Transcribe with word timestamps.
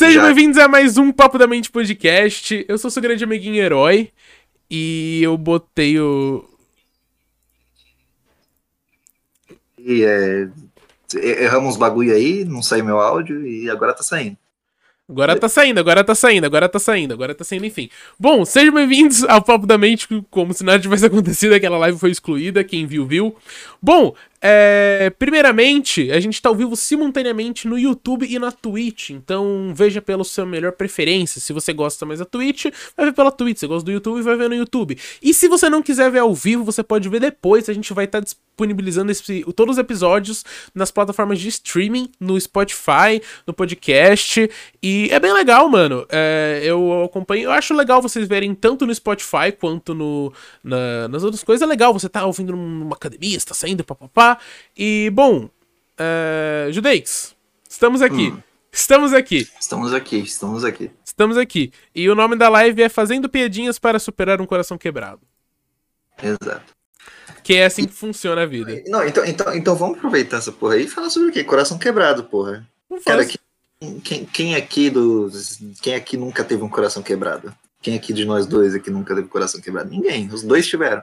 Sejam 0.00 0.24
bem-vindos 0.24 0.56
a 0.56 0.66
mais 0.66 0.96
um 0.96 1.12
Papo 1.12 1.36
da 1.36 1.46
Mente 1.46 1.70
Podcast. 1.70 2.64
Eu 2.66 2.78
sou 2.78 2.90
seu 2.90 3.02
grande 3.02 3.22
amiguinho 3.22 3.62
herói. 3.62 4.10
E 4.70 5.20
eu 5.22 5.36
botei 5.36 6.00
o. 6.00 6.42
E 9.78 10.02
é. 10.02 10.48
Erramos 11.14 11.76
bagulho 11.76 12.14
aí, 12.14 12.46
não 12.46 12.62
saiu 12.62 12.82
meu 12.82 12.98
áudio 12.98 13.46
e 13.46 13.68
agora 13.68 13.92
tá 13.92 14.02
saindo. 14.02 14.38
Agora 15.06 15.36
tá 15.36 15.48
saindo, 15.50 15.80
agora 15.80 16.04
tá 16.04 16.14
saindo, 16.14 16.46
agora 16.46 16.68
tá 16.68 16.78
saindo, 16.78 17.12
agora 17.12 17.34
tá 17.34 17.44
saindo, 17.44 17.66
enfim. 17.66 17.90
Bom, 18.18 18.44
sejam 18.44 18.72
bem-vindos 18.72 19.24
ao 19.24 19.42
Papo 19.42 19.66
da 19.66 19.76
Mente, 19.76 20.06
como 20.30 20.54
se 20.54 20.62
nada 20.64 20.78
tivesse 20.78 21.04
acontecido, 21.04 21.52
aquela 21.52 21.76
live 21.76 21.98
foi 21.98 22.10
excluída, 22.10 22.62
quem 22.64 22.86
viu, 22.86 23.04
viu. 23.04 23.36
Bom, 23.82 24.14
é, 24.42 25.12
primeiramente, 25.18 26.10
a 26.10 26.18
gente 26.18 26.40
tá 26.40 26.48
ao 26.48 26.54
vivo 26.54 26.74
simultaneamente 26.74 27.68
no 27.68 27.78
YouTube 27.78 28.26
e 28.26 28.38
na 28.38 28.50
Twitch, 28.50 29.10
então 29.10 29.72
veja 29.74 30.00
pela 30.00 30.24
sua 30.24 30.46
melhor 30.46 30.72
preferência. 30.72 31.40
Se 31.40 31.52
você 31.52 31.72
gosta 31.72 32.06
mais 32.06 32.20
da 32.20 32.24
Twitch, 32.24 32.66
vai 32.96 33.06
ver 33.06 33.12
pela 33.12 33.30
Twitch. 33.30 33.58
Se 33.58 33.60
você 33.60 33.66
gosta 33.66 33.84
do 33.84 33.92
YouTube, 33.92 34.22
vai 34.22 34.36
ver 34.36 34.48
no 34.48 34.54
YouTube. 34.54 34.96
E 35.22 35.34
se 35.34 35.46
você 35.46 35.68
não 35.68 35.82
quiser 35.82 36.10
ver 36.10 36.20
ao 36.20 36.34
vivo, 36.34 36.64
você 36.64 36.82
pode 36.82 37.08
ver 37.08 37.20
depois. 37.20 37.68
A 37.68 37.72
gente 37.74 37.92
vai 37.92 38.06
estar 38.06 38.20
tá 38.20 38.24
disponibilizando 38.24 39.12
esse, 39.12 39.44
todos 39.54 39.76
os 39.76 39.78
episódios 39.78 40.44
nas 40.74 40.90
plataformas 40.90 41.38
de 41.38 41.48
streaming, 41.48 42.10
no 42.18 42.40
Spotify, 42.40 43.20
no 43.46 43.52
podcast. 43.52 44.50
E 44.82 45.08
é 45.10 45.20
bem 45.20 45.32
legal, 45.32 45.68
mano. 45.68 46.06
É, 46.08 46.60
eu 46.64 47.04
acompanho. 47.04 47.44
Eu 47.44 47.52
acho 47.52 47.74
legal 47.74 48.00
vocês 48.00 48.26
verem 48.26 48.54
tanto 48.54 48.86
no 48.86 48.94
Spotify 48.94 49.52
quanto 49.58 49.94
no, 49.94 50.32
na, 50.64 51.08
nas 51.08 51.22
outras 51.22 51.44
coisas. 51.44 51.62
É 51.62 51.66
legal, 51.66 51.92
você 51.92 52.08
tá 52.08 52.24
ouvindo 52.24 52.56
numa 52.56 52.96
academia, 52.96 53.36
está 53.36 53.54
saindo, 53.54 53.84
papapá. 53.84 54.29
E, 54.76 55.10
bom, 55.12 55.44
uh, 55.44 56.72
Judeix, 56.72 57.34
estamos 57.68 58.02
aqui. 58.02 58.28
Hum. 58.28 58.42
Estamos 58.72 59.12
aqui. 59.12 59.48
Estamos 59.60 59.92
aqui, 59.92 60.16
estamos 60.18 60.64
aqui. 60.64 60.90
Estamos 61.04 61.36
aqui. 61.36 61.72
E 61.94 62.08
o 62.08 62.14
nome 62.14 62.36
da 62.36 62.48
live 62.48 62.82
é 62.82 62.88
Fazendo 62.88 63.28
Piadinhas 63.28 63.78
para 63.78 63.98
Superar 63.98 64.40
um 64.40 64.46
Coração 64.46 64.78
Quebrado. 64.78 65.20
Exato. 66.22 66.80
Que 67.42 67.54
é 67.54 67.64
assim 67.64 67.86
que 67.86 67.92
funciona 67.92 68.42
a 68.42 68.46
vida. 68.46 68.82
Não, 68.86 69.04
então, 69.04 69.24
então, 69.24 69.54
então 69.54 69.74
vamos 69.74 69.98
aproveitar 69.98 70.36
essa 70.36 70.52
porra 70.52 70.74
aí 70.74 70.84
e 70.84 70.88
falar 70.88 71.10
sobre 71.10 71.30
o 71.30 71.32
quê? 71.32 71.42
Coração 71.42 71.78
quebrado, 71.78 72.24
porra. 72.24 72.66
Não 72.88 73.00
Cara, 73.02 73.24
quem, 73.24 74.00
quem, 74.00 74.24
quem, 74.24 74.54
aqui 74.54 74.90
dos. 74.90 75.58
Quem 75.80 75.94
aqui 75.94 76.16
nunca 76.16 76.44
teve 76.44 76.62
um 76.62 76.68
coração 76.68 77.02
quebrado? 77.02 77.54
Quem 77.80 77.96
aqui 77.96 78.12
de 78.12 78.24
nós 78.24 78.46
dois 78.46 78.74
aqui 78.74 78.90
nunca 78.90 79.14
teve 79.14 79.28
coração 79.28 79.60
quebrado? 79.60 79.88
Ninguém. 79.90 80.28
Os 80.28 80.42
dois 80.42 80.66
tiveram. 80.66 81.02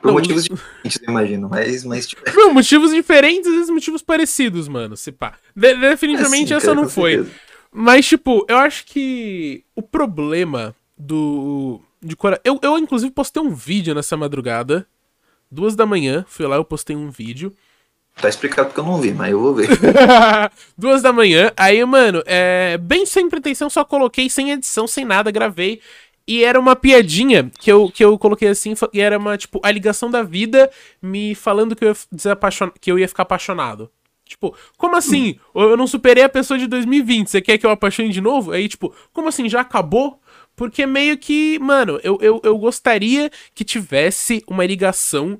Por 0.00 0.08
não, 0.08 0.14
motivos 0.14 0.44
diferentes, 0.48 1.00
eu 1.02 1.10
imagino, 1.10 1.48
mas, 1.48 1.84
mas 1.84 2.06
tipo... 2.06 2.22
Não, 2.34 2.52
motivos 2.52 2.92
diferentes 2.92 3.68
e 3.68 3.72
motivos 3.72 4.02
parecidos, 4.02 4.68
mano, 4.68 4.96
se 4.96 5.12
pá. 5.12 5.34
De 5.54 5.74
definitivamente 5.74 6.44
é, 6.44 6.46
sim, 6.48 6.54
essa 6.54 6.66
cara, 6.68 6.80
não 6.80 6.88
foi. 6.88 7.16
Certeza. 7.16 7.36
Mas, 7.76 8.06
tipo, 8.06 8.46
eu 8.48 8.56
acho 8.58 8.86
que 8.86 9.64
o 9.74 9.82
problema 9.82 10.74
do... 10.96 11.80
De 12.00 12.14
cora... 12.14 12.40
eu, 12.44 12.60
eu, 12.62 12.78
inclusive, 12.78 13.10
postei 13.10 13.42
um 13.42 13.52
vídeo 13.52 13.94
nessa 13.94 14.16
madrugada, 14.16 14.86
duas 15.50 15.74
da 15.74 15.84
manhã, 15.84 16.24
fui 16.28 16.46
lá, 16.46 16.54
eu 16.56 16.64
postei 16.64 16.94
um 16.94 17.10
vídeo. 17.10 17.52
Tá 18.20 18.28
explicado 18.28 18.68
porque 18.68 18.78
eu 18.78 18.84
não 18.84 19.00
vi, 19.00 19.12
mas 19.12 19.32
eu 19.32 19.40
vou 19.40 19.54
ver. 19.54 19.68
duas 20.78 21.02
da 21.02 21.12
manhã, 21.12 21.50
aí, 21.56 21.84
mano, 21.84 22.22
é... 22.26 22.78
bem 22.78 23.04
sem 23.04 23.28
pretensão, 23.28 23.68
só 23.68 23.84
coloquei 23.84 24.30
sem 24.30 24.52
edição, 24.52 24.86
sem 24.86 25.04
nada, 25.04 25.32
gravei. 25.32 25.80
E 26.26 26.42
era 26.42 26.58
uma 26.58 26.74
piadinha 26.74 27.50
que 27.58 27.70
eu, 27.70 27.90
que 27.90 28.02
eu 28.04 28.18
coloquei 28.18 28.48
assim, 28.48 28.72
e 28.92 29.00
era 29.00 29.18
uma, 29.18 29.36
tipo, 29.36 29.60
a 29.62 29.70
ligação 29.70 30.10
da 30.10 30.22
vida 30.22 30.70
me 31.02 31.34
falando 31.34 31.76
que 31.76 31.84
eu, 31.84 31.88
ia 31.90 32.72
que 32.80 32.92
eu 32.92 32.98
ia 32.98 33.08
ficar 33.08 33.24
apaixonado. 33.24 33.90
Tipo, 34.26 34.56
como 34.78 34.96
assim? 34.96 35.38
Eu 35.54 35.76
não 35.76 35.86
superei 35.86 36.24
a 36.24 36.28
pessoa 36.28 36.58
de 36.58 36.66
2020, 36.66 37.28
você 37.28 37.42
quer 37.42 37.58
que 37.58 37.66
eu 37.66 37.70
apaixone 37.70 38.08
de 38.08 38.22
novo? 38.22 38.52
Aí, 38.52 38.68
tipo, 38.68 38.94
como 39.12 39.28
assim? 39.28 39.48
Já 39.50 39.60
acabou? 39.60 40.18
Porque 40.56 40.86
meio 40.86 41.18
que, 41.18 41.58
mano, 41.58 42.00
eu, 42.02 42.18
eu, 42.22 42.40
eu 42.42 42.56
gostaria 42.56 43.30
que 43.54 43.64
tivesse 43.64 44.42
uma 44.46 44.64
ligação 44.64 45.38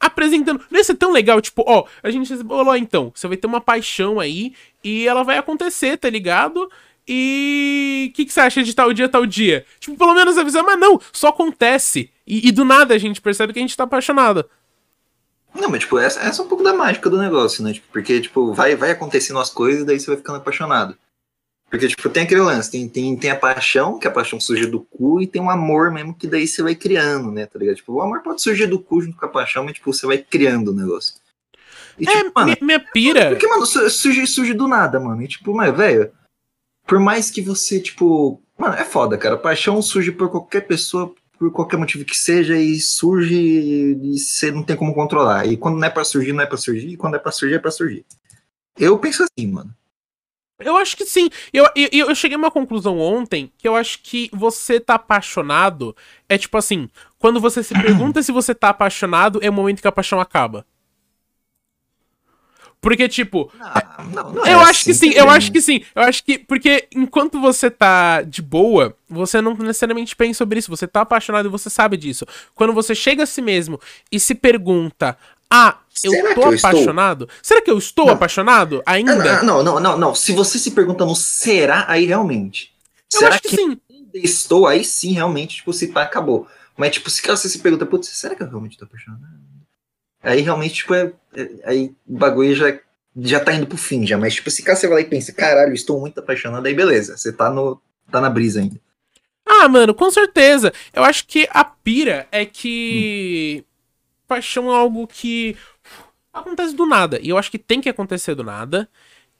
apresentando. 0.00 0.64
Não 0.70 0.78
ia 0.78 0.84
ser 0.84 0.94
tão 0.94 1.12
legal, 1.12 1.40
tipo, 1.40 1.64
ó, 1.66 1.84
a 2.02 2.10
gente 2.10 2.36
falou, 2.38 2.76
então, 2.76 3.12
você 3.14 3.28
vai 3.28 3.36
ter 3.36 3.46
uma 3.46 3.60
paixão 3.60 4.18
aí 4.18 4.52
e 4.82 5.06
ela 5.06 5.22
vai 5.22 5.38
acontecer, 5.38 5.96
tá 5.96 6.08
ligado? 6.08 6.70
E 7.08 8.10
o 8.10 8.14
que, 8.14 8.26
que, 8.26 8.32
você 8.32 8.40
acha 8.40 8.62
de 8.62 8.74
tal 8.74 8.92
dia, 8.92 9.08
tal 9.08 9.24
dia? 9.24 9.64
Tipo, 9.80 9.96
pelo 9.96 10.14
menos 10.14 10.36
avisar, 10.36 10.62
mas 10.62 10.78
não, 10.78 11.00
só 11.10 11.28
acontece. 11.28 12.10
E, 12.26 12.48
e, 12.48 12.52
do 12.52 12.64
nada 12.64 12.94
a 12.94 12.98
gente 12.98 13.20
percebe 13.20 13.54
que 13.54 13.58
a 13.58 13.62
gente 13.62 13.76
tá 13.76 13.84
apaixonado. 13.84 14.44
Não, 15.54 15.70
mas 15.70 15.80
tipo, 15.80 15.98
essa, 15.98 16.20
essa 16.20 16.42
é 16.42 16.44
um 16.44 16.48
pouco 16.48 16.62
da 16.62 16.74
mágica 16.74 17.08
do 17.08 17.16
negócio, 17.16 17.64
né? 17.64 17.72
Tipo, 17.72 17.86
porque, 17.90 18.20
tipo, 18.20 18.52
vai, 18.52 18.76
vai 18.76 18.90
acontecendo 18.90 19.38
as 19.38 19.48
coisas 19.48 19.82
e 19.82 19.86
daí 19.86 19.98
você 19.98 20.08
vai 20.08 20.16
ficando 20.18 20.36
apaixonado. 20.36 20.94
Porque, 21.70 21.88
tipo, 21.88 22.08
tem 22.08 22.22
aquele 22.22 22.40
lance, 22.40 22.70
tem, 22.70 22.88
tem, 22.88 23.16
tem 23.16 23.30
a 23.30 23.36
paixão, 23.36 23.98
que 23.98 24.06
a 24.06 24.10
paixão 24.10 24.38
surge 24.38 24.66
do 24.66 24.80
cu, 24.80 25.20
e 25.20 25.26
tem 25.26 25.40
um 25.40 25.50
amor 25.50 25.90
mesmo 25.90 26.14
que 26.14 26.26
daí 26.26 26.46
você 26.46 26.62
vai 26.62 26.74
criando, 26.74 27.30
né? 27.30 27.46
Tá 27.46 27.58
ligado? 27.58 27.76
Tipo, 27.76 27.94
o 27.94 28.02
amor 28.02 28.22
pode 28.22 28.42
surgir 28.42 28.66
do 28.66 28.78
cu 28.78 29.02
junto 29.02 29.16
com 29.16 29.26
a 29.26 29.28
paixão, 29.28 29.64
mas, 29.64 29.74
tipo, 29.74 29.92
você 29.92 30.06
vai 30.06 30.18
criando 30.18 30.68
o 30.68 30.74
negócio. 30.74 31.14
E, 31.98 32.08
é, 32.08 32.24
tipo, 32.24 32.32
mano, 32.34 32.56
minha 32.62 32.80
pira. 32.80 33.30
Porque, 33.30 33.46
mano, 33.46 33.66
surge, 33.66 34.26
surge 34.26 34.54
do 34.54 34.68
nada, 34.68 34.98
mano. 35.00 35.22
E, 35.22 35.28
tipo, 35.28 35.54
mas, 35.54 35.76
velho, 35.76 36.10
por 36.88 36.98
mais 36.98 37.30
que 37.30 37.42
você, 37.42 37.78
tipo. 37.78 38.42
Mano, 38.56 38.74
é 38.74 38.84
foda, 38.84 39.18
cara. 39.18 39.36
Paixão 39.36 39.80
surge 39.82 40.10
por 40.10 40.30
qualquer 40.30 40.62
pessoa, 40.62 41.14
por 41.38 41.52
qualquer 41.52 41.76
motivo 41.76 42.04
que 42.04 42.16
seja, 42.16 42.56
e 42.56 42.80
surge 42.80 43.36
e 43.36 44.18
você 44.18 44.50
não 44.50 44.62
tem 44.62 44.74
como 44.74 44.94
controlar. 44.94 45.46
E 45.46 45.56
quando 45.58 45.76
não 45.76 45.86
é 45.86 45.90
pra 45.90 46.02
surgir, 46.02 46.32
não 46.32 46.42
é 46.42 46.46
pra 46.46 46.56
surgir, 46.56 46.88
e 46.88 46.96
quando 46.96 47.14
é 47.14 47.18
pra 47.18 47.30
surgir, 47.30 47.56
é 47.56 47.58
pra 47.58 47.70
surgir. 47.70 48.06
Eu 48.76 48.98
penso 48.98 49.22
assim, 49.22 49.46
mano. 49.46 49.72
Eu 50.60 50.76
acho 50.76 50.96
que 50.96 51.04
sim. 51.04 51.28
Eu, 51.52 51.66
eu, 51.76 51.88
eu 51.92 52.14
cheguei 52.14 52.34
a 52.34 52.38
uma 52.38 52.50
conclusão 52.50 52.98
ontem 52.98 53.52
que 53.58 53.68
eu 53.68 53.76
acho 53.76 54.02
que 54.02 54.30
você 54.32 54.80
tá 54.80 54.94
apaixonado 54.94 55.94
é 56.26 56.38
tipo 56.38 56.56
assim: 56.56 56.88
quando 57.18 57.38
você 57.38 57.62
se 57.62 57.74
pergunta 57.80 58.22
se 58.22 58.32
você 58.32 58.54
tá 58.54 58.70
apaixonado, 58.70 59.38
é 59.42 59.50
o 59.50 59.52
momento 59.52 59.82
que 59.82 59.88
a 59.88 59.92
paixão 59.92 60.18
acaba. 60.18 60.66
Porque, 62.80 63.08
tipo. 63.08 63.50
Não, 63.58 64.04
não, 64.10 64.32
não 64.32 64.46
eu 64.46 64.60
é 64.60 64.62
acho 64.62 64.70
assim 64.70 64.90
que 64.90 64.94
sim, 64.94 65.10
eu 65.10 65.28
acho 65.28 65.52
que 65.52 65.60
sim. 65.60 65.82
Eu 65.94 66.02
acho 66.02 66.24
que. 66.24 66.38
Porque 66.38 66.88
enquanto 66.94 67.40
você 67.40 67.70
tá 67.70 68.22
de 68.22 68.40
boa, 68.40 68.94
você 69.08 69.40
não 69.40 69.54
necessariamente 69.54 70.14
pensa 70.14 70.38
sobre 70.38 70.58
isso. 70.58 70.70
Você 70.70 70.86
tá 70.86 71.00
apaixonado 71.00 71.46
e 71.46 71.50
você 71.50 71.68
sabe 71.68 71.96
disso. 71.96 72.24
Quando 72.54 72.72
você 72.72 72.94
chega 72.94 73.24
a 73.24 73.26
si 73.26 73.42
mesmo 73.42 73.80
e 74.10 74.20
se 74.20 74.34
pergunta. 74.34 75.16
Ah, 75.50 75.78
eu 76.04 76.12
Será 76.12 76.34
tô 76.34 76.42
eu 76.42 76.58
apaixonado? 76.58 77.24
Estou? 77.24 77.38
Será 77.42 77.62
que 77.62 77.70
eu 77.70 77.78
estou 77.78 78.06
não. 78.06 78.14
apaixonado 78.14 78.82
ainda? 78.84 79.42
Não, 79.42 79.62
não, 79.62 79.80
não, 79.80 79.98
não. 79.98 80.14
Se 80.14 80.32
você 80.32 80.58
se 80.58 80.72
pergunta 80.72 81.04
no 81.04 81.16
será, 81.16 81.86
aí 81.88 82.04
realmente. 82.04 82.72
Eu 83.12 83.20
será 83.20 83.34
acho 83.34 83.42
que, 83.42 83.48
que 83.48 83.56
sim. 83.56 83.80
estou? 84.14 84.66
Aí 84.66 84.84
sim, 84.84 85.12
realmente, 85.12 85.56
tipo, 85.56 85.72
se 85.72 85.88
pá, 85.88 86.02
acabou. 86.02 86.46
Mas, 86.76 86.92
tipo, 86.92 87.10
se 87.10 87.26
você 87.26 87.48
se 87.48 87.58
pergunta, 87.58 87.86
putz, 87.86 88.08
será 88.10 88.36
que 88.36 88.42
eu 88.42 88.48
realmente 88.48 88.78
tô 88.78 88.84
apaixonado? 88.84 89.22
Aí 90.22 90.40
realmente, 90.40 90.74
tipo, 90.74 90.94
é, 90.94 91.12
é, 91.34 91.48
aí 91.64 91.94
o 92.06 92.18
bagulho 92.18 92.54
já, 92.54 92.78
já 93.16 93.40
tá 93.40 93.52
indo 93.54 93.66
pro 93.66 93.76
fim 93.76 94.06
já. 94.06 94.18
Mas, 94.18 94.34
tipo, 94.34 94.50
se 94.50 94.62
caso 94.62 94.80
você 94.80 94.88
vai 94.88 95.02
lá 95.02 95.06
e 95.06 95.10
pensa, 95.10 95.32
caralho, 95.32 95.72
estou 95.72 96.00
muito 96.00 96.18
apaixonado, 96.18 96.66
aí 96.66 96.74
beleza, 96.74 97.16
você 97.16 97.32
tá, 97.32 97.50
no, 97.50 97.80
tá 98.10 98.20
na 98.20 98.30
brisa 98.30 98.60
ainda. 98.60 98.80
Ah, 99.46 99.68
mano, 99.68 99.94
com 99.94 100.10
certeza. 100.10 100.72
Eu 100.92 101.02
acho 101.02 101.26
que 101.26 101.48
a 101.50 101.64
pira 101.64 102.28
é 102.30 102.44
que. 102.44 103.62
Hum. 103.62 103.68
Paixão 104.28 104.70
é 104.70 104.76
algo 104.76 105.06
que 105.06 105.56
acontece 106.30 106.74
do 106.74 106.84
nada. 106.84 107.18
E 107.22 107.30
eu 107.30 107.38
acho 107.38 107.50
que 107.50 107.58
tem 107.58 107.80
que 107.80 107.88
acontecer 107.88 108.34
do 108.34 108.44
nada. 108.44 108.86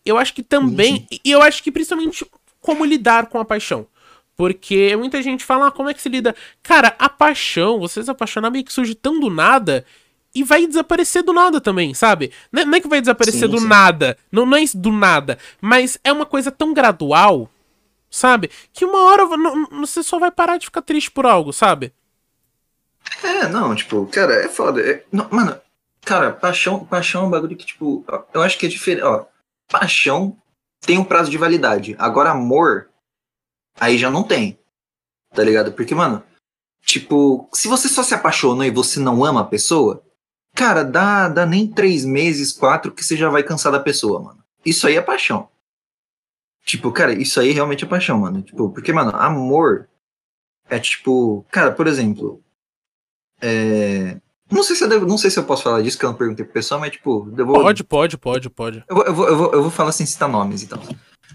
Eu 0.03 0.17
acho 0.17 0.33
que 0.33 0.43
também. 0.43 1.07
E 1.23 1.31
eu 1.31 1.43
acho 1.43 1.63
que 1.63 1.71
principalmente 1.71 2.25
como 2.59 2.87
lidar 2.87 3.27
com 3.27 3.39
a 3.39 3.45
paixão. 3.45 3.87
Porque 4.35 4.97
muita 4.97 5.21
gente 5.21 5.45
fala, 5.45 5.67
ah, 5.67 5.71
como 5.71 5.91
é 5.91 5.95
que 5.95 6.01
se 6.01 6.09
lida? 6.09 6.35
Cara, 6.63 6.95
a 6.99 7.09
paixão, 7.09 7.79
você 7.79 8.03
se 8.03 8.11
apaixonar 8.11 8.51
meio 8.51 8.65
que 8.65 8.73
surge 8.73 8.95
tão 8.95 9.21
do 9.21 9.29
nada 9.29 9.85
e 10.39 10.43
vai 10.45 10.67
desaparecer 10.67 11.23
do 11.25 11.33
nada 11.33 11.61
também, 11.61 11.93
sabe? 11.95 12.31
Não 12.53 12.63
é, 12.63 12.65
não 12.65 12.75
é 12.75 12.81
que 12.81 12.89
vai 12.89 13.01
desaparecer 13.01 13.41
sim, 13.41 13.49
do 13.49 13.59
sim. 13.59 13.67
nada, 13.67 14.17
não, 14.31 14.47
não 14.47 14.57
é 14.57 14.65
do 14.73 14.93
nada, 14.93 15.37
mas 15.61 15.99
é 16.05 16.13
uma 16.13 16.25
coisa 16.25 16.53
tão 16.53 16.73
gradual, 16.73 17.51
sabe? 18.09 18.51
Que 18.73 18.85
uma 18.85 19.03
hora 19.03 19.25
não, 19.37 19.67
você 19.81 20.01
só 20.03 20.19
vai 20.19 20.31
parar 20.31 20.57
de 20.57 20.67
ficar 20.67 20.83
triste 20.83 21.11
por 21.11 21.27
algo, 21.27 21.53
sabe? 21.53 21.93
É, 23.23 23.49
não, 23.49 23.75
tipo, 23.75 24.07
cara, 24.07 24.45
é 24.45 24.49
foda. 24.49 24.81
É, 24.81 25.05
não, 25.11 25.29
mano, 25.31 25.61
cara, 26.03 26.31
paixão, 26.31 26.85
paixão 26.85 27.25
é 27.25 27.27
um 27.27 27.31
bagulho 27.31 27.57
que, 27.57 27.67
tipo, 27.67 28.05
eu 28.33 28.43
acho 28.43 28.57
que 28.57 28.67
é 28.67 28.69
diferente. 28.69 29.03
Ó, 29.03 29.25
paixão 29.69 30.37
tem 30.81 30.99
um 30.99 31.05
prazo 31.05 31.31
de 31.31 31.39
validade. 31.39 31.97
Agora, 31.99 32.31
amor, 32.31 32.91
aí 33.81 33.99
já 33.99 34.09
não 34.09 34.23
tem. 34.23 34.57
Tá 35.35 35.43
ligado? 35.43 35.73
Porque, 35.73 35.95
mano, 35.95 36.23
tipo, 36.83 37.49
se 37.53 37.67
você 37.67 37.89
só 37.89 38.05
se 38.05 38.15
apaixonou 38.15 38.65
e 38.65 38.71
você 38.71 39.01
não 39.01 39.25
ama 39.25 39.41
a 39.41 39.45
pessoa, 39.45 40.03
Cara, 40.59 40.83
dá, 40.83 41.29
dá 41.29 41.47
nem 41.47 41.69
três 41.69 42.05
meses, 42.05 42.53
quatro, 42.53 42.91
que 42.91 43.05
você 43.05 43.17
já 43.17 43.31
vai 43.31 43.45
cansar 43.45 43.71
da 43.71 43.79
pessoa, 43.79 44.21
mano. 44.21 44.43
Isso 44.67 44.89
aí 44.89 44.97
é 44.97 45.01
paixão. 45.01 45.49
Tipo, 46.65 46.91
cara, 46.91 47.13
isso 47.13 47.39
aí 47.39 47.53
realmente 47.53 47.85
é 47.85 47.89
paixão, 47.89 48.19
mano. 48.19 48.43
Tipo, 48.43 48.69
porque, 48.71 48.93
mano, 48.93 49.13
amor 49.15 49.89
é 50.69 50.81
tipo. 50.81 51.47
Cara, 51.53 51.71
por 51.71 51.87
exemplo. 51.87 52.43
É. 53.41 54.21
Não 54.51 54.65
sei, 54.65 54.75
se 54.75 54.83
eu 54.83 54.89
devo, 54.89 55.07
não 55.07 55.17
sei 55.17 55.31
se 55.31 55.39
eu 55.39 55.45
posso 55.45 55.63
falar 55.63 55.81
disso, 55.81 55.97
que 55.97 56.05
eu 56.05 56.11
não 56.11 56.17
perguntei 56.17 56.45
pro 56.45 56.55
pessoal, 56.55 56.81
mas, 56.81 56.91
tipo. 56.91 57.31
Vou... 57.31 57.63
Pode, 57.63 57.85
pode, 57.85 58.19
pode, 58.19 58.51
pode. 58.51 58.85
Eu 58.89 58.97
vou, 58.97 59.05
eu, 59.05 59.15
vou, 59.15 59.29
eu, 59.29 59.37
vou, 59.37 59.53
eu 59.53 59.63
vou 59.63 59.71
falar 59.71 59.93
sem 59.93 60.05
citar 60.05 60.29
nomes 60.29 60.65
e 60.65 60.67
tal. 60.67 60.83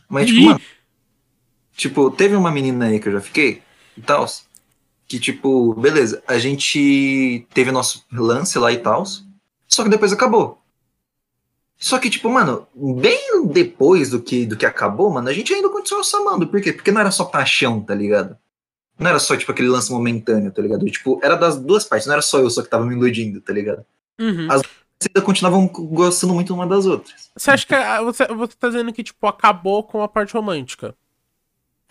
Mas, 0.09 0.27
tipo, 0.27 0.41
mano, 0.41 0.59
Tipo, 1.75 2.11
teve 2.11 2.35
uma 2.35 2.51
menina 2.51 2.87
aí 2.87 2.99
que 2.99 3.07
eu 3.07 3.13
já 3.13 3.21
fiquei 3.21 3.61
e 3.97 4.01
tal. 4.01 4.25
Que, 5.13 5.19
tipo, 5.19 5.75
beleza, 5.75 6.23
a 6.27 6.39
gente 6.39 7.45
teve 7.53 7.71
nosso 7.71 8.03
lance 8.11 8.57
lá 8.57 8.71
e 8.71 8.77
tal. 8.77 9.03
Só 9.67 9.83
que 9.83 9.89
depois 9.89 10.11
acabou. 10.11 10.59
Só 11.77 11.99
que, 11.99 12.09
tipo, 12.09 12.27
mano, 12.29 12.67
bem 12.73 13.45
depois 13.47 14.09
do 14.09 14.19
que, 14.19 14.43
do 14.43 14.57
que 14.57 14.65
acabou, 14.65 15.11
mano, 15.11 15.29
a 15.29 15.33
gente 15.33 15.53
ainda 15.53 15.69
continuou 15.69 16.03
se 16.03 16.15
amando. 16.15 16.47
Por 16.47 16.59
quê? 16.59 16.73
Porque 16.73 16.91
não 16.91 16.99
era 16.99 17.11
só 17.11 17.25
paixão, 17.25 17.79
tá 17.79 17.93
ligado? 17.93 18.35
Não 18.97 19.07
era 19.07 19.19
só, 19.19 19.37
tipo, 19.37 19.51
aquele 19.51 19.67
lance 19.67 19.91
momentâneo, 19.91 20.51
tá 20.51 20.63
ligado? 20.63 20.83
Tipo, 20.89 21.19
era 21.21 21.35
das 21.35 21.59
duas 21.59 21.85
partes, 21.85 22.07
não 22.07 22.13
era 22.13 22.21
só 22.23 22.39
eu 22.39 22.49
só 22.49 22.63
que 22.63 22.69
tava 22.69 22.83
me 22.83 22.95
iludindo, 22.95 23.39
tá 23.39 23.53
ligado? 23.53 23.85
Uhum. 24.19 24.47
As 24.49 24.63
ainda 25.07 25.21
continuavam 25.21 25.67
gostando 25.67 26.33
muito 26.33 26.55
uma 26.55 26.65
das 26.65 26.87
outras. 26.87 27.29
Você 27.35 27.51
acha 27.51 27.67
que 27.67 27.75
a- 27.75 28.01
você, 28.01 28.25
você 28.29 28.53
tá 28.59 28.69
dizendo 28.69 28.91
que, 28.91 29.03
tipo, 29.03 29.27
acabou 29.27 29.83
com 29.83 30.01
a 30.01 30.07
parte 30.07 30.33
romântica? 30.33 30.95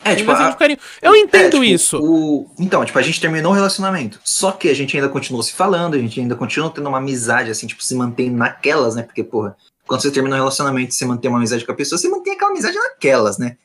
É, 0.04 0.16
tipo, 0.16 0.30
a-. 0.32 0.56
Eu 1.00 1.14
entendo 1.14 1.44
É, 1.46 1.50
tipo, 1.50 1.64
isso. 1.64 1.98
o- 2.02 2.50
Então, 2.58 2.84
tipo, 2.84 2.98
a 2.98 3.02
gente 3.02 3.20
terminou 3.20 3.52
o 3.52 3.54
relacionamento. 3.54 4.20
Só 4.24 4.50
que 4.52 4.68
a 4.68 4.74
gente 4.74 4.96
ainda 4.96 5.08
continuou 5.08 5.42
se 5.42 5.52
falando, 5.52 5.94
a 5.94 5.98
gente 5.98 6.18
ainda 6.20 6.34
continuou 6.34 6.70
tendo 6.70 6.88
uma 6.88 6.98
amizade, 6.98 7.50
assim, 7.50 7.66
tipo, 7.66 7.82
se 7.84 7.94
mantém 7.94 8.28
naquelas, 8.30 8.96
né? 8.96 9.02
Porque, 9.04 9.22
porra, 9.22 9.56
quando 9.86 10.00
você 10.02 10.10
termina 10.10 10.34
um 10.34 10.38
relacionamento 10.38 10.90
e 10.90 10.94
você 10.94 11.04
mantém 11.04 11.28
uma 11.30 11.38
amizade 11.38 11.64
com 11.64 11.72
a 11.72 11.74
pessoa, 11.76 11.98
você 11.98 12.08
mantém 12.08 12.32
aquela 12.32 12.50
amizade 12.50 12.76
naquelas, 12.76 13.38
né? 13.38 13.56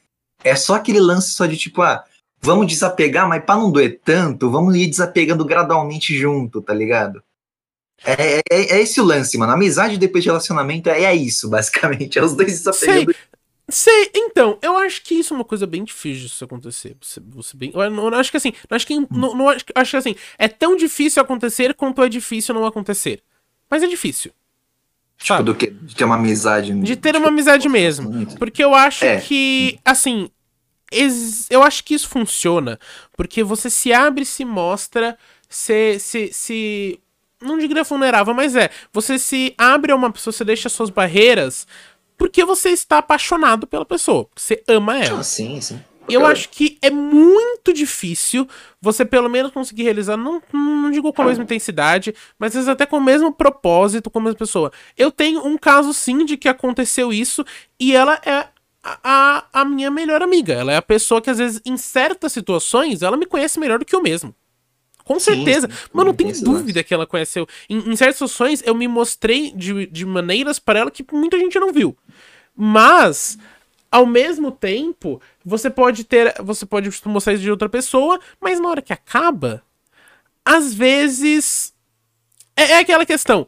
É 0.44 0.56
só 0.56 0.76
aquele 0.76 1.00
lance 1.00 1.32
só 1.32 1.46
de, 1.48 1.58
tipo, 1.58 1.82
ah, 1.82 2.04
vamos 2.40 2.68
desapegar, 2.68 3.28
mas 3.28 3.44
pra 3.44 3.56
não 3.56 3.72
doer 3.72 4.00
tanto, 4.06 4.50
vamos 4.52 4.76
ir 4.76 4.86
desapegando 4.88 5.44
gradualmente 5.44 6.16
junto, 6.16 6.62
tá 6.62 6.74
ligado? 6.74 7.24
É, 8.06 8.38
é, 8.38 8.76
é 8.78 8.82
esse 8.82 9.02
o 9.02 9.04
lance, 9.04 9.36
mano. 9.40 9.54
Amizade 9.54 9.98
depois 9.98 10.24
de 10.24 10.30
relacionamento 10.30 10.88
é, 10.88 11.04
é 11.06 11.16
isso, 11.16 11.50
basicamente. 11.50 12.20
É 12.20 12.24
os 12.24 12.36
dois 12.36 12.52
desapegando. 12.52 13.12
Sei, 13.12 13.16
então, 14.14 14.58
eu 14.62 14.78
acho 14.78 15.02
que 15.04 15.16
isso 15.16 15.34
é 15.34 15.38
uma 15.38 15.44
coisa 15.44 15.68
bem 15.68 15.84
difícil 15.84 16.30
de 16.30 16.44
acontecer. 16.44 16.96
Você, 17.02 17.20
você 17.20 17.58
bem, 17.58 17.72
eu, 17.74 17.90
não- 17.92 18.08
eu 18.08 18.16
acho 18.16 18.32
que 18.32 18.38
assim, 18.38 18.54
eu 18.70 18.76
acho 18.76 18.88
que, 18.88 18.96
não, 19.12 19.36
não 19.36 19.50
acho, 19.50 19.66
acho 19.76 19.92
que 19.92 19.98
assim, 19.98 20.16
é 20.38 20.48
tão 20.48 20.76
difícil 20.78 21.22
acontecer 21.22 21.74
quanto 21.74 22.02
é 22.02 22.08
difícil 22.10 22.56
não 22.56 22.66
acontecer. 22.66 23.22
Mas 23.70 23.84
é 23.84 23.88
difícil. 23.88 24.32
Tipo, 25.18 25.28
sabe? 25.28 25.44
do 25.44 25.56
que? 25.56 25.68
De 25.72 25.96
ter 25.96 26.06
uma 26.06 26.16
amizade. 26.16 26.74
De 26.82 26.96
ter 26.96 27.10
tipo, 27.12 27.20
uma 27.20 27.28
amizade 27.30 27.68
mesmo. 27.68 28.04
relacionamento. 28.06 28.40
Porque 28.40 28.64
eu 28.64 28.74
acho 28.74 29.04
É. 29.04 29.20
que, 29.20 29.80
assim, 29.84 30.30
ex- 30.92 31.48
eu 31.50 31.62
acho 31.64 31.84
que 31.84 31.94
isso 31.94 32.08
funciona 32.08 32.80
porque 33.18 33.44
você 33.44 33.70
se 33.70 33.92
abre 33.92 34.24
e 34.24 34.26
se 34.26 34.46
mostra, 34.46 35.18
se, 35.50 36.00
se, 36.00 36.32
se. 36.32 37.00
Não 37.42 37.58
diria 37.58 37.84
vulnerável, 37.84 38.34
mas 38.34 38.56
é. 38.56 38.70
Você 38.94 39.20
se 39.20 39.54
abre 39.58 39.92
a 39.92 39.96
uma 39.96 40.12
pessoa, 40.12 40.32
você 40.32 40.46
deixa 40.46 40.70
suas 40.70 40.90
barreiras 40.90 41.68
porque 42.18 42.44
você 42.44 42.70
está 42.70 42.98
apaixonado 42.98 43.68
pela 43.68 43.86
pessoa. 43.86 44.26
porque 44.26 44.42
Você 44.42 44.64
ama 44.68 44.98
ela. 44.98 45.20
Ah, 45.20 45.24
sim, 45.24 45.62
sim. 45.62 45.80
Eu 46.10 46.26
acho 46.26 46.50
que 46.50 46.78
é 46.82 46.90
muito 46.90 47.74
difícil 47.74 48.48
você 48.82 49.04
pelo 49.04 49.30
menos 49.30 49.52
conseguir 49.52 49.84
realizar, 49.84 50.16
não, 50.16 50.42
não 50.54 50.90
digo 50.90 51.12
com 51.12 51.22
a 51.22 51.26
mesma 51.26 51.44
intensidade, 51.44 52.16
mas 52.40 52.52
às 52.52 52.54
vezes 52.56 52.70
até 52.70 52.86
com 52.86 52.98
o 52.98 53.04
mesmo 53.04 53.32
propósito 53.32 54.10
com 54.10 54.20
a 54.20 54.22
mesma 54.22 54.38
pessoa. 54.38 54.72
Eu 54.98 55.12
tenho 55.12 55.46
um 55.46 55.58
caso 55.58 55.94
sim 55.94 56.24
de 56.24 56.38
que 56.38 56.48
aconteceu 56.48 57.12
isso 57.12 57.46
e 57.78 57.94
ela 57.94 58.20
é 58.26 58.48
a, 58.84 59.00
a, 59.04 59.46
a 59.62 59.66
minha 59.66 59.92
melhor 59.92 60.22
amiga. 60.22 60.54
Ela 60.54 60.72
é 60.72 60.78
a 60.78 60.82
pessoa 60.82 61.22
que 61.22 61.30
às 61.30 61.40
vezes 61.40 61.62
em 61.66 61.76
certas 61.76 62.32
situações 62.32 63.02
ela 63.02 63.18
me 63.18 63.26
conhece 63.26 63.60
melhor 63.60 63.80
do 63.80 63.86
que 63.86 63.96
eu 63.96 64.02
mesmo. 64.02 64.34
Com 65.08 65.22
certeza. 65.22 65.70
sim, 65.70 65.90
Mano, 65.94 66.10
não 66.10 66.14
tem 66.14 66.34
dúvida 66.44 66.84
que 66.84 66.94
ela 66.94 67.08
conheceu. 67.08 67.48
Em, 67.70 67.78
em 67.78 67.96
certas 67.96 68.16
situações 68.16 68.62
eu 68.66 68.76
me 68.76 68.90
mostrei 68.90 69.54
de, 69.54 69.88
de 69.88 70.06
maneiras 70.06 70.60
para 70.60 70.80
ela 70.80 70.92
que 70.92 71.06
muita 71.14 71.40
gente 71.40 71.58
não 71.58 71.72
viu. 71.72 71.98
Mas, 72.54 73.38
ao 73.90 74.06
mesmo 74.06 74.52
tempo, 74.52 75.22
você 75.46 75.70
pode 75.70 76.04
ter. 76.04 76.36
Você 76.42 76.66
pode 76.66 76.90
mostrar 77.06 77.34
isso 77.34 77.42
de 77.42 77.50
outra 77.50 77.70
pessoa, 77.70 78.20
mas 78.42 78.60
na 78.60 78.68
hora 78.68 78.82
que 78.82 78.92
acaba, 78.92 79.64
às 80.44 80.74
vezes. 80.74 81.74
É, 82.54 82.72
é 82.74 82.80
aquela 82.80 83.06
questão. 83.06 83.48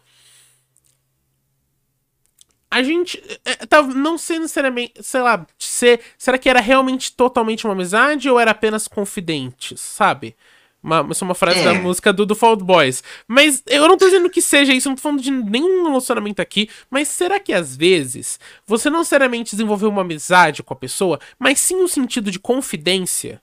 A 2.71 2.81
gente. 2.81 3.21
é, 3.43 3.65
tá, 3.65 3.81
não 3.81 4.17
sei 4.17 4.39
necessariamente. 4.39 4.93
Sei 5.01 5.21
lá, 5.21 5.45
ser, 5.57 5.99
será 6.17 6.37
que 6.37 6.49
era 6.49 6.61
realmente 6.61 7.11
totalmente 7.11 7.65
uma 7.65 7.73
amizade 7.73 8.29
ou 8.29 8.39
era 8.39 8.51
apenas 8.51 8.87
confidentes, 8.87 9.81
sabe? 9.81 10.37
Uma, 10.81 11.05
isso 11.11 11.23
é 11.23 11.25
uma 11.27 11.35
frase 11.35 11.59
É. 11.59 11.63
da 11.65 11.73
música 11.73 12.13
do, 12.13 12.25
do 12.25 12.35
Fault 12.35 12.63
Boys. 12.63 13.03
Mas 13.27 13.61
eu 13.67 13.87
não 13.87 13.97
tô 13.97 14.05
dizendo 14.05 14.29
que 14.29 14.41
seja 14.41 14.73
isso, 14.73 14.87
eu 14.87 14.91
não 14.91 14.95
tô 14.95 15.01
falando 15.01 15.21
de 15.21 15.29
nenhum 15.29 15.83
relacionamento 15.87 16.41
aqui. 16.41 16.69
Mas 16.89 17.07
será 17.09 17.39
que 17.39 17.51
às 17.51 17.75
vezes 17.75 18.39
você 18.65 18.89
não 18.89 18.99
necessariamente 18.99 19.51
desenvolveu 19.51 19.89
uma 19.89 20.01
amizade 20.01 20.63
com 20.63 20.73
a 20.73 20.77
pessoa, 20.77 21.19
mas 21.37 21.59
sim 21.59 21.75
um 21.75 21.87
sentido 21.87 22.31
de 22.31 22.39
confidência? 22.39 23.41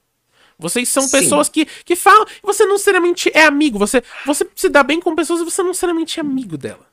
Vocês 0.59 0.89
são 0.89 1.03
Sim. 1.03 1.11
pessoas 1.19 1.49
que, 1.49 1.65
que 1.85 1.95
falam. 1.95 2.25
Você 2.41 2.65
não 2.65 2.73
necessariamente 2.73 3.29
é 3.31 3.45
amigo. 3.45 3.77
Você, 3.77 4.01
você 4.25 4.47
se 4.55 4.67
dá 4.69 4.81
bem 4.81 4.99
com 4.99 5.13
pessoas 5.15 5.39
e 5.41 5.43
você 5.45 5.61
não 5.61 5.69
necessariamente 5.69 6.19
é 6.19 6.21
amigo 6.21 6.57
dela. 6.57 6.87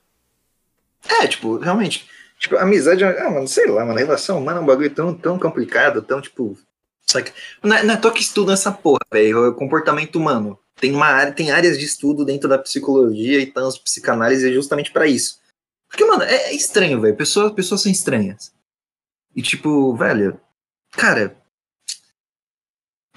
É, 1.08 1.26
tipo, 1.26 1.56
realmente. 1.56 2.06
Tipo, 2.38 2.56
amizade, 2.58 3.02
é- 3.02 3.22
ah, 3.22 3.30
mano, 3.30 3.48
sei 3.48 3.66
lá, 3.66 3.84
mano, 3.86 3.98
relação 3.98 4.38
humana 4.38 4.58
é 4.58 4.62
um 4.62 4.66
bagulho 4.66 4.90
tão, 4.90 5.14
tão 5.14 5.38
complicado, 5.38 6.02
tão, 6.02 6.20
tipo. 6.20 6.58
Não 7.62 7.76
é, 7.76 7.82
não 7.82 7.94
é 7.94 8.10
que 8.10 8.20
estudo 8.20 8.52
essa 8.52 8.72
porra, 8.72 9.00
velho. 9.12 9.46
É 9.46 9.54
comportamento 9.54 10.16
humano. 10.16 10.58
Tem 10.76 10.92
uma 10.92 11.06
área, 11.06 11.32
tem 11.32 11.50
áreas 11.50 11.78
de 11.78 11.84
estudo 11.84 12.24
dentro 12.24 12.48
da 12.48 12.58
psicologia 12.58 13.40
e 13.40 13.46
tanto 13.46 13.80
psicanálise 13.80 14.48
é 14.48 14.52
justamente 14.52 14.90
pra 14.90 15.06
isso. 15.06 15.38
Porque, 15.88 16.04
mano, 16.04 16.24
é, 16.24 16.34
é 16.50 16.54
estranho, 16.54 17.00
velho. 17.00 17.16
Pessoas, 17.16 17.52
pessoas 17.52 17.82
são 17.82 17.92
estranhas. 17.92 18.52
E, 19.34 19.42
tipo, 19.42 19.94
velho, 19.94 20.40
cara. 20.90 21.36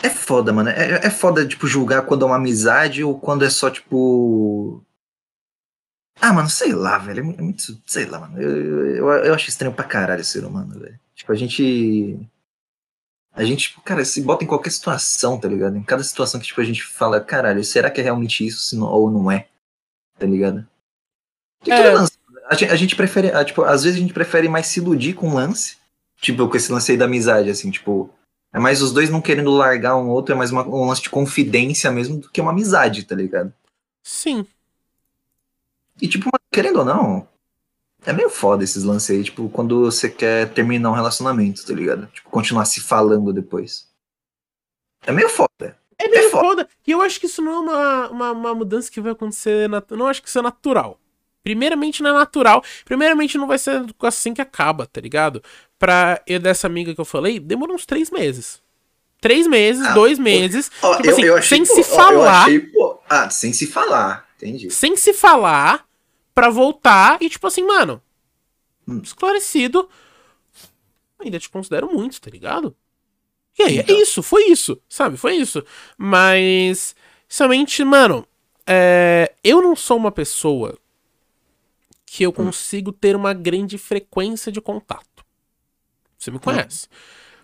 É 0.02 0.10
foda, 0.10 0.54
mano. 0.54 0.70
É, 0.70 1.08
é 1.08 1.10
foda, 1.10 1.48
tipo, 1.48 1.66
julgar 1.66 2.04
quando 2.04 2.24
é 2.24 2.28
uma 2.28 2.36
amizade 2.36 3.04
ou 3.04 3.20
quando 3.20 3.44
é 3.44 3.50
só, 3.50 3.70
tipo. 3.70 4.84
Ah, 6.22 6.34
mano, 6.34 6.50
sei 6.50 6.74
lá, 6.74 7.00
velho. 7.00 7.20
É 7.20 7.40
é 7.40 7.42
muito. 7.42 7.82
Sei 7.86 8.06
lá, 8.06 8.20
mano. 8.20 8.40
Eu, 8.40 8.96
eu, 8.96 9.08
eu 9.26 9.34
acho 9.34 9.50
estranho 9.50 9.74
pra 9.74 9.84
caralho 9.84 10.24
ser 10.24 10.46
humano, 10.46 10.80
velho. 10.80 11.00
Tipo, 11.16 11.32
a 11.32 11.36
gente. 11.36 12.20
A 13.38 13.44
gente, 13.46 13.70
tipo, 13.70 13.82
cara, 13.82 14.04
se 14.04 14.20
bota 14.22 14.44
em 14.44 14.48
qualquer 14.48 14.72
situação, 14.72 15.40
tá 15.40 15.48
ligado? 15.48 15.78
Em 15.78 15.84
cada 15.84 16.04
situação 16.04 16.40
que, 16.40 16.48
tipo, 16.48 16.60
a 16.60 16.64
gente 16.64 16.84
fala, 16.84 17.22
caralho, 17.22 17.64
será 17.64 17.92
que 17.92 18.02
é 18.02 18.04
realmente 18.04 18.46
isso 18.46 18.62
se 18.62 18.76
não- 18.76 18.88
ou 18.88 19.12
não 19.12 19.32
é? 19.32 19.48
Tá 20.18 20.26
ligado? 20.26 20.68
É. 21.68 21.94
A 22.50 22.56
gente, 22.56 22.72
a 22.72 22.76
gente 22.76 22.96
prefere, 22.96 23.32
ah, 23.32 23.46
tipo, 23.46 23.62
às 23.64 23.84
vezes 23.84 23.98
a 23.98 24.02
gente 24.02 24.14
prefere 24.14 24.50
mais 24.50 24.66
se 24.68 24.80
iludir 24.80 25.14
com 25.14 25.30
um 25.30 25.36
lance. 25.36 25.78
Tipo, 26.20 26.48
com 26.50 26.58
esse 26.58 26.72
lance 26.72 26.92
aí 26.92 26.98
da 26.98 27.06
amizade, 27.06 27.50
assim, 27.50 27.70
tipo. 27.70 28.10
É 28.52 28.60
mais 28.60 28.82
os 28.82 28.92
dois 28.92 29.10
não 29.10 29.22
querendo 29.22 29.52
largar 29.52 29.96
um 29.98 30.10
outro, 30.10 30.34
é 30.34 30.38
mais 30.38 30.50
uma- 30.52 30.66
um 30.68 30.88
lance 30.88 31.02
de 31.04 31.10
confidência 31.10 31.92
mesmo 31.92 32.18
do 32.18 32.30
que 32.30 32.42
uma 32.42 32.52
amizade, 32.52 33.04
tá 33.04 33.14
ligado? 33.14 33.54
Sim. 34.02 34.48
E, 36.02 36.08
tipo, 36.08 36.30
querendo 36.52 36.80
ou 36.80 36.86
não, 36.86 37.28
é 38.08 38.14
meio 38.14 38.30
foda 38.30 38.64
esses 38.64 38.84
lances 38.84 39.10
aí, 39.16 39.24
tipo, 39.24 39.50
quando 39.50 39.82
você 39.82 40.10
quer 40.10 40.50
terminar 40.54 40.90
um 40.90 40.94
relacionamento, 40.96 41.66
tá 41.66 41.74
ligado? 41.74 42.08
Tipo, 42.08 42.30
continuar 42.30 42.66
se 42.66 42.80
falando 42.82 43.32
depois. 43.34 43.88
É 45.06 45.12
meio 45.12 45.30
foda. 45.30 45.78
É 46.00 46.08
meio 46.08 46.28
É 46.28 46.30
foda. 46.30 46.44
foda. 46.48 46.70
E 46.86 46.92
eu 46.92 47.02
acho 47.02 47.20
que 47.20 47.26
isso 47.26 47.42
não 47.42 47.54
é 47.54 47.60
uma, 47.60 48.10
uma, 48.10 48.32
uma 48.32 48.56
mudança 48.56 48.90
que 48.92 49.02
vai 49.02 49.12
acontecer. 49.12 49.68
nat- 49.70 49.92
Não 49.92 50.08
acho 50.08 50.22
que 50.22 50.30
isso 50.30 50.40
é 50.40 50.42
natural. 50.42 51.00
Primeiramente, 51.44 52.04
não 52.04 52.10
é 52.12 52.14
natural. 52.14 52.64
Primeiramente, 52.86 53.38
não 53.38 53.48
vai 53.48 53.58
ser 53.58 53.84
assim 54.02 54.34
que 54.34 54.42
acaba, 54.42 54.86
tá 54.86 55.00
ligado? 55.00 55.42
Pra 55.80 56.22
eu 56.28 56.40
dessa 56.40 56.68
amiga 56.68 56.94
que 56.94 57.00
eu 57.02 57.06
falei, 57.06 57.40
demorou 57.40 57.76
uns 57.76 57.86
três 57.86 58.10
meses. 58.12 58.62
Três 59.22 59.48
meses, 59.48 59.86
Ah, 59.86 59.94
dois 59.94 60.18
pô. 60.18 60.24
meses. 60.24 60.70
Ó, 60.82 60.96
tipo 60.98 61.10
assim, 61.10 61.42
sem 61.42 61.66
pô, 61.66 61.74
se 61.74 61.80
ó, 61.80 61.84
eu 61.84 61.84
falar. 61.96 62.42
achei, 62.44 62.72
ah, 63.10 63.30
sem 63.30 63.52
se 63.54 63.66
falar, 63.68 64.28
entendi. 64.38 64.70
sem 64.70 64.96
se 64.96 65.14
falar 65.14 65.86
pra 66.38 66.50
voltar 66.52 67.20
e, 67.20 67.28
tipo 67.32 67.48
assim, 67.48 67.64
mano, 67.66 68.00
Hum. 68.88 69.02
esclarecido. 69.04 69.90
Ainda 71.20 71.40
te 71.40 71.50
considero 71.50 71.92
muito, 71.92 72.22
tá 72.22 72.30
ligado? 72.30 72.78
E 73.58 73.64
aí, 73.64 73.80
Então. 73.80 73.96
é 73.96 74.00
isso, 74.00 74.22
foi 74.22 74.44
isso, 74.46 74.80
sabe? 74.88 75.18
Foi 75.18 75.34
isso. 75.36 75.66
Mas, 75.98 76.96
somente, 77.28 77.84
mano, 77.84 78.24
é, 78.68 79.34
eu 79.44 79.64
não 79.64 79.76
sou 79.76 79.98
uma 79.98 80.12
pessoa 80.12 80.78
que 82.06 82.24
Hum. 82.24 82.30
eu 82.30 82.34
consigo 82.34 82.92
ter 82.92 83.16
uma 83.16 83.34
grande 83.34 83.80
frequência 83.80 84.52
de 84.52 84.62
contato. 84.62 85.26
Você 86.20 86.30
me 86.30 86.38
conhece. 86.38 86.88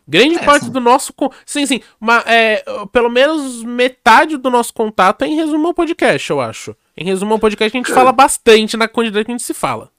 Grande 0.08 0.36
É, 0.36 0.44
parte 0.44 0.66
sim. 0.66 0.72
do 0.72 0.80
nosso. 0.80 1.14
Sim, 1.46 1.66
sim. 1.66 1.82
Uma, 2.00 2.20
é, 2.28 2.64
pelo 2.92 3.10
menos 3.10 3.64
metade 3.64 4.38
do 4.38 4.50
nosso 4.50 4.74
contato 4.74 5.24
é 5.24 5.28
em 5.28 5.36
resumo 5.36 5.68
ao 5.68 5.74
podcast, 5.74 6.30
eu 6.30 6.42
acho. 6.42 6.76
Em 6.98 7.06
resumo 7.06 7.34
ao 7.34 7.40
podcast, 7.40 7.76
a 7.76 7.80
gente 7.80 7.88
Cara. 7.88 8.00
fala 8.00 8.12
bastante 8.12 8.76
na 8.78 8.88
quantidade 8.88 9.26
que 9.26 9.32
a 9.32 9.34
gente 9.34 9.44
se 9.44 9.54
fala. 9.54 9.90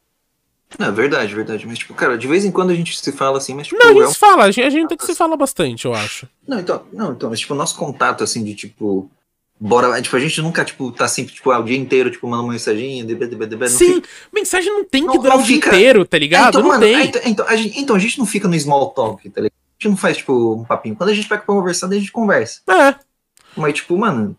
Não, 0.78 0.88
é 0.88 0.92
verdade, 0.92 1.34
verdade. 1.34 1.66
Mas, 1.66 1.78
tipo, 1.78 1.94
cara, 1.94 2.18
de 2.18 2.26
vez 2.26 2.44
em 2.44 2.50
quando 2.50 2.70
a 2.70 2.74
gente 2.74 2.98
se 2.98 3.12
fala 3.12 3.38
assim, 3.38 3.54
mas, 3.54 3.66
tipo, 3.68 3.78
Não, 3.80 3.88
a 3.88 3.92
é 3.92 3.94
gente 3.94 4.04
um- 4.06 4.10
se 4.10 4.18
fala, 4.18 4.44
a 4.44 4.50
gente, 4.50 4.66
a 4.66 4.70
gente 4.70 4.88
tem 4.88 4.98
que 4.98 5.06
se 5.06 5.14
fala 5.14 5.36
bastante, 5.36 5.84
eu 5.84 5.94
acho. 5.94 6.28
Não, 6.46 6.58
então, 6.60 6.82
não, 6.92 7.12
então, 7.12 7.30
mas, 7.30 7.40
tipo, 7.40 7.54
o 7.54 7.56
nosso 7.56 7.76
contato, 7.76 8.24
assim, 8.24 8.42
de, 8.42 8.54
tipo, 8.54 9.08
bora, 9.60 10.00
tipo, 10.02 10.16
a 10.16 10.20
gente 10.20 10.42
nunca, 10.42 10.64
tipo, 10.64 10.90
tá 10.90 11.06
sempre, 11.06 11.32
tipo, 11.32 11.50
ah, 11.52 11.60
o 11.60 11.64
dia 11.64 11.76
inteiro, 11.78 12.10
tipo, 12.10 12.26
mandando 12.26 12.52
db, 12.52 13.26
db, 13.26 13.46
db, 13.46 13.56
não 13.60 13.68
Sim, 13.68 13.94
fica- 13.94 14.08
mensagem 14.32 14.70
não 14.72 14.84
tem 14.84 15.02
que 15.02 15.14
Não- 15.14 15.22
durar 15.22 15.36
não 15.36 15.44
o 15.44 15.46
dia 15.46 15.56
fica- 15.56 15.68
inteiro, 15.68 16.04
tá 16.04 16.16
É, 16.16 16.20
ligado? 16.20 16.48
então, 16.48 16.62
não 16.62 16.68
mano, 16.68 16.80
tem. 16.82 16.94
é, 16.96 17.04
então, 17.04 17.22
então, 17.24 17.46
a 17.48 17.56
gente, 17.56 17.78
então, 17.80 17.96
a 17.96 17.98
gente 17.98 18.18
não 18.18 18.26
fica 18.26 18.48
no 18.48 18.58
small 18.58 18.90
talk, 18.90 19.30
tá 19.30 19.40
ligado? 19.42 19.54
Gente 19.78 19.90
não 19.90 19.96
faz, 19.96 20.16
tipo, 20.18 20.54
um 20.54 20.64
papinho. 20.64 20.96
Quando 20.96 21.10
a 21.10 21.14
gente 21.14 21.28
pega 21.28 21.42
pra 21.42 21.54
conversar, 21.54 21.86
daí 21.86 21.98
a 21.98 22.00
gente 22.00 22.12
conversa. 22.12 22.60
É. 22.68 22.94
Mas, 23.56 23.74
tipo, 23.74 23.96
mano, 23.96 24.36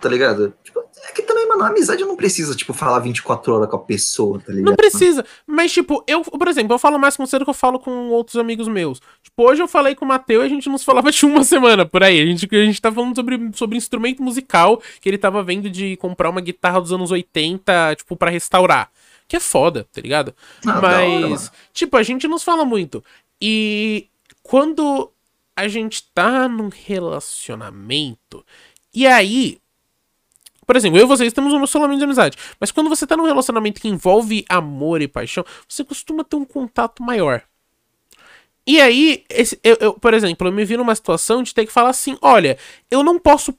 tá 0.00 0.08
ligado? 0.08 0.54
Tipo, 0.62 0.80
é 0.80 1.12
que 1.12 1.22
também, 1.22 1.46
mano, 1.48 1.64
a 1.64 1.68
amizade 1.68 2.04
não 2.04 2.16
precisa, 2.16 2.54
tipo, 2.54 2.72
falar 2.72 2.98
24 3.00 3.54
horas 3.54 3.70
com 3.70 3.76
a 3.76 3.80
pessoa, 3.80 4.38
tá 4.38 4.52
ligado? 4.52 4.66
Não 4.70 4.76
precisa. 4.76 5.24
Mas, 5.46 5.72
tipo, 5.72 6.04
eu, 6.06 6.22
por 6.22 6.48
exemplo, 6.48 6.74
eu 6.74 6.78
falo 6.78 6.98
mais 6.98 7.16
com 7.16 7.26
você 7.26 7.38
do 7.38 7.44
que 7.44 7.50
eu 7.50 7.54
falo 7.54 7.78
com 7.78 8.10
outros 8.10 8.36
amigos 8.36 8.68
meus. 8.68 9.00
Tipo, 9.22 9.42
hoje 9.42 9.62
eu 9.62 9.68
falei 9.68 9.94
com 9.94 10.04
o 10.04 10.08
Matheus 10.08 10.44
e 10.44 10.46
a 10.46 10.48
gente 10.48 10.68
não 10.68 10.78
se 10.78 10.84
falava 10.84 11.10
de 11.12 11.26
uma 11.26 11.44
semana 11.44 11.84
por 11.86 12.02
aí. 12.02 12.20
A 12.20 12.26
gente, 12.26 12.48
a 12.50 12.64
gente 12.64 12.80
tá 12.80 12.92
falando 12.92 13.14
sobre, 13.14 13.50
sobre 13.54 13.76
instrumento 13.76 14.22
musical 14.22 14.80
que 15.00 15.08
ele 15.08 15.18
tava 15.18 15.42
vendo 15.42 15.68
de 15.70 15.96
comprar 15.96 16.30
uma 16.30 16.40
guitarra 16.40 16.80
dos 16.80 16.92
anos 16.92 17.10
80, 17.10 17.96
tipo, 17.96 18.16
para 18.16 18.30
restaurar. 18.30 18.90
Que 19.26 19.36
é 19.36 19.40
foda, 19.40 19.86
tá 19.92 20.00
ligado? 20.00 20.34
Ah, 20.66 20.76
hora, 20.76 20.80
Mas, 20.82 21.20
mano. 21.22 21.50
tipo, 21.72 21.96
a 21.96 22.02
gente 22.02 22.28
não 22.28 22.38
se 22.38 22.44
fala 22.44 22.64
muito. 22.64 23.02
E 23.40 24.08
quando 24.44 25.10
a 25.56 25.66
gente 25.66 26.04
tá 26.14 26.46
num 26.48 26.68
relacionamento, 26.68 28.44
e 28.94 29.06
aí. 29.06 29.58
Por 30.66 30.76
exemplo, 30.76 30.98
eu 30.98 31.04
e 31.04 31.06
vocês 31.06 31.32
temos 31.32 31.52
um 31.52 31.56
relacionamento 31.56 31.98
de 31.98 32.04
amizade. 32.04 32.38
Mas 32.58 32.70
quando 32.70 32.88
você 32.88 33.06
tá 33.06 33.16
num 33.16 33.26
relacionamento 33.26 33.80
que 33.80 33.88
envolve 33.88 34.44
amor 34.48 35.02
e 35.02 35.08
paixão, 35.08 35.44
você 35.68 35.84
costuma 35.84 36.24
ter 36.24 36.36
um 36.36 36.44
contato 36.44 37.02
maior. 37.02 37.42
E 38.66 38.80
aí, 38.80 39.24
esse- 39.28 39.58
eu, 39.62 39.76
eu, 39.80 39.92
por 39.92 40.14
exemplo, 40.14 40.48
eu 40.48 40.52
me 40.52 40.64
vi 40.64 40.76
numa 40.76 40.94
situação 40.94 41.42
de 41.42 41.52
ter 41.52 41.66
que 41.66 41.72
falar 41.72 41.90
assim: 41.90 42.16
olha, 42.22 42.56
eu 42.90 43.02
não 43.02 43.18
posso 43.18 43.54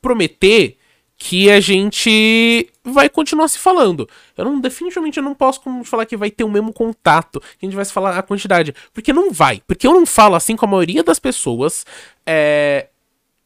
prometer 0.00 0.76
que 1.16 1.50
a 1.50 1.58
gente 1.60 2.70
vai 2.84 3.08
continuar 3.08 3.48
se 3.48 3.58
falando. 3.58 4.08
Eu 4.36 4.44
não, 4.44 4.60
definitivamente 4.60 5.16
eu 5.18 5.22
não 5.24 5.34
posso 5.34 5.60
falar 5.84 6.06
que 6.06 6.16
vai 6.16 6.30
ter 6.30 6.44
o 6.44 6.50
mesmo 6.50 6.72
contato, 6.72 7.40
que 7.40 7.64
a 7.64 7.66
gente 7.66 7.76
vai 7.76 7.84
se 7.84 7.92
falar 7.92 8.16
a 8.18 8.22
quantidade. 8.22 8.74
Porque 8.92 9.12
não 9.12 9.32
vai. 9.32 9.62
Porque 9.66 9.86
eu 9.86 9.92
não 9.94 10.04
falo 10.06 10.34
assim 10.34 10.54
com 10.56 10.66
a 10.66 10.68
maioria 10.68 11.02
das 11.02 11.18
pessoas. 11.18 11.84
É, 12.26 12.88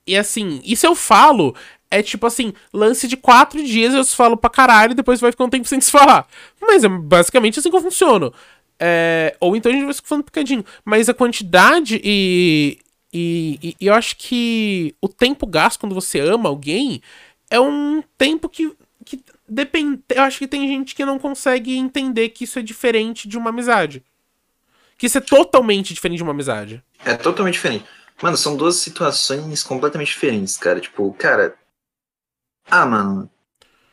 e 0.06 0.16
assim, 0.16 0.60
e 0.64 0.74
se 0.76 0.86
eu 0.86 0.94
falo, 0.94 1.54
é 1.90 2.02
tipo 2.02 2.26
assim, 2.26 2.52
lance 2.72 3.06
de 3.06 3.16
quatro 3.16 3.62
dias 3.62 3.94
eu 3.94 4.04
falo 4.04 4.36
pra 4.36 4.50
caralho 4.50 4.92
e 4.92 4.94
depois 4.94 5.20
vai 5.20 5.30
ficar 5.30 5.44
um 5.44 5.50
tempo 5.50 5.66
sem 5.68 5.80
se 5.80 5.90
falar. 5.90 6.26
Mas 6.60 6.84
é 6.84 6.88
basicamente 6.88 7.58
assim 7.58 7.70
que 7.70 7.76
eu 7.76 7.82
funciono. 7.82 8.32
É, 8.80 9.36
ou 9.40 9.56
então 9.56 9.70
a 9.70 9.74
gente 9.74 9.84
vai 9.84 9.94
se 9.94 10.02
falando 10.04 10.24
picadinho. 10.24 10.64
Mas 10.84 11.08
a 11.08 11.14
quantidade 11.14 12.00
e, 12.02 12.78
e, 13.12 13.58
e- 13.62 13.76
e 13.80 13.86
eu 13.86 13.94
acho 13.94 14.16
que 14.16 14.94
o 15.00 15.08
tempo 15.08 15.46
gasto 15.46 15.80
quando 15.80 15.94
você 15.94 16.20
ama 16.20 16.48
alguém 16.48 17.02
é 17.50 17.58
um 17.60 18.02
tempo 18.16 18.48
que, 18.48 18.70
que 19.08 19.24
depende. 19.48 20.02
Eu 20.10 20.22
acho 20.22 20.38
que 20.38 20.46
tem 20.46 20.68
gente 20.68 20.94
que 20.94 21.04
não 21.04 21.18
consegue 21.18 21.76
entender 21.76 22.28
que 22.28 22.44
isso 22.44 22.58
é 22.58 22.62
diferente 22.62 23.26
de 23.26 23.38
uma 23.38 23.50
amizade. 23.50 24.04
Que 24.98 25.06
isso 25.06 25.16
é 25.16 25.20
totalmente 25.20 25.94
diferente 25.94 26.18
de 26.18 26.22
uma 26.22 26.32
amizade. 26.32 26.82
É 27.04 27.14
totalmente 27.14 27.54
diferente. 27.54 27.86
Mano, 28.22 28.36
são 28.36 28.56
duas 28.56 28.76
situações 28.76 29.62
completamente 29.62 30.08
diferentes, 30.08 30.56
cara. 30.58 30.80
Tipo, 30.80 31.12
cara. 31.14 31.54
Ah, 32.68 32.84
mano. 32.84 33.30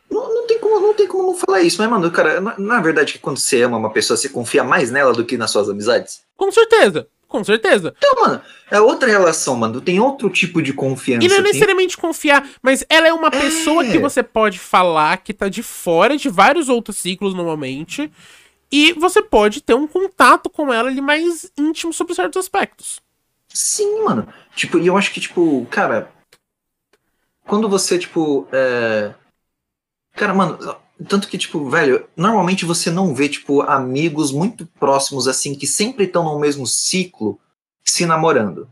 Não, 0.09 0.33
não 0.33 0.47
tem 0.47 0.59
como, 0.59 0.79
não 0.79 0.93
tem 0.93 1.07
como 1.07 1.31
não 1.31 1.37
falar 1.37 1.61
isso, 1.61 1.81
mas, 1.81 1.89
mano, 1.89 2.11
cara, 2.11 2.41
na, 2.41 2.57
na 2.57 2.81
verdade, 2.81 3.13
que 3.13 3.19
quando 3.19 3.37
você 3.37 3.61
ama 3.61 3.77
uma 3.77 3.91
pessoa, 3.91 4.17
você 4.17 4.29
confia 4.29 4.63
mais 4.63 4.91
nela 4.91 5.13
do 5.13 5.25
que 5.25 5.37
nas 5.37 5.51
suas 5.51 5.69
amizades? 5.69 6.23
Com 6.35 6.51
certeza. 6.51 7.07
Com 7.27 7.43
certeza. 7.43 7.93
Então, 7.97 8.21
mano, 8.21 8.41
é 8.71 8.79
outra 8.79 9.09
relação, 9.09 9.55
mano. 9.55 9.81
Tem 9.81 9.99
outro 9.99 10.29
tipo 10.29 10.61
de 10.61 10.71
confiança. 10.73 11.25
E 11.25 11.27
não 11.27 11.35
é 11.35 11.41
tem- 11.41 11.47
necessariamente 11.51 11.97
confiar, 11.97 12.47
mas 12.61 12.85
ela 12.89 13.07
é 13.07 13.13
uma 13.13 13.29
pessoa 13.31 13.83
que 13.83 13.97
você 13.97 14.23
pode 14.23 14.59
falar 14.59 15.17
que 15.17 15.33
tá 15.33 15.49
de 15.49 15.61
fora 15.63 16.17
de 16.17 16.29
vários 16.29 16.69
outros 16.69 16.97
ciclos 16.97 17.33
normalmente. 17.33 18.11
E 18.71 18.93
você 18.93 19.21
pode 19.21 19.61
ter 19.61 19.73
um 19.73 19.87
contato 19.87 20.49
com 20.49 20.73
ela 20.73 20.89
ali 20.89 21.01
mais 21.01 21.51
íntimo 21.57 21.93
sobre 21.93 22.13
certos 22.15 22.39
aspectos. 22.39 22.99
Sim, 23.49 24.03
mano. 24.03 24.27
Tipo, 24.55 24.77
e 24.79 24.87
eu 24.87 24.97
acho 24.97 25.11
que, 25.13 25.21
tipo, 25.21 25.65
cara. 25.69 26.11
Quando 27.45 27.69
você, 27.69 27.97
tipo. 27.99 28.47
É... 28.51 29.13
Cara, 30.13 30.33
mano. 30.33 30.57
Tanto 31.07 31.27
que, 31.27 31.37
tipo, 31.37 31.69
velho, 31.69 32.07
normalmente 32.15 32.63
você 32.63 32.89
não 32.89 33.13
vê, 33.13 33.27
tipo, 33.27 33.61
amigos 33.61 34.31
muito 34.31 34.65
próximos, 34.79 35.27
assim, 35.27 35.53
que 35.53 35.67
sempre 35.67 36.05
estão 36.05 36.23
no 36.23 36.39
mesmo 36.39 36.65
ciclo 36.65 37.39
se 37.83 38.05
namorando. 38.05 38.69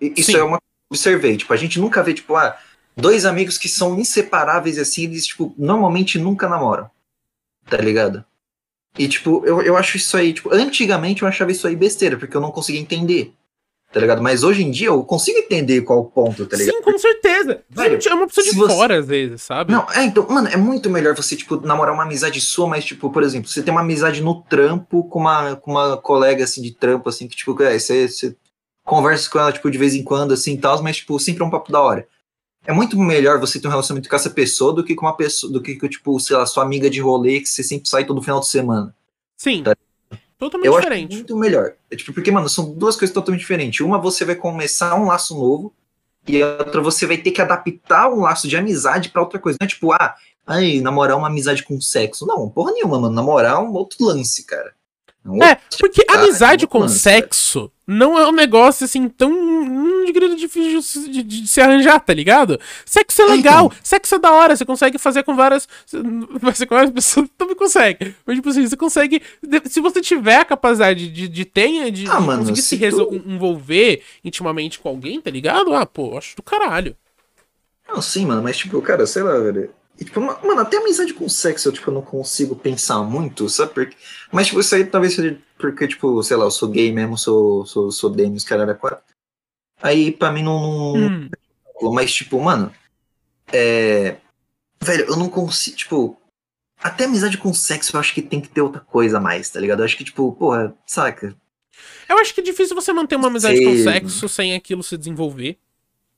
E 0.00 0.14
Isso 0.16 0.36
é 0.36 0.42
uma 0.42 0.58
coisa 0.58 0.60
que 0.60 0.92
eu 0.92 0.96
observei. 0.96 1.36
Tipo, 1.36 1.52
a 1.52 1.56
gente 1.56 1.78
nunca 1.78 2.02
vê, 2.02 2.14
tipo, 2.14 2.34
ah, 2.34 2.58
dois 2.96 3.26
amigos 3.26 3.58
que 3.58 3.68
são 3.68 3.98
inseparáveis, 3.98 4.78
assim, 4.78 5.04
eles, 5.04 5.26
tipo, 5.26 5.54
normalmente 5.58 6.18
nunca 6.18 6.48
namoram. 6.48 6.90
Tá 7.68 7.76
ligado? 7.76 8.24
E, 8.98 9.06
tipo, 9.06 9.44
eu, 9.44 9.62
eu 9.62 9.76
acho 9.76 9.98
isso 9.98 10.16
aí, 10.16 10.32
tipo, 10.32 10.52
antigamente 10.52 11.22
eu 11.22 11.28
achava 11.28 11.52
isso 11.52 11.66
aí 11.66 11.76
besteira, 11.76 12.16
porque 12.16 12.36
eu 12.36 12.40
não 12.40 12.50
conseguia 12.50 12.80
entender 12.80 13.34
tá 13.92 13.98
ligado? 14.00 14.22
Mas 14.22 14.42
hoje 14.44 14.62
em 14.62 14.70
dia 14.70 14.88
eu 14.88 15.02
consigo 15.04 15.38
entender 15.38 15.82
qual 15.82 16.00
o 16.00 16.04
ponto, 16.04 16.46
tá 16.46 16.56
ligado? 16.56 16.74
Sim, 16.76 16.82
com 16.82 16.98
certeza. 16.98 17.62
Velho, 17.68 17.92
Gente, 17.94 18.08
é 18.08 18.14
uma 18.14 18.26
pessoa 18.26 18.44
de 18.46 18.54
você- 18.56 18.74
fora, 18.74 18.98
às 18.98 19.06
vezes, 19.06 19.42
sabe? 19.42 19.72
Não, 19.72 19.86
é, 19.92 20.04
então, 20.04 20.26
mano, 20.28 20.48
é 20.48 20.56
muito 20.56 20.88
melhor 20.88 21.14
você, 21.16 21.34
tipo, 21.36 21.56
namorar 21.60 21.92
uma 21.94 22.04
amizade 22.04 22.40
sua, 22.40 22.66
mas, 22.68 22.84
tipo, 22.84 23.10
por 23.10 23.22
exemplo, 23.22 23.48
você 23.48 23.62
tem 23.62 23.72
uma 23.72 23.80
amizade 23.80 24.22
no 24.22 24.42
trampo 24.42 25.04
com 25.08 25.18
uma, 25.18 25.56
com 25.56 25.72
uma 25.72 25.96
colega, 25.96 26.44
assim, 26.44 26.62
de 26.62 26.72
trampo, 26.72 27.08
assim, 27.08 27.26
que, 27.26 27.36
tipo, 27.36 27.60
é, 27.62 27.78
você, 27.78 28.08
você 28.08 28.36
conversa 28.84 29.28
com 29.30 29.38
ela, 29.38 29.52
tipo, 29.52 29.70
de 29.70 29.78
vez 29.78 29.94
em 29.94 30.02
quando, 30.04 30.32
assim, 30.32 30.56
tal, 30.56 30.82
mas, 30.82 30.96
tipo, 30.98 31.18
sempre 31.18 31.42
é 31.42 31.46
um 31.46 31.50
papo 31.50 31.70
da 31.72 31.80
hora. 31.80 32.06
É 32.66 32.72
muito 32.72 32.98
melhor 32.98 33.40
você 33.40 33.58
ter 33.58 33.66
um 33.68 33.70
relacionamento 33.70 34.08
com 34.08 34.16
essa 34.16 34.28
pessoa 34.30 34.72
do 34.74 34.84
que 34.84 34.94
com 34.94 35.06
uma 35.06 35.16
pessoa, 35.16 35.50
do 35.52 35.62
que 35.62 35.76
com, 35.76 35.88
tipo, 35.88 36.20
sei 36.20 36.36
lá, 36.36 36.44
sua 36.44 36.62
amiga 36.62 36.90
de 36.90 37.00
rolê 37.00 37.40
que 37.40 37.46
você 37.48 37.62
sempre 37.62 37.88
sai 37.88 38.04
todo 38.04 38.20
final 38.22 38.38
de 38.38 38.48
semana. 38.48 38.94
Sim. 39.36 39.62
Tá. 39.62 39.74
Totalmente 40.40 40.66
Eu 40.66 40.80
diferente. 40.80 41.14
muito 41.16 41.36
melhor. 41.36 41.74
É, 41.90 41.94
tipo, 41.94 42.14
porque, 42.14 42.30
mano, 42.30 42.48
são 42.48 42.72
duas 42.72 42.96
coisas 42.96 43.12
totalmente 43.12 43.42
diferentes. 43.42 43.80
Uma, 43.80 43.98
você 43.98 44.24
vai 44.24 44.34
começar 44.34 44.94
um 44.94 45.06
laço 45.06 45.34
novo, 45.34 45.72
e 46.26 46.42
a 46.42 46.46
outra, 46.58 46.80
você 46.80 47.06
vai 47.06 47.18
ter 47.18 47.30
que 47.30 47.42
adaptar 47.42 48.10
um 48.10 48.20
laço 48.20 48.48
de 48.48 48.56
amizade 48.56 49.10
pra 49.10 49.20
outra 49.20 49.38
coisa. 49.38 49.58
Não 49.60 49.66
é 49.66 49.68
tipo, 49.68 49.92
ah, 49.92 50.14
ai, 50.46 50.80
namorar 50.80 51.18
uma 51.18 51.26
amizade 51.26 51.62
com 51.62 51.78
sexo. 51.78 52.26
Não, 52.26 52.48
porra 52.48 52.72
nenhuma, 52.72 52.98
mano. 52.98 53.14
Namorar 53.14 53.56
é 53.56 53.58
um 53.58 53.72
outro 53.74 54.02
lance, 54.02 54.44
cara. 54.46 54.72
Um 55.24 55.42
É, 55.42 55.50
outro- 55.50 55.78
porque 55.78 56.04
Ah, 56.08 56.14
amizade 56.14 56.64
é 56.64 56.68
com 56.68 56.88
sexo 56.88 57.70
não 57.86 58.16
é 58.18 58.26
um 58.26 58.32
negócio 58.32 58.84
assim 58.84 59.08
tão 59.08 59.30
hum, 59.32 60.04
de 60.06 60.12
grande 60.12 60.36
difícil 60.36 61.02
de, 61.08 61.22
de- 61.22 61.42
de 61.42 61.48
se 61.48 61.60
arranjar, 61.60 61.98
tá 62.00 62.14
ligado? 62.14 62.58
Sexo 62.86 63.20
é 63.22 63.24
É, 63.24 63.28
legal, 63.28 63.66
então. 63.66 63.78
sexo 63.82 64.14
é 64.14 64.18
da 64.18 64.32
hora, 64.32 64.54
você 64.56 64.64
consegue 64.64 64.96
fazer 64.96 65.22
com 65.24 65.34
várias. 65.34 65.68
Fazer 66.40 66.66
com 66.66 66.74
várias 66.76 66.92
pessoas 66.94 67.28
também 67.36 67.56
consegue. 67.56 68.14
Mas, 68.24 68.36
tipo 68.36 68.48
assim, 68.48 68.66
você 68.66 68.76
consegue. 68.76 69.20
Se 69.68 69.80
você 69.80 70.00
tiver 70.00 70.36
a 70.36 70.44
capacidade 70.44 71.08
de, 71.10 71.28
de 71.28 71.44
ter, 71.44 71.90
de, 71.90 72.08
Ah, 72.08 72.18
de 72.20 72.26
mano, 72.26 72.40
conseguir 72.40 72.62
se 72.62 72.78
tu- 72.90 73.22
envolver 73.26 74.02
intimamente 74.24 74.78
com 74.78 74.88
alguém, 74.88 75.20
tá 75.20 75.30
ligado? 75.30 75.74
Ah, 75.74 75.84
pô, 75.84 76.16
acho 76.16 76.36
do 76.36 76.42
caralho. 76.42 76.96
Não, 77.88 78.00
sim, 78.00 78.24
mano, 78.24 78.42
mas 78.42 78.56
tipo, 78.56 78.80
cara, 78.80 79.04
sei 79.06 79.22
lá, 79.24 79.36
velho. 79.38 79.68
E, 80.00 80.04
tipo, 80.04 80.18
ma- 80.20 80.40
mano, 80.42 80.60
até 80.62 80.78
amizade 80.78 81.12
com 81.12 81.28
sexo 81.28 81.68
eu, 81.68 81.72
tipo, 81.72 81.90
não 81.90 82.00
consigo 82.00 82.56
pensar 82.56 83.02
muito, 83.02 83.48
sabe? 83.50 83.74
Porque... 83.74 83.96
Mas, 84.32 84.46
tipo, 84.46 84.58
isso 84.60 84.74
aí 84.74 84.84
talvez 84.84 85.14
seja 85.14 85.38
porque, 85.58 85.86
tipo, 85.86 86.22
sei 86.22 86.36
lá, 86.38 86.46
eu 86.46 86.50
sou 86.50 86.70
gay 86.70 86.90
mesmo, 86.90 87.18
sou, 87.18 87.66
sou, 87.66 87.92
sou 87.92 88.08
Demis, 88.08 88.42
caralho, 88.44 88.70
é 88.70 88.74
quatro. 88.74 89.04
Aí, 89.82 90.10
pra 90.10 90.32
mim, 90.32 90.42
não, 90.42 90.94
não, 90.96 91.08
Hum. 91.08 91.30
Mas, 91.94 92.12
tipo, 92.12 92.40
mano, 92.40 92.72
é. 93.52 94.16
Velho, 94.82 95.04
eu 95.04 95.16
não 95.16 95.28
consigo. 95.28 95.76
Tipo, 95.76 96.16
até 96.78 97.04
amizade 97.04 97.36
com 97.38 97.52
sexo 97.52 97.94
eu 97.96 98.00
acho 98.00 98.14
que 98.14 98.22
tem 98.22 98.40
que 98.40 98.48
ter 98.48 98.60
outra 98.62 98.80
coisa 98.80 99.18
a 99.18 99.20
mais, 99.20 99.50
tá 99.50 99.60
ligado? 99.60 99.80
Eu 99.80 99.84
acho 99.84 99.96
que, 99.96 100.04
tipo, 100.04 100.32
porra, 100.32 100.74
saca? 100.86 101.36
Eu 102.08 102.18
acho 102.18 102.34
que 102.34 102.40
é 102.40 102.44
difícil 102.44 102.74
você 102.74 102.92
manter 102.92 103.16
uma 103.16 103.28
amizade 103.28 103.58
Sei. 103.58 103.64
com 103.66 103.76
sexo 103.76 104.28
sem 104.28 104.54
aquilo 104.54 104.82
se 104.82 104.96
desenvolver. 104.96 105.58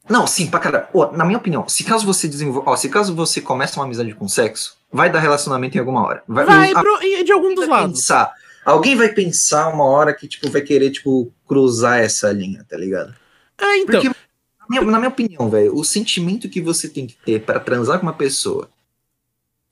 Não, 0.09 0.26
sim, 0.26 0.49
pra 0.49 0.59
caralho. 0.61 0.87
Ó, 0.92 1.12
na 1.12 1.25
minha 1.25 1.38
opinião, 1.38 1.68
se 1.68 1.85
caso 1.85 2.04
você 2.04 2.26
desenvolva. 2.28 2.71
Ó, 2.71 2.76
se 2.76 2.88
caso 2.88 3.14
você 3.14 3.40
começa 3.40 3.78
uma 3.78 3.87
amizade 3.87 4.12
com 4.14 4.26
sexo, 4.28 4.76
vai 4.92 5.11
dar 5.11 5.21
relacionamento 5.21 5.76
em 5.76 5.80
alguma 5.80 6.04
hora. 6.04 6.23
Vai, 6.26 6.44
Vai 6.44 6.73
a- 6.73 6.80
pro, 6.80 6.99
de 7.25 7.32
algum 7.32 7.54
dos 7.54 7.66
vai 7.66 7.80
lados. 7.80 8.00
pensar. 8.00 8.32
Alguém 8.64 8.94
vai 8.97 9.09
pensar 9.09 9.68
uma 9.68 9.85
hora 9.85 10.12
que, 10.14 10.28
tipo, 10.28 10.50
vai 10.50 10.61
querer, 10.61 10.90
tipo, 10.90 11.32
cruzar 11.49 11.99
essa 12.00 12.30
linha, 12.32 12.64
tá 12.68 12.76
ligado? 12.76 13.14
Ah, 13.59 13.76
então. 13.78 14.00
Porque, 14.02 14.09
na 14.09 14.66
minha, 14.68 14.82
na 14.82 14.99
minha 14.99 15.09
opinião, 15.09 15.49
velho, 15.50 15.75
o 15.76 15.85
sentimento 15.85 16.49
que 16.49 16.61
você 16.61 16.88
tem 16.88 17.06
que 17.06 17.14
ter 17.25 17.42
pra 17.44 17.59
transar 17.61 17.99
com 17.99 18.06
uma 18.06 18.12
pessoa 18.12 18.68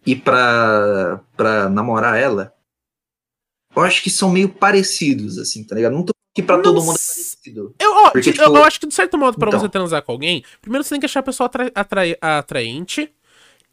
e 0.06 0.16
pra, 0.16 1.20
pra 1.36 1.68
namorar 1.68 2.18
ela, 2.18 2.52
eu 3.74 3.82
acho 3.82 4.02
que 4.02 4.10
são 4.10 4.30
meio 4.30 4.48
parecidos, 4.48 5.38
assim, 5.38 5.64
tá 5.64 5.74
ligado? 5.74 5.92
Não 5.92 6.02
tô 6.04 6.12
aqui 6.34 6.42
pra 6.46 6.58
todo 6.58 6.76
Não 6.76 6.82
mundo 6.86 6.94
é 6.96 6.98
parecido. 6.98 7.74
Eu, 7.78 7.92
ó, 8.06 8.10
Porque, 8.10 8.32
tipo, 8.32 8.42
eu, 8.44 8.54
eu 8.56 8.64
acho 8.64 8.80
que, 8.80 8.86
de 8.86 8.94
certo 8.94 9.16
modo, 9.18 9.38
pra 9.38 9.48
então. 9.48 9.60
você 9.60 9.68
transar 9.68 10.02
com 10.02 10.12
alguém, 10.12 10.44
primeiro 10.60 10.84
você 10.84 10.90
tem 10.90 11.00
que 11.00 11.06
achar 11.06 11.20
a 11.20 11.24
pessoa 11.24 11.46
atra- 11.46 11.72
atrai- 11.74 12.16
atraente. 12.20 13.10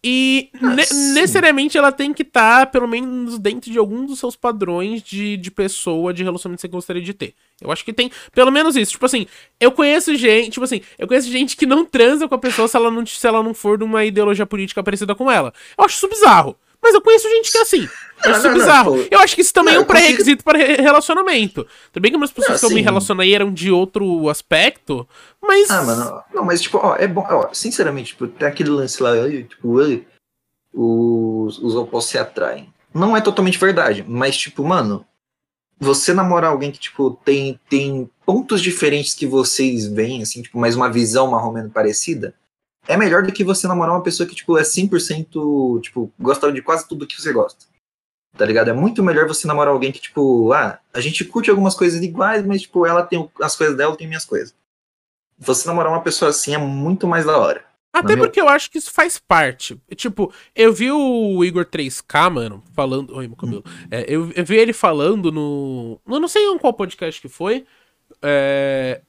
E 0.04 0.52
Ah, 0.62 0.76
ne- 0.76 1.14
necessariamente 1.16 1.76
ela 1.76 1.92
tem 1.92 2.14
que 2.14 2.22
estar, 2.22 2.68
pelo 2.68 2.88
menos, 2.88 3.40
dentro 3.40 3.72
de 3.72 3.80
algum 3.80 4.06
dos 4.06 4.20
seus 4.20 4.36
padrões 4.36 5.02
de, 5.02 5.36
de 5.38 5.50
pessoa, 5.50 6.14
de 6.14 6.24
relacionamento 6.24 6.60
que 6.62 6.68
você 6.68 6.72
gostaria 6.72 7.02
de 7.02 7.14
ter. 7.16 7.34
Eu 7.60 7.72
acho 7.72 7.84
que 7.84 7.92
tem 7.92 8.12
pelo 8.32 8.52
menos 8.52 8.76
isso. 8.76 8.92
Tipo 8.92 9.08
assim, 9.08 9.26
eu 9.60 9.72
conheço 9.72 10.16
gente, 10.16 10.52
tipo 10.52 10.64
assim, 10.64 10.82
eu 11.00 11.08
conheço 11.08 11.30
gente 11.32 11.58
que 11.58 11.66
não 11.66 11.84
transa 11.84 12.28
com 12.28 12.36
a 12.36 12.38
pessoa 12.38 12.68
se 12.68 12.78
ela 12.78 12.92
não, 12.92 13.04
se 13.08 13.26
ela 13.28 13.42
não 13.42 13.56
for 13.56 13.76
de 13.80 13.84
uma 13.84 14.06
ideologia 14.06 14.46
política 14.46 14.84
parecida 14.84 15.16
com 15.16 15.32
ela. 15.32 15.52
Eu 15.76 15.84
acho 15.84 15.96
isso 15.98 16.08
bizarro. 16.08 16.56
Mas 16.82 16.94
eu 16.94 17.02
conheço 17.02 17.28
gente 17.30 17.52
que 17.52 17.58
é 17.58 17.62
assim. 17.62 17.90
Não, 18.26 18.42
não, 18.44 18.54
bizarro. 18.54 18.96
pô. 18.98 19.08
eu 19.12 19.20
acho 19.20 19.36
que 19.36 19.42
isso 19.42 19.54
também 19.54 19.74
Não, 19.76 19.82
é 19.82 19.84
um 19.84 19.88
pré-requisito 19.88 20.44
para 20.44 20.58
re- 20.58 20.76
relacionamento. 20.78 21.68
Também 21.92 22.10
que 22.12 22.16
algumas 22.16 22.32
pessoas 22.32 22.60
Não, 22.62 22.70
que 22.70 22.74
eu 22.74 22.76
me 22.76 22.82
assim- 22.82 22.86
relacionei 22.86 23.34
eram 23.36 23.52
de 23.54 23.72
outro 23.72 24.28
aspecto, 24.30 25.08
mas. 25.42 25.70
Ah, 25.70 25.84
mano, 25.84 26.24
não, 26.34 26.44
mas 26.44 26.62
tipo, 26.62 26.78
ó, 26.82 26.96
é 26.96 27.08
bom, 27.08 27.26
ó, 27.30 27.50
sinceramente, 27.54 28.10
tipo, 28.10 28.28
tem 28.28 28.48
aquele 28.48 28.70
lance 28.70 29.02
lá, 29.04 29.12
tipo, 29.30 29.80
os, 30.74 31.58
os 31.60 31.76
opostos 31.76 32.12
se 32.12 32.18
atraem. 32.18 32.72
Não 32.94 33.16
é 33.16 33.22
totalmente 33.22 33.58
verdade, 33.58 34.04
mas 34.08 34.36
tipo, 34.38 34.64
mano, 34.64 35.06
você 35.80 36.14
namorar 36.14 36.52
alguém 36.52 36.72
que, 36.72 36.80
tipo, 36.80 37.12
tem, 37.24 37.60
tem 37.70 38.10
pontos 38.26 38.62
diferentes 38.62 39.14
que 39.14 39.28
vocês 39.28 39.86
veem, 39.88 40.22
assim, 40.24 40.42
tipo, 40.42 40.58
mas 40.58 40.76
uma 40.76 40.90
visão 40.92 41.28
mais 41.28 41.46
ou 41.46 41.54
menos 41.54 41.72
parecida, 41.72 42.34
é 42.88 42.98
melhor 42.98 43.24
do 43.24 43.32
que 43.32 43.44
você 43.44 43.68
namorar 43.68 43.96
uma 43.96 44.04
pessoa 44.04 44.28
que, 44.28 44.36
tipo, 44.36 44.58
é 44.58 44.64
100%, 44.64 45.82
tipo, 45.82 46.12
gosta 46.20 46.52
de 46.52 46.62
quase 46.62 46.88
tudo 46.88 47.08
que 47.08 47.20
você 47.22 47.34
gosta. 47.34 47.66
Tá 48.38 48.46
ligado? 48.46 48.70
É 48.70 48.74
muito 48.74 49.04
melhor 49.04 49.28
você 49.28 49.48
namorar 49.48 49.74
alguém 49.74 49.92
que, 49.92 50.00
tipo, 50.00 50.54
ah, 50.54 50.80
a 50.94 51.02
gente 51.02 51.26
curte 51.26 51.50
algumas 51.50 51.76
coisas 51.76 52.02
iguais, 52.02 52.46
mas, 52.46 52.62
tipo, 52.62 52.86
ela 52.86 53.04
tem 53.04 53.30
as 53.42 53.56
coisas 53.56 53.76
dela, 53.76 53.94
eu 53.94 53.98
tenho 53.98 54.10
minhas 54.10 54.26
coisas. 54.26 54.54
Você 55.40 55.68
namorar 55.68 55.92
uma 55.92 56.02
pessoa 56.02 56.30
assim 56.30 56.54
é 56.54 56.58
muito 56.58 57.08
mais 57.08 57.26
da 57.26 57.38
hora. 57.38 57.68
Até 57.94 58.16
porque 58.16 58.40
eu 58.40 58.48
acho 58.48 58.70
que 58.70 58.78
isso 58.78 58.92
faz 58.92 59.18
parte. 59.18 59.80
Tipo, 59.96 60.32
eu 60.56 60.72
vi 60.72 60.92
o 60.92 61.44
Igor 61.44 61.66
3K, 61.66 62.30
mano, 62.30 62.64
falando. 62.74 63.16
Oi, 63.16 63.28
meu 63.28 63.36
cabelo. 63.36 63.64
É, 63.90 64.06
eu, 64.08 64.32
eu 64.36 64.46
vi 64.46 64.56
ele 64.56 64.74
falando 64.74 65.32
no. 65.32 66.00
Eu 66.08 66.20
não 66.20 66.28
sei 66.28 66.44
em 66.46 66.58
qual 66.58 66.74
podcast 66.74 67.20
que 67.20 67.28
foi. 67.28 67.66
É, 68.22 69.02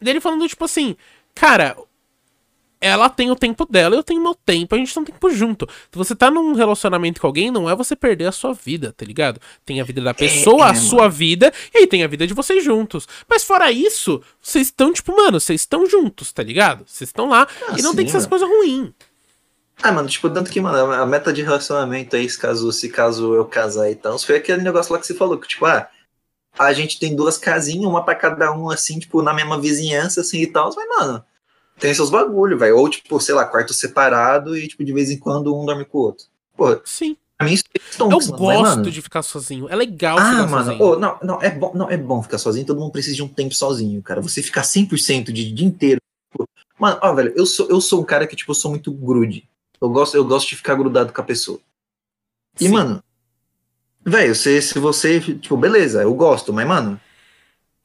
dele 0.00 0.20
falando, 0.20 0.46
tipo 0.48 0.64
assim, 0.64 0.96
cara. 1.34 1.76
Ela 2.80 3.08
tem 3.08 3.30
o 3.30 3.36
tempo 3.36 3.64
dela, 3.64 3.96
eu 3.96 4.02
tenho 4.02 4.22
meu 4.22 4.34
tempo, 4.34 4.74
a 4.74 4.78
gente 4.78 4.92
tem 4.92 5.02
um 5.02 5.06
tempo 5.06 5.30
junto. 5.30 5.66
Se 5.90 5.96
você 5.96 6.14
tá 6.14 6.30
num 6.30 6.52
relacionamento 6.52 7.20
com 7.20 7.26
alguém, 7.26 7.50
não 7.50 7.68
é 7.70 7.74
você 7.74 7.96
perder 7.96 8.26
a 8.26 8.32
sua 8.32 8.52
vida, 8.52 8.92
tá 8.92 9.04
ligado? 9.04 9.40
Tem 9.64 9.80
a 9.80 9.84
vida 9.84 10.02
da 10.02 10.12
pessoa, 10.12 10.66
é, 10.66 10.70
a 10.70 10.74
sua 10.74 11.08
vida, 11.08 11.52
e 11.74 11.78
aí 11.78 11.86
tem 11.86 12.04
a 12.04 12.08
vida 12.08 12.26
de 12.26 12.34
vocês 12.34 12.62
juntos. 12.62 13.08
Mas 13.28 13.44
fora 13.44 13.72
isso, 13.72 14.22
vocês 14.42 14.66
estão, 14.66 14.92
tipo, 14.92 15.16
mano, 15.16 15.40
vocês 15.40 15.62
estão 15.62 15.86
juntos, 15.88 16.32
tá 16.32 16.42
ligado? 16.42 16.84
Vocês 16.86 17.08
estão 17.08 17.28
lá 17.30 17.48
Ah, 17.68 17.76
e 17.78 17.82
não 17.82 17.90
sim, 17.90 17.96
tem 17.96 18.04
que 18.04 18.10
ser 18.10 18.18
as 18.18 18.26
coisas 18.26 18.46
ruins. 18.48 18.90
Ah, 19.82 19.92
mano, 19.92 20.08
tipo, 20.08 20.28
tanto 20.30 20.50
que, 20.50 20.60
mano, 20.60 20.92
a 20.92 21.06
meta 21.06 21.32
de 21.32 21.42
relacionamento 21.42 22.16
aí, 22.16 22.28
se 22.28 22.38
caso, 22.38 22.72
se 22.72 22.88
caso 22.88 23.34
eu 23.34 23.44
casar 23.46 23.90
e 23.90 23.94
tal, 23.94 24.18
foi 24.18 24.36
aquele 24.36 24.62
negócio 24.62 24.92
lá 24.92 24.98
que 24.98 25.06
você 25.06 25.14
falou, 25.14 25.38
que, 25.38 25.48
tipo, 25.48 25.66
ah, 25.66 25.88
a 26.58 26.72
gente 26.72 26.98
tem 26.98 27.14
duas 27.14 27.38
casinhas, 27.38 27.84
uma 27.84 28.04
pra 28.04 28.14
cada 28.14 28.52
um, 28.52 28.70
assim, 28.70 28.98
tipo, 28.98 29.22
na 29.22 29.34
mesma 29.34 29.60
vizinhança, 29.60 30.22
assim 30.22 30.40
e 30.42 30.46
tal, 30.46 30.70
mas, 30.74 30.88
mano, 30.88 31.24
tem 31.78 31.92
seus 31.94 32.10
bagulho, 32.10 32.58
velho. 32.58 32.76
Ou, 32.78 32.88
tipo, 32.88 33.20
sei 33.20 33.34
lá, 33.34 33.44
quarto 33.44 33.72
separado 33.74 34.56
e, 34.56 34.66
tipo, 34.68 34.84
de 34.84 34.92
vez 34.92 35.10
em 35.10 35.18
quando 35.18 35.54
um 35.54 35.64
dorme 35.64 35.84
com 35.84 35.98
o 35.98 36.00
outro. 36.02 36.26
Pô, 36.56 36.80
Sim. 36.84 37.16
pra 37.36 37.46
mim 37.46 37.54
isso 37.54 37.64
é 37.74 37.78
Eu 37.78 37.82
stonks, 37.92 38.30
mano, 38.30 38.44
mas, 38.46 38.58
gosto 38.58 38.90
de 38.90 39.02
ficar 39.02 39.22
sozinho. 39.22 39.68
É 39.68 39.76
legal 39.76 40.18
Ah, 40.18 40.30
ficar 40.30 40.46
mano, 40.48 40.64
sozinho. 40.64 40.82
ô, 40.84 40.98
não, 40.98 41.18
não, 41.22 41.42
é 41.42 41.50
bom, 41.50 41.72
não, 41.74 41.90
é 41.90 41.96
bom 41.96 42.22
ficar 42.22 42.38
sozinho, 42.38 42.66
todo 42.66 42.80
mundo 42.80 42.92
precisa 42.92 43.16
de 43.16 43.22
um 43.22 43.28
tempo 43.28 43.54
sozinho, 43.54 44.02
cara. 44.02 44.20
Você 44.22 44.42
ficar 44.42 44.62
100% 44.62 45.30
de 45.32 45.52
dia 45.52 45.66
inteiro. 45.66 46.00
tipo, 46.32 46.48
Mano, 46.78 46.98
ó, 47.02 47.14
velho, 47.14 47.32
eu 47.36 47.44
sou, 47.46 47.68
eu 47.68 47.80
sou 47.80 48.00
um 48.00 48.04
cara 48.04 48.26
que, 48.26 48.36
tipo, 48.36 48.50
eu 48.50 48.54
sou 48.54 48.70
muito 48.70 48.90
grude. 48.90 49.48
Eu 49.80 49.90
gosto, 49.90 50.14
eu 50.16 50.24
gosto 50.24 50.48
de 50.48 50.56
ficar 50.56 50.74
grudado 50.74 51.12
com 51.12 51.20
a 51.20 51.24
pessoa. 51.24 51.60
E, 52.58 52.64
Sim. 52.66 52.72
mano, 52.72 53.02
velho, 54.04 54.34
se, 54.34 54.62
se 54.62 54.78
você, 54.78 55.20
tipo, 55.20 55.56
beleza, 55.58 56.00
eu 56.02 56.14
gosto, 56.14 56.52
mas, 56.52 56.66
mano, 56.66 56.98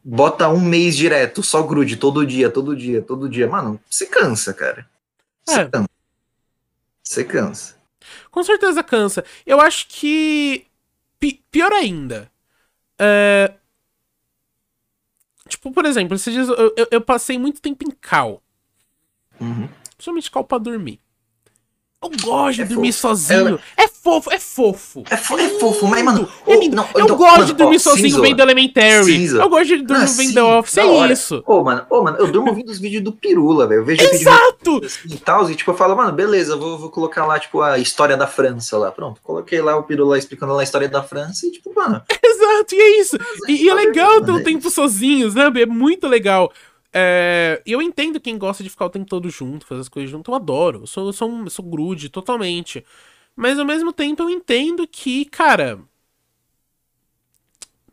bota 0.04 0.50
um 0.50 0.60
mês 0.62 0.96
direto, 0.96 1.42
só 1.44 1.62
grude, 1.64 1.96
todo 1.98 2.26
dia, 2.26 2.50
todo 2.50 2.76
dia, 2.76 3.02
todo 3.02 3.30
dia. 3.30 3.48
Mano, 3.48 3.80
você 3.90 4.06
cansa, 4.06 4.54
cara. 4.54 4.88
Você 5.46 5.62
É. 5.62 5.66
cansa. 5.70 5.90
Você 7.04 7.24
cansa. 7.24 7.76
Com 8.30 8.44
certeza 8.44 8.84
cansa. 8.84 9.24
Eu 9.46 9.60
acho 9.62 9.88
que. 9.88 10.66
pi- 11.20 11.44
pior 11.52 11.72
ainda. 11.74 12.32
É... 12.98 13.54
Tipo, 15.48 15.72
por 15.72 15.86
exemplo, 15.86 16.16
esses 16.16 16.34
dias 16.34 16.48
eu, 16.48 16.74
eu- 16.78 16.88
eu 16.92 17.02
passei 17.02 17.38
muito 17.38 17.62
tempo 17.62 17.84
em 17.86 17.92
cal. 17.92 18.42
Uhum. 19.40 19.68
Principalmente 19.96 20.32
cal 20.32 20.44
pra 20.44 20.58
dormir. 20.58 21.00
Eu 22.04 22.10
gosto 22.24 22.56
de 22.56 22.62
É 22.64 22.66
dormir 22.66 22.92
fofo. 22.92 23.02
sozinho. 23.16 23.60
É... 23.78 23.88
fofo, 23.88 24.32
é 24.34 24.40
fofo. 24.40 25.04
É, 25.12 25.16
fo- 25.16 25.38
é 25.38 25.48
fofo, 25.60 25.86
mas, 25.86 26.04
mano, 26.04 26.28
É 26.48 26.56
lindo. 26.58 26.76
não, 26.76 26.88
eu 26.96 27.04
então, 27.04 27.16
gosto 27.16 27.34
mano, 27.34 27.46
de 27.46 27.54
dormir 27.54 27.76
ó, 27.76 27.80
sozinho 27.80 28.20
vendo 28.20 28.40
Elementary. 28.42 29.26
Eu 29.28 29.48
gosto 29.48 29.68
de 29.68 29.84
dormir 29.84 30.04
Ah, 30.06 30.14
vendo 30.18 30.34
The 30.34 30.42
Office. 30.44 30.78
É 30.80 30.86
hora. 30.86 31.14
isso. 31.14 31.44
Ô, 31.46 31.64
mano, 31.64 31.86
ô, 31.88 32.02
mano, 32.02 32.18
eu 32.18 32.32
durmo 32.32 32.50
ouvindo 32.50 32.70
os 32.70 32.80
vídeos 32.80 33.04
do 33.04 33.12
Pirula, 33.12 33.68
velho. 33.68 33.82
Eu 33.82 33.86
vejo 33.86 34.02
Exato! 34.02 34.74
vídeo 34.74 34.88
assim 34.88 35.14
e 35.14 35.18
tal, 35.20 35.48
e 35.52 35.54
tipo, 35.56 35.70
eu 35.70 35.76
falo, 35.78 35.96
mano, 35.96 36.12
beleza, 36.12 36.56
vou, 36.58 36.80
vou 36.80 36.90
colocar 36.90 37.28
lá, 37.28 37.40
tipo, 37.40 37.62
a 37.62 37.78
história 37.78 38.18
da 38.18 38.26
França 38.26 38.76
lá. 38.80 38.92
Pronto, 38.92 39.22
coloquei 39.24 39.62
lá 39.62 39.78
o 39.78 39.84
Pirula 39.84 40.18
explicando 40.18 40.54
lá 40.54 40.62
a 40.62 40.64
história 40.64 40.90
da 40.90 41.04
França 41.04 41.46
e, 41.46 41.52
tipo, 41.52 41.72
mano. 41.76 42.02
Exato, 42.24 42.74
e 42.74 42.80
é 42.82 43.00
isso. 43.02 43.18
E, 43.48 43.66
e 43.66 43.70
é 43.70 43.74
legal 43.76 44.14
vendo, 44.16 44.26
ter 44.26 44.32
um 44.32 44.34
mano? 44.36 44.46
tempo 44.46 44.72
sozinho, 44.72 45.30
sabe? 45.30 45.62
É 45.62 45.66
muito 45.68 46.08
legal. 46.08 46.52
É, 46.94 47.62
eu 47.66 47.82
entendo 47.82 48.20
quem 48.20 48.38
gosta 48.38 48.64
de 48.64 48.70
ficar 48.70 48.86
o 48.86 48.90
tempo 48.90 49.06
todo 49.06 49.30
junto, 49.30 49.66
fazer 49.66 49.82
as 49.82 49.90
coisas 49.90 50.12
junto, 50.12 50.32
eu 50.32 50.36
adoro. 50.36 50.82
Eu 50.84 50.88
sou, 50.88 51.14
sou, 51.14 51.50
sou 51.50 51.66
grude 51.66 52.10
totalmente. 52.10 52.86
Mas 53.36 53.58
ao 53.60 53.66
mesmo 53.66 53.94
tempo 53.94 54.24
eu 54.24 54.30
entendo 54.30 54.88
que, 54.88 55.26
cara. 55.26 55.80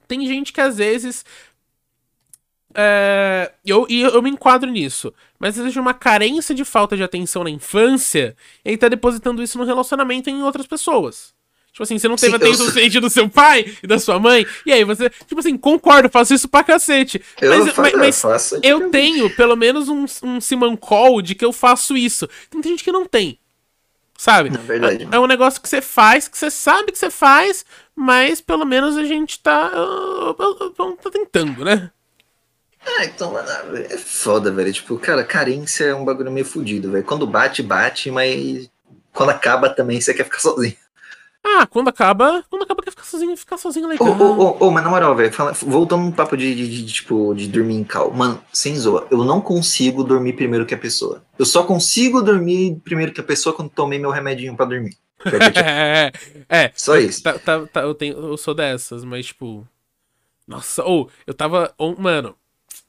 Tem 0.06 0.26
gente 0.26 0.52
que 0.52 0.60
às 0.60 0.78
vezes. 0.78 1.24
É, 2.74 3.52
eu, 3.64 3.86
e 3.88 4.02
eu 4.02 4.22
me 4.22 4.30
enquadro 4.30 4.70
nisso. 4.70 5.12
Mas 5.38 5.58
existe 5.58 5.78
uma 5.78 5.94
carência 5.94 6.54
de 6.54 6.64
falta 6.64 6.96
de 6.96 7.02
atenção 7.02 7.44
na 7.44 7.50
infância 7.50 8.36
e 8.64 8.70
aí 8.70 8.76
tá 8.76 8.88
depositando 8.88 9.42
isso 9.42 9.58
no 9.58 9.64
relacionamento 9.64 10.28
em 10.28 10.42
outras 10.42 10.66
pessoas. 10.66 11.34
Tipo 11.78 11.84
assim, 11.84 11.96
você 11.96 12.08
não 12.08 12.16
teve 12.16 12.32
Sim, 12.32 12.32
eu 12.32 12.36
atenção 12.38 12.56
sou- 12.56 12.66
suficiente 12.66 12.98
do 12.98 13.08
seu 13.08 13.28
pai 13.28 13.72
e 13.80 13.86
da 13.86 14.00
sua 14.00 14.18
mãe, 14.18 14.44
e 14.66 14.72
aí 14.72 14.82
você, 14.82 15.08
tipo 15.28 15.38
assim, 15.38 15.56
concordo, 15.56 16.08
faço 16.10 16.34
isso 16.34 16.48
pra 16.48 16.64
cacete. 16.64 17.22
Eu, 17.40 17.50
Mas, 17.56 17.72
fa- 17.72 17.82
mas- 17.82 17.92
eu 17.92 17.98
mas 18.00 18.20
faço. 18.20 18.60
eu 18.64 18.90
tenho 18.90 19.30
pelo 19.36 19.54
menos 19.54 19.88
um, 19.88 20.04
um 20.24 20.40
simancol 20.40 21.22
de 21.22 21.36
que 21.36 21.44
eu 21.44 21.52
faço 21.52 21.96
isso. 21.96 22.28
Tem 22.50 22.60
gente 22.64 22.82
que 22.82 22.90
não 22.90 23.06
tem. 23.06 23.38
Sabe? 24.18 24.48
É 24.52 24.58
verdade. 24.58 25.08
É, 25.12 25.14
é 25.14 25.20
um 25.20 25.28
negócio 25.28 25.62
que 25.62 25.68
você 25.68 25.80
faz, 25.80 26.26
que 26.26 26.36
você 26.36 26.50
sabe 26.50 26.90
que 26.90 26.98
você 26.98 27.10
faz, 27.10 27.64
mas 27.94 28.40
pelo 28.40 28.64
menos 28.64 28.96
a 28.96 29.04
gente 29.04 29.38
tá. 29.38 29.70
tá 31.00 31.10
tentando, 31.12 31.64
né? 31.64 31.92
Ah, 32.84 33.04
então, 33.04 33.32
mano, 33.32 33.48
é 33.76 33.96
foda, 33.96 34.50
velho. 34.50 34.72
Tipo, 34.72 34.98
cara, 34.98 35.22
carência 35.22 35.84
é 35.84 35.94
um 35.94 36.04
bagulho 36.04 36.32
meio 36.32 36.44
fudido, 36.44 36.90
velho. 36.90 37.04
Quando 37.04 37.24
bate, 37.24 37.62
bate, 37.62 38.10
mas 38.10 38.68
quando 39.12 39.30
acaba 39.30 39.68
também 39.70 40.00
você 40.00 40.12
quer 40.12 40.24
ficar 40.24 40.40
sozinho. 40.40 40.74
Ah, 41.44 41.66
quando 41.66 41.88
acaba. 41.88 42.44
Quando 42.50 42.62
acaba 42.62 42.82
quer 42.82 42.90
ficar 42.90 43.04
sozinho, 43.04 43.36
ficar 43.36 43.56
sozinho 43.58 43.86
Ô, 43.86 44.04
legal. 44.04 44.08
ô, 44.20 44.38
ô, 44.64 44.66
ô, 44.66 44.70
mas 44.70 44.84
na 44.84 44.90
moral, 44.90 45.14
velho, 45.16 45.32
voltando 45.62 46.04
no 46.04 46.12
papo 46.12 46.36
de, 46.36 46.54
de, 46.54 46.84
de, 46.84 46.92
tipo, 46.92 47.34
de 47.34 47.48
dormir 47.48 47.74
em 47.76 47.84
cal. 47.84 48.10
Mano, 48.12 48.42
sem 48.52 48.76
zoa, 48.76 49.06
eu 49.10 49.24
não 49.24 49.40
consigo 49.40 50.04
dormir 50.04 50.34
primeiro 50.34 50.66
que 50.66 50.74
a 50.74 50.78
pessoa. 50.78 51.22
Eu 51.38 51.46
só 51.46 51.62
consigo 51.64 52.20
dormir 52.22 52.76
primeiro 52.84 53.12
que 53.12 53.20
a 53.20 53.24
pessoa 53.24 53.54
quando 53.54 53.70
tomei 53.70 53.98
meu 53.98 54.10
remedinho 54.10 54.56
pra 54.56 54.66
dormir. 54.66 54.96
É, 55.56 56.12
é, 56.48 56.72
Só 56.76 56.96
isso. 56.96 57.22
Tá, 57.24 57.38
tá, 57.38 57.66
tá, 57.66 57.80
eu, 57.82 57.92
tenho, 57.94 58.16
eu 58.16 58.36
sou 58.36 58.54
dessas, 58.54 59.04
mas 59.04 59.26
tipo. 59.26 59.66
Nossa, 60.46 60.84
ou, 60.84 61.10
eu 61.26 61.34
tava. 61.34 61.74
on- 61.78 61.96
mano, 61.98 62.34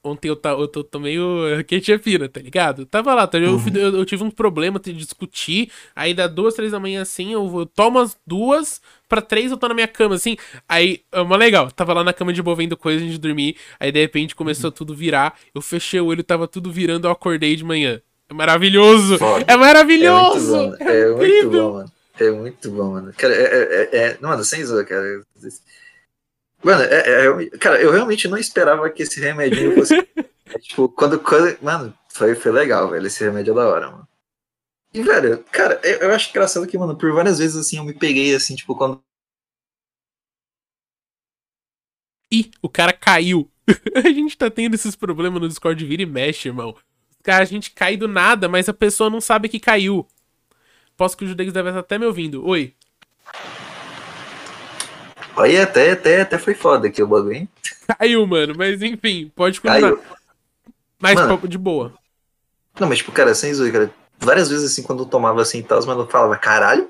ontem 0.04 0.28
eu, 0.30 0.36
ta, 0.36 0.52
eu 0.52 0.68
tô, 0.68 0.84
tô 0.84 1.00
meio 1.00 1.64
quente 1.68 1.92
a 1.92 2.00
pira, 2.00 2.30
tá 2.30 2.40
ligado? 2.42 2.86
Tava 2.86 3.14
lá, 3.14 3.28
tá, 3.28 3.38
eu, 3.38 3.54
Uhum. 3.56 3.64
eu, 3.76 3.98
eu 3.98 4.06
tive 4.06 4.24
um 4.24 4.32
problema 4.32 4.80
de 4.80 4.94
discutir, 4.94 5.72
aí 5.96 6.14
dá 6.14 6.28
duas, 6.28 6.54
três 6.54 6.72
da 6.72 6.80
manhã 6.80 7.02
assim, 7.02 7.34
eu, 7.34 7.60
eu 7.60 7.66
tomo 7.66 8.00
as 8.00 8.18
duas, 8.26 8.82
pra 9.08 9.22
três 9.22 9.52
eu 9.52 9.58
tô 9.58 9.68
na 9.68 9.74
minha 9.74 9.88
cama, 9.88 10.16
assim. 10.16 10.38
Aí, 10.68 11.02
é 11.12 11.24
mó 11.24 11.36
legal, 11.36 11.70
tava 11.72 11.94
lá 11.94 12.04
na 12.04 12.14
cama 12.14 12.32
de 12.34 12.42
boa 12.42 12.56
vendo 12.56 12.78
coisa 12.78 13.00
antes 13.02 13.14
de 13.14 13.20
dormir, 13.20 13.56
aí 13.80 13.92
de 13.92 14.00
repente 14.00 14.36
começou 14.36 14.72
tudo 14.72 14.94
virar, 14.96 15.38
eu 15.54 15.62
fechei 15.62 16.00
o 16.00 16.06
olho, 16.06 16.24
tava 16.24 16.48
tudo 16.48 16.72
virando, 16.72 17.08
eu 17.08 17.12
acordei 17.12 17.56
de 17.56 17.64
manhã. 17.64 18.02
É 18.30 18.34
maravilhoso! 18.34 19.18
Foda. 19.18 19.46
É 19.48 19.56
maravilhoso! 19.58 20.56
É 20.56 20.60
muito 20.60 20.78
bom, 20.78 20.86
é 20.92 21.08
muito 21.08 21.24
incrível. 21.24 21.52
bom, 21.52 21.74
mano. 21.74 21.92
É 22.20 22.32
muito 22.32 22.72
bom, 22.72 22.92
mano. 22.92 23.14
Cara, 23.18 23.34
é, 23.34 23.44
é, 23.44 23.90
é, 23.92 23.98
é- 24.12 24.18
mano, 24.22 24.44
sem 24.44 24.64
zoa, 24.64 24.84
cara. 24.84 25.24
Mano, 26.64 26.84
é, 26.84 27.26
é, 27.26 27.26
é- 27.26 27.50
cara, 27.58 27.82
eu 27.82 27.92
realmente 27.92 28.28
não 28.28 28.38
esperava 28.38 28.90
que 28.90 29.04
esse 29.04 29.20
remedinho 29.20 29.76
fosse. 29.76 29.96
é, 30.46 30.60
tipo, 30.60 30.90
quando, 30.90 31.20
quando. 31.20 31.58
Mano, 31.62 31.94
foi, 32.10 32.36
foi 32.36 32.52
legal, 32.52 32.90
velho. 32.90 33.08
Esse 33.08 33.24
remédio 33.24 33.52
é 33.52 33.56
da 33.56 33.68
hora, 33.68 33.92
mano. 33.92 34.08
E, 34.94 35.02
velho, 35.02 35.44
cara, 35.52 35.80
eu, 35.84 36.00
eu 36.00 36.14
acho 36.14 36.30
engraçado 36.30 36.68
que, 36.68 36.78
mano, 36.78 36.98
por 36.98 37.14
várias 37.14 37.38
vezes, 37.40 37.56
assim, 37.56 37.78
eu 37.78 37.84
me 37.84 37.94
peguei, 37.94 38.36
assim, 38.36 38.56
tipo, 38.56 38.76
quando. 38.76 39.02
Ih, 42.32 42.52
o 42.62 42.70
cara 42.70 42.94
caiu. 42.94 43.50
a 43.96 44.10
gente 44.10 44.38
tá 44.38 44.50
tendo 44.50 44.74
esses 44.76 44.96
problemas 44.96 45.42
no 45.42 45.48
Discord 45.48 45.84
vira 45.86 46.02
e 46.02 46.06
mexe, 46.06 46.50
irmão. 46.50 46.76
Cara, 47.24 47.44
a 47.44 47.48
gente 47.48 47.72
cai 47.72 47.96
do 47.98 48.08
nada, 48.08 48.48
mas 48.50 48.68
a 48.68 48.74
pessoa 48.74 49.10
não 49.10 49.22
sabe 49.22 49.50
que 49.50 49.60
caiu. 49.60 50.08
Posso 50.98 51.16
que 51.16 51.24
o 51.24 51.28
Judex 51.28 51.54
deve 51.54 51.70
estar 51.70 51.80
até 51.80 51.98
me 51.98 52.06
ouvindo. 52.06 52.46
Oi. 52.46 52.74
Aí 55.38 55.58
até, 55.58 55.92
até, 55.92 56.22
até 56.22 56.38
foi 56.38 56.54
foda 56.54 56.88
aqui 56.88 57.02
o 57.02 57.08
bagulho, 57.08 57.34
hein? 57.34 57.50
Caiu, 57.98 58.26
mano. 58.28 58.54
Mas 58.58 58.82
enfim, 58.82 59.32
pode 59.36 59.60
continuar. 59.62 59.82
Caiu. 59.82 60.04
Mas 61.00 61.16
Mano. 61.16 61.30
papo 61.30 61.48
de 61.48 61.58
boa. 61.58 61.94
Não, 62.80 62.88
mas, 62.88 62.98
tipo, 62.98 63.12
cara, 63.12 63.34
sem 63.34 63.54
zoa, 63.54 63.72
cara. 63.72 63.92
Várias 64.18 64.50
vezes, 64.50 64.72
assim, 64.72 64.84
quando 64.84 65.04
eu 65.04 65.06
tomava 65.06 65.42
assim 65.42 65.60
e 65.60 65.64
tal, 65.64 65.84
mano, 65.86 66.02
eu 66.02 66.08
falava, 66.08 66.36
caralho. 66.38 66.90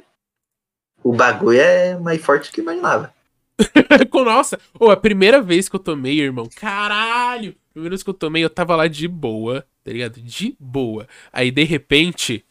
o 1.03 1.13
bagulho 1.13 1.59
é 1.59 1.97
mais 1.97 2.19
forte 2.21 2.49
do 2.49 2.53
que 2.53 2.59
eu 2.59 2.63
imaginava. 2.63 3.13
Nossa, 4.13 4.59
oh, 4.79 4.89
a 4.89 4.97
primeira 4.97 5.41
vez 5.41 5.69
que 5.69 5.75
eu 5.75 5.79
tomei, 5.79 6.19
irmão, 6.19 6.49
caralho! 6.55 7.55
A 7.69 7.73
primeira 7.73 7.91
vez 7.91 8.03
que 8.03 8.09
eu 8.09 8.13
tomei, 8.13 8.43
eu 8.43 8.49
tava 8.49 8.75
lá 8.75 8.87
de 8.87 9.07
boa, 9.07 9.65
tá 9.83 9.91
ligado? 9.91 10.19
De 10.19 10.55
boa. 10.59 11.07
Aí, 11.31 11.51
de 11.51 11.63
repente. 11.63 12.43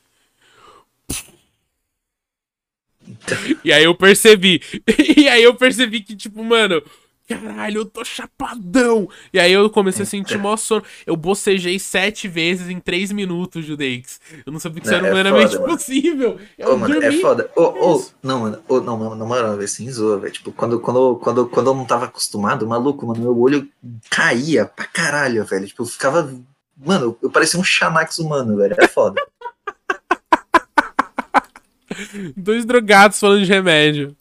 E 3.64 3.72
aí 3.72 3.84
eu 3.84 3.94
percebi. 3.94 4.60
E 5.16 5.28
aí 5.28 5.42
eu 5.42 5.54
percebi 5.54 6.00
que, 6.00 6.14
tipo, 6.16 6.42
mano, 6.44 6.82
caralho, 7.28 7.80
eu 7.80 7.84
tô 7.86 8.04
chapadão. 8.04 9.08
E 9.32 9.38
aí 9.38 9.52
eu 9.52 9.68
comecei 9.68 10.02
a 10.04 10.06
sentir 10.06 10.38
mó 10.38 10.56
sono. 10.56 10.82
Eu 11.06 11.16
bocejei 11.16 11.78
sete 11.78 12.26
vezes 12.28 12.68
em 12.68 12.78
três 12.80 13.10
minutos, 13.12 13.64
Judeix. 13.64 14.20
Eu 14.46 14.52
não 14.52 14.60
sabia 14.60 14.80
que 14.80 14.86
isso 14.86 14.94
era 14.94 15.06
É 15.06 15.10
humanamente 15.12 15.52
foda, 15.52 15.60
mano. 15.60 15.76
possível. 15.76 16.38
Eu 16.56 16.78
mano, 16.78 16.94
é 16.96 17.00
dormi. 17.00 17.20
foda. 17.20 17.50
Ô, 17.56 17.62
ô, 17.62 17.96
Isso. 17.96 18.14
não, 18.22 18.40
mano, 18.40 18.58
ô, 18.68 18.80
não, 18.80 18.96
mano, 18.96 19.14
na 19.16 19.24
moral, 19.24 19.56
velho, 19.56 19.68
sem 19.68 19.90
zoa, 19.90 20.18
velho. 20.18 20.32
Tipo, 20.32 20.52
quando, 20.52 20.80
quando, 20.80 21.16
quando, 21.16 21.46
quando 21.48 21.66
eu 21.66 21.74
não 21.74 21.84
tava 21.84 22.06
acostumado, 22.06 22.66
maluco, 22.66 23.06
mano, 23.06 23.20
meu 23.20 23.38
olho 23.38 23.68
caía 24.08 24.64
pra 24.64 24.86
caralho, 24.86 25.44
velho. 25.44 25.66
Tipo, 25.66 25.82
eu 25.82 25.86
ficava. 25.86 26.32
Mano, 26.76 27.16
eu 27.22 27.30
parecia 27.30 27.58
um 27.58 27.64
Xanax 27.64 28.18
humano, 28.18 28.56
velho. 28.56 28.74
É 28.78 28.86
foda. 28.88 29.20
Dois 32.36 32.64
drogados 32.64 33.18
falando 33.18 33.44
de 33.44 33.52
remédio. 33.52 34.16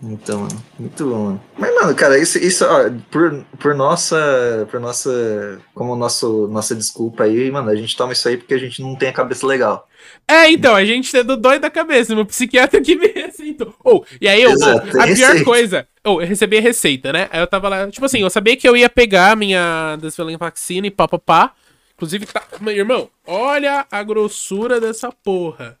Então, 0.00 0.42
mano, 0.42 0.64
muito 0.78 1.04
bom, 1.04 1.24
mano. 1.24 1.42
Mas, 1.58 1.74
mano, 1.74 1.94
cara, 1.94 2.18
isso, 2.18 2.38
isso 2.38 2.64
ó, 2.64 2.88
por, 3.10 3.44
por 3.58 3.74
nossa. 3.74 4.66
Por 4.70 4.78
nossa. 4.78 5.60
Como 5.74 5.96
nosso, 5.96 6.46
nossa 6.48 6.74
desculpa 6.74 7.24
aí, 7.24 7.50
mano, 7.50 7.68
a 7.68 7.74
gente 7.74 7.96
toma 7.96 8.12
isso 8.12 8.28
aí 8.28 8.36
porque 8.36 8.54
a 8.54 8.58
gente 8.58 8.80
não 8.80 8.94
tem 8.94 9.08
a 9.08 9.12
cabeça 9.12 9.46
legal. 9.46 9.88
É, 10.26 10.48
então, 10.50 10.74
a 10.74 10.84
gente 10.84 11.14
é 11.16 11.24
do 11.24 11.36
dói 11.36 11.58
da 11.58 11.68
cabeça, 11.68 12.14
meu 12.14 12.24
psiquiatra 12.24 12.80
que 12.80 12.94
me 12.96 13.08
receitou. 13.08 13.74
Ou, 13.82 14.06
e 14.20 14.28
aí 14.28 14.40
eu, 14.40 14.50
Exato, 14.52 14.86
oh, 14.94 15.00
a 15.00 15.04
pior 15.04 15.14
receita. 15.14 15.44
coisa, 15.44 15.88
ou, 16.04 16.22
eu 16.22 16.28
recebi 16.28 16.58
a 16.58 16.60
receita, 16.60 17.12
né? 17.12 17.28
Aí 17.32 17.40
eu 17.40 17.46
tava 17.46 17.68
lá, 17.68 17.90
tipo 17.90 18.06
assim, 18.06 18.20
eu 18.20 18.30
sabia 18.30 18.56
que 18.56 18.68
eu 18.68 18.76
ia 18.76 18.88
pegar 18.88 19.32
a 19.32 19.36
minha 19.36 19.96
desvalenvacina 20.00 20.86
e 20.86 20.90
pá, 20.90 21.08
pá, 21.08 21.18
pá. 21.18 21.54
Inclusive, 21.96 22.26
tá, 22.26 22.44
meu 22.60 22.72
irmão, 22.72 23.10
olha 23.26 23.84
a 23.90 24.02
grossura 24.04 24.80
dessa 24.80 25.10
porra. 25.10 25.76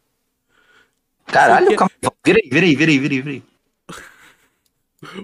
Caralho, 1.32 1.66
Porque- 1.66 1.76
calma. 1.76 2.14
Vira 2.24 2.38
aí, 2.42 2.48
vira 2.50 2.66
aí, 2.66 2.76
vira 2.76 2.90
aí, 2.90 2.98
vira 2.98 3.14
aí, 3.14 3.20
vira 3.22 3.30
aí. 3.36 3.42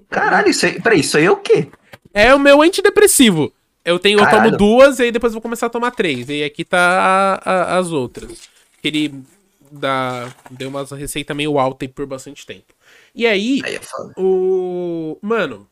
Caralho, 0.09 0.49
isso 0.49 0.67
aí. 0.67 0.81
Peraí, 0.81 1.01
isso 1.01 1.17
aí 1.19 1.25
é 1.25 1.31
o 1.31 1.37
quê? 1.37 1.69
É 2.12 2.35
o 2.35 2.38
meu 2.38 2.62
antidepressivo. 2.62 3.53
Eu 3.85 3.99
tenho, 3.99 4.19
eu 4.19 4.25
tomo 4.25 4.37
Caralho. 4.37 4.57
duas 4.57 4.99
e 4.99 5.05
aí 5.05 5.12
depois 5.12 5.33
vou 5.33 5.43
começar 5.43 5.67
a 5.67 5.71
tomar 5.71 5.90
três. 5.90 6.29
E 6.29 6.43
aqui 6.45 6.64
tá 6.64 6.79
a- 6.79 7.51
a- 7.51 7.79
as 7.79 7.90
outras. 7.93 8.49
Que 8.81 8.88
ele 8.88 9.23
dá, 9.71 10.33
deu 10.51 10.69
uma 10.69 10.85
receita 10.85 11.35
meio 11.35 11.59
alta 11.59 11.85
aí 11.85 11.88
por 11.88 12.07
bastante 12.07 12.47
tempo. 12.47 12.73
E 13.14 13.27
aí, 13.27 13.61
Aí 13.64 13.75
é 13.77 13.81
o. 14.17 15.19
Mano. 15.21 15.69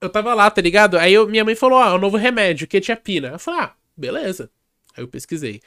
Eu 0.00 0.10
tava 0.10 0.34
lá, 0.34 0.50
tá 0.50 0.60
ligado? 0.60 0.98
Aí 0.98 1.14
eu- 1.14 1.26
minha 1.28 1.44
mãe 1.44 1.54
falou: 1.54 1.78
ah, 1.78 1.94
o 1.94 1.98
novo 1.98 2.16
remédio, 2.16 2.66
quetiapina. 2.66 3.28
Eu 3.28 3.38
falei: 3.38 3.60
ah, 3.60 3.72
beleza. 3.96 4.50
Aí 4.96 5.02
eu 5.02 5.08
pesquisei. 5.08 5.62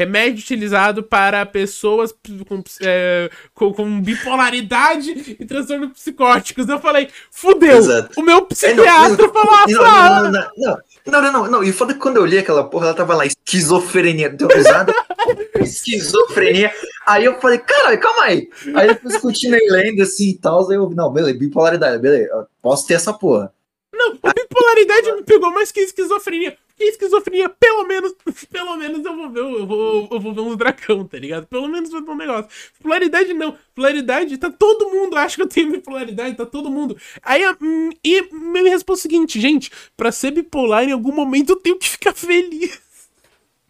Remédio 0.00 0.40
utilizado 0.40 1.02
para 1.02 1.44
pessoas 1.44 2.10
com, 2.48 2.62
é, 2.80 3.30
com, 3.52 3.70
com 3.70 4.00
bipolaridade 4.00 5.36
e 5.38 5.44
transtornos 5.44 5.92
psicóticos. 5.92 6.66
Eu 6.70 6.78
falei, 6.80 7.10
fudeu! 7.30 7.76
Exato. 7.76 8.18
O 8.18 8.22
meu 8.22 8.38
É, 8.38 8.40
não, 8.40 8.46
psiquiatra 8.46 9.26
não, 9.26 9.32
falou, 9.32 9.50
não, 9.68 9.84
ah, 9.84 10.22
não, 10.22 10.32
não, 10.32 10.50
não, 10.56 10.78
não, 11.06 11.22
não, 11.22 11.32
não, 11.32 11.50
não. 11.50 11.62
E 11.62 11.70
foda 11.70 11.92
que 11.92 12.00
quando 12.00 12.16
eu 12.16 12.24
li 12.24 12.38
aquela 12.38 12.64
porra, 12.64 12.86
ela 12.86 12.94
tava 12.94 13.14
lá, 13.14 13.26
esquizofrenia, 13.26 14.30
deu 14.30 14.48
risada, 14.48 14.90
esquizofrenia. 15.60 16.72
Aí 17.06 17.26
eu 17.26 17.38
falei, 17.38 17.58
caralho, 17.58 18.00
calma 18.00 18.24
aí. 18.24 18.48
Aí 18.74 18.88
depois 18.88 19.18
continuei 19.18 19.68
lendo 19.68 20.00
assim 20.02 20.30
e 20.30 20.38
tal, 20.38 20.66
aí 20.70 20.76
eu 20.76 20.88
não, 20.88 21.12
beleza, 21.12 21.38
bipolaridade, 21.38 22.00
beleza, 22.00 22.30
eu 22.32 22.46
posso 22.62 22.86
ter 22.86 22.94
essa 22.94 23.12
porra. 23.12 23.52
Não, 23.92 24.16
a 24.22 24.32
bipolaridade 24.32 25.12
me 25.12 25.22
pegou 25.24 25.50
mais 25.50 25.70
que 25.70 25.80
a 25.80 25.84
esquizofrenia. 25.84 26.56
Porque 26.80 26.84
a 26.84 26.88
esquizofrenia, 26.88 27.48
pelo 27.50 27.84
menos, 27.86 28.14
pelo 28.50 28.74
menos 28.76 29.04
eu 29.04 29.14
vou 29.14 29.28
ver, 29.30 29.40
eu 29.40 29.66
vou, 29.66 30.08
eu 30.10 30.18
vou 30.20 30.32
ver 30.32 30.40
uns 30.40 30.56
dracão, 30.56 31.04
tá 31.06 31.18
ligado? 31.18 31.46
Pelo 31.46 31.68
menos 31.68 31.90
vai 31.90 32.02
ter 32.02 32.10
um 32.10 32.16
negócio. 32.16 32.50
Polaridade 32.82 33.34
não. 33.34 33.54
Polaridade, 33.74 34.38
tá 34.38 34.50
todo 34.50 34.88
mundo 34.88 35.16
acha 35.16 35.36
que 35.36 35.42
eu 35.42 35.46
tenho 35.46 35.70
bipolaridade, 35.72 36.36
tá 36.36 36.46
todo 36.46 36.70
mundo. 36.70 36.96
Aí, 37.22 37.44
a- 37.44 37.56
hum, 37.60 37.90
e 38.02 38.22
minha 38.32 38.70
resposta 38.70 39.06
é 39.06 39.08
a 39.08 39.10
seguinte, 39.10 39.38
gente, 39.38 39.70
pra 39.94 40.10
ser 40.10 40.30
bipolar, 40.30 40.84
em 40.84 40.92
algum 40.92 41.12
momento 41.12 41.50
eu 41.50 41.56
tenho 41.56 41.76
que 41.78 41.88
ficar 41.88 42.14
feliz. 42.14 42.80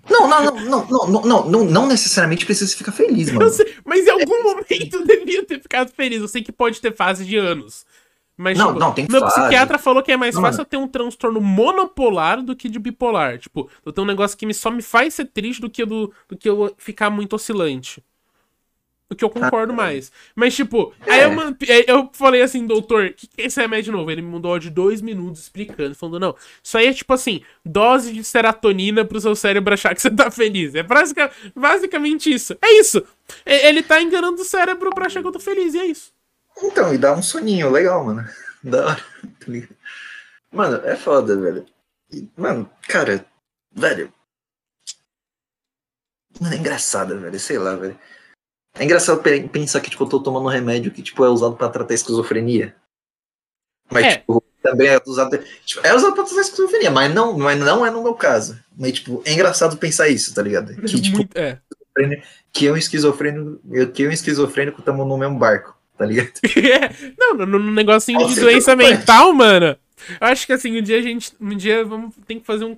Não, 0.09 0.29
não, 0.29 0.44
não, 0.44 0.64
não, 0.64 0.87
não, 0.88 1.23
não, 1.25 1.51
não, 1.51 1.64
não, 1.64 1.87
necessariamente 1.87 2.46
precisa 2.46 2.75
ficar 2.77 2.92
feliz, 2.92 3.31
mano. 3.31 3.51
sei, 3.51 3.75
mas 3.85 4.07
em 4.07 4.11
algum 4.11 4.42
momento 4.42 4.94
eu 4.94 5.05
devia 5.05 5.44
ter 5.44 5.61
ficado 5.61 5.92
feliz. 5.92 6.20
Eu 6.20 6.29
sei 6.29 6.42
que 6.42 6.53
pode 6.53 6.81
ter 6.81 6.94
fase 6.94 7.25
de 7.25 7.37
anos. 7.37 7.85
Mas, 8.42 8.57
Não, 8.57 8.68
tipo, 8.68 8.81
não, 8.81 8.92
tem 8.94 9.07
meu 9.11 9.20
fase. 9.20 9.35
psiquiatra 9.40 9.79
falou 9.79 10.03
que 10.03 10.11
é 10.11 10.16
mais 10.16 10.35
Não, 10.35 10.40
fácil 10.40 10.62
eu 10.62 10.64
ter 10.64 10.79
um 10.79 10.88
transtorno 10.88 11.40
monopolar 11.42 12.42
do 12.42 12.57
que 12.57 12.70
de 12.70 12.79
bipolar. 12.79 13.38
Tipo, 13.38 13.68
eu 13.85 13.92
tenho 13.92 14.05
um 14.05 14.09
negócio 14.09 14.37
que 14.37 14.46
me, 14.46 14.55
só 14.55 14.70
me 14.70 14.81
faz 14.83 15.12
ser 15.14 15.26
triste 15.26 15.61
do 15.61 15.68
que, 15.68 15.85
do, 15.85 16.11
do 16.26 16.37
que 16.37 16.48
eu 16.48 16.74
ficar 16.79 17.11
muito 17.11 17.35
oscilante. 17.37 18.03
O 19.11 19.14
que 19.16 19.24
eu 19.24 19.29
concordo 19.29 19.74
mais. 19.74 20.12
Mas, 20.37 20.55
tipo, 20.55 20.94
aí 21.03 21.18
É. 21.20 21.24
eu, 21.24 21.33
man- 21.33 21.57
aí 21.68 21.85
eu 21.88 22.09
falei 22.12 22.42
assim, 22.42 22.64
doutor, 22.64 23.07
o 23.07 23.12
que, 23.12 23.26
que 23.26 23.42
é 23.42 23.46
esse 23.46 23.61
remédio 23.61 23.92
novo? 23.92 24.09
Ele 24.09 24.22
me 24.22 24.31
mandou 24.31 24.57
de 24.57 24.70
dois 24.70 25.03
minutos 25.03 25.42
explicando, 25.42 25.96
falando, 25.96 26.20
não, 26.20 26.37
isso 26.62 26.79
aí 26.79 26.87
é 26.87 26.92
tipo 26.94 27.12
assim, 27.12 27.42
dose 27.64 28.12
de 28.12 28.22
serotonina 28.22 29.05
pro 29.05 29.20
seu 29.20 29.35
cérebro 29.35 29.74
achar 29.74 29.94
que 29.96 30.00
você 30.00 30.11
tá 30.12 30.31
feliz. 30.31 30.76
É 30.76 30.85
basica- 30.85 31.31
basicamente 31.57 32.33
isso. 32.33 32.57
É 32.62 32.72
isso. 32.79 33.03
Ele 33.44 33.83
tá 33.83 34.00
enganando 34.00 34.40
o 34.40 34.44
cérebro 34.44 34.90
pra 34.94 35.07
achar 35.07 35.20
que 35.20 35.26
eu 35.29 35.33
tô 35.33 35.40
feliz, 35.40 35.74
e 35.74 35.79
é 35.81 35.87
isso. 35.87 36.12
Então, 36.62 36.92
e 36.94 36.99
dá 36.99 37.12
um 37.14 37.23
soninho 37.23 37.70
legal, 37.70 38.05
mano. 38.05 38.25
Da 38.62 38.87
hora. 38.88 38.96
tá 39.23 39.46
ligado? 39.49 39.75
Mano, 40.53 40.77
é 40.87 40.94
foda, 40.94 41.35
velho. 41.35 41.64
E, 42.12 42.29
Mano, 42.37 42.70
cara, 42.87 43.25
velho. 43.73 44.12
Mano, 46.38 46.55
é 46.55 46.59
engraçado, 46.59 47.18
velho. 47.18 47.40
Sei 47.40 47.59
lá, 47.59 47.75
velho. 47.77 47.99
É 48.75 48.85
engraçado 48.85 49.23
pe- 49.23 49.49
pensar 49.49 49.81
que, 49.81 49.90
tipo, 49.90 50.05
eu 50.05 50.09
tô 50.09 50.23
tomando 50.23 50.44
um 50.44 50.51
remédio 50.51 50.92
que, 50.92 51.03
tipo, 51.03 51.25
é 51.25 51.29
usado 51.29 51.57
pra 51.57 51.68
tratar 51.70 51.94
esquizofrenia. 51.94 52.77
Mas, 53.90 54.05
É. 54.05 54.16
tipo, 54.18 54.42
também 54.62 54.88
é 54.88 55.01
usado. 55.07 55.38
Tipo, 55.64 55.87
é 55.87 55.94
usado 55.94 56.14
pra 56.14 56.25
tratar 56.25 56.40
esquizofrenia, 56.42 56.90
mas 56.90 57.12
não, 57.14 57.37
mas 57.38 57.59
não 57.59 57.85
é 57.85 57.90
no 57.90 58.03
meu 58.03 58.14
caso. 58.14 58.62
Mas, 58.77 58.92
tipo, 58.92 59.23
é 59.25 59.33
engraçado 59.33 59.77
pensar 59.79 60.09
isso, 60.09 60.35
tá 60.35 60.42
ligado? 60.42 60.75
Que, 60.77 61.01
tipo, 61.01 61.16
Muito- 61.16 61.37
é. 61.37 61.61
que 62.53 62.66
eu 62.66 62.73
e 62.73 62.75
um 62.75 62.79
esquizofrênico, 62.79 63.59
que 63.92 64.03
eu 64.03 64.07
e 64.07 64.09
um 64.11 64.12
esquizofrênico 64.12 64.81
estamos 64.81 65.07
no 65.07 65.16
mesmo 65.18 65.38
barco, 65.38 65.77
tá 66.01 66.07
ligado? 66.07 66.31
Não, 67.19 67.35
no, 67.35 67.59
no 67.59 67.71
negocinho 67.73 68.19
de 68.21 68.25
Nossa, 68.25 68.41
doença 68.41 68.73
eu 68.73 68.77
tô- 68.79 68.83
mental, 68.83 69.33
mano. 69.35 69.77
Eu 70.19 70.27
acho 70.29 70.47
que 70.47 70.53
assim, 70.55 70.79
um 70.79 70.83
dia 70.83 70.99
a 70.99 71.03
gente. 71.03 71.33
Um 71.39 71.55
dia 71.55 71.85
vamos 71.85 72.15
tem 72.27 72.41
que 72.41 72.47
fazer 72.47 72.65
um. 72.65 72.75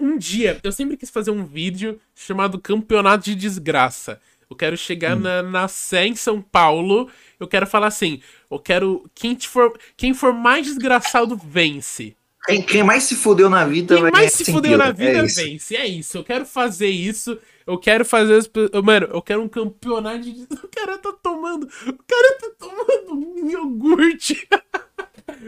Um 0.00 0.18
dia, 0.18 0.58
eu 0.62 0.72
sempre 0.72 0.96
quis 0.96 1.08
fazer 1.08 1.30
um 1.30 1.44
vídeo 1.44 2.00
chamado 2.16 2.58
Campeonato 2.58 3.24
de 3.24 3.34
Desgraça. 3.36 4.20
Eu 4.50 4.56
quero 4.56 4.76
chegar 4.76 5.16
Hum. 5.16 5.20
na, 5.20 5.42
na 5.42 5.68
Sé 5.68 6.06
em 6.06 6.16
São 6.16 6.42
Paulo. 6.42 7.08
Eu 7.38 7.46
quero 7.46 7.64
falar 7.66 7.86
assim. 7.86 8.20
Eu 8.50 8.58
quero. 8.58 9.08
Quem, 9.14 9.38
for, 9.38 9.72
quem 9.96 10.12
for 10.12 10.32
mais 10.34 10.66
desgraçado 10.66 11.36
vence. 11.36 12.16
Quem, 12.44 12.62
quem 12.62 12.82
mais 12.82 13.04
se 13.04 13.14
fudeu 13.14 13.48
na 13.50 13.64
vida 13.66 13.94
Quem 13.94 14.10
mais 14.10 14.32
se 14.32 14.44
100 14.46 14.54
fudeu 14.54 14.78
na 14.78 14.90
vida 14.90 15.18
é 15.18 15.22
vence. 15.22 15.76
É 15.76 15.86
isso. 15.86 16.18
Eu 16.18 16.24
quero 16.24 16.44
fazer 16.46 16.88
isso. 16.88 17.38
Eu 17.68 17.76
quero 17.78 18.04
fazer 18.04 18.34
as 18.34 18.48
pe- 18.48 18.70
Mano, 18.82 19.08
eu 19.12 19.20
quero 19.20 19.42
um 19.42 19.48
campeonato 19.48 20.20
de. 20.22 20.46
O 20.64 20.68
cara 20.68 20.96
tá 20.98 21.12
tomando. 21.22 21.64
O 21.64 21.98
cara 22.06 22.38
tá 22.40 22.50
tomando 22.58 23.50
iogurte. 23.50 24.48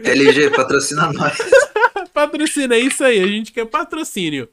LG 0.03 0.51
patrocina 0.51 1.11
nós. 1.11 1.35
Patrocina, 2.13 2.75
é 2.75 2.79
isso 2.79 3.03
aí. 3.03 3.19
A 3.23 3.27
gente 3.27 3.51
quer 3.51 3.65
patrocínio. 3.65 4.47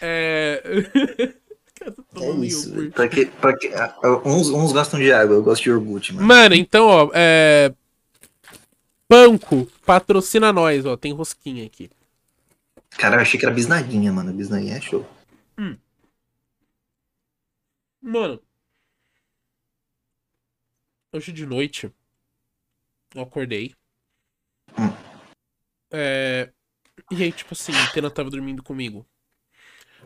É. 0.00 0.62
O 1.82 1.84
cara 1.84 1.92
tá 1.96 2.02
É 2.14 2.20
tomando 2.20 2.44
isso. 2.44 2.68
iogurte. 2.68 2.90
Pra 2.92 3.08
que, 3.08 3.26
pra 3.26 3.56
que, 3.58 3.66
ah, 3.74 3.96
uns, 4.24 4.48
uns 4.50 4.70
gostam 4.72 5.00
de 5.00 5.12
água, 5.12 5.34
eu 5.34 5.42
gosto 5.42 5.64
de 5.64 5.70
iogurte, 5.70 6.14
mano. 6.14 6.28
Mano, 6.28 6.54
então, 6.54 6.86
ó. 6.86 7.10
É. 7.12 7.72
Banco, 9.10 9.66
patrocina 9.84 10.52
nós, 10.52 10.86
ó. 10.86 10.96
Tem 10.96 11.12
rosquinha 11.12 11.66
aqui. 11.66 11.90
Cara, 12.90 13.16
eu 13.16 13.20
achei 13.20 13.40
que 13.40 13.44
era 13.44 13.52
bisnaguinha, 13.54 14.12
mano. 14.12 14.32
Bisnaguinha 14.32 14.76
é 14.76 14.80
show. 14.80 15.04
Mano. 18.02 18.42
Hoje 21.12 21.30
de 21.30 21.46
noite. 21.46 21.92
Eu 23.14 23.22
acordei. 23.22 23.74
Hum. 24.76 24.92
É. 25.92 26.50
E 27.10 27.22
aí, 27.22 27.30
tipo 27.30 27.54
assim, 27.54 27.72
a 27.72 27.92
Tena 27.92 28.10
tava 28.10 28.28
dormindo 28.28 28.62
comigo. 28.62 29.06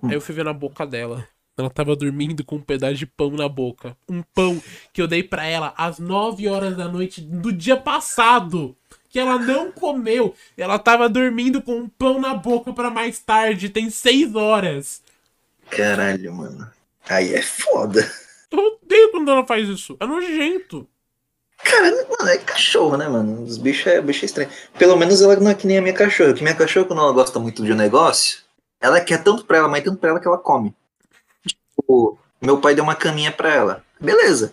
Hum. 0.03 0.09
Aí 0.09 0.15
eu 0.15 0.21
fui 0.21 0.35
ver 0.35 0.45
na 0.45 0.53
boca 0.53 0.87
dela. 0.87 1.27
Ela 1.57 1.71
tava 1.71 1.97
dormindo 1.97 2.45
com 2.45 2.57
um 2.57 2.61
pedaço 2.61 2.97
de 2.97 3.07
pão 3.07 3.31
na 3.31 3.49
boca. 3.49 3.97
Um 4.07 4.23
pão 4.23 4.63
que 4.93 5.01
eu 5.01 5.09
dei 5.09 5.23
pra 5.23 5.47
ela 5.47 5.73
às 5.75 5.99
9 5.99 6.47
horas 6.49 6.77
da 6.77 6.87
noite 6.87 7.23
do 7.23 7.51
dia 7.51 7.79
passado. 7.79 8.77
Que 9.09 9.19
ela 9.19 9.39
não 9.39 9.73
comeu. 9.73 10.37
Ela 10.55 10.79
tava 10.79 11.09
dormindo 11.09 11.63
com 11.63 11.79
um 11.79 11.89
pão 11.89 12.21
na 12.21 12.35
boca 12.35 12.75
pra 12.75 12.91
mais 12.91 13.21
tarde. 13.21 13.71
Tem 13.71 13.89
6 13.89 14.35
horas. 14.35 15.03
Caralho, 15.71 16.35
mano. 16.35 16.76
Aí 17.09 17.35
é 17.35 17.43
foda. 17.43 18.11
Eu 18.51 18.59
odeio 18.59 19.11
quando 19.11 19.31
ela 19.31 19.47
faz 19.47 19.69
isso. 19.69 19.97
É 20.01 20.07
nojento. 20.07 20.89
Cara, 21.59 21.91
mano, 21.91 22.31
é 22.31 22.39
cachorro, 22.39 22.97
né, 22.97 23.09
mano? 23.09 23.43
Os 23.43 23.57
bichos 23.57 23.87
é, 23.87 24.01
bicho 24.01 24.25
é 24.25 24.27
estranho. 24.27 24.51
Pelo 24.79 24.97
menos 24.97 25.23
ela 25.23 25.37
não 25.37 25.51
é 25.51 25.55
que 25.55 25.67
nem 25.67 25.79
a 25.79 25.83
minha 25.83 25.95
cachorra. 25.95 26.35
Que 26.35 26.43
minha 26.43 26.55
cachorra, 26.55 26.87
quando 26.87 27.01
ela 27.01 27.13
gosta 27.13 27.39
muito 27.39 27.65
de 27.65 27.73
um 27.73 27.77
negócio, 27.77 28.41
ela 28.81 29.01
quer 29.01 29.23
tanto 29.23 29.45
pra 29.45 29.59
ela, 29.59 29.69
mas 29.69 29.83
tanto 29.83 29.99
pra 29.99 30.11
ela 30.11 30.21
que 30.21 30.29
ela 30.29 30.39
come. 30.39 30.75
Tipo, 31.47 32.19
meu 32.41 32.61
pai 32.61 32.75
deu 32.75 32.85
uma 32.85 32.95
caminha 32.95 33.33
pra 33.33 33.55
ela. 33.55 33.85
Beleza. 33.99 34.53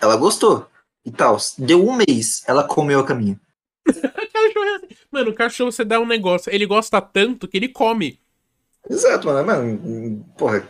Ela 0.00 0.16
gostou. 0.16 0.66
E 1.04 1.10
tal. 1.10 1.36
Deu 1.58 1.86
um 1.86 1.94
mês, 1.94 2.42
ela 2.46 2.64
comeu 2.64 3.00
a 3.00 3.04
caminha. 3.06 3.38
é 3.86 4.76
assim. 4.76 4.96
Mano, 5.10 5.30
o 5.30 5.34
cachorro 5.34 5.72
você 5.72 5.84
dá 5.84 6.00
um 6.00 6.06
negócio, 6.06 6.52
ele 6.52 6.66
gosta 6.66 7.00
tanto 7.00 7.48
que 7.48 7.56
ele 7.56 7.68
come. 7.68 8.20
Exato, 8.88 9.26
mano. 9.26 9.46
mano 9.46 10.24
porra, 10.36 10.66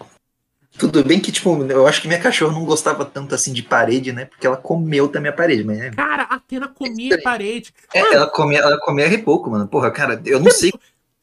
tudo 0.79 1.05
bem 1.05 1.21
que, 1.21 1.33
tipo, 1.33 1.63
eu 1.65 1.87
acho 1.87 2.03
que 2.03 2.09
minha 2.09 2.21
cachorra 2.21 2.53
não 2.53 2.65
gostava 2.65 3.05
tanto 3.05 3.35
assim 3.35 3.53
de 3.53 3.63
parede, 3.63 4.13
né? 4.13 4.27
Porque 4.27 4.47
ela 4.47 4.57
comeu 4.57 5.09
também 5.09 5.31
a 5.31 5.35
parede, 5.35 5.65
mas. 5.65 5.79
né? 5.79 5.91
Cara, 5.91 6.25
a 6.25 6.37
Atena 6.37 6.69
comia 6.69 7.17
a 7.17 7.23
parede. 7.23 7.73
É, 7.93 8.15
ela 8.15 8.27
comia, 8.29 8.59
ela 8.59 8.79
comia 8.79 9.09
reboco, 9.09 9.51
mano. 9.51 9.67
Porra, 9.67 9.91
cara, 9.91 10.21
eu 10.25 10.41
não 10.41 10.51
sei. 10.51 10.73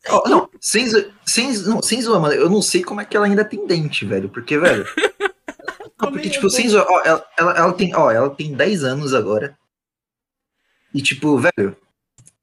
Oh, 0.09 0.27
não, 0.27 0.49
sem, 0.59 0.85
sem, 1.25 1.53
não, 1.59 1.81
sem 1.81 2.01
zoar, 2.01 2.19
mano, 2.19 2.33
eu 2.33 2.49
não 2.49 2.61
sei 2.61 2.83
como 2.83 2.99
é 2.99 3.05
que 3.05 3.15
ela 3.15 3.25
ainda 3.25 3.45
tem 3.45 3.65
dente, 3.65 4.05
velho. 4.05 4.27
Porque, 4.27 4.57
velho. 4.57 4.85
não, 6.01 6.11
porque, 6.11 6.29
tipo, 6.29 6.49
sem 6.49 6.67
zoar, 6.67 6.85
ó, 6.89 7.01
ela, 7.05 7.25
ela, 7.37 7.57
ela, 7.57 7.73
tem, 7.73 7.95
ó, 7.95 8.11
ela 8.11 8.29
tem 8.29 8.53
10 8.53 8.83
anos 8.83 9.13
agora. 9.13 9.57
E, 10.93 11.01
tipo, 11.01 11.37
velho, 11.37 11.75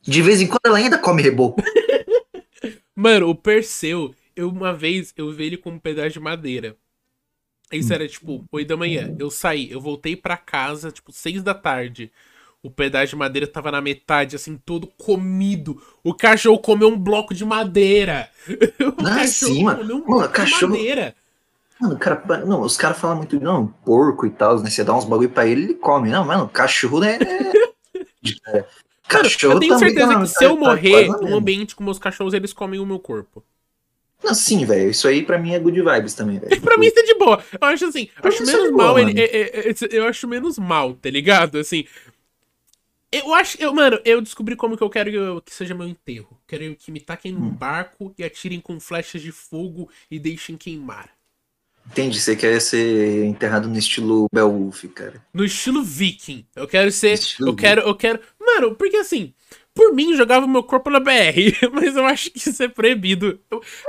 de 0.02 0.22
vez 0.22 0.40
em 0.40 0.46
quando 0.46 0.64
ela 0.64 0.78
ainda 0.78 0.98
come 0.98 1.22
reboco. 1.22 1.62
mano, 2.96 3.28
o 3.28 3.34
Perseu, 3.34 4.14
eu 4.34 4.48
uma 4.48 4.72
vez 4.72 5.12
eu 5.16 5.30
vi 5.30 5.44
ele 5.44 5.56
com 5.56 5.70
um 5.70 5.78
pedaço 5.78 6.10
de 6.10 6.20
madeira. 6.20 6.76
Isso 7.72 7.92
era 7.92 8.06
tipo 8.08 8.44
8 8.50 8.68
da 8.68 8.76
manhã. 8.76 9.14
Eu 9.18 9.30
saí, 9.30 9.70
eu 9.70 9.80
voltei 9.80 10.16
para 10.16 10.36
casa, 10.36 10.90
tipo, 10.90 11.12
6 11.12 11.42
da 11.42 11.54
tarde. 11.54 12.10
O 12.62 12.70
pedaço 12.70 13.10
de 13.10 13.16
madeira 13.16 13.46
tava 13.46 13.70
na 13.70 13.80
metade, 13.80 14.36
assim, 14.36 14.56
todo 14.56 14.86
comido. 14.86 15.80
O 16.04 16.12
cachorro 16.12 16.58
comeu 16.58 16.88
um 16.88 16.98
bloco 16.98 17.32
de 17.32 17.44
madeira. 17.44 18.28
O 19.00 19.06
ah, 19.06 19.26
sim, 19.26 19.64
mano. 19.64 19.78
comeu 19.78 19.96
um 19.96 20.00
bloco 20.00 20.20
mano, 20.20 20.32
cachorro... 20.32 20.72
de 20.72 20.78
madeira. 20.78 21.14
Mano, 21.80 21.98
cara, 21.98 22.22
não, 22.44 22.60
os 22.60 22.76
caras 22.76 22.98
falam 22.98 23.16
muito, 23.16 23.40
não, 23.40 23.68
porco 23.84 24.26
e 24.26 24.30
tal, 24.30 24.60
né? 24.60 24.68
Você 24.68 24.84
dá 24.84 24.94
uns 24.94 25.06
bagulho 25.06 25.30
pra 25.30 25.46
ele, 25.46 25.62
ele 25.62 25.74
come. 25.74 26.10
Não, 26.10 26.24
mano, 26.24 26.46
cachorro 26.48 27.02
é. 27.04 27.18
é 28.48 28.64
cachorro 29.08 29.54
Eu 29.54 29.60
tenho 29.60 29.78
certeza 29.78 30.20
que 30.20 30.26
se 30.26 30.44
eu 30.44 30.58
morrer 30.58 31.08
num 31.08 31.34
ambiente 31.34 31.74
com 31.74 31.82
meus 31.82 31.98
cachorros, 31.98 32.34
eles 32.34 32.52
comem 32.52 32.78
o 32.78 32.84
meu 32.84 32.98
corpo. 32.98 33.42
Não, 34.22 34.34
sim, 34.34 34.64
velho. 34.64 34.90
Isso 34.90 35.08
aí 35.08 35.22
pra 35.22 35.38
mim 35.38 35.54
é 35.54 35.58
good 35.58 35.80
vibes 35.80 36.14
também, 36.14 36.38
velho. 36.38 36.60
pra 36.60 36.76
mim 36.76 36.86
é 36.86 37.02
de 37.02 37.14
boa. 37.14 37.42
Eu 37.52 37.68
acho 37.68 37.86
assim, 37.86 38.08
acho 38.22 38.44
menos 38.44 38.70
mal 38.70 38.94
boa, 38.94 39.02
ele, 39.02 39.20
é, 39.20 39.24
é, 39.24 39.70
é, 39.70 39.74
eu 39.90 40.04
acho 40.06 40.28
menos 40.28 40.58
mal, 40.58 40.94
tá 40.94 41.10
ligado? 41.10 41.58
Assim. 41.58 41.84
Eu 43.10 43.34
acho. 43.34 43.60
Eu, 43.60 43.74
mano, 43.74 43.98
eu 44.04 44.20
descobri 44.20 44.54
como 44.54 44.76
que 44.76 44.82
eu 44.82 44.90
quero 44.90 45.10
que, 45.10 45.16
eu, 45.16 45.40
que 45.40 45.54
seja 45.54 45.74
meu 45.74 45.88
enterro. 45.88 46.38
Quero 46.46 46.76
que 46.76 46.92
me 46.92 47.00
taquem 47.00 47.32
num 47.32 47.46
hum. 47.46 47.50
barco 47.50 48.14
e 48.16 48.22
atirem 48.22 48.60
com 48.60 48.78
flechas 48.78 49.22
de 49.22 49.32
fogo 49.32 49.88
e 50.10 50.18
deixem 50.18 50.56
queimar. 50.56 51.10
Entendi, 51.86 52.20
você 52.20 52.36
quer 52.36 52.60
ser 52.60 53.24
enterrado 53.24 53.68
no 53.68 53.76
estilo 53.76 54.26
Beowulf, 54.32 54.84
cara. 54.94 55.24
No 55.34 55.44
estilo 55.44 55.82
viking. 55.82 56.46
Eu 56.54 56.68
quero 56.68 56.92
ser. 56.92 57.18
Eu 57.40 57.56
quero, 57.56 57.80
eu 57.80 57.94
quero. 57.96 58.20
Mano, 58.38 58.76
porque 58.76 58.98
assim, 58.98 59.34
por 59.74 59.94
mim, 59.94 60.16
jogava 60.16 60.46
meu 60.46 60.62
corpo 60.62 60.90
na 60.90 60.98
BR, 60.98 61.54
mas 61.72 61.96
eu 61.96 62.04
acho 62.04 62.30
que 62.30 62.38
isso 62.38 62.62
é 62.62 62.68
proibido. 62.68 63.38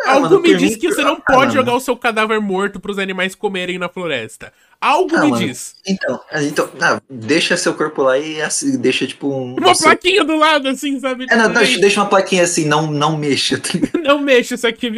Ah, 0.06 0.14
Algo 0.14 0.40
me 0.40 0.56
diz 0.56 0.76
que 0.76 0.88
você 0.88 1.04
não 1.04 1.14
ah, 1.14 1.34
pode 1.34 1.54
jogar 1.54 1.74
o 1.76 1.80
seu 1.80 1.98
cadáver 1.98 2.40
morto 2.40 2.80
para 2.80 2.92
os 2.92 3.00
animais 3.00 3.34
comerem 3.34 3.78
na 3.78 3.90
floresta. 3.90 4.54
Algo 4.80 5.16
ah, 5.16 5.22
me 5.22 5.32
mano, 5.32 5.46
diz. 5.46 5.76
Então, 5.86 6.20
então 6.44 6.70
ah, 6.80 7.02
deixa 7.10 7.58
seu 7.58 7.74
corpo 7.74 8.04
lá 8.04 8.18
e 8.18 8.42
assim, 8.42 8.78
deixa 8.78 9.08
tipo 9.08 9.28
um. 9.28 9.56
Uma 9.56 9.76
plaquinha 9.76 10.24
do 10.24 10.38
lado, 10.38 10.68
assim, 10.68 11.00
sabe? 11.00 11.26
É, 11.30 11.36
não, 11.36 11.52
deixa, 11.52 11.80
deixa 11.80 12.00
uma 12.00 12.10
plaquinha 12.10 12.44
assim, 12.44 12.66
não, 12.66 12.88
não 12.92 13.18
mexa. 13.18 13.60
Tá 13.60 14.00
não 14.00 14.20
mexa, 14.20 14.56
isso 14.56 14.68
aqui. 14.68 14.92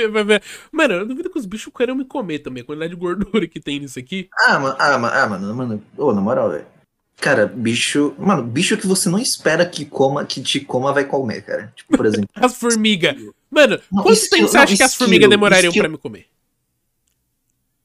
Mano, 0.72 0.94
eu 0.94 1.06
duvido 1.06 1.30
que 1.30 1.40
os 1.40 1.46
bichos 1.46 1.72
queiram 1.76 1.96
me 1.96 2.06
comer 2.06 2.40
também, 2.40 2.62
a 2.62 2.66
quantidade 2.66 2.94
de 2.94 3.00
gordura 3.00 3.48
que 3.48 3.60
tem 3.60 3.80
nisso 3.80 4.00
aqui. 4.00 4.30
Ah, 4.48 4.60
mano, 4.60 4.76
ah, 4.78 4.98
mano, 4.98 5.16
ah, 5.16 5.28
mano, 5.28 5.56
mano. 5.56 5.84
Ô, 5.98 6.14
na 6.14 6.22
moral, 6.22 6.52
velho. 6.52 6.74
Cara, 7.18 7.46
bicho. 7.48 8.14
Mano, 8.18 8.44
bicho 8.44 8.78
que 8.78 8.88
você 8.88 9.10
não 9.10 9.20
espera 9.20 9.66
que 9.66 9.86
coma, 9.86 10.26
que 10.26 10.42
te 10.42 10.60
coma, 10.60 10.92
vai 10.92 11.06
comer, 11.06 11.42
cara. 11.44 11.72
Tipo, 11.76 11.98
por 11.98 12.06
exemplo. 12.06 12.30
as 12.36 12.56
formigas. 12.56 13.16
Mano, 13.50 13.80
não, 13.92 14.04
quanto 14.04 14.30
tempo 14.30 14.48
você 14.48 14.58
acha 14.58 14.76
que 14.76 14.84
as 14.84 14.96
formigas 14.96 15.30
demorariam 15.30 15.70
esquilo... 15.70 15.84
pra 15.84 15.92
me 15.92 15.98
comer? 15.98 16.28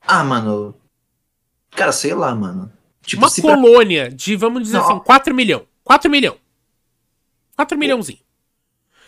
Ah, 0.01 0.25
mano. 0.25 0.75
Cara, 1.71 1.93
sei 1.93 2.15
lá, 2.15 2.35
mano. 2.35 2.73
Tipo, 3.03 3.23
Uma 3.23 3.31
colônia 3.31 4.07
pra... 4.07 4.17
de, 4.17 4.37
vamos 4.37 4.63
dizer 4.63 4.79
não, 4.79 4.91
assim, 4.91 4.99
4 5.01 5.35
milhões. 5.35 5.65
4 5.85 6.11
milhões. 6.11 6.39
4 7.57 7.79
milhãozinho. 7.79 8.19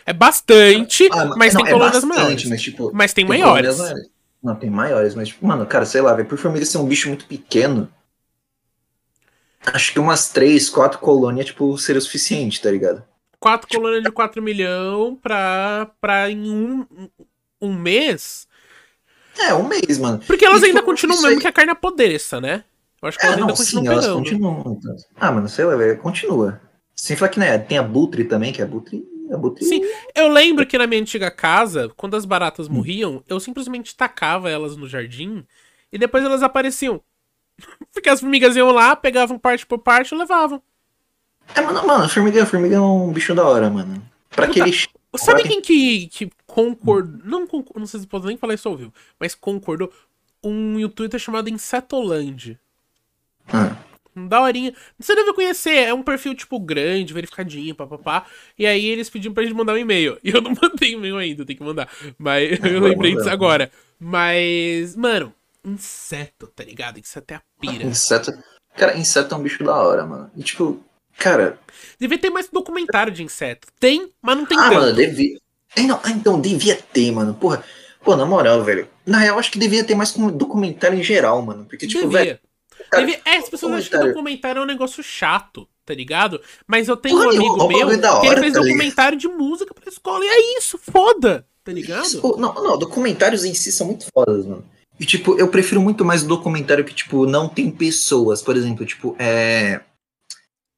É 0.06 0.12
bastante, 0.12 1.08
ah, 1.12 1.34
mas 1.36 1.54
não, 1.54 1.62
tem 1.62 1.70
é 1.70 1.72
colônias 1.72 2.04
bastante, 2.04 2.18
maiores. 2.18 2.44
Mas, 2.46 2.62
tipo, 2.62 2.90
mas 2.92 3.12
tem, 3.12 3.26
tem 3.26 3.38
maiores. 3.38 3.78
maiores. 3.78 4.10
Não, 4.42 4.56
tem 4.56 4.70
maiores, 4.70 5.14
mas, 5.14 5.28
tipo, 5.28 5.46
mano, 5.46 5.66
cara, 5.66 5.84
sei 5.84 6.00
lá, 6.00 6.14
velho, 6.14 6.28
por 6.28 6.38
formiga 6.38 6.64
ser 6.64 6.78
um 6.78 6.86
bicho 6.86 7.08
muito 7.08 7.26
pequeno 7.26 7.88
acho 9.66 9.92
que 9.92 9.98
umas 9.98 10.30
três, 10.30 10.68
quatro 10.68 10.98
colônias, 10.98 11.46
tipo, 11.46 11.76
seria 11.78 11.98
o 11.98 12.02
suficiente, 12.02 12.60
tá 12.60 12.70
ligado? 12.70 13.02
Quatro 13.38 13.68
tipo, 13.68 13.80
colônias 13.80 14.04
de 14.04 14.10
4 14.10 14.42
milhões 14.42 15.16
pra, 15.22 15.90
pra 16.00 16.30
em 16.30 16.50
um, 16.50 16.86
um 17.60 17.74
mês. 17.74 18.46
É, 19.38 19.54
um 19.54 19.66
mês, 19.66 19.98
mano. 19.98 20.20
Porque 20.26 20.44
elas 20.44 20.62
e, 20.62 20.66
ainda 20.66 20.80
tipo, 20.80 20.90
continuam 20.90 21.22
mesmo 21.22 21.36
aí... 21.36 21.40
que 21.40 21.46
a 21.46 21.52
carne 21.52 21.72
apodreça, 21.72 22.40
né? 22.40 22.64
Eu 23.00 23.08
acho 23.08 23.18
que 23.18 23.24
elas 23.24 23.38
é, 23.38 23.40
ainda 23.40 23.52
continuam 23.54 23.84
sim, 23.84 23.88
pegando. 23.88 24.04
Elas 24.04 24.18
continuam. 24.18 24.80
Ah, 25.16 25.32
mano, 25.32 25.48
sei 25.48 25.64
lá, 25.64 25.74
velho, 25.74 25.98
continua. 25.98 26.60
Sem 26.94 27.16
falar 27.16 27.30
que 27.30 27.38
né, 27.38 27.56
tem 27.56 27.78
a 27.78 27.82
Butre 27.82 28.24
também, 28.24 28.52
que 28.52 28.60
é 28.60 28.64
a 28.64 28.68
Butre. 28.68 29.08
A 29.32 29.36
Butre... 29.38 29.64
Sim, 29.64 29.80
eu 30.14 30.28
lembro 30.28 30.66
que 30.66 30.76
na 30.76 30.86
minha 30.86 31.00
antiga 31.00 31.30
casa, 31.30 31.90
quando 31.96 32.16
as 32.16 32.26
baratas 32.26 32.68
hum. 32.68 32.74
morriam, 32.74 33.24
eu 33.26 33.40
simplesmente 33.40 33.96
tacava 33.96 34.50
elas 34.50 34.76
no 34.76 34.86
jardim 34.86 35.46
e 35.90 35.96
depois 35.96 36.22
elas 36.24 36.42
apareciam. 36.42 37.00
Porque 37.92 38.08
as 38.08 38.20
formigas 38.20 38.56
iam 38.56 38.70
lá, 38.70 38.94
pegavam 38.96 39.38
parte 39.38 39.66
por 39.66 39.78
parte 39.78 40.14
e 40.14 40.18
levavam. 40.18 40.62
É, 41.54 41.60
mano, 41.60 41.86
mano, 41.86 42.08
formiga, 42.08 42.46
formiga 42.46 42.76
é 42.76 42.80
um 42.80 43.12
bicho 43.12 43.34
da 43.34 43.46
hora, 43.46 43.68
mano. 43.68 44.02
Pra 44.28 44.46
Puta, 44.46 44.60
aquele. 44.60 44.76
Sabe 45.16 45.42
quem 45.42 45.60
que, 45.60 46.06
que 46.06 46.30
concordou. 46.46 47.20
Não, 47.24 47.46
não 47.74 47.86
sei 47.86 48.00
se 48.00 48.06
pode 48.06 48.26
nem 48.26 48.36
falar 48.36 48.54
isso 48.54 48.68
ao 48.68 48.76
vivo, 48.76 48.92
mas 49.18 49.34
concordou. 49.34 49.92
Um 50.42 50.78
youtuber 50.78 51.20
chamado 51.20 51.50
Insetoland. 51.50 52.58
Ah. 53.52 53.76
Daorinha. 54.14 54.74
Você 54.98 55.14
deve 55.14 55.32
conhecer, 55.32 55.74
é 55.88 55.94
um 55.94 56.02
perfil, 56.02 56.34
tipo, 56.34 56.58
grande, 56.58 57.14
verificadinho, 57.14 57.74
papapá. 57.74 58.26
E 58.58 58.66
aí 58.66 58.86
eles 58.86 59.10
pediram 59.10 59.34
pra 59.34 59.42
gente 59.42 59.54
mandar 59.54 59.74
um 59.74 59.78
e-mail. 59.78 60.18
E 60.24 60.30
eu 60.30 60.40
não 60.40 60.52
mandei 60.60 60.92
e-mail 60.92 61.16
ainda, 61.16 61.44
tem 61.44 61.56
que 61.56 61.62
mandar. 61.62 61.88
Mas 62.18 62.58
eu 62.64 62.80
lembrei 62.80 63.14
disso 63.14 63.30
agora. 63.30 63.70
Mas, 63.98 64.96
mano, 64.96 65.32
inseto, 65.64 66.46
tá 66.48 66.64
ligado? 66.64 66.98
Inseto 66.98 67.34
é 67.34 67.36
a 67.36 67.42
pira. 67.60 67.84
Inseto. 67.84 68.32
Cara, 68.76 68.96
inseto 68.96 69.34
é 69.34 69.38
um 69.38 69.42
bicho 69.42 69.62
da 69.64 69.74
hora, 69.74 70.06
mano. 70.06 70.30
E 70.36 70.42
tipo, 70.42 70.82
cara. 71.16 71.58
Devia 71.98 72.18
ter 72.18 72.30
mais 72.30 72.48
documentário 72.48 73.12
de 73.12 73.22
inseto. 73.22 73.68
Tem, 73.78 74.12
mas 74.22 74.36
não 74.36 74.46
tem 74.46 74.58
ah, 74.58 74.62
tanto. 74.62 74.74
mano, 74.74 74.92
devia. 74.94 75.38
É, 75.76 75.82
não, 75.82 76.00
ah, 76.02 76.10
então, 76.10 76.40
devia 76.40 76.76
ter, 76.76 77.10
mano. 77.12 77.34
Porra. 77.34 77.64
Pô, 78.02 78.16
na 78.16 78.24
moral, 78.24 78.64
velho. 78.64 78.88
Na 79.04 79.18
real, 79.18 79.38
acho 79.38 79.50
que 79.50 79.58
devia 79.58 79.84
ter 79.84 79.94
mais 79.94 80.12
documentário 80.12 80.98
em 80.98 81.02
geral, 81.02 81.42
mano. 81.42 81.66
Porque, 81.66 81.86
tipo, 81.86 82.08
devia. 82.08 82.18
velho. 82.18 82.38
Cara, 82.90 83.04
devia... 83.04 83.20
É, 83.24 83.36
as 83.36 83.48
pessoas 83.48 83.74
acham 83.74 84.00
que 84.00 84.08
documentário 84.08 84.60
é 84.60 84.62
um 84.62 84.66
negócio 84.66 85.02
chato, 85.02 85.68
tá 85.84 85.94
ligado? 85.94 86.40
Mas 86.66 86.88
eu 86.88 86.96
tenho 86.96 87.16
Porra, 87.16 87.26
um 87.28 87.36
amigo 87.36 87.68
meu 87.68 87.86
hora, 87.88 88.20
que 88.20 88.26
ele 88.26 88.40
fez 88.40 88.52
tá 88.54 88.60
documentário 88.60 89.18
de 89.18 89.28
música 89.28 89.74
pra 89.74 89.90
escola 89.90 90.24
e 90.24 90.28
é 90.28 90.58
isso, 90.58 90.78
foda, 90.78 91.46
tá 91.62 91.72
ligado? 91.72 92.06
Isso, 92.06 92.36
não, 92.38 92.54
não, 92.54 92.78
documentários 92.78 93.44
em 93.44 93.54
si 93.54 93.70
são 93.70 93.86
muito 93.86 94.06
fodas, 94.12 94.46
mano. 94.46 94.64
E, 95.00 95.06
tipo, 95.06 95.34
eu 95.38 95.48
prefiro 95.48 95.80
muito 95.80 96.04
mais 96.04 96.22
o 96.22 96.28
documentário 96.28 96.84
que, 96.84 96.94
tipo, 96.94 97.24
não 97.24 97.48
tem 97.48 97.70
pessoas. 97.70 98.42
Por 98.42 98.54
exemplo, 98.54 98.84
tipo, 98.84 99.16
é. 99.18 99.80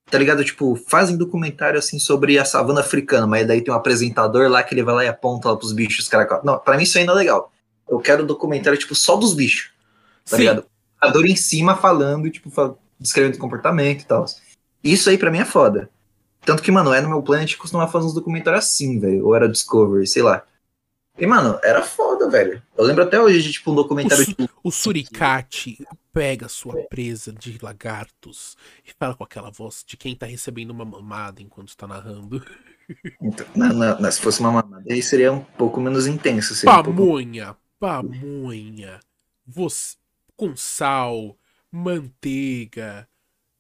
Tá 0.08 0.16
ligado? 0.16 0.44
Tipo, 0.44 0.76
fazem 0.76 1.16
documentário 1.16 1.76
assim 1.76 1.98
sobre 1.98 2.38
a 2.38 2.44
savana 2.44 2.80
africana, 2.80 3.26
mas 3.26 3.48
daí 3.48 3.61
tem 3.62 3.74
um 3.74 3.76
apresentador 3.76 4.48
lá 4.48 4.62
que 4.62 4.74
ele 4.74 4.85
vai 4.85 4.94
lá 4.94 5.04
e 5.04 5.08
aponta 5.08 5.50
lá 5.50 5.56
pros 5.56 5.72
bichos, 5.72 6.06
cara. 6.06 6.40
Não, 6.44 6.56
pra 6.56 6.76
mim 6.76 6.85
isso 6.85 6.98
ainda 6.98 7.11
é 7.11 7.16
legal. 7.16 7.50
Eu 7.88 7.98
quero 7.98 8.24
documentário, 8.24 8.78
tipo, 8.78 8.94
só 8.94 9.16
dos 9.16 9.35
bichos. 9.35 9.72
Tá 10.24 10.37
Sim. 10.37 10.42
ligado? 10.42 10.66
A 11.00 11.08
dor 11.08 11.26
em 11.26 11.35
cima 11.35 11.74
falando, 11.74 12.30
tipo, 12.30 12.48
descrevendo 13.00 13.35
o 13.35 13.40
comportamento 13.40 14.02
e 14.02 14.06
tal. 14.06 14.24
Isso 14.85 15.11
aí 15.11 15.18
pra 15.18 15.32
mim 15.32 15.38
é 15.38 15.44
foda. 15.44 15.90
Tanto 16.44 16.62
que, 16.62 16.70
mano, 16.70 16.92
é 16.92 17.00
no 17.00 17.08
meu 17.08 17.22
Planet 17.22 17.56
costumava 17.56 17.90
fazer 17.90 18.06
uns 18.06 18.14
documentários 18.14 18.66
assim, 18.66 19.00
velho. 19.00 19.26
Ou 19.26 19.35
era 19.35 19.48
Discovery, 19.48 20.06
sei 20.06 20.22
lá. 20.22 20.44
E, 21.18 21.27
mano, 21.27 21.59
era 21.62 21.83
foda, 21.83 22.29
velho. 22.31 22.62
Eu 22.77 22.85
lembro 22.85 23.05
até 23.05 23.20
hoje 23.20 23.42
de, 23.42 23.53
tipo, 23.53 23.70
um 23.70 23.75
documentário... 23.75 24.25
O, 24.25 24.27
su 24.27 24.48
o 24.64 24.70
suricate 24.70 25.87
pega 26.12 26.48
sua 26.48 26.83
presa 26.88 27.33
de 27.33 27.59
lagartos 27.61 28.57
e 28.85 28.92
fala 28.98 29.14
com 29.14 29.22
aquela 29.22 29.51
voz 29.51 29.85
de 29.87 29.96
quem 29.96 30.16
tá 30.16 30.27
recebendo 30.27 30.70
uma 30.70 30.85
mamada 30.85 31.42
enquanto 31.42 31.77
tá 31.77 31.87
narrando. 31.87 32.44
Então, 33.20 33.46
não, 33.55 34.11
se 34.11 34.20
fosse 34.20 34.40
uma 34.40 34.53
mamada, 34.53 34.85
aí 34.90 35.03
seria 35.03 35.33
um 35.33 35.40
pouco 35.40 35.81
menos 35.81 36.07
intenso. 36.07 36.64
Pamonha, 36.64 37.44
um 37.44 37.46
pouco... 37.46 37.61
pamonha. 37.79 39.01
Você, 39.46 39.96
com 40.37 40.57
sal, 40.57 41.37
manteiga, 41.70 43.09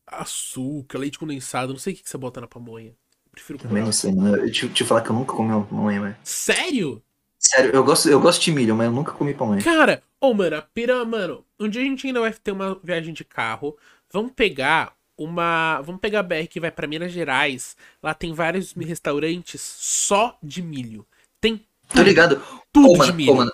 açúcar, 0.06 0.98
leite 0.98 1.18
condensado, 1.18 1.72
não 1.72 1.78
sei 1.78 1.92
o 1.92 1.96
que, 1.96 2.02
que 2.02 2.10
você 2.10 2.18
bota 2.18 2.40
na 2.40 2.46
pamonha. 2.46 2.90
Eu 2.90 3.30
prefiro 3.30 3.58
Também 3.58 3.76
comer. 3.76 3.84
não 3.84 3.92
sei, 3.92 4.12
mano. 4.14 4.36
Eu 4.36 4.50
te, 4.50 4.68
te 4.68 4.84
falar 4.84 5.00
que 5.02 5.10
eu 5.10 5.14
nunca 5.16 5.34
comi 5.34 5.50
uma 5.50 5.64
pamonha, 5.64 6.00
velho. 6.00 6.16
Sério? 6.22 7.02
Sério, 7.44 7.72
eu 7.72 7.84
gosto, 7.84 8.08
eu 8.08 8.20
gosto 8.20 8.40
de 8.40 8.52
milho, 8.52 8.74
mas 8.74 8.86
eu 8.86 8.92
nunca 8.92 9.12
comi 9.12 9.34
pamonha. 9.34 9.62
Cara, 9.62 10.02
ô, 10.20 10.32
mano, 10.32 10.56
a 10.56 10.62
pira, 10.62 11.04
mano, 11.04 11.44
um 11.58 11.68
dia 11.68 11.82
a 11.82 11.84
gente 11.84 12.06
ainda 12.06 12.20
vai 12.20 12.32
ter 12.32 12.52
uma 12.52 12.78
viagem 12.82 13.12
de 13.12 13.24
carro. 13.24 13.76
Vamos 14.12 14.32
pegar 14.32 14.94
uma. 15.18 15.80
Vamos 15.82 16.00
pegar 16.00 16.20
a 16.20 16.22
BR 16.22 16.46
que 16.48 16.60
vai 16.60 16.70
pra 16.70 16.86
Minas 16.86 17.12
Gerais. 17.12 17.76
Lá 18.02 18.14
tem 18.14 18.32
vários 18.32 18.72
restaurantes 18.72 19.60
só 19.60 20.38
de 20.42 20.62
milho. 20.62 21.04
Tem 21.40 21.60
Tô 21.94 22.02
ligado. 22.02 22.40
Tudo 22.72 22.92
de 22.92 22.98
mano, 22.98 23.14
milho. 23.14 23.32
ô, 23.32 23.36
mano, 23.36 23.52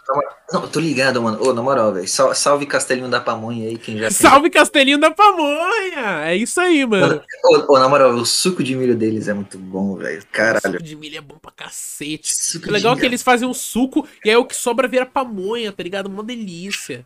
não, 0.52 0.68
tô 0.68 0.78
ligado, 0.78 1.20
mano. 1.20 1.42
Ô, 1.42 1.52
na 1.52 1.60
moral, 1.62 1.92
velho. 1.92 2.06
sal- 2.06 2.34
Salve 2.34 2.66
Castelinho 2.66 3.08
da 3.08 3.20
Pamonha 3.20 3.68
aí, 3.68 3.76
quem 3.76 3.98
já 3.98 4.08
Salve 4.12 4.48
Castelinho 4.48 4.98
da 4.98 5.10
Pamonha! 5.10 6.22
É 6.24 6.36
isso 6.36 6.60
aí, 6.60 6.86
mano. 6.86 7.20
Ô, 7.68 7.78
na 7.78 7.88
moral, 7.88 8.12
o 8.12 8.24
suco 8.24 8.62
de 8.62 8.76
milho 8.76 8.96
deles 8.96 9.26
é 9.28 9.34
muito 9.34 9.58
bom, 9.58 9.96
velho. 9.96 10.22
Caralho. 10.30 10.60
Suco 10.62 10.82
de 10.82 10.94
milho 10.96 11.18
é 11.18 11.20
bom 11.20 11.36
pra 11.40 11.50
cacete. 11.50 12.34
Suco 12.34 12.68
O 12.68 12.72
legal 12.72 12.92
é 12.92 12.94
de 12.94 13.00
que 13.00 13.06
eles 13.06 13.22
fazem 13.22 13.48
um 13.48 13.54
suco 13.54 14.06
e 14.24 14.30
aí 14.30 14.36
o 14.36 14.44
que 14.44 14.54
sobra 14.54 14.86
vira 14.86 15.04
pamonha, 15.04 15.72
tá 15.72 15.82
ligado? 15.82 16.06
Uma 16.06 16.22
delícia. 16.22 17.04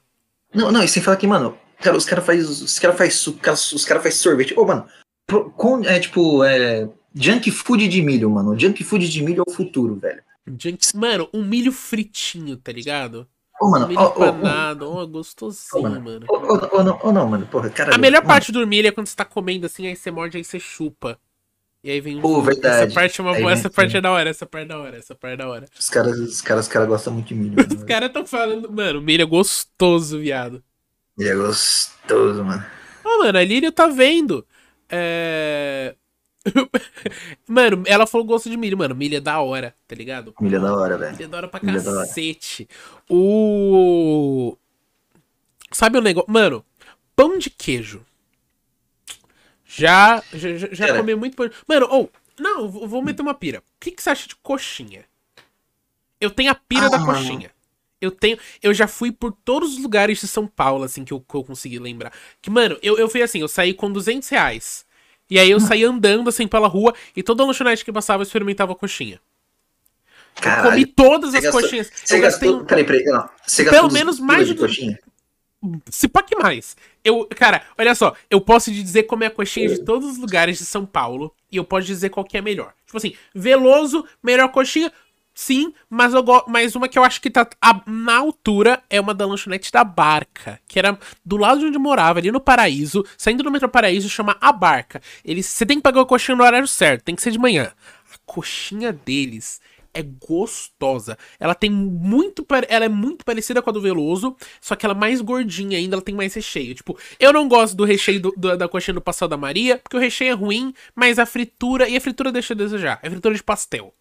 Não, 0.55 0.71
não, 0.71 0.83
e 0.83 0.89
sem 0.89 1.03
falar 1.03 1.17
que, 1.17 1.27
mano, 1.27 1.57
cara, 1.81 1.97
os 1.97 2.05
caras 2.05 2.27
fazem 2.27 2.43
os 2.43 2.79
cara 2.79 2.95
faz 2.95 3.15
suco, 3.15 3.39
os 3.75 3.85
caras 3.87 4.03
fazem 4.03 4.19
sorvete. 4.19 4.55
Ô, 4.59 4.67
mano, 4.67 4.87
com, 5.57 5.83
é 5.85 5.99
tipo, 5.99 6.45
é. 6.45 6.89
Junk 7.15 7.51
food 7.51 7.89
de 7.89 8.01
milho, 8.03 8.31
mano. 8.31 8.59
Junk 8.59 8.83
food 8.85 9.09
de 9.09 9.23
milho 9.23 9.43
é 9.47 9.51
o 9.51 9.55
futuro, 9.55 9.97
velho. 9.97 10.23
Junk- 10.47 10.97
Mano, 10.97 11.29
um 11.33 11.45
milho 11.45 11.73
fritinho, 11.73 12.57
tá 12.57 12.73
ligado? 12.73 13.29
Ô, 13.61 13.67
Um 13.67 13.71
mano, 13.71 13.87
milho 13.89 14.01
ó, 14.01 14.05
ó, 14.05 14.09
ó, 14.09 14.27
empanado, 14.27 14.91
ó, 14.91 15.07
gostosinho, 15.07 15.79
Ô, 15.79 15.83
mano. 15.83 16.01
mano. 16.01 16.27
ô, 16.29 16.83
não, 16.83 16.99
ô, 17.03 17.13
não, 17.13 17.29
mano, 17.29 17.47
porra, 17.47 17.71
cara. 17.71 17.95
A 17.95 17.99
melhor 17.99 18.23
parte 18.25 18.51
do 18.51 18.67
milho 18.67 18.89
é 18.89 18.93
quando 18.93 19.07
você 19.07 19.17
tá 19.17 19.25
comendo 19.25 19.67
assim, 19.67 19.87
aí 19.87 19.95
você 19.97 20.11
morde, 20.11 20.37
aí 20.37 20.45
você 20.45 20.59
chupa. 20.59 21.19
E 21.85 21.91
aí 21.91 22.01
vem 22.01 22.17
um. 22.17 22.21
Pô, 22.23 22.41
verdade. 22.43 22.85
Essa 22.85 22.95
parte 22.95 23.21
é 23.21 23.25
uma 23.25 23.35
Aí 23.35 23.41
boa, 23.41 23.53
essa 23.53 23.67
assim. 23.69 23.75
parte 23.77 23.97
é 23.97 24.01
da 24.01 24.11
hora, 24.13 24.31
essa 24.31 24.47
parte 24.47 24.65
é 24.65 24.69
da 24.69 24.79
hora, 24.79 24.97
essa 24.97 25.15
parte 25.15 25.35
é 25.35 25.37
da 25.37 25.49
hora. 25.49 25.67
Os 25.79 25.91
caras, 25.91 26.19
os 26.19 26.41
caras, 26.41 26.67
os 26.67 26.73
caras 26.73 26.89
gostam 26.89 27.13
muito 27.13 27.27
de 27.29 27.35
milho. 27.35 27.61
Os 27.61 27.67
Mano. 27.75 27.87
caras 27.87 28.13
tão 28.13 28.25
falando, 28.27 28.71
mano, 28.73 29.01
milho 29.01 29.23
é 29.23 29.27
gostoso, 29.27 30.19
viado. 30.21 30.63
Ele 31.19 31.29
é 31.29 31.35
gostoso, 31.35 32.45
mano. 32.45 32.65
Ó, 33.05 33.19
mano, 33.25 33.39
a 33.39 33.45
Lírio 33.45 33.73
tá 33.73 33.87
vendo. 33.89 34.47
É. 34.89 35.95
mano, 37.47 37.83
ela 37.87 38.07
falou 38.07 38.27
gosto 38.27 38.51
de 38.51 38.57
milho, 38.57 38.77
mano. 38.77 38.95
Milho 38.95 39.17
é 39.17 39.21
da 39.21 39.41
hora, 39.41 39.75
tá 39.87 39.95
ligado? 39.95 40.35
Milho 40.41 40.57
é 40.57 40.61
da 40.61 40.75
hora, 40.75 40.99
velho. 40.99 41.13
Milho 41.13 41.25
é 41.25 41.29
da 41.29 41.37
hora 41.37 41.49
pra 41.49 41.61
Milho 41.63 41.79
é 41.79 41.83
cacete. 41.83 42.69
O. 43.09 44.57
Sabe 45.71 45.99
o 45.99 46.03
negócio? 46.03 46.31
Mano, 46.31 46.65
pão 47.15 47.39
de 47.39 47.51
queijo. 47.51 48.05
Já, 49.65 50.23
já, 50.33 50.69
já, 50.71 50.97
comi 50.97 51.15
muito 51.15 51.37
pão. 51.37 51.51
Mano, 51.67 51.87
ou. 51.91 52.11
não, 52.39 52.61
eu 52.63 52.89
vou 52.89 53.03
meter 53.03 53.23
uma 53.23 53.35
pira. 53.35 53.61
O 53.61 53.63
que, 53.81 53.91
que 53.91 54.03
você 54.03 54.11
acha 54.11 54.29
de 54.29 54.37
coxinha? 54.37 55.05
Eu 56.21 56.31
tenho 56.31 56.51
a 56.51 56.55
pira 56.55 56.87
Ah, 56.87 56.91
da 56.91 57.05
coxinha. 57.05 57.51
Eu 58.01 58.11
tenho. 58.11 58.37
Eu 58.61 58.75
já 58.75 58.87
fui 58.87 59.13
por 59.13 59.33
todos 59.33 59.75
os 59.75 59.83
lugares 59.83 60.21
de 60.21 60.27
São 60.27 60.47
Paulo, 60.47 60.85
assim, 60.85 61.05
que 61.05 61.13
eu, 61.13 61.21
que 61.21 61.35
eu 61.35 61.45
consegui 61.45 61.79
lembrar. 61.79 62.13
Que, 62.41 62.51
mano, 62.51 62.77
eu, 62.83 62.99
eu 62.99 63.09
fui 63.09 63.23
assim, 63.23 63.41
eu 63.41 63.49
saí 63.49 63.73
com 63.73 63.91
200 63.91 64.29
reais. 64.29 64.85
E 65.33 65.39
aí 65.39 65.51
eu 65.51 65.59
saí 65.59 65.83
andando, 65.83 66.29
assim, 66.29 66.47
pela 66.47 66.69
rua, 66.69 66.95
e 67.17 67.23
toda 67.23 67.43
lanchonete 67.43 67.83
que 67.83 67.91
passava 67.91 68.23
eu 68.23 68.25
experimentava 68.27 68.75
coxinha. 68.75 69.19
Eu 70.37 70.43
Caralho. 70.43 70.71
comi 70.71 70.85
todas 70.85 71.35
as 71.35 71.41
gastou- 71.43 71.63
coxinhas. 71.63 71.91
Você 72.05 72.17
eu 72.17 72.21
gastei 72.21 72.49
gastou. 72.51 72.67
Peraí, 72.67 72.85
peraí. 72.85 73.05
Não. 73.05 73.27
Você 73.47 73.65
Pelo 73.65 73.73
gastou 73.73 73.89
uns 73.89 73.95
menos 73.95 74.21
mais 74.21 74.47
de 74.47 74.55
coxinha? 74.55 74.99
Se 75.91 76.07
pá 76.07 76.23
que 76.23 76.37
mais. 76.37 76.77
Eu, 77.03 77.27
cara, 77.35 77.63
olha 77.79 77.95
só, 77.95 78.15
eu 78.29 78.43
posso 78.43 78.71
te 78.71 78.83
dizer 78.83 79.05
como 79.05 79.25
é 79.25 79.29
a 79.29 79.31
coxinha 79.31 79.69
de 79.71 79.83
todos 79.83 80.11
os 80.13 80.19
lugares 80.19 80.59
de 80.59 80.67
São 80.67 80.85
Paulo 80.85 81.35
e 81.51 81.57
eu 81.57 81.65
posso 81.65 81.87
dizer 81.87 82.11
qual 82.11 82.27
que 82.27 82.37
é 82.37 82.43
melhor. 82.43 82.75
Tipo 82.85 82.99
assim, 82.99 83.15
Veloso, 83.35 84.05
melhor 84.23 84.49
coxinha, 84.49 84.93
sim, 85.35 85.73
mas, 85.89 86.15
eu 86.15 86.25
mas 86.49 86.75
uma 86.75 86.89
que 86.89 86.99
eu 86.99 87.05
acho 87.05 87.21
que 87.21 87.31
tá 87.31 87.49
na 87.87 88.17
altura 88.19 88.83
é 88.91 89.01
uma 89.01 89.15
da 89.15 89.27
lanchonete 89.27 89.71
da 89.73 89.85
Barca, 89.85 90.61
que 90.69 90.79
era 90.79 90.99
do 91.25 91.37
lado 91.37 91.61
de 91.61 91.67
onde 91.67 91.77
eu 91.77 91.81
morava, 91.81 92.19
ali 92.19 92.31
no 92.31 92.41
Paraíso, 92.41 93.05
saindo 93.17 93.43
do 93.43 93.51
metrô 93.51 93.69
Paraíso, 93.69 94.09
chama 94.09 94.37
A 94.41 94.53
Barca. 94.53 95.01
Eles, 95.25 95.47
você 95.47 95.65
tem 95.67 95.79
que 95.79 95.83
pagar 95.83 96.03
a 96.03 96.07
coxinha 96.07 96.37
no 96.37 96.45
horário 96.45 96.69
certo, 96.69 97.05
tem 97.05 97.15
que 97.15 97.23
ser 97.23 97.31
de 97.31 97.39
manhã. 97.39 97.73
A 98.15 98.19
coxinha 98.27 98.93
deles 98.93 99.61
é 99.95 100.03
gostosa. 100.03 101.19
Ela 101.39 101.55
tem 101.55 101.71
muito. 101.71 102.47
Ela 102.69 102.87
é 102.87 102.89
muito 102.89 103.25
parecida 103.25 103.61
com 103.61 103.71
a 103.71 103.73
do 103.73 103.81
Veloso, 103.81 104.37
só 104.61 104.75
que 104.75 104.87
ela 104.87 104.95
é 104.95 104.99
mais 104.99 105.21
gordinha 105.21 105.77
ainda, 105.79 105.97
ela 105.97 106.03
tem 106.03 106.15
mais 106.15 106.33
recheio. 106.35 106.75
Tipo, 106.75 106.99
eu 107.21 107.33
não 107.33 107.49
gosto 107.49 107.77
do 107.77 107.85
recheio 107.85 108.21
do- 108.21 108.35
do- 108.37 108.57
da 108.57 108.69
coxinha 108.69 108.95
do 108.95 109.01
Pastel 109.01 109.29
da 109.29 109.37
Maria, 109.37 109.79
porque 109.79 109.97
o 109.97 110.01
recheio 110.01 110.31
é 110.31 110.35
ruim, 110.35 110.73
mas 110.95 111.19
a 111.19 111.27
fritura. 111.27 111.89
E 111.89 111.97
a 111.97 112.01
fritura 112.01 112.33
deixa 112.33 112.55
a 112.55 112.57
desejar. 112.57 112.99
É 113.03 113.11
fritura 113.11 113.35
de 113.35 113.43
pastel. 113.43 113.95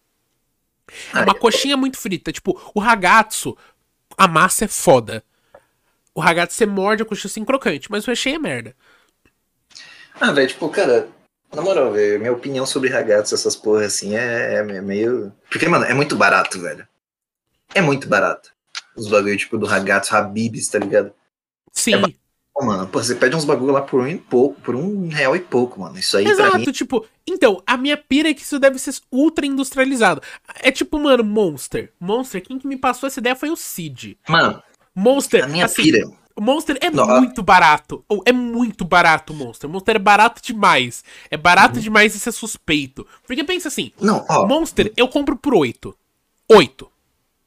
É 1.14 1.20
uma 1.20 1.34
coxinha 1.34 1.76
muito 1.76 1.98
frita. 1.98 2.32
Tipo, 2.32 2.60
o 2.74 2.80
ragazzo, 2.80 3.56
a 4.16 4.28
massa 4.28 4.64
é 4.66 4.68
foda. 4.68 5.24
O 6.14 6.20
ragazzo 6.20 6.54
você 6.54 6.66
morde 6.66 7.02
a 7.02 7.06
coxinha 7.06 7.30
assim 7.30 7.44
crocante, 7.44 7.90
mas 7.90 8.06
o 8.06 8.10
recheio 8.10 8.36
é 8.36 8.38
merda. 8.38 8.76
Ah, 10.20 10.32
velho, 10.32 10.48
tipo, 10.48 10.68
cara, 10.68 11.08
na 11.54 11.62
moral, 11.62 11.92
velho, 11.92 12.18
minha 12.18 12.32
opinião 12.32 12.66
sobre 12.66 12.88
ragazzi, 12.88 13.34
essas 13.34 13.56
porra 13.56 13.86
assim, 13.86 14.14
é, 14.16 14.54
é 14.56 14.80
meio. 14.82 15.32
Porque, 15.50 15.68
mano, 15.68 15.84
é 15.84 15.94
muito 15.94 16.16
barato, 16.16 16.60
velho. 16.60 16.86
É 17.74 17.80
muito 17.80 18.08
barato. 18.08 18.52
Os 18.96 19.08
bagulho, 19.08 19.36
tipo, 19.36 19.58
do 19.58 19.66
ragazzo, 19.66 20.14
Habibs, 20.14 20.68
tá 20.68 20.78
ligado? 20.78 21.12
Sim. 21.72 22.00
ba- 22.00 22.08
Pô, 22.08 22.21
mano, 22.64 22.86
pô, 22.88 23.02
você 23.02 23.14
pede 23.14 23.34
uns 23.36 23.44
bagulho 23.44 23.72
lá 23.72 23.82
por 23.82 24.00
um 24.00 24.06
e 24.08 24.16
pouco, 24.18 24.60
por 24.60 24.74
um 24.74 25.08
real 25.08 25.34
e 25.36 25.40
pouco, 25.40 25.80
mano. 25.80 25.98
Isso 25.98 26.16
aí 26.16 26.24
pra 26.24 26.34
mim. 26.34 26.40
Exato, 26.42 26.72
tipo, 26.72 27.04
então, 27.26 27.62
a 27.66 27.76
minha 27.76 27.96
pira 27.96 28.30
é 28.30 28.34
que 28.34 28.42
isso 28.42 28.58
deve 28.58 28.78
ser 28.78 28.94
ultra 29.10 29.44
industrializado. 29.46 30.20
É 30.60 30.70
tipo, 30.70 30.98
mano, 30.98 31.22
Monster. 31.24 31.92
Monster, 32.00 32.42
quem 32.42 32.58
que 32.58 32.66
me 32.66 32.76
passou 32.76 33.06
essa 33.06 33.20
ideia 33.20 33.36
foi 33.36 33.50
o 33.50 33.56
Cid. 33.56 34.18
Mano, 34.28 34.62
Monster, 34.94 35.44
a 35.44 35.48
minha 35.48 35.64
assim, 35.66 35.82
pira. 35.82 36.08
Monster 36.38 36.78
é 36.80 36.88
Não, 36.90 37.04
a- 37.04 37.20
muito 37.20 37.42
barato. 37.42 38.02
Ou 38.08 38.22
é 38.24 38.32
muito 38.32 38.84
barato 38.84 39.32
o 39.32 39.36
Monster. 39.36 39.68
Monster 39.68 39.96
é 39.96 39.98
barato 39.98 40.40
demais. 40.42 41.04
É 41.30 41.36
barato 41.36 41.76
Uhum. 41.76 41.82
demais 41.82 42.14
isso 42.14 42.28
é 42.28 42.32
suspeito. 42.32 43.06
Porque 43.26 43.44
pensa 43.44 43.68
assim, 43.68 43.92
Não, 44.00 44.24
ó. 44.28 44.46
Monster 44.46 44.90
eu 44.96 45.06
compro 45.08 45.36
por 45.36 45.54
8. 45.54 45.94
8. 46.48 46.90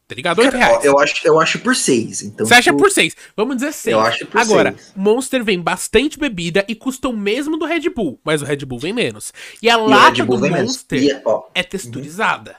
Tá 0.07 0.13
ligado? 0.13 0.39
8 0.39 0.51
cara, 0.51 0.63
ó, 0.65 0.67
reais. 0.67 0.85
eu, 0.85 0.99
acho, 0.99 1.15
eu 1.27 1.39
acho 1.39 1.59
por 1.59 1.75
seis. 1.75 2.21
Então, 2.21 2.45
Você 2.45 2.53
acha 2.53 2.71
tipo, 2.71 2.77
por 2.77 2.91
6. 2.91 3.15
Vamos 3.35 3.55
dizer 3.55 3.73
6. 3.73 3.93
Eu 3.93 3.99
acho 3.99 4.25
por 4.27 4.39
Agora, 4.39 4.71
seis. 4.77 4.93
Monster 4.95 5.43
vem 5.43 5.59
bastante 5.59 6.19
bebida 6.19 6.63
e 6.67 6.75
custa 6.75 7.09
o 7.09 7.13
mesmo 7.13 7.57
do 7.57 7.65
Red 7.65 7.89
Bull. 7.89 8.19
Mas 8.23 8.41
o 8.41 8.45
Red 8.45 8.57
Bull 8.57 8.77
vem 8.77 8.93
menos. 8.93 9.33
E 9.61 9.69
a 9.69 9.73
e 9.73 9.77
lata 9.77 10.23
do. 10.23 10.37
Monster 10.37 11.01
E, 11.01 11.21
ó, 11.25 11.45
é 11.55 11.63
texturizada. 11.63 12.55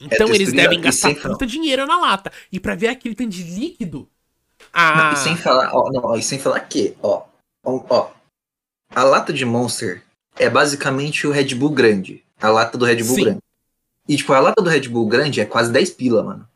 Então 0.00 0.26
eles 0.28 0.38
texturizada, 0.38 0.62
devem 0.62 0.80
gastar 0.80 1.14
puta 1.14 1.46
dinheiro 1.46 1.86
na 1.86 1.96
lata. 1.98 2.32
E 2.50 2.58
pra 2.58 2.74
ver 2.74 2.88
aquele 2.88 3.14
tanto 3.14 3.30
de 3.30 3.44
líquido. 3.44 4.08
Não, 4.74 5.12
e 5.12 5.16
sem 5.16 5.36
falar, 5.36 5.70
ó, 5.72 5.90
não, 5.90 6.16
e 6.16 6.22
sem 6.22 6.38
falar 6.38 6.60
que, 6.60 6.96
ó, 7.02 7.22
ó, 7.64 7.84
ó, 7.88 8.10
a 8.94 9.04
lata 9.04 9.32
de 9.32 9.44
Monster 9.44 10.02
é 10.38 10.50
basicamente 10.50 11.26
o 11.26 11.30
Red 11.30 11.54
Bull 11.54 11.70
grande. 11.70 12.24
A 12.40 12.48
lata 12.48 12.76
do 12.76 12.84
Red 12.84 13.02
Bull 13.02 13.14
Sim. 13.14 13.24
grande. 13.24 13.38
E, 14.08 14.16
tipo, 14.16 14.32
a 14.32 14.40
lata 14.40 14.60
do 14.60 14.68
Red 14.70 14.88
Bull 14.88 15.06
grande 15.06 15.40
é 15.40 15.44
quase 15.44 15.70
10 15.70 15.90
pila, 15.90 16.22
mano. 16.22 16.48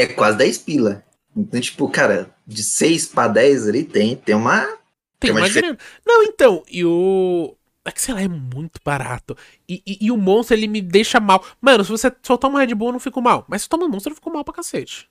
É 0.00 0.06
quase 0.06 0.38
10 0.38 0.58
pila. 0.58 1.04
Então, 1.36 1.60
tipo, 1.60 1.88
cara, 1.88 2.34
de 2.46 2.62
6 2.62 3.08
pra 3.08 3.28
10 3.28 3.68
ali 3.68 3.84
tem, 3.84 4.16
tem 4.16 4.34
uma. 4.34 4.66
tem 4.66 4.78
tem 5.18 5.30
uma 5.32 5.48
grana. 5.48 5.78
Não, 6.06 6.22
então, 6.24 6.62
e 6.70 6.84
o. 6.84 7.56
É 7.84 7.90
que 7.90 8.00
sei 8.00 8.14
lá, 8.14 8.20
é 8.22 8.28
muito 8.28 8.80
barato. 8.84 9.36
E, 9.68 9.82
e, 9.86 10.06
e 10.06 10.10
o 10.10 10.16
Monster, 10.16 10.56
ele 10.56 10.66
me 10.66 10.82
deixa 10.82 11.18
mal. 11.18 11.44
Mano, 11.60 11.84
se 11.84 11.90
você 11.90 12.12
só 12.22 12.36
toma 12.36 12.60
Red 12.60 12.74
Bull, 12.74 12.88
eu 12.88 12.92
não 12.92 13.00
fico 13.00 13.20
mal. 13.22 13.44
Mas 13.48 13.62
se 13.62 13.68
toma 13.68 13.88
Monster, 13.88 14.12
eu 14.12 14.16
fico 14.16 14.30
mal 14.30 14.44
pra 14.44 14.54
cacete. 14.54 15.08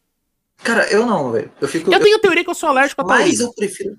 Cara, 0.64 0.88
eu 0.92 1.06
não, 1.06 1.32
velho. 1.32 1.52
Eu 1.60 1.68
fico. 1.68 1.92
Eu 1.92 2.00
tenho 2.00 2.18
a 2.18 2.20
teoria 2.20 2.44
que 2.44 2.50
eu 2.50 2.56
sou 2.56 2.70
alérgico 2.70 3.02
a 3.02 3.06
Mas 3.06 3.18
taurina. 3.20 3.44
eu 3.44 3.54
prefiro. 3.54 3.98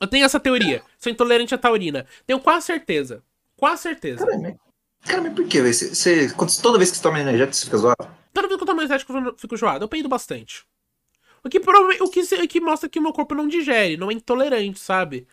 Eu 0.00 0.06
tenho 0.06 0.24
essa 0.24 0.38
teoria. 0.40 0.82
Sou 0.98 1.10
intolerante 1.10 1.54
à 1.54 1.58
taurina. 1.58 2.06
Tenho 2.26 2.40
quase 2.40 2.66
certeza. 2.66 3.22
Quase 3.56 3.82
certeza. 3.82 4.26
Cara, 4.26 4.38
mas, 4.38 4.54
cara, 5.04 5.22
mas 5.22 5.32
por 5.32 5.46
que, 5.46 5.60
velho? 5.60 5.74
Toda 6.60 6.78
vez 6.78 6.90
que 6.90 6.96
você 6.96 7.02
toma 7.02 7.20
energético, 7.20 7.54
você 7.54 7.64
fica 7.64 7.76
zoado? 7.78 8.21
Toda 8.32 8.48
vez 8.48 8.56
que 8.58 8.62
eu 8.62 8.66
tomo 8.66 8.80
energético, 8.80 9.12
eu 9.12 9.34
fico 9.38 9.56
joado. 9.56 9.84
Eu 9.84 9.88
peido 9.88 10.08
bastante. 10.08 10.64
O 11.44 11.48
que, 11.48 11.58
o 11.58 12.08
que, 12.10 12.20
o 12.20 12.48
que 12.48 12.60
mostra 12.60 12.88
que 12.88 12.98
o 12.98 13.02
meu 13.02 13.12
corpo 13.12 13.34
não 13.34 13.48
digere, 13.48 13.96
não 13.96 14.10
é 14.10 14.14
intolerante, 14.14 14.78
sabe? 14.78 15.26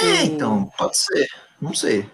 É, 0.00 0.04
O- 0.04 0.26
então, 0.26 0.70
pode 0.78 0.96
ser. 0.96 1.28
Não 1.60 1.74
sei. 1.74 2.08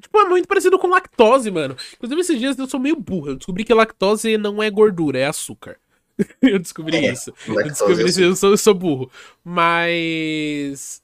Tipo, 0.00 0.20
é 0.20 0.28
muito 0.28 0.46
parecido 0.46 0.78
com 0.78 0.88
lactose, 0.88 1.50
mano. 1.50 1.76
Inclusive, 1.94 2.20
esses 2.20 2.38
dias 2.38 2.58
eu 2.58 2.68
sou 2.68 2.78
meio 2.78 2.96
burro. 2.96 3.30
Eu 3.30 3.36
descobri 3.36 3.64
que 3.64 3.74
lactose 3.74 4.36
não 4.38 4.62
é 4.62 4.70
gordura, 4.70 5.18
é 5.18 5.26
açúcar. 5.26 5.78
eu 6.40 6.58
descobri 6.58 6.96
É, 6.96 7.12
isso. 7.12 7.32
Eu 7.46 7.54
Lactose, 7.54 7.70
descobri 7.72 8.08
isso, 8.08 8.20
eu 8.20 8.36
sou, 8.36 8.50
eu 8.50 8.56
sou 8.58 8.74
burro. 8.74 9.10
Mas. 9.44 11.02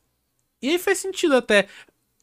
E 0.61 0.71
aí 0.71 0.79
faz 0.79 0.99
sentido 0.99 1.35
até. 1.37 1.69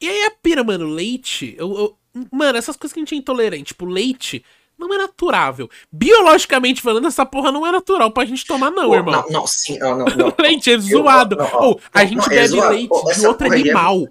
E 0.02 0.08
aí 0.08 0.24
a 0.26 0.32
pira, 0.32 0.64
mano, 0.64 0.86
leite. 0.88 1.56
Eu, 1.58 1.78
eu- 1.78 2.00
Mano, 2.32 2.58
essas 2.58 2.76
coisas 2.76 2.92
que 2.94 3.00
a 3.00 3.04
gente 3.04 3.14
é 3.14 3.18
intolerante, 3.20 3.66
tipo, 3.66 3.86
leite. 3.86 4.44
Não 4.80 4.94
é 4.94 4.98
naturável. 4.98 5.70
Biologicamente 5.92 6.82
falando, 6.82 7.08
essa 7.08 7.26
porra 7.26 7.52
não 7.52 7.68
é 7.68 7.72
natural 7.72 8.10
pra 8.12 8.24
gente 8.24 8.46
tomar, 8.46 8.72
não, 8.72 8.88
Pô, 8.88 8.96
irmão. 8.96 9.14
Não, 9.28 9.42
não, 9.42 9.48
sim, 9.48 9.78
não, 9.78 9.98
não, 9.98 10.06
não. 10.06 10.34
leite 10.40 10.72
é 10.72 10.78
zoado. 10.80 11.36
não, 11.36 11.62
Ou 11.62 11.82
a 11.94 12.06
gente 12.06 12.26
é 12.34 12.48
bebe 12.48 12.62
leite 12.62 13.16
de 13.20 13.28
outro 13.28 13.48
é- 13.48 13.60
animal. 13.60 14.08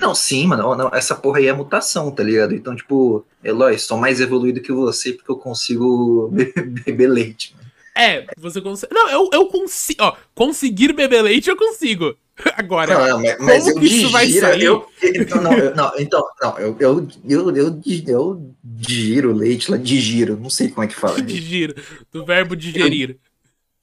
Não, 0.00 0.14
sim, 0.14 0.46
mano. 0.46 0.74
Não, 0.76 0.88
essa 0.94 1.14
porra 1.14 1.38
aí 1.38 1.48
é 1.48 1.52
mutação, 1.52 2.10
tá 2.10 2.22
ligado? 2.22 2.54
Então, 2.54 2.74
tipo, 2.74 3.26
Eloy, 3.42 3.76
sou 3.78 3.98
mais 3.98 4.20
evoluído 4.20 4.60
que 4.60 4.72
você 4.72 5.12
porque 5.12 5.30
eu 5.30 5.36
consigo 5.36 6.30
beber 6.84 7.08
leite. 7.08 7.54
Mano. 7.56 7.68
É, 7.96 8.24
você 8.38 8.60
consegue. 8.60 8.94
Não, 8.94 9.10
eu, 9.10 9.28
eu 9.32 9.46
consigo. 9.48 10.02
Ó, 10.04 10.14
conseguir 10.34 10.92
beber 10.92 11.20
leite 11.22 11.50
eu 11.50 11.56
consigo. 11.56 12.16
Agora, 12.56 12.94
não, 12.94 13.20
não, 13.20 13.36
mas, 13.40 13.64
como 13.64 13.80
que 13.80 13.86
isso 13.86 14.10
vai 14.10 14.28
sair? 14.30 14.62
Eu, 14.62 14.88
então, 15.02 15.42
não, 15.42 15.52
eu, 15.52 15.74
não, 15.74 15.92
então, 15.98 16.24
não, 16.40 16.58
eu, 16.58 16.76
eu, 16.78 17.08
eu, 17.28 17.56
eu, 17.56 17.80
eu 18.06 18.54
digiro 18.62 19.32
leite, 19.32 19.70
lá, 19.70 19.76
digiro, 19.76 20.36
não 20.36 20.50
sei 20.50 20.68
como 20.68 20.84
é 20.84 20.86
que 20.86 20.94
fala. 20.94 21.20
digiro, 21.22 21.74
do 22.12 22.24
verbo 22.24 22.54
digerir. 22.54 23.18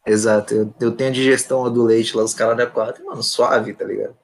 Eu, 0.06 0.14
exato, 0.14 0.54
eu, 0.54 0.74
eu 0.80 0.92
tenho 0.92 1.10
a 1.10 1.14
digestão 1.14 1.72
do 1.72 1.84
leite 1.84 2.16
lá, 2.16 2.24
os 2.24 2.34
caras 2.34 2.58
da 2.58 2.66
quatro, 2.66 3.06
mano, 3.06 3.22
suave, 3.22 3.74
tá 3.74 3.84
ligado? 3.84 4.16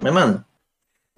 Mas, 0.00 0.12
mano, 0.12 0.44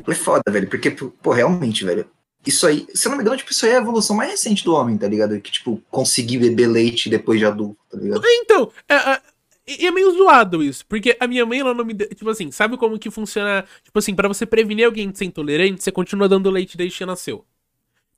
é 0.06 0.14
foda, 0.14 0.42
velho, 0.50 0.68
porque, 0.68 0.90
pô, 0.90 1.30
realmente, 1.30 1.84
velho, 1.84 2.08
isso 2.44 2.66
aí, 2.66 2.88
se 2.92 3.06
eu 3.06 3.10
não 3.10 3.16
me 3.16 3.22
engano, 3.22 3.36
tipo, 3.36 3.52
isso 3.52 3.64
aí 3.64 3.72
é 3.72 3.76
a 3.76 3.80
evolução 3.80 4.16
mais 4.16 4.32
recente 4.32 4.64
do 4.64 4.74
homem, 4.74 4.98
tá 4.98 5.06
ligado? 5.06 5.40
Que, 5.40 5.52
tipo, 5.52 5.80
conseguir 5.88 6.38
beber 6.38 6.66
leite 6.66 7.08
depois 7.08 7.38
de 7.38 7.46
adulto, 7.46 7.78
tá 7.88 7.96
ligado? 7.96 8.20
Então, 8.24 8.72
é, 8.88 9.20
é, 9.66 9.86
é 9.86 9.90
meio 9.90 10.10
zoado 10.12 10.62
isso, 10.62 10.84
porque 10.86 11.16
a 11.18 11.26
minha 11.26 11.46
mãe, 11.46 11.60
ela 11.60 11.74
não 11.74 11.84
me. 11.84 11.94
De... 11.94 12.06
Tipo 12.06 12.30
assim, 12.30 12.50
sabe 12.50 12.76
como 12.76 12.98
que 12.98 13.10
funciona? 13.10 13.64
Tipo 13.84 13.98
assim, 13.98 14.14
para 14.14 14.28
você 14.28 14.44
prevenir 14.44 14.86
alguém 14.86 15.10
de 15.10 15.18
ser 15.18 15.24
intolerante, 15.24 15.82
você 15.82 15.92
continua 15.92 16.28
dando 16.28 16.50
leite 16.50 16.76
desde 16.76 16.98
que 16.98 17.06
nasceu. 17.06 17.44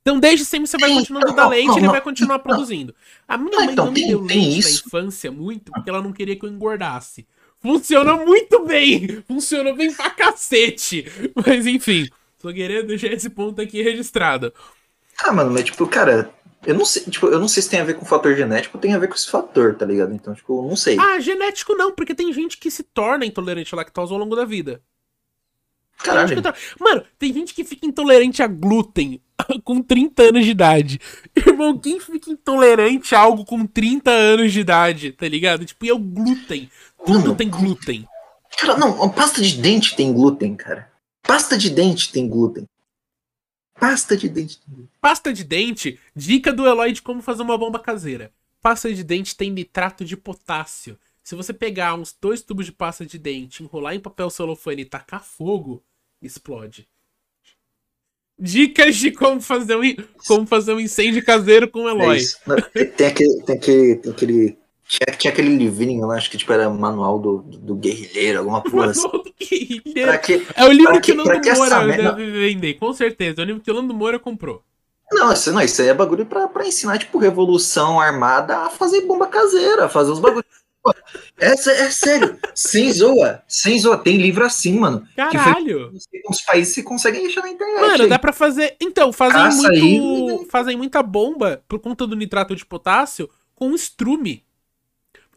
Então, 0.01 0.21
desde 0.21 0.45
sempre 0.45 0.67
você 0.67 0.77
vai 0.77 0.93
continuando 0.93 1.31
a 1.31 1.33
dar 1.33 1.49
leite 1.49 1.75
e 1.75 1.79
ele 1.79 1.89
vai 1.89 2.01
continuar 2.01 2.39
produzindo. 2.41 2.95
A 3.27 3.39
minha 3.39 3.59
mãe 3.61 3.73
então, 3.73 3.87
não 3.87 3.93
me 3.93 4.07
deu 4.07 4.21
leite 4.21 4.63
na 4.63 4.71
infância 4.71 5.33
muito 5.33 5.73
porque 5.73 5.89
ela 5.89 6.03
não 6.03 6.13
queria 6.13 6.37
que 6.37 6.45
eu 6.45 6.51
engordasse. 6.51 7.27
Funciona 7.59 8.15
muito 8.15 8.67
bem! 8.67 9.23
Funciona 9.27 9.73
bem 9.73 9.91
pra 9.95 10.11
cacete! 10.11 11.07
Mas 11.35 11.67
enfim. 11.67 12.07
Tô 12.39 12.53
querendo 12.53 12.89
deixar 12.89 13.11
esse 13.11 13.31
ponto 13.31 13.63
aqui 13.63 13.81
registrado. 13.81 14.53
Ah, 15.25 15.33
mano, 15.33 15.51
mas 15.51 15.65
tipo, 15.65 15.87
cara, 15.87 16.31
eu 16.67 16.75
não 16.75 16.85
sei, 16.85 17.03
tipo, 17.05 17.27
eu 17.27 17.39
não 17.39 17.49
sei 17.49 17.63
se 17.63 17.71
tem 17.71 17.81
a 17.81 17.85
ver 17.85 17.95
com 17.95 18.05
fator 18.05 18.35
genético 18.35 18.77
ou 18.77 18.81
tem 18.81 18.95
a 18.95 18.99
ver 18.99 19.09
com 19.09 19.15
esse 19.15 19.31
fator, 19.31 19.75
tá 19.75 19.85
ligado? 19.85 20.13
Então, 20.15 20.35
tipo, 20.35 20.65
eu 20.65 20.69
não 20.69 20.77
sei. 20.77 20.97
Ah, 20.99 21.19
genético 21.21 21.75
não, 21.75 21.93
porque 21.93 22.15
tem 22.15 22.33
gente 22.33 22.59
que 22.59 22.71
se 22.71 22.83
torna 22.83 23.27
intolerante 23.27 23.75
à 23.75 23.77
lactose 23.77 24.13
ao 24.13 24.19
longo 24.19 24.37
da 24.37 24.45
vida. 24.45 24.81
Caralho. 25.99 26.43
Mano, 26.79 27.05
tem 27.19 27.33
gente 27.33 27.55
que 27.55 27.65
fica 27.65 27.87
intolerante 27.87 28.43
a 28.43 28.47
glúten 28.47 29.21
com 29.65 29.81
30 29.81 30.23
anos 30.23 30.45
de 30.45 30.51
idade. 30.51 31.01
Irmão, 31.37 31.79
quem 31.79 32.01
fica 32.01 32.31
intolerante 32.31 33.15
a 33.15 33.21
algo 33.21 33.45
com 33.45 33.67
30 33.67 34.11
anos 34.11 34.53
de 34.53 34.61
idade, 34.61 35.13
tá 35.13 35.29
ligado? 35.29 35.65
Tipo, 35.65 35.87
e 35.87 35.89
é 35.89 35.95
o 35.95 35.99
glúten. 35.99 36.71
Tudo 37.05 37.21
Mano, 37.21 37.35
tem 37.35 37.49
glúten. 37.49 38.09
Cara, 38.59 38.77
não, 38.77 39.09
pasta 39.11 39.41
de 39.41 39.57
dente 39.57 39.97
tem 39.97 40.13
glúten, 40.13 40.55
cara. 40.55 40.91
Pasta 41.23 41.57
de 41.57 41.71
dente 41.71 42.13
tem 42.13 42.29
glúten. 42.29 42.67
Pasta 43.79 44.17
de 44.17 44.29
dente. 44.29 44.61
Pasta 45.01 45.33
de 45.33 45.45
dente, 45.45 45.99
dica 46.15 46.53
do 46.53 46.67
Eloy 46.67 46.93
de 46.93 47.03
como 47.03 47.21
fazer 47.21 47.43
uma 47.43 47.59
bomba 47.59 47.79
caseira. 47.79 48.33
Pasta 48.61 48.93
de 48.93 49.05
dente 49.05 49.37
tem 49.37 49.51
nitrato 49.51 50.05
de 50.05 50.17
potássio. 50.17 50.99
Se 51.23 51.35
você 51.35 51.53
pegar 51.53 51.95
uns 51.95 52.15
dois 52.21 52.43
tubos 52.43 52.67
de 52.67 52.73
pasta 52.73 53.05
de 53.05 53.19
dente, 53.19 53.63
enrolar 53.63 53.95
em 53.95 54.01
papel 54.01 54.29
celofane 54.31 54.83
e 54.83 54.85
tacar 54.85 55.25
fogo, 55.25 55.83
explode. 56.21 56.87
Dicas 58.39 58.97
de 58.97 59.11
como 59.11 59.41
fazer 59.41 59.77
um, 59.77 59.83
como 60.27 60.47
fazer 60.47 60.75
um 60.75 60.81
incêndio 60.81 61.25
caseiro 61.25 61.69
com 61.69 61.85
o 61.85 61.89
Eloy. 61.89 62.21
É 62.75 62.85
tem, 62.85 63.07
aquele, 63.07 63.43
tem, 63.43 63.57
aquele, 63.57 63.97
tem 63.97 64.13
aquele 64.13 64.59
tinha, 64.95 65.17
tinha 65.17 65.33
aquele 65.33 65.57
livrinho 65.57 66.07
lá, 66.07 66.17
acho 66.17 66.31
que 66.31 66.39
tipo, 66.39 66.53
era 66.53 66.71
manual 66.71 67.19
do, 67.19 67.39
do, 67.39 67.59
do 67.59 67.75
guerrilheiro, 67.75 68.39
alguma 68.39 68.63
coisa 68.63 68.91
assim. 68.91 69.03
Manual 69.03 69.25
do 69.25 69.35
guerrilheiro. 69.39 70.19
Que, 70.21 70.47
é 70.55 70.65
o 70.65 70.73
livro 70.73 71.01
que, 71.01 71.13
que 71.13 71.13
o 71.13 71.25
Nando 71.25 71.57
Moura 71.57 71.87
deve 71.87 72.31
vender, 72.31 72.75
com 72.75 72.93
certeza. 72.93 73.41
É 73.41 73.45
o 73.45 73.47
livro 73.47 73.63
que 73.63 73.71
o 73.71 73.75
Nando 73.75 73.95
Moura 73.95 74.19
comprou. 74.19 74.63
Não, 75.13 75.33
isso, 75.33 75.53
não, 75.53 75.61
isso 75.61 75.83
aí 75.83 75.89
é 75.89 75.95
bagulho 75.95 76.27
pra, 76.27 76.49
pra 76.49 76.67
ensinar, 76.67 76.99
tipo, 76.99 77.19
revolução 77.19 78.01
armada 78.01 78.59
a 78.59 78.71
fazer 78.71 79.03
bomba 79.03 79.27
caseira, 79.27 79.87
a 79.87 79.89
fazer 79.89 80.11
os 80.11 80.19
bagulhos. 80.19 80.45
É, 81.41 81.53
é 81.53 81.91
sério, 81.91 82.39
sem 82.55 82.93
zoa, 82.93 83.43
sem 83.49 83.79
zoa, 83.79 83.97
tem 83.97 84.19
livro 84.19 84.45
assim, 84.45 84.79
mano. 84.79 85.07
Caralho! 85.17 85.91
Que 86.11 86.23
os 86.29 86.43
países 86.43 86.75
se 86.75 86.83
conseguem 86.83 87.23
deixar 87.23 87.41
na 87.41 87.51
internet. 87.51 87.81
Mano, 87.81 88.03
aí. 88.03 88.09
dá 88.09 88.19
pra 88.19 88.33
fazer. 88.33 88.77
Então, 88.81 89.13
fazem 89.13 89.57
muito. 89.57 89.71
Aí. 89.71 90.47
Fazem 90.51 90.77
muita 90.77 91.03
bomba 91.03 91.63
por 91.67 91.79
conta 91.79 92.07
do 92.07 92.15
nitrato 92.15 92.55
de 92.55 92.67
potássio 92.67 93.31
com 93.55 93.75
estrume. 93.75 94.44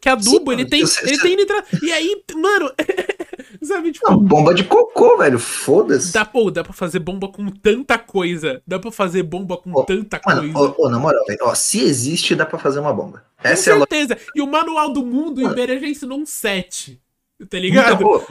Que 0.00 0.08
adubo, 0.08 0.50
Sim, 0.52 0.60
ele 0.60 0.64
tem. 0.66 0.82
Ele 1.02 1.18
tem 1.18 1.36
nitrato. 1.36 1.84
E 1.84 1.92
aí, 1.92 2.22
mano. 2.34 2.70
sabe, 3.62 3.92
tipo. 3.92 4.10
Não, 4.10 4.18
bomba 4.18 4.54
de 4.54 4.64
cocô, 4.64 5.18
velho. 5.18 5.38
Foda-se. 5.38 6.12
Dá, 6.12 6.24
pô, 6.24 6.50
dá 6.50 6.62
pra 6.62 6.72
fazer 6.72 6.98
bomba 6.98 7.28
com 7.28 7.46
tanta 7.50 7.98
coisa. 7.98 8.62
Dá 8.66 8.78
pra 8.78 8.90
fazer 8.90 9.22
bomba 9.22 9.56
com 9.56 9.72
tanta 9.84 10.20
mano, 10.24 10.52
coisa. 10.52 10.74
Ô, 10.78 10.88
na 10.88 10.98
moral, 10.98 11.24
velho, 11.26 11.38
ó, 11.42 11.54
se 11.54 11.80
existe, 11.80 12.34
dá 12.34 12.46
pra 12.46 12.58
fazer 12.58 12.80
uma 12.80 12.92
bomba. 12.92 13.24
Essa 13.42 13.72
com 13.72 13.78
certeza. 13.78 14.14
É 14.14 14.16
a... 14.16 14.20
E 14.36 14.40
o 14.40 14.46
manual 14.46 14.92
do 14.92 15.04
mundo, 15.04 15.38
o 15.38 15.50
Iberê 15.50 15.78
já 15.78 15.86
ensinou 15.86 16.18
um 16.18 16.26
7. 16.26 17.00
Tá 17.48 17.56
ligado? 17.56 18.02
Então, 18.02 18.24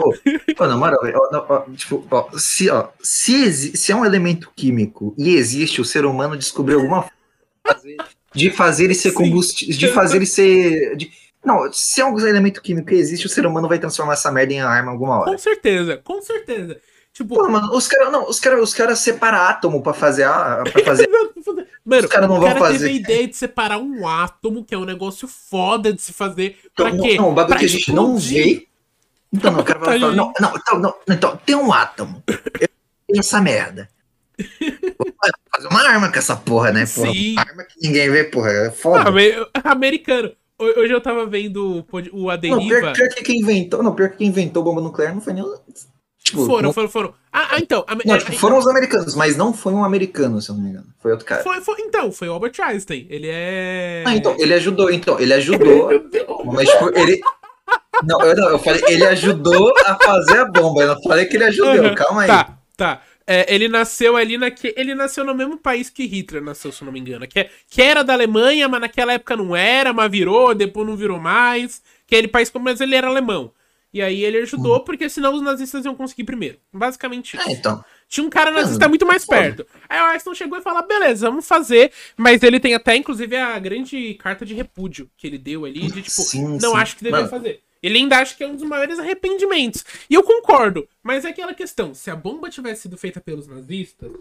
oh, 0.60 0.68
na 0.68 0.76
moral, 0.76 1.00
ó, 1.02 1.62
tipo, 1.74 2.06
ó, 2.12 2.28
se, 2.38 2.70
ó, 2.70 2.90
se, 3.02 3.78
se 3.78 3.92
é 3.92 3.96
um 3.96 4.04
elemento 4.04 4.52
químico 4.54 5.16
e 5.18 5.36
existe, 5.36 5.80
o 5.80 5.86
ser 5.86 6.06
humano 6.06 6.36
descobriu 6.36 6.80
alguma 6.80 7.04
forma 7.04 8.06
de 8.34 8.52
fazer 8.52 8.86
ele 8.86 8.94
ser 8.94 9.14
combustível. 9.14 9.78
De 9.78 9.88
fazer 9.88 10.18
ele 10.18 10.26
ser. 10.26 10.98
De, 10.98 11.10
não, 11.46 11.72
se 11.72 12.02
algum 12.02 12.20
elemento 12.20 12.62
químico 12.62 12.94
existe, 12.94 13.26
o 13.26 13.30
ser 13.30 13.46
humano 13.46 13.68
vai 13.68 13.80
transformar 13.80 14.14
essa 14.14 14.32
merda 14.32 14.54
em 14.54 14.62
arma 14.62 14.92
alguma 14.92 15.20
hora. 15.20 15.32
Com 15.32 15.38
certeza, 15.38 15.98
com 15.98 16.22
certeza. 16.22 16.80
Tipo, 17.14 17.36
Pô, 17.36 17.50
mano, 17.50 17.76
os 17.76 17.88
caras 17.88 18.12
não, 18.12 18.30
os 18.30 18.40
caras 18.40 18.62
os 18.62 18.74
cara 18.76 18.96
separam 18.96 19.40
átomo 19.40 19.82
pra 19.82 19.94
fazer 19.94 20.24
a. 20.26 20.64
Pra 20.72 20.84
fazer... 20.84 21.10
mano, 21.84 22.04
os 22.04 22.12
caras 22.12 22.30
não 22.30 22.40
vão 22.40 22.48
cara 22.48 22.60
fazer. 22.60 22.78
teve 22.78 22.90
a 22.90 22.94
ideia 22.94 23.28
de 23.28 23.36
separar 23.36 23.80
um 23.80 24.08
átomo, 24.08 24.64
que 24.64 24.76
é 24.76 24.78
um 24.78 24.86
negócio 24.86 25.28
foda 25.28 25.92
de 25.92 26.00
se 26.02 26.14
fazer. 26.14 26.60
Pra 26.76 26.90
então, 26.90 27.02
quê? 27.02 27.18
Não, 27.18 27.32
um 27.32 27.34
bagulho 27.34 27.58
que 27.58 27.66
a 27.66 27.70
gente 27.70 27.92
não 27.92 28.18
vê. 28.18 28.68
Então, 29.34 29.52
não, 29.52 29.62
o 29.62 29.64
cara 29.64 29.80
vai 29.80 30.00
falar, 30.00 30.14
não, 30.14 30.32
não, 30.40 30.54
então, 30.56 30.80
não, 30.80 30.96
então, 31.10 31.38
tem 31.44 31.56
um 31.56 31.74
átomo. 31.74 32.24
Eu 32.28 32.70
tenho 33.08 33.20
essa 33.20 33.42
merda. 33.42 33.90
Vou 34.98 35.08
fazer 35.52 35.68
uma 35.70 35.82
arma 35.82 36.12
com 36.12 36.20
essa 36.20 36.36
porra, 36.36 36.72
né? 36.72 36.86
Porra, 36.86 37.12
Sim. 37.12 37.32
Uma 37.32 37.42
arma 37.42 37.64
que 37.64 37.82
ninguém 37.82 38.12
vê, 38.12 38.26
porra. 38.26 38.52
É 38.52 38.72
foda. 38.72 39.10
Ah, 39.56 39.72
americano. 39.72 40.32
Hoje 40.60 40.92
eu 40.92 41.00
tava 41.00 41.26
vendo 41.26 41.86
o 42.12 42.30
Aderiva. 42.32 42.60
Não, 42.60 42.68
pior, 42.68 42.94
pior, 42.94 43.10
que 43.10 43.24
quem 43.24 43.40
inventou, 43.42 43.84
não, 43.84 43.94
pior 43.94 44.10
que 44.10 44.18
quem 44.18 44.28
inventou 44.28 44.64
bomba 44.64 44.82
nuclear 44.82 45.14
não 45.14 45.22
foi 45.22 45.34
nem. 45.34 45.46
Tipo, 46.24 46.46
foram, 46.46 46.64
não... 46.64 46.74
foram, 46.74 46.90
foram. 46.90 47.14
Ah, 47.32 47.50
ah 47.52 47.60
então. 47.60 47.86
A, 47.88 47.96
não, 48.04 48.18
tipo, 48.18 48.34
foram 48.34 48.58
os 48.58 48.68
americanos, 48.68 49.16
mas 49.16 49.38
não 49.38 49.54
foi 49.54 49.72
um 49.72 49.84
americano, 49.84 50.42
se 50.42 50.50
eu 50.50 50.56
não 50.56 50.64
me 50.64 50.72
engano. 50.72 50.88
Foi 51.00 51.12
outro 51.12 51.28
cara. 51.28 51.44
Foi, 51.44 51.62
foi, 51.62 51.76
então, 51.82 52.12
foi 52.12 52.28
o 52.28 52.34
Albert 52.34 52.54
Einstein. 52.60 53.06
Ele 53.08 53.28
é. 53.30 54.04
Ah, 54.06 54.16
então, 54.16 54.36
ele 54.40 54.54
ajudou, 54.56 54.92
então, 54.92 55.20
ele 55.20 55.34
ajudou. 55.34 55.90
mas, 56.52 56.68
tipo, 56.68 56.90
ele. 56.98 57.22
Não 58.04 58.22
eu, 58.22 58.36
não, 58.36 58.50
eu 58.50 58.60
falei, 58.60 58.82
ele 58.88 59.06
ajudou 59.06 59.74
a 59.86 59.96
fazer 59.96 60.40
a 60.40 60.46
bomba. 60.46 60.82
Eu 60.82 60.88
não 60.88 61.02
falei 61.04 61.26
que 61.26 61.38
ele 61.38 61.46
ajudou, 61.46 61.76
uhum, 61.76 61.96
calma 61.96 62.24
aí. 62.24 62.28
Tá, 62.28 62.58
tá. 62.76 63.02
É, 63.28 63.54
ele 63.54 63.68
nasceu 63.68 64.16
ali 64.16 64.38
naque... 64.38 64.74
Ele 64.78 64.96
nasceu 64.96 65.26
no 65.26 65.36
mesmo 65.36 65.58
país 65.58 65.90
que 65.90 66.06
Hitler 66.06 66.42
nasceu, 66.42 66.72
se 66.72 66.84
não 66.84 66.92
me 66.92 67.00
engano. 67.00 67.28
Que, 67.28 67.42
é, 67.42 67.50
que 67.70 67.82
era 67.82 68.04
da 68.04 68.14
Alemanha, 68.14 68.70
mas 68.70 68.80
naquela 68.80 69.14
época 69.14 69.36
não 69.36 69.54
era, 69.54 69.92
mas 69.92 70.10
virou, 70.10 70.56
depois 70.56 70.88
não 70.88 70.96
virou 70.96 71.20
mais. 71.20 71.82
Que 72.06 72.16
é 72.16 72.20
ele 72.20 72.30
país 72.30 72.50
como, 72.50 72.66
mas 72.66 72.80
ele 72.80 72.96
era 72.96 73.08
alemão. 73.08 73.52
E 73.94 74.02
aí 74.02 74.24
ele 74.24 74.38
ajudou, 74.40 74.78
hum. 74.78 74.84
porque 74.84 75.10
senão 75.10 75.34
os 75.34 75.42
nazistas 75.42 75.86
iam 75.86 75.96
conseguir 75.96 76.24
primeiro. 76.24 76.58
Basicamente 76.72 77.36
isso. 77.36 77.50
É, 77.50 77.54
então. 77.54 77.84
Tinha 78.08 78.26
um 78.26 78.30
cara 78.30 78.52
nazista 78.52 78.88
muito 78.88 79.06
mais 79.06 79.26
foda. 79.26 79.42
perto. 79.42 79.68
Aí 79.90 80.00
o 80.00 80.06
Einstein 80.06 80.36
chegou 80.36 80.58
e 80.58 80.62
falou: 80.62 80.86
beleza, 80.86 81.30
vamos 81.30 81.48
fazer. 81.48 81.92
Mas 82.16 82.44
ele 82.44 82.60
tem 82.60 82.74
até, 82.74 82.96
inclusive, 82.96 83.36
a 83.36 83.58
grande 83.60 84.14
carta 84.16 84.46
de 84.46 84.54
repúdio 84.54 85.10
que 85.18 85.28
ele 85.28 85.38
deu 85.38 85.66
ali, 85.66 85.92
de 85.92 86.02
tipo, 86.02 86.22
sim, 86.22 86.58
não 86.62 86.72
sim. 86.72 86.78
acho 86.78 86.96
que 86.98 87.04
deveria 87.04 87.28
fazer. 87.28 87.62
Ele 87.82 88.00
ainda 88.00 88.18
acha 88.18 88.36
que 88.36 88.44
é 88.44 88.48
um 88.48 88.56
dos 88.56 88.64
maiores 88.64 89.00
arrependimentos. 89.00 89.84
E 90.10 90.14
eu 90.14 90.24
concordo, 90.24 90.88
mas 91.04 91.26
é 91.26 91.30
aquela 91.30 91.54
questão: 91.54 91.94
se 91.94 92.10
a 92.10 92.16
bomba 92.16 92.50
tivesse 92.50 92.84
sido 92.84 92.98
feita 92.98 93.22
pelos 93.22 93.48
nazistas. 93.48 94.12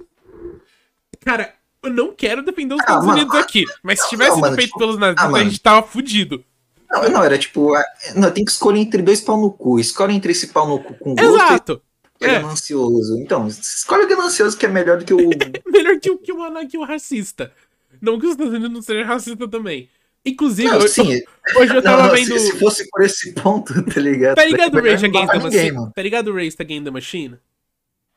Cara, 1.21 1.55
eu 1.83 1.91
não 1.91 2.13
quero 2.13 2.43
defender 2.43 2.75
os 2.75 2.81
ah, 2.81 2.85
Estados 2.85 3.07
mano, 3.07 3.21
Unidos 3.21 3.35
aqui, 3.37 3.65
mas 3.83 4.01
se 4.01 4.09
tivesse 4.09 4.31
não, 4.41 4.45
sido 4.45 4.55
feito 4.57 4.69
tipo, 4.69 4.79
pelos 4.79 4.99
nazistas, 4.99 5.35
ah, 5.35 5.37
a 5.37 5.45
gente 5.45 5.61
tava 5.61 5.87
fudido. 5.87 6.45
Não, 6.91 7.09
não, 7.09 7.25
era 7.25 7.37
tipo, 7.37 7.73
não, 8.15 8.31
tem 8.31 8.45
que 8.45 8.51
escolher 8.51 8.81
entre 8.81 9.03
dois 9.03 9.21
pau 9.21 9.41
no 9.41 9.51
cu. 9.51 9.79
Escolhe 9.79 10.15
entre 10.15 10.33
esse 10.33 10.49
pau 10.49 10.69
no 10.69 10.79
cu 10.79 10.95
com 10.95 11.15
gosto 11.15 11.35
Exato. 11.35 11.83
é. 12.21 12.27
ganancioso. 12.27 13.19
Então, 13.19 13.47
escolhe 13.49 14.05
o 14.05 14.09
ganancioso 14.09 14.57
que 14.57 14.67
é 14.67 14.69
melhor 14.69 14.99
do 14.99 15.05
que 15.05 15.13
o. 15.13 15.19
melhor 15.67 15.99
que 15.99 16.11
o, 16.11 16.19
que 16.19 16.33
o, 16.33 16.69
que 16.69 16.79
o 16.79 16.85
racista. 16.85 17.53
Não 18.01 18.19
que 18.19 18.27
os 18.27 18.33
Estados 18.33 18.53
Unidos 18.53 18.73
não 18.73 18.83
sejam 18.83 19.05
racistas 19.05 19.51
também. 19.51 19.89
Inclusive, 20.27 20.69
não, 20.69 20.81
sim. 20.89 21.23
hoje 21.55 21.77
eu 21.77 21.81
tava 21.81 22.03
não, 22.03 22.09
não, 22.09 22.15
vendo. 22.15 22.37
Se, 22.37 22.51
se, 22.51 22.59
fosse 22.59 22.91
por 22.91 23.05
esse 23.05 23.33
ponto, 23.33 23.73
tá 23.87 24.01
ligado? 24.01 24.35
Tá 24.35 24.45
ligado 24.45 24.77
o 24.77 24.83
Rage 24.83 25.07
Against 25.07 25.31
the 25.31 25.39
Machine? 25.39 25.93
Tá 25.95 26.03
ligado 26.03 26.29
o 26.29 26.35
Rage 26.35 26.57
Against 26.59 26.85
the 26.85 26.91
Machine? 26.91 27.37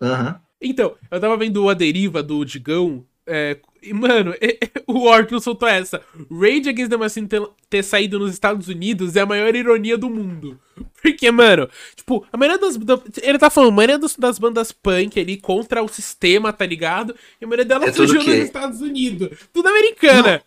Aham. 0.02 0.42
Então, 0.60 0.96
eu 1.12 1.20
tava 1.20 1.38
vendo 1.38 1.70
a 1.70 1.74
deriva 1.76 2.24
do 2.24 2.44
Digão. 2.44 3.06
É, 3.28 3.58
e, 3.84 3.94
mano, 3.94 4.34
o 4.88 5.02
Orton 5.02 5.40
soltou 5.40 5.70
essa. 5.70 6.02
Rage 6.32 6.68
Against 6.68 6.90
the 6.90 6.98
Machine 6.98 7.28
ter, 7.28 7.48
ter, 7.70 7.84
saído 7.84 8.18
nos 8.18 8.34
Estados 8.34 8.68
Unidos 8.68 9.16
é 9.16 9.22
a 9.22 9.26
maior 9.28 9.56
ironia 9.56 9.96
do 9.96 10.10
mundo. 10.10 10.60
Porque, 11.00 11.30
mano, 11.30 11.70
tipo, 11.96 12.26
a 12.34 12.38
maioria 12.38 12.60
das. 12.60 12.76
da- 12.76 13.00
ele 13.22 13.38
tá 13.38 13.52
falando, 13.52 13.70
a 13.70 13.76
maioria 13.76 14.00
das, 14.00 14.16
das 14.16 14.40
bandas 14.40 14.72
punk 14.72 15.20
ali 15.20 15.38
contra 15.38 15.84
o 15.84 15.88
sistema, 15.88 16.52
tá 16.52 16.66
ligado? 16.66 17.16
E 17.40 17.46
a 17.46 17.48
maioria 17.48 17.66
delas 17.66 17.90
É 17.90 17.94
surgiu 17.94 18.24
nos 18.24 18.34
Estados 18.34 18.82
Unidos. 18.82 19.30
Tudo 19.54 19.70
americana. 19.70 20.42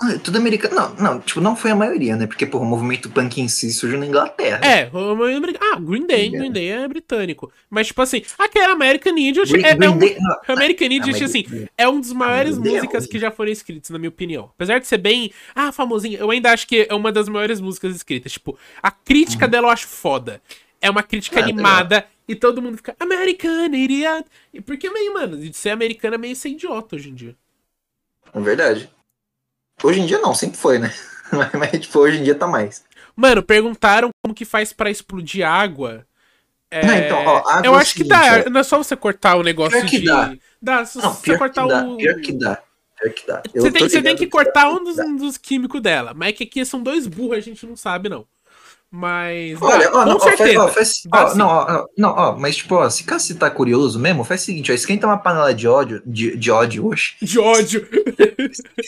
Ah, 0.00 0.18
Tudo 0.18 0.38
americano. 0.38 0.74
Não, 0.74 0.94
não, 0.96 1.20
tipo, 1.20 1.40
não 1.40 1.54
foi 1.54 1.70
a 1.70 1.76
maioria, 1.76 2.16
né? 2.16 2.26
Porque, 2.26 2.44
porra, 2.44 2.64
o 2.64 2.66
movimento 2.66 3.08
punk 3.10 3.40
em 3.40 3.46
si 3.46 3.72
surgiu 3.72 3.98
na 3.98 4.06
Inglaterra. 4.06 4.60
É, 4.64 4.90
ah, 4.90 5.76
Green 5.80 6.06
Day, 6.06 6.30
Green 6.30 6.50
Day 6.50 6.70
é 6.70 6.88
britânico. 6.88 7.52
Mas, 7.70 7.86
tipo 7.88 8.02
assim, 8.02 8.22
aquele 8.38 8.64
American 8.64 9.16
Idiot 9.16 9.52
Green- 9.52 9.64
é, 9.64 9.70
é 9.70 9.74
Green 9.76 9.88
um. 9.90 9.98
Day- 9.98 10.16
não, 10.18 10.54
American 10.56 10.88
Ah, 10.88 10.92
Idiot, 10.94 11.24
assim, 11.24 11.44
é 11.78 11.88
um 11.88 12.00
dos 12.00 12.12
maiores 12.12 12.58
Day 12.58 12.72
é 12.72 12.76
músicas 12.76 13.06
que 13.06 13.18
já 13.18 13.30
foram 13.30 13.52
escritas, 13.52 13.90
na 13.90 13.98
minha 13.98 14.08
opinião. 14.08 14.50
Apesar 14.54 14.80
de 14.80 14.86
ser 14.86 14.98
bem, 14.98 15.32
ah, 15.54 15.70
famosinha, 15.70 16.18
eu 16.18 16.30
ainda 16.30 16.50
acho 16.52 16.66
que 16.66 16.86
é 16.88 16.94
uma 16.94 17.12
das 17.12 17.28
maiores 17.28 17.60
músicas 17.60 17.94
escritas. 17.94 18.32
Tipo, 18.32 18.58
a 18.82 18.90
crítica 18.90 19.46
dela 19.46 19.68
eu 19.68 19.70
acho 19.70 19.86
foda. 19.86 20.42
É 20.80 20.90
uma 20.90 21.02
crítica 21.04 21.38
Ah, 21.38 21.44
animada 21.44 22.04
e 22.26 22.34
todo 22.34 22.60
mundo 22.60 22.76
fica, 22.76 22.96
American 22.98 23.66
Idiot. 23.72 24.24
E 24.52 24.60
porque 24.60 24.90
meio, 24.90 25.14
mano, 25.14 25.36
de 25.36 25.52
ser 25.56 25.70
americana 25.70 26.16
é 26.16 26.18
meio 26.18 26.34
ser 26.34 26.48
idiota 26.48 26.96
hoje 26.96 27.08
em 27.10 27.14
dia. 27.14 27.36
É 28.34 28.40
verdade. 28.40 28.90
Hoje 29.82 30.00
em 30.00 30.06
dia 30.06 30.18
não, 30.18 30.34
sempre 30.34 30.56
foi, 30.56 30.78
né? 30.78 30.92
Mas, 31.58 31.70
tipo, 31.80 31.98
hoje 31.98 32.18
em 32.18 32.22
dia 32.24 32.34
tá 32.34 32.46
mais. 32.46 32.84
Mano, 33.14 33.42
perguntaram 33.42 34.10
como 34.22 34.34
que 34.34 34.44
faz 34.44 34.72
pra 34.72 34.90
explodir 34.90 35.46
água. 35.46 36.06
É, 36.70 36.86
Não, 36.86 36.94
então, 36.94 37.18
ó, 37.26 37.38
água 37.48 37.60
eu 37.66 37.74
é 37.74 37.78
acho 37.80 37.92
que 37.92 37.98
seguinte, 38.04 38.08
dá. 38.08 38.44
ó. 38.46 38.50
Não 38.50 38.60
é 38.60 38.62
só 38.62 38.78
você 38.78 38.96
cortar 38.96 39.36
o 39.36 39.42
negócio 39.42 39.78
Pior 39.78 39.90
que 39.90 39.98
de. 39.98 40.06
dá. 40.06 40.34
Dá, 40.60 40.84
se 40.86 40.98
Não, 40.98 41.12
você 41.12 41.22
pior 41.22 41.38
cortar 41.38 41.62
que 41.64 41.68
dá, 41.68 41.84
o. 41.86 41.96
pior 41.96 42.20
que 42.20 42.32
dá. 42.32 42.62
Pior 43.00 43.12
que 43.14 43.26
dá. 43.26 43.42
Eu 43.52 43.62
Você 43.62 43.70
tem, 43.70 43.82
você 43.82 43.90
tem 43.90 44.02
ligado 44.02 44.18
que 44.18 44.26
cortar 44.26 44.68
um 44.70 44.82
dos, 44.82 44.96
dá. 44.96 45.04
dos 45.04 45.36
químicos 45.36 45.80
dela. 45.82 46.14
Mas 46.14 46.30
é 46.30 46.32
que 46.32 46.44
aqui 46.44 46.64
são 46.64 46.82
dois 46.82 47.06
burros, 47.06 47.36
a 47.36 47.40
gente 47.40 47.66
não 47.66 47.76
sabe, 47.76 48.08
não. 48.08 48.26
Mas. 48.94 49.56
Olha, 49.62 49.90
ó, 49.90 50.04
não, 50.04 50.20
certeza. 50.20 50.62
ó, 50.64 50.68
faz- 50.68 51.02
ó, 51.10 51.28
sim. 51.28 51.38
não, 51.38 51.46
ó, 51.48 51.86
não, 51.96 52.10
ó, 52.10 52.36
mas 52.38 52.56
tipo, 52.56 52.74
ó, 52.74 52.90
se 52.90 53.04
caso 53.04 53.24
você 53.24 53.34
tá 53.34 53.50
curioso 53.50 53.98
mesmo, 53.98 54.22
faz 54.22 54.42
o 54.42 54.44
seguinte, 54.44 54.70
ó, 54.70 54.74
esquenta 54.74 55.06
uma 55.06 55.16
panela 55.16 55.54
de 55.54 55.66
óleo, 55.66 56.02
de, 56.04 56.36
de 56.36 56.50
ódio, 56.50 56.86
oxe, 56.88 57.14
De 57.24 57.38
ódio. 57.38 57.88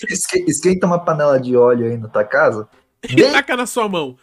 Esque- 0.09 0.45
esquenta 0.47 0.87
uma 0.87 0.99
panela 0.99 1.41
de 1.41 1.57
óleo 1.57 1.87
aí 1.87 1.97
na 1.97 2.09
tua 2.09 2.23
casa, 2.23 2.69
bem, 3.15 3.33
taca 3.33 3.57
na 3.57 3.65
sua 3.67 3.89
mão. 3.89 4.17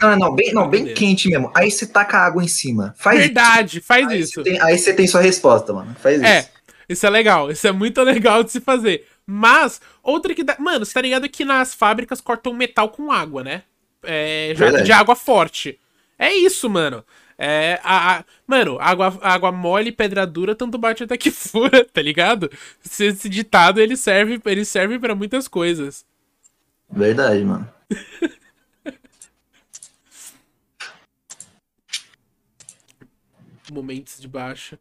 não, 0.00 0.16
não, 0.16 0.34
bem, 0.34 0.52
não, 0.54 0.66
bem 0.68 0.94
quente 0.94 1.28
mesmo, 1.28 1.50
aí 1.54 1.70
você 1.70 1.86
taca 1.86 2.16
água 2.18 2.42
em 2.42 2.48
cima, 2.48 2.94
faz 2.98 3.18
Verdade, 3.18 3.80
faz 3.82 4.08
aí 4.08 4.20
isso. 4.20 4.42
Tem, 4.42 4.58
aí 4.62 4.78
você 4.78 4.94
tem 4.94 5.06
sua 5.06 5.20
resposta, 5.20 5.74
mano, 5.74 5.94
faz 6.00 6.22
É, 6.22 6.38
isso. 6.40 6.48
isso 6.88 7.06
é 7.06 7.10
legal. 7.10 7.50
Isso 7.50 7.66
é 7.66 7.72
muito 7.72 8.00
legal 8.02 8.42
de 8.42 8.50
se 8.50 8.60
fazer. 8.60 9.06
Mas, 9.26 9.78
outra 10.02 10.34
que 10.34 10.42
dá. 10.42 10.56
Mano, 10.58 10.86
você 10.86 10.94
tá 10.94 11.02
ligado 11.02 11.28
que 11.28 11.44
nas 11.44 11.74
fábricas 11.74 12.18
cortam 12.18 12.54
metal 12.54 12.88
com 12.88 13.12
água, 13.12 13.44
né? 13.44 13.62
É, 14.02 14.54
Verdade. 14.54 14.84
de 14.84 14.92
água 14.92 15.16
forte. 15.16 15.78
É 16.18 16.32
isso, 16.32 16.68
mano. 16.68 17.04
É, 17.36 17.78
a, 17.84 18.18
a- 18.18 18.24
mano, 18.46 18.78
água, 18.80 19.16
água 19.22 19.52
mole 19.52 19.90
e 19.90 19.92
pedra 19.92 20.26
dura, 20.26 20.56
tanto 20.56 20.76
bate 20.76 21.04
até 21.04 21.16
que 21.16 21.30
fura, 21.30 21.84
tá 21.84 22.02
ligado? 22.02 22.50
Esse, 22.84 23.04
esse 23.06 23.28
ditado, 23.28 23.80
ele 23.80 23.96
serve, 23.96 24.40
ele 24.44 24.64
serve 24.64 24.98
para 24.98 25.14
muitas 25.14 25.46
coisas. 25.46 26.04
Verdade, 26.90 27.44
mano. 27.44 27.68
Momentos 33.70 34.20
de 34.20 34.28
baixa. 34.28 34.78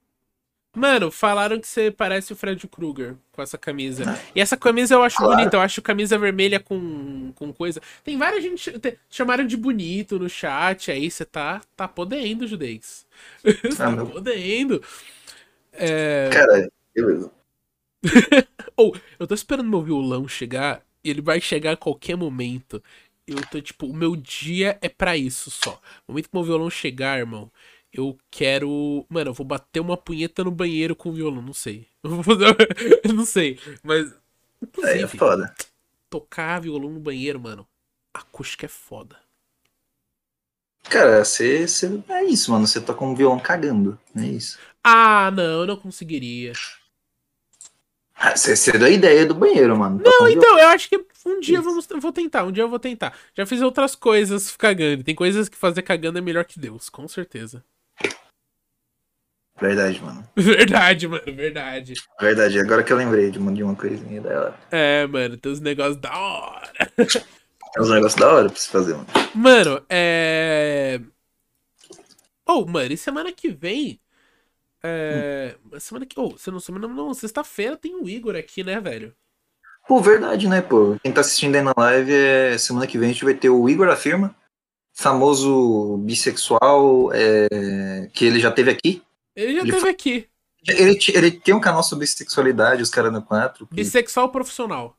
Mano, 0.77 1.09
falaram 1.09 1.59
que 1.59 1.67
você 1.67 1.89
parece 1.89 2.31
o 2.31 2.35
Fred 2.35 2.67
Krueger 2.67 3.15
com 3.31 3.41
essa 3.41 3.57
camisa. 3.57 4.03
E 4.35 4.39
essa 4.39 4.55
camisa 4.55 4.93
eu 4.93 5.01
acho 5.01 5.17
Claro. 5.17 5.35
bonita, 5.35 5.57
eu 5.57 5.61
acho 5.61 5.81
camisa 5.81 6.19
vermelha 6.19 6.59
com, 6.59 7.31
com 7.33 7.51
coisa. 7.51 7.81
Tem 8.03 8.15
várias 8.15 8.43
gente 8.43 8.79
te- 8.79 8.99
chamaram 9.09 9.45
de 9.45 9.57
bonito 9.57 10.19
no 10.19 10.29
chat, 10.29 10.91
aí 10.91 11.09
você 11.09 11.25
tá, 11.25 11.61
tá 11.75 11.87
podendo, 11.87 12.47
Judex. 12.47 13.07
Você 13.43 13.75
tá 13.75 13.89
meu. 13.89 14.05
podendo. 14.05 14.83
É... 15.73 16.29
Cara, 16.31 16.69
beleza. 16.93 17.31
Ou, 18.77 18.95
eu 19.19 19.25
tô 19.25 19.33
esperando 19.33 19.67
meu 19.69 19.81
violão 19.81 20.27
chegar, 20.27 20.83
e 21.03 21.09
ele 21.09 21.21
vai 21.21 21.41
chegar 21.41 21.71
a 21.71 21.77
qualquer 21.77 22.15
momento. 22.15 22.83
Eu 23.25 23.37
tô, 23.49 23.59
tipo, 23.59 23.87
o 23.87 23.93
meu 23.95 24.15
dia 24.15 24.77
é 24.81 24.87
pra 24.87 25.17
isso 25.17 25.49
só. 25.49 25.81
No 26.07 26.13
momento 26.13 26.29
que 26.29 26.35
meu 26.35 26.43
violão 26.43 26.69
chegar, 26.69 27.17
irmão, 27.17 27.51
eu 27.93 28.17
quero. 28.31 29.05
Mano, 29.09 29.31
eu 29.31 29.33
vou 29.33 29.45
bater 29.45 29.79
uma 29.79 29.97
punheta 29.97 30.43
no 30.43 30.51
banheiro 30.51 30.95
com 30.95 31.09
o 31.09 31.13
violão, 31.13 31.41
não 31.41 31.53
sei. 31.53 31.87
Eu 33.03 33.13
não 33.13 33.25
sei, 33.25 33.59
mas. 33.83 34.13
É 34.83 35.05
Inclusive, 35.05 35.07
foda. 35.07 35.53
tocar 36.09 36.61
violão 36.61 36.91
no 36.91 36.99
banheiro, 36.99 37.39
mano, 37.39 37.67
acústica 38.13 38.65
é 38.65 38.69
foda. 38.69 39.17
Cara, 40.89 41.23
você, 41.23 41.67
você, 41.67 42.03
é 42.09 42.23
isso, 42.23 42.51
mano, 42.51 42.65
você 42.65 42.81
toca 42.81 43.03
um 43.05 43.13
violão 43.13 43.39
cagando, 43.39 43.99
é 44.15 44.25
isso. 44.25 44.57
Ah, 44.83 45.29
não, 45.31 45.61
eu 45.61 45.67
não 45.67 45.77
conseguiria. 45.77 46.57
Ah, 48.15 48.35
Você, 48.35 48.55
você 48.55 48.71
deu 48.77 48.87
a 48.87 48.89
ideia 48.91 49.25
do 49.25 49.33
banheiro, 49.33 49.77
mano. 49.77 49.97
Um 49.97 49.99
Não, 50.03 50.27
violão. 50.27 50.47
então, 50.47 50.59
eu 50.59 50.67
acho 50.69 50.89
que 50.89 51.05
um 51.25 51.39
dia 51.39 51.59
Isso. 51.59 51.61
vamos, 51.61 51.89
eu 51.89 51.99
vou 51.99 52.11
tentar, 52.13 52.43
um 52.45 52.51
dia 52.51 52.63
eu 52.63 52.69
vou 52.69 52.79
tentar. 52.79 53.17
Já 53.35 53.45
fiz 53.45 53.61
outras 53.61 53.95
coisas 53.95 54.55
cagando. 54.55 55.03
Tem 55.03 55.15
coisas 55.15 55.49
que 55.49 55.57
fazer 55.57 55.81
cagando 55.81 56.17
é 56.17 56.21
melhor 56.21 56.45
que 56.45 56.59
Deus, 56.59 56.89
com 56.89 57.07
certeza. 57.07 57.63
Verdade, 59.59 60.01
mano. 60.01 60.27
Verdade, 60.35 61.07
mano, 61.07 61.23
verdade. 61.25 61.93
Verdade, 62.21 62.59
agora 62.59 62.83
que 62.83 62.93
eu 62.93 62.97
lembrei 62.97 63.31
de 63.31 63.39
uma, 63.39 63.51
de 63.51 63.63
uma 63.63 63.75
coisinha 63.75 64.21
da 64.21 64.29
hora. 64.29 64.59
É, 64.71 65.07
mano, 65.07 65.35
tem 65.37 65.51
uns 65.51 65.59
negócios 65.59 65.97
da 65.97 66.15
hora. 66.15 66.71
É 67.75 67.81
uns 67.81 67.89
negócios 67.89 68.19
da 68.19 68.33
hora 68.33 68.49
pra 68.49 68.57
você 68.57 68.69
fazer, 68.69 68.93
mano. 68.93 69.07
Mano, 69.35 69.85
é. 69.87 70.99
Oh, 72.47 72.65
mano, 72.65 72.91
e 72.91 72.97
semana 72.97 73.31
que 73.31 73.49
vem. 73.49 73.99
É. 74.81 75.55
Semana 75.79 76.05
que. 76.05 76.19
Oh, 76.19 76.31
você 76.31 76.49
não 76.49 76.59
semana 76.59 76.87
não, 76.87 77.13
sexta-feira 77.13 77.77
tem 77.77 77.93
o 77.95 78.09
Igor 78.09 78.35
aqui, 78.35 78.63
né, 78.63 78.79
velho? 78.79 79.13
Pô, 79.87 79.99
verdade, 80.01 80.47
né, 80.47 80.61
pô? 80.61 80.97
Quem 81.03 81.11
tá 81.11 81.21
assistindo 81.21 81.55
aí 81.55 81.61
na 81.61 81.73
live, 81.77 82.11
é... 82.11 82.57
semana 82.57 82.87
que 82.87 82.97
vem 82.97 83.09
a 83.09 83.13
gente 83.13 83.23
vai 83.23 83.33
ter 83.33 83.49
o 83.49 83.69
Igor 83.69 83.87
Afirma, 83.89 84.35
famoso 84.93 85.97
bissexual, 85.99 87.11
é... 87.13 88.09
que 88.13 88.25
ele 88.25 88.39
já 88.39 88.51
teve 88.51 88.71
aqui. 88.71 89.03
Ele 89.37 89.53
já 89.55 89.61
Ele 89.61 89.71
teve 89.71 89.87
aqui. 89.89 90.27
Ele, 90.67 90.99
ele 91.13 91.31
tem 91.31 91.53
um 91.53 91.59
canal 91.61 91.83
sobre 91.83 92.05
sexualidade, 92.07 92.81
os 92.81 92.89
caras 92.89 93.13
no 93.13 93.21
4. 93.21 93.67
que- 93.67 93.75
Bissexual 93.75 94.29
profissional. 94.29 94.97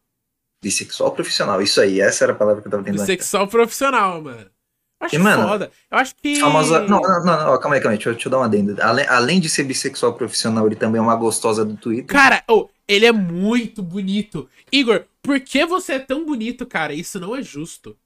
Bissexual 0.63 1.11
profissional, 1.13 1.61
isso 1.61 1.81
aí, 1.81 2.01
essa 2.01 2.25
era 2.25 2.33
a 2.33 2.37
palavra 2.37 2.63
que 2.63 2.69
eu 2.69 2.71
tava 2.71 2.83
tentando. 2.83 3.01
Bissexual 3.01 3.47
profissional, 3.49 4.23
mano. 4.23 4.49
Acho 5.01 5.15
E, 5.15 5.19
mano, 5.19 5.47
foda. 5.49 5.71
Eu 5.91 5.99
acho 5.99 6.15
que. 6.17 6.41
Famosa. 6.41 6.81
Não, 6.81 7.01
não, 7.01 7.25
não, 7.25 7.47
não, 7.53 7.61
calma 7.61 7.77
aí, 7.77 7.81
calma 7.81 7.93
aí, 7.93 7.97
deixa, 7.99 8.09
eu- 8.09 8.15
deixa 8.15 8.29
eu 8.29 8.31
dar 8.31 8.39
uma 8.39 8.47
adenda. 8.47 8.85
Além, 8.85 9.07
além 9.07 9.41
de 9.41 9.49
ser 9.49 9.63
bissexual 9.65 10.15
profissional, 10.15 10.67
ele 10.67 10.75
também 10.77 10.99
é 10.99 11.03
uma 11.03 11.15
gostosa 11.15 11.65
do 11.65 11.77
Twitter. 11.77 12.07
Cara, 12.07 12.43
oh, 12.49 12.69
ele 12.89 13.07
é 13.07 13.13
muito 13.13 13.81
bonito. 13.83 14.49
Igor, 14.73 15.05
por 15.23 15.39
que 15.41 15.65
você 15.67 15.95
é 15.95 15.99
tão 16.01 16.25
bonito, 16.25 16.67
cara? 16.67 16.93
Isso 16.93 17.21
não 17.21 17.37
é 17.37 17.43
justo. 17.43 17.97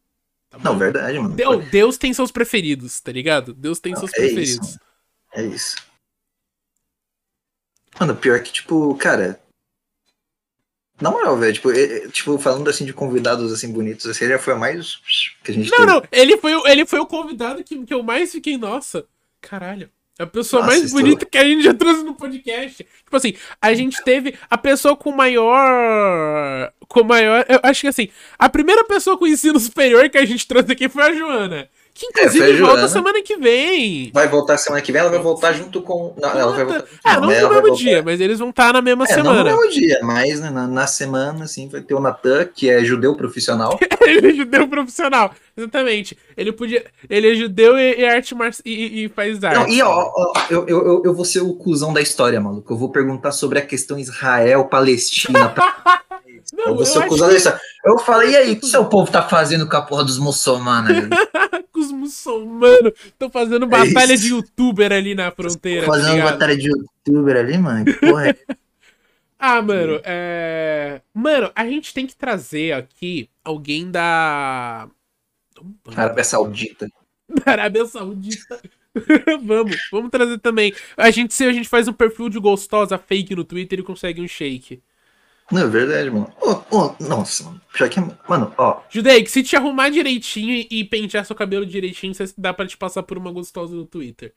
Tá 0.50 0.58
Não, 0.58 0.76
verdade, 0.76 1.18
mano. 1.18 1.34
Deus, 1.34 1.64
Deus 1.70 1.96
tem 1.96 2.12
seus 2.12 2.30
preferidos, 2.30 3.00
tá 3.00 3.10
ligado? 3.10 3.54
Deus 3.54 3.78
tem 3.80 3.92
Não, 3.92 4.00
seus 4.00 4.12
é 4.12 4.16
preferidos. 4.16 4.68
isso. 4.68 4.80
É 5.34 5.42
isso. 5.44 5.76
Mano, 8.00 8.16
pior 8.16 8.40
que, 8.42 8.52
tipo, 8.52 8.94
cara. 8.96 9.38
Na 11.00 11.10
moral, 11.10 11.36
velho, 11.36 11.52
tipo, 11.52 11.72
é- 11.72 11.82
é, 12.04 12.08
tipo, 12.08 12.38
falando 12.38 12.68
assim 12.70 12.84
de 12.84 12.92
convidados 12.92 13.52
assim 13.52 13.72
bonitos, 13.72 14.06
assim, 14.06 14.24
ele 14.24 14.34
já 14.34 14.38
foi 14.38 14.54
a 14.54 14.56
mais 14.56 14.96
que 15.42 15.50
a 15.50 15.54
gente 15.54 15.70
Não, 15.70 15.78
teve. 15.78 15.90
não, 15.92 16.02
ele 16.12 16.36
foi, 16.36 16.54
o- 16.54 16.66
ele 16.68 16.86
foi 16.86 17.00
o 17.00 17.06
convidado 17.06 17.64
que, 17.64 17.84
que 17.84 17.92
eu 17.94 18.02
mais 18.02 18.30
fiquei, 18.30 18.56
nossa, 18.56 19.04
caralho. 19.40 19.90
A 20.18 20.26
pessoa 20.26 20.62
Nossa, 20.62 20.74
mais 20.74 20.84
isso- 20.86 20.94
bonita 20.94 21.24
que 21.26 21.38
a 21.38 21.42
gente 21.44 21.64
já 21.64 21.74
trouxe 21.74 22.04
no 22.04 22.14
podcast. 22.14 22.84
Tipo 22.84 23.16
assim, 23.16 23.34
a 23.60 23.74
gente 23.74 24.00
teve 24.04 24.38
a 24.48 24.58
pessoa 24.58 24.94
com 24.94 25.10
maior. 25.10 26.72
Com 26.86 27.02
maior. 27.02 27.44
Eu 27.48 27.58
acho 27.62 27.80
que 27.80 27.86
assim, 27.88 28.08
a 28.38 28.48
primeira 28.48 28.84
pessoa 28.84 29.16
com 29.18 29.26
ensino 29.26 29.58
superior 29.58 30.08
que 30.10 30.18
a 30.18 30.24
gente 30.24 30.46
trouxe 30.46 30.70
aqui 30.70 30.88
foi 30.88 31.02
a 31.02 31.14
Joana. 31.14 31.68
Que 31.94 32.06
inclusive 32.06 32.38
É, 32.44 32.46
foi 32.46 32.54
a 32.54 32.58
volta 32.58 32.74
Joana. 32.74 32.88
semana 32.88 33.22
que 33.22 33.36
vem. 33.36 34.10
Vai 34.14 34.26
voltar 34.26 34.56
semana 34.56 34.80
que 34.82 34.90
vem, 34.90 35.00
ela 35.02 35.10
vai 35.10 35.18
voltar 35.20 35.52
junto 35.52 35.82
com. 35.82 36.14
Não, 36.20 36.30
ela 36.30 36.52
vai 36.52 36.64
voltar. 36.64 36.84
Ah, 37.04 37.20
não 37.20 37.28
no 37.28 37.28
mesmo 37.62 37.76
dia, 37.76 38.02
mas 38.02 38.18
eles 38.20 38.38
vão 38.38 38.48
estar 38.50 38.72
na 38.72 38.80
mesma 38.80 39.04
É, 39.04 39.08
não 39.08 39.14
semana. 39.24 39.38
no 39.50 39.56
mesmo 39.58 39.70
dia, 39.70 39.98
mas 40.02 40.40
né, 40.40 40.48
na, 40.50 40.66
na 40.66 40.86
semana, 40.86 41.44
assim, 41.44 41.68
vai 41.68 41.82
ter 41.82 41.94
o 41.94 42.00
Natan, 42.00 42.46
que 42.46 42.70
é 42.70 42.82
judeu 42.82 43.14
profissional. 43.14 43.78
ele 44.06 44.30
é 44.30 44.34
judeu 44.34 44.66
profissional. 44.68 45.34
Exatamente. 45.56 46.16
Ele 46.34 46.50
podia. 46.50 46.82
Ele 47.10 47.30
é 47.32 47.34
judeu 47.34 47.78
e, 47.78 48.00
e 48.00 48.04
arte 48.06 48.34
mar... 48.34 48.50
e, 48.64 48.70
e- 48.72 49.04
e 49.04 49.08
faz 49.10 49.44
arte. 49.44 49.58
Não, 49.58 49.68
e 49.68 49.82
ó, 49.82 50.10
ó, 50.16 50.32
eu, 50.50 50.66
eu, 50.66 50.86
eu- 50.86 51.02
eu 51.04 51.14
vou 51.14 51.26
ser 51.26 51.40
o 51.42 51.52
cuzão 51.54 51.92
da 51.92 52.00
história, 52.00 52.40
maluco. 52.40 52.72
Eu 52.72 52.78
vou 52.78 52.90
perguntar 52.90 53.32
sobre 53.32 53.58
a 53.58 53.62
questão 53.62 53.98
Israel-Palestina. 53.98 55.54
Não, 56.52 56.66
eu 56.68 56.74
vou 56.76 56.84
ser 56.84 56.96
eu 56.96 57.00
o 57.00 57.04
acho 57.04 57.08
cuzão 57.10 57.28
da 57.28 57.34
história. 57.36 57.60
Eu 57.84 57.98
falei, 57.98 58.30
e 58.30 58.36
aí, 58.36 58.52
o 58.52 58.60
que 58.60 58.66
seu 58.66 58.84
povo 58.86 59.10
tá 59.10 59.22
fazendo 59.28 59.68
com 59.68 59.76
a 59.76 59.82
porra 59.82 60.04
dos 60.04 60.18
muçulmanos? 60.18 60.92
que 61.72 61.78
os 61.80 61.90
muçulmanos 61.92 62.92
estão 63.04 63.30
fazendo 63.30 63.66
batalha 63.66 64.12
É 64.12 64.16
de 64.16 64.28
youtuber 64.28 64.92
ali 64.92 65.14
na 65.14 65.30
fronteira. 65.30 65.86
tá 65.86 65.92
Fazendo 65.92 66.12
ligado? 66.16 66.32
batalha 66.32 66.56
de 66.56 66.68
youtuber 66.68 67.36
ali, 67.36 67.58
mano. 67.58 67.84
Que 67.84 67.92
porra 67.94 68.28
é? 68.28 68.36
Ah, 69.44 69.60
mano, 69.60 70.00
é. 70.04 71.00
Mano, 71.12 71.50
a 71.56 71.66
gente 71.66 71.92
tem 71.92 72.06
que 72.06 72.14
trazer 72.14 72.74
aqui 72.74 73.28
alguém 73.44 73.90
da. 73.90 74.88
Arábia 75.96 76.22
Saudita. 76.22 76.86
Da 77.28 77.42
Arábia 77.50 77.84
Saudita. 77.86 78.60
vamos, 79.42 79.76
vamos 79.90 80.10
trazer 80.12 80.38
também. 80.38 80.72
A 80.96 81.10
gente, 81.10 81.34
se 81.34 81.44
a 81.44 81.52
gente 81.52 81.68
faz 81.68 81.88
um 81.88 81.92
perfil 81.92 82.28
de 82.28 82.38
gostosa 82.38 82.96
fake 82.96 83.34
no 83.34 83.42
Twitter 83.42 83.80
e 83.80 83.82
consegue 83.82 84.20
um 84.20 84.28
shake. 84.28 84.80
Não, 85.50 85.62
é 85.62 85.66
verdade, 85.66 86.10
mano. 86.10 86.32
Oh, 86.40 86.62
oh, 86.70 86.94
nossa, 87.00 87.44
mano. 87.44 87.60
Já 87.74 87.88
que, 87.88 88.00
mano, 88.28 88.52
ó. 88.56 88.80
Judei, 88.88 89.22
que 89.22 89.30
se 89.30 89.42
te 89.42 89.56
arrumar 89.56 89.90
direitinho 89.90 90.66
e 90.70 90.84
pentear 90.84 91.24
seu 91.24 91.36
cabelo 91.36 91.66
direitinho, 91.66 92.14
você 92.14 92.32
dá 92.36 92.54
pra 92.54 92.66
te 92.66 92.76
passar 92.76 93.02
por 93.02 93.18
uma 93.18 93.30
gostosa 93.30 93.74
no 93.74 93.84
Twitter. 93.84 94.34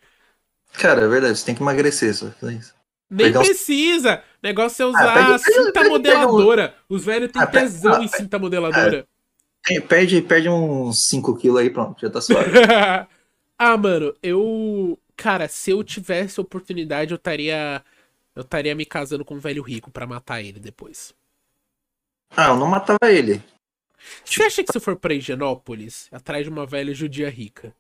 Cara, 0.74 1.02
é 1.02 1.08
verdade, 1.08 1.38
você 1.38 1.46
tem 1.46 1.56
que 1.56 1.62
emagrecer 1.62 2.14
só. 2.14 2.28
Nem 2.42 3.28
Pegar 3.28 3.42
precisa! 3.42 4.24
O 4.44 4.48
negócio 4.48 4.84
é 4.84 4.86
usar 4.86 5.12
ah, 5.12 5.14
perde, 5.14 5.44
cinta 5.44 5.72
perde, 5.72 5.90
modeladora. 5.90 6.70
Perde, 6.70 6.84
Os 6.90 7.06
velhos 7.06 7.32
têm 7.32 7.42
ah, 7.42 7.48
tesão 7.48 7.96
ah, 7.96 8.04
em 8.04 8.08
cinta 8.08 8.40
modeladora. 8.40 9.08
Ah, 9.08 9.82
perde, 9.88 10.22
perde 10.22 10.50
uns 10.50 11.10
5kg 11.10 11.60
aí, 11.60 11.70
pronto, 11.70 12.02
já 12.02 12.10
tá 12.10 12.20
suave. 12.20 12.52
ah, 13.58 13.78
mano, 13.78 14.14
eu. 14.22 15.00
Cara, 15.16 15.48
se 15.48 15.72
eu 15.72 15.82
tivesse 15.84 16.42
oportunidade, 16.42 17.12
eu 17.12 17.16
estaria. 17.16 17.82
Eu 18.36 18.42
estaria 18.42 18.76
me 18.76 18.86
casando 18.86 19.24
com 19.24 19.36
um 19.36 19.40
velho 19.40 19.64
rico 19.64 19.90
para 19.90 20.06
matar 20.06 20.42
ele 20.42 20.60
depois. 20.60 21.14
Ah, 22.36 22.50
eu 22.50 22.58
não 22.58 22.68
matava 22.68 23.12
ele. 23.12 23.42
Você 24.24 24.44
acha 24.44 24.64
que 24.64 24.72
se 24.72 24.78
eu 24.78 24.82
for 24.82 24.96
pra 24.96 25.14
Higienópolis, 25.14 26.08
atrás 26.12 26.44
de 26.44 26.50
uma 26.50 26.66
velha 26.66 26.94
judia 26.94 27.30
rica, 27.30 27.74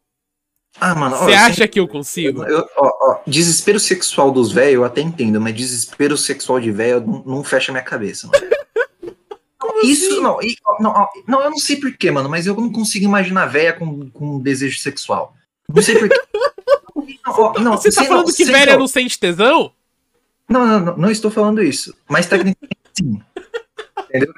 ah, 0.80 0.94
mano. 0.94 1.16
Você 1.18 1.34
acha 1.34 1.54
sempre... 1.54 1.68
que 1.70 1.80
eu 1.80 1.88
consigo? 1.88 2.44
Eu, 2.44 2.68
ó, 2.76 2.92
ó, 3.02 3.20
desespero 3.26 3.80
sexual 3.80 4.32
dos 4.32 4.52
velhos 4.52 4.76
eu 4.76 4.84
até 4.84 5.02
entendo, 5.02 5.40
mas 5.40 5.56
desespero 5.56 6.18
sexual 6.18 6.60
de 6.60 6.72
velho 6.72 7.00
não, 7.02 7.24
não, 7.26 7.44
fecha 7.44 7.72
minha 7.72 7.84
cabeça, 7.84 8.28
mano. 8.28 8.46
Isso 9.84 10.06
assim? 10.06 10.22
não, 10.22 10.40
não, 10.80 11.08
não, 11.28 11.42
eu 11.42 11.50
não 11.50 11.58
sei 11.58 11.78
porquê, 11.78 12.12
mano, 12.12 12.30
mas 12.30 12.46
eu 12.46 12.56
não 12.56 12.72
consigo 12.72 13.06
imaginar 13.06 13.46
velha 13.46 13.74
com, 13.74 14.10
com 14.10 14.40
desejo 14.40 14.80
sexual. 14.80 15.34
Não 15.68 15.82
sei 15.82 15.98
porquê. 15.98 16.16
não, 17.26 17.54
não, 17.54 17.78
Você 17.78 17.92
tá 17.92 18.04
falando 18.04 18.34
que 18.34 18.46
velha 18.46 18.78
não 18.78 18.88
sente 18.88 19.18
tesão? 19.20 19.72
Não, 20.48 20.66
não, 20.66 20.80
não, 20.80 20.98
não 20.98 21.12
estou 21.12 21.32
falando 21.32 21.64
isso. 21.64 21.96
Mas 22.08 22.28
tecnicamente 22.28 22.78
sim. 22.98 23.22
Entendeu? 24.10 24.34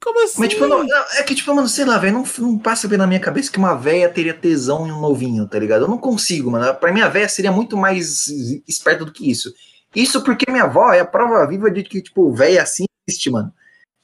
Como 0.00 0.24
assim? 0.24 0.40
Mas, 0.40 0.48
tipo, 0.48 0.66
não, 0.66 0.82
é 0.82 1.22
que, 1.22 1.34
tipo, 1.34 1.54
mano, 1.54 1.68
sei 1.68 1.84
lá, 1.84 1.96
velho, 1.96 2.14
não, 2.14 2.24
não 2.38 2.58
passa 2.58 2.88
pela 2.88 3.06
minha 3.06 3.20
cabeça 3.20 3.52
que 3.52 3.58
uma 3.58 3.74
véia 3.74 4.08
teria 4.08 4.34
tesão 4.34 4.86
em 4.86 4.90
um 4.90 5.00
novinho, 5.00 5.46
tá 5.46 5.58
ligado? 5.58 5.82
Eu 5.82 5.88
não 5.88 5.98
consigo, 5.98 6.50
mano. 6.50 6.74
Pra 6.74 6.92
minha 6.92 7.08
véia 7.08 7.28
seria 7.28 7.52
muito 7.52 7.76
mais 7.76 8.26
esperta 8.66 9.04
do 9.04 9.12
que 9.12 9.30
isso. 9.30 9.54
Isso 9.94 10.22
porque 10.24 10.50
minha 10.50 10.64
avó 10.64 10.92
é 10.92 11.00
a 11.00 11.04
prova 11.04 11.46
viva 11.46 11.70
de 11.70 11.84
que, 11.84 12.02
tipo, 12.02 12.32
véia 12.32 12.62
assim 12.62 12.84
existe, 13.06 13.30
mano. 13.30 13.52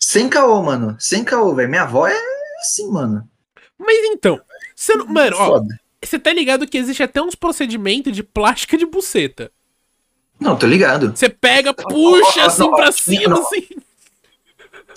Sem 0.00 0.28
caô, 0.28 0.62
mano. 0.62 0.96
Sem 1.00 1.24
caô, 1.24 1.54
velho. 1.54 1.68
Minha 1.68 1.82
avó 1.82 2.06
é 2.06 2.18
assim, 2.60 2.88
mano. 2.88 3.28
Mas 3.76 3.98
então, 4.04 4.40
você 4.76 4.94
não, 4.94 5.06
mano, 5.06 5.36
ó, 5.36 5.62
você 6.02 6.18
tá 6.18 6.32
ligado 6.32 6.66
que 6.66 6.78
existe 6.78 7.02
até 7.02 7.20
uns 7.20 7.34
procedimentos 7.34 8.14
de 8.14 8.22
plástica 8.22 8.78
de 8.78 8.86
buceta. 8.86 9.50
Não, 10.42 10.56
tô 10.56 10.66
ligado. 10.66 11.16
Você 11.16 11.28
pega, 11.28 11.72
puxa 11.72 12.46
assim 12.46 12.60
não, 12.62 12.74
pra 12.74 12.90
cima, 12.90 13.36
não. 13.36 13.46
assim. 13.46 13.68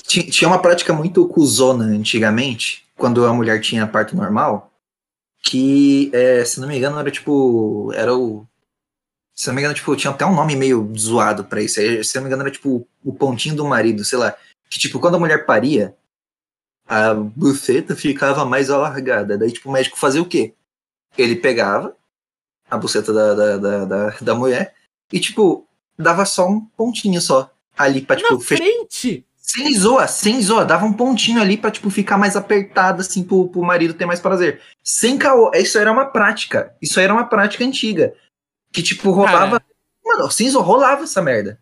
Tinha 0.08 0.48
uma 0.48 0.60
prática 0.60 0.94
muito 0.94 1.28
cuzona 1.28 1.86
antigamente, 1.86 2.86
quando 2.98 3.26
a 3.26 3.34
mulher 3.34 3.60
tinha 3.62 3.88
parto 3.88 4.16
normal, 4.16 4.72
que, 5.42 6.10
é, 6.14 6.44
se 6.44 6.60
não 6.60 6.68
me 6.68 6.78
engano, 6.78 7.00
era 7.00 7.12
tipo. 7.12 7.92
Era 7.94 8.16
o. 8.16 8.46
Se 9.36 9.48
não 9.48 9.56
me 9.56 9.62
engano, 9.62 9.76
tipo, 9.76 9.96
tinha 9.96 10.12
até 10.12 10.26
um 10.26 10.34
nome 10.34 10.56
meio 10.56 10.92
zoado 10.98 11.44
pra 11.44 11.62
isso. 11.62 11.76
Se 12.04 12.16
não 12.16 12.24
me 12.24 12.28
engano, 12.28 12.44
era 12.44 12.52
tipo 12.52 12.88
o 13.04 13.14
pontinho 13.14 13.56
do 13.56 13.66
marido, 13.66 14.04
sei 14.04 14.18
lá. 14.18 14.36
Que, 14.70 14.80
tipo, 14.80 15.00
quando 15.00 15.16
a 15.16 15.20
mulher 15.20 15.46
paria, 15.46 15.96
a 16.88 17.14
buceta 17.14 17.96
ficava 17.96 18.46
mais 18.46 18.70
alargada. 18.70 19.38
Daí, 19.38 19.52
tipo, 19.52 19.70
o 19.70 19.72
médico 19.72 20.00
fazia 20.00 20.22
o 20.22 20.26
quê? 20.26 20.54
Ele 21.18 21.36
pegava 21.36 21.96
a 22.70 22.78
buceta 22.78 23.14
da, 23.14 23.34
da, 23.34 23.58
da, 23.58 23.86
da, 23.86 24.10
da 24.22 24.36
mulher 24.36 24.74
e, 25.16 25.20
tipo, 25.22 25.66
dava 25.98 26.26
só 26.26 26.46
um 26.46 26.60
pontinho 26.60 27.22
só 27.22 27.50
ali 27.78 28.02
pra, 28.02 28.18
tipo, 28.18 28.34
Na 28.34 28.40
frente? 28.42 29.26
Sem 29.38 29.74
zoa, 29.74 30.08
sem 30.08 30.42
zoa, 30.42 30.66
dava 30.66 30.86
um 30.86 30.92
pontinho 30.92 31.42
ali 31.42 31.56
pra, 31.56 31.72
tipo, 31.72 31.90
ficar 31.90 32.18
mais 32.18 32.36
apertado, 32.36 33.00
assim, 33.00 33.24
pro, 33.24 33.48
pro 33.48 33.64
marido 33.64 33.94
ter 33.94 34.06
mais 34.06 34.20
prazer. 34.20 34.62
Sem 34.84 35.18
caô, 35.18 35.52
isso 35.54 35.78
era 35.78 35.90
uma 35.90 36.08
prática. 36.08 36.76
Isso 36.82 37.00
era 37.00 37.14
uma 37.14 37.24
prática 37.24 37.64
antiga. 37.64 38.14
Que, 38.74 38.84
tipo, 38.84 39.10
rolava. 39.12 39.62
Cara. 39.62 39.66
Mano, 40.04 40.30
sem 40.30 40.50
zoa, 40.50 40.62
rolava 40.62 41.06
essa 41.06 41.22
merda. 41.22 41.62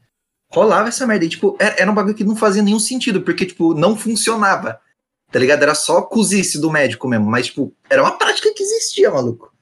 Rolava 0.51 0.89
essa 0.89 1.05
merda. 1.05 1.25
E, 1.25 1.29
tipo, 1.29 1.55
era, 1.59 1.75
era 1.81 1.91
um 1.91 1.93
bagulho 1.93 2.15
que 2.15 2.23
não 2.23 2.35
fazia 2.35 2.63
nenhum 2.63 2.79
sentido, 2.79 3.21
porque, 3.21 3.45
tipo, 3.45 3.75
não 3.75 3.95
funcionava. 3.95 4.81
Tá 5.31 5.37
ligado? 5.37 5.61
Era 5.61 5.75
só 5.75 6.01
cozice 6.01 6.59
do 6.59 6.71
médico 6.71 7.07
mesmo. 7.07 7.27
Mas, 7.27 7.47
tipo, 7.47 7.71
era 7.87 8.01
uma 8.01 8.17
prática 8.17 8.51
que 8.51 8.63
existia, 8.63 9.11
maluco. 9.11 9.53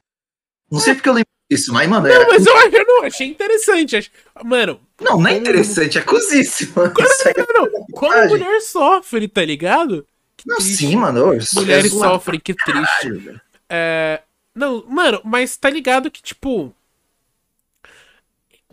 Não 0.72 0.80
sei 0.80 0.94
porque 0.94 1.10
eu 1.10 1.14
lembro 1.14 1.28
isso, 1.52 1.74
mas, 1.74 1.88
mano. 1.90 2.08
Não, 2.08 2.28
mas 2.30 2.46
eu, 2.46 2.56
eu 2.56 2.86
não 2.88 3.04
achei 3.04 3.28
interessante. 3.28 4.10
Mano. 4.42 4.80
Não, 5.02 5.20
não 5.20 5.28
é 5.28 5.36
interessante, 5.36 5.98
é 5.98 6.02
mano. 6.74 6.94
Não, 7.38 7.66
não, 7.66 7.86
Como 7.92 8.28
mulher 8.30 8.62
sofre, 8.62 9.28
tá 9.28 9.44
ligado? 9.44 10.08
Que 10.38 10.48
não, 10.48 10.56
triste. 10.56 10.78
sim, 10.78 10.96
mano. 10.96 11.38
Mulheres 11.54 11.92
sofrem, 11.92 12.40
que 12.40 12.54
triste. 12.54 13.10
Caralho, 13.10 13.42
é, 13.70 14.22
não, 14.56 14.86
mano, 14.88 15.20
mas 15.26 15.58
tá 15.58 15.70
ligado 15.70 16.10
que, 16.10 16.22
tipo. 16.22 16.74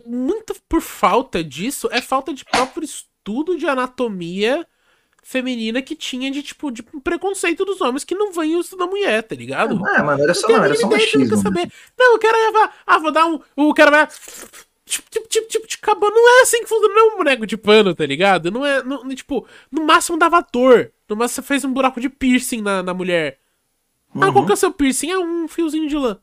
Muito 0.05 0.55
por 0.67 0.81
falta 0.81 1.43
disso, 1.43 1.89
é 1.91 2.01
falta 2.01 2.33
de 2.33 2.45
próprio 2.45 2.85
estudo 2.85 3.57
de 3.57 3.67
anatomia 3.67 4.65
feminina 5.29 5.79
que 5.79 5.95
tinha 5.95 6.31
de, 6.31 6.41
tipo, 6.41 6.71
de 6.71 6.81
preconceito 6.81 7.63
dos 7.63 7.79
homens 7.81 8.03
que 8.03 8.15
não 8.15 8.31
vêm 8.31 8.59
isso 8.59 8.75
da 8.75 8.87
mulher, 8.87 9.21
tá 9.21 9.35
ligado? 9.35 9.79
Ah, 9.85 10.03
mano, 10.03 10.23
era 10.23 10.33
só, 10.33 10.47
não, 10.47 10.63
era 10.63 10.73
só 10.73 10.89
machismo. 10.89 11.27
Não, 11.27 11.37
saber. 11.37 11.71
não, 11.95 12.15
o 12.15 12.19
cara 12.19 12.35
ia 12.35 12.71
ah, 12.87 12.97
vou 12.97 13.11
dar 13.11 13.27
um. 13.27 13.39
O 13.55 13.71
cara 13.71 13.91
vai. 13.91 14.07
Tipo, 14.87 15.07
tipo, 15.07 15.27
tipo, 15.27 15.47
tipo, 15.47 15.83
acabou. 15.83 16.09
Não 16.09 16.39
é 16.39 16.41
assim 16.41 16.63
que 16.63 16.67
funciona, 16.67 16.95
não 16.95 17.11
é 17.11 17.13
um 17.13 17.17
boneco 17.17 17.45
de 17.45 17.55
pano, 17.55 17.93
tá 17.93 18.07
ligado? 18.07 18.49
Não 18.49 18.65
é. 18.65 18.81
Não, 18.81 19.07
tipo, 19.09 19.45
no 19.71 19.85
máximo 19.85 20.17
dava 20.17 20.43
dor. 20.51 20.91
No 21.07 21.15
máximo 21.15 21.43
você 21.43 21.47
fez 21.47 21.63
um 21.63 21.71
buraco 21.71 22.01
de 22.01 22.09
piercing 22.09 22.61
na, 22.61 22.81
na 22.81 22.95
mulher. 22.95 23.37
Uhum. 24.15 24.23
Ah, 24.23 24.33
qual 24.33 24.47
que 24.47 24.51
é 24.51 24.55
o 24.55 24.57
seu 24.57 24.73
piercing? 24.73 25.11
É 25.11 25.19
um 25.19 25.47
fiozinho 25.47 25.87
de 25.87 25.95
lã. 25.95 26.17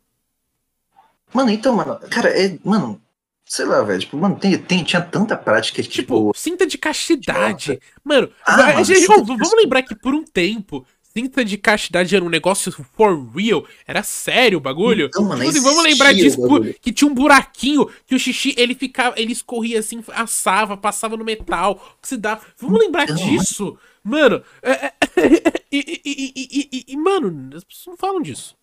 Mano, 1.32 1.50
então, 1.50 1.76
mano, 1.76 1.96
cara, 2.10 2.28
é. 2.30 2.58
Mano, 2.64 3.00
Sei 3.46 3.64
lá, 3.64 3.80
velho. 3.82 4.00
Tipo, 4.00 4.16
mano, 4.16 4.36
tem, 4.36 4.58
tem, 4.58 4.82
tinha 4.82 5.00
tanta 5.00 5.36
prática 5.36 5.80
que, 5.80 5.88
tipo. 5.88 6.30
tipo 6.30 6.32
cinta 6.36 6.66
de 6.66 6.76
castidade. 6.76 7.74
Tipo, 7.74 7.84
mano, 8.02 8.28
ah, 8.44 8.56
mano 8.56 8.84
gente, 8.84 9.06
oh, 9.08 9.24
vamos 9.24 9.52
lembrar 9.54 9.82
que 9.82 9.94
por 9.94 10.14
um 10.14 10.24
tempo. 10.24 10.84
Cinta 11.00 11.42
de 11.42 11.56
castidade 11.56 12.14
era 12.14 12.22
um 12.22 12.28
negócio 12.28 12.70
for 12.94 13.26
real. 13.34 13.64
Era 13.86 14.02
sério 14.02 14.58
o 14.58 14.60
bagulho. 14.60 15.06
Então, 15.06 15.24
mano, 15.24 15.50
tipo, 15.50 15.62
vamos 15.62 15.82
lembrar 15.82 16.12
disso. 16.12 16.38
Que 16.82 16.92
tinha 16.92 17.10
um 17.10 17.14
buraquinho 17.14 17.88
que 18.04 18.14
o 18.14 18.18
xixi 18.18 18.52
ele 18.58 18.74
ficava. 18.74 19.18
Ele 19.18 19.32
escorria 19.32 19.78
assim, 19.78 20.02
assava, 20.08 20.76
passava 20.76 21.16
no 21.16 21.24
metal. 21.24 21.96
Oxidava. 21.98 22.42
Vamos 22.58 22.80
lembrar 22.80 23.04
então, 23.04 23.16
disso. 23.16 23.78
Mano. 24.02 24.42
É, 24.60 24.70
é, 24.72 24.92
e, 25.72 26.02
e, 26.04 26.68
e, 26.70 26.84
e, 26.88 26.96
mano, 26.96 27.56
as 27.56 27.64
pessoas 27.64 27.86
não 27.86 27.96
falam 27.96 28.20
disso. 28.20 28.54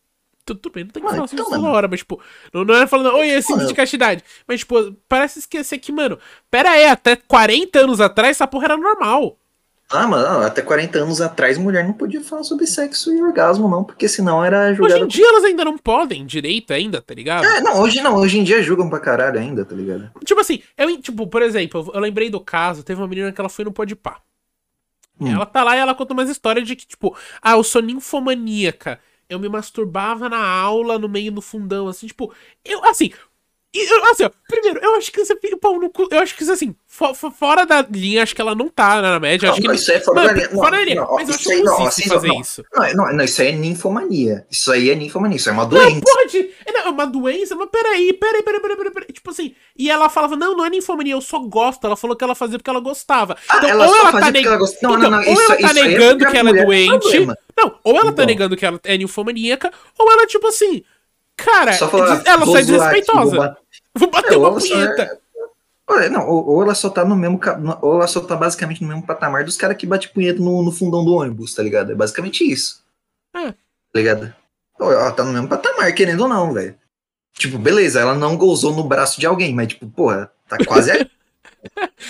Tudo 0.46 0.70
bem, 0.72 0.84
não 0.84 0.92
tem 0.92 1.02
que 1.02 1.08
mano, 1.08 1.28
falar 1.28 1.30
então, 1.32 1.46
toda 1.46 1.70
hora, 1.70 1.88
mas, 1.88 2.00
tipo, 2.00 2.20
não, 2.54 2.66
não 2.66 2.76
é 2.76 2.86
falando, 2.86 3.16
oi, 3.16 3.30
esse 3.30 3.52
mano, 3.52 3.66
de 3.66 3.74
castidade. 3.74 4.24
Mas, 4.46 4.60
tipo, 4.60 4.92
parece 5.08 5.40
esquecer 5.40 5.78
que, 5.78 5.92
mano, 5.92 6.20
pera 6.52 6.72
aí, 6.72 6.86
até 6.86 7.16
40 7.16 7.80
anos 7.80 8.02
atrás 8.02 8.32
essa 8.32 8.46
porra 8.46 8.66
era 8.66 8.78
normal. 8.78 9.38
Ah, 9.90 10.08
mano, 10.08 10.44
até 10.46 10.62
40 10.62 11.00
anos 11.00 11.22
atrás 11.22 11.58
mulher 11.58 11.86
não 11.86 11.94
podia 11.94 12.20
falar 12.22 12.44
sobre 12.44 12.66
sexo 12.66 13.14
e 13.14 13.22
orgasmo, 13.22 13.70
não, 13.70 13.84
porque 13.84 14.08
senão 14.08 14.44
era 14.44 14.74
julgado. 14.74 14.96
Hoje 14.96 15.04
em 15.04 15.08
dia 15.08 15.28
elas 15.28 15.44
ainda 15.44 15.64
não 15.64 15.78
podem 15.78 16.26
direito 16.26 16.74
ainda, 16.74 17.00
tá 17.00 17.14
ligado? 17.14 17.46
É, 17.46 17.62
não, 17.62 17.80
hoje 17.80 18.02
não, 18.02 18.16
hoje 18.16 18.40
em 18.40 18.44
dia 18.44 18.64
julgam 18.64 18.90
pra 18.90 19.00
caralho 19.00 19.40
ainda, 19.40 19.64
tá 19.64 19.76
ligado? 19.76 20.10
Tipo 20.26 20.42
assim, 20.42 20.64
eu, 20.76 21.00
tipo, 21.00 21.28
por 21.28 21.44
exemplo, 21.44 21.92
eu 21.94 22.00
lembrei 22.00 22.30
do 22.30 22.40
caso, 22.40 22.84
teve 22.84 23.00
uma 23.00 23.08
menina 23.08 23.32
que 23.32 23.40
ela 23.40 23.50
foi 23.50 23.64
no 23.64 23.72
Podpah. 23.72 24.20
Hum. 25.22 25.32
Ela 25.32 25.46
tá 25.46 25.64
lá 25.64 25.76
e 25.76 25.80
ela 25.80 25.94
conta 25.94 26.14
umas 26.14 26.30
histórias 26.30 26.68
de 26.68 26.76
que, 26.76 26.88
tipo, 26.88 27.16
ah, 27.40 27.52
eu 27.52 27.64
sou 27.64 27.82
ninfomaníaca 27.82 29.00
eu 29.30 29.40
me 29.40 29.50
masturbava 29.50 30.30
na 30.30 30.46
aula, 30.46 31.00
no 31.00 31.10
meio 31.10 31.32
do 31.32 31.42
fundão, 31.42 31.88
assim, 31.88 32.08
tipo, 32.08 32.34
eu, 32.64 32.84
assim, 32.86 33.12
eu, 33.80 34.12
assim, 34.12 34.24
ó, 34.24 34.30
primeiro, 34.48 34.80
eu 34.84 34.96
acho 34.96 35.12
que 35.12 35.26
você 35.26 35.36
fica 35.36 35.58
pau 35.58 35.80
no 35.80 35.90
cu. 35.90 36.08
Eu 36.12 36.20
acho 36.20 36.36
que 36.36 36.44
assim, 36.44 36.76
for, 36.86 37.16
for, 37.16 37.32
fora 37.32 37.66
da 37.66 37.82
linha, 37.82 38.22
acho 38.22 38.36
que 38.36 38.42
ela 38.42 38.54
não 38.54 38.70
tá 38.70 39.02
na 39.02 39.20
média. 39.20 39.48
Não, 39.48 39.54
acho 39.54 39.64
não, 39.64 39.74
que 39.74 39.80
isso 39.80 39.92
é 39.92 40.00
fora 40.00 40.28
da 40.28 40.34
linha. 40.34 40.50
Fora 40.50 40.78
da 40.78 40.84
linha. 40.84 41.08
Mas 41.10 41.30
eu 41.30 41.36
acho 41.36 41.44
que 41.44 41.62
não, 41.64 41.88
assim, 41.88 42.10
fazer 42.10 42.28
não, 42.28 42.40
isso. 42.40 42.64
Não, 42.72 42.94
não, 42.94 43.14
não, 43.14 43.24
isso 43.26 43.42
aí 43.42 43.48
é 43.48 43.52
ninfomania. 43.52 44.46
Isso 44.52 44.72
aí 44.72 44.92
é 44.92 44.96
ninfomania, 44.96 45.38
isso 45.38 45.50
é 45.50 45.52
uma 45.52 45.66
doença. 45.66 45.90
Não, 45.90 46.02
pode! 46.02 46.50
É 46.66 46.90
uma 46.90 47.08
doença, 47.08 47.56
mas 47.56 47.70
peraí, 47.72 48.14
peraí, 48.14 48.44
peraí, 48.44 48.60
peraí, 48.62 48.78
peraí, 48.78 48.94
peraí. 48.94 49.12
Tipo 49.12 49.32
assim, 49.32 49.56
e 49.76 49.90
ela 49.90 50.08
falava, 50.08 50.36
não, 50.36 50.56
não 50.56 50.66
é 50.66 50.70
ninfomania, 50.70 51.14
eu 51.14 51.22
só 51.22 51.40
gosto. 51.40 51.88
Ela 51.88 51.96
falou 51.96 52.16
que 52.16 52.24
ela 52.24 52.36
fazia 52.36 52.60
porque 52.60 52.70
ela 52.70 52.80
gostava. 52.80 53.36
Ah, 53.50 53.58
então, 53.58 53.70
ela 53.70 53.88
ou 53.88 53.96
ela 53.96 54.12
tá 54.12 54.30
negando. 54.30 54.66
Não, 54.84 54.98
não, 54.98 55.10
não, 55.10 55.20
ou 55.20 55.42
ela 55.42 55.58
tá 55.58 55.74
negando 55.74 56.26
que 56.28 56.38
ela 56.38 56.50
é 56.52 56.64
doente. 56.64 57.26
Não, 57.58 57.80
ou 57.84 57.98
ela 57.98 58.12
tá 58.12 58.24
negando 58.24 58.56
que 58.56 58.66
ela 58.66 58.80
é 58.84 58.98
ninfomaníaca, 58.98 59.72
ou 59.98 60.12
ela, 60.12 60.28
tipo 60.28 60.46
assim. 60.48 60.84
Cara, 61.36 61.72
ela 62.26 62.46
sai 62.46 62.64
desrespeitosa. 62.64 63.58
Vou 63.96 64.10
bater 64.10 64.34
é, 64.34 64.38
uma 64.38 64.54
punheta. 64.54 65.20
É... 65.90 66.10
Não, 66.10 66.28
ou, 66.28 66.64
ela 66.64 66.74
só 66.74 66.90
tá 66.90 67.06
no 67.06 67.16
mesmo. 67.16 67.40
Ou 67.82 67.96
ela 67.96 68.08
só 68.08 68.22
tá 68.22 68.36
basicamente 68.36 68.82
no 68.82 68.88
mesmo 68.88 69.06
patamar 69.06 69.44
dos 69.44 69.58
caras 69.58 69.78
que 69.78 69.86
bate 69.86 70.10
punheta 70.10 70.42
no, 70.42 70.64
no, 70.64 70.72
fundão 70.72 71.04
do 71.04 71.14
ônibus, 71.14 71.54
tá 71.54 71.62
ligado? 71.62 71.92
É 71.92 71.96
basicamente 71.96 72.50
isso. 72.50 72.84
É. 73.36 73.52
Tá 73.52 73.56
ligado? 73.96 74.34
ela 74.80 75.12
tá 75.12 75.24
no 75.24 75.32
mesmo 75.32 75.48
patamar, 75.48 75.94
querendo 75.94 76.22
ou 76.22 76.28
não, 76.28 76.54
velho. 76.54 76.76
Tipo, 77.34 77.58
beleza, 77.58 78.00
ela 78.00 78.16
não 78.16 78.38
gozou 78.38 78.74
no 78.74 78.84
braço 78.84 79.20
de 79.20 79.26
alguém, 79.26 79.54
mas, 79.54 79.68
tipo, 79.68 79.88
porra, 79.88 80.32
tá 80.48 80.58
quase 80.66 80.92
aí. 80.92 81.10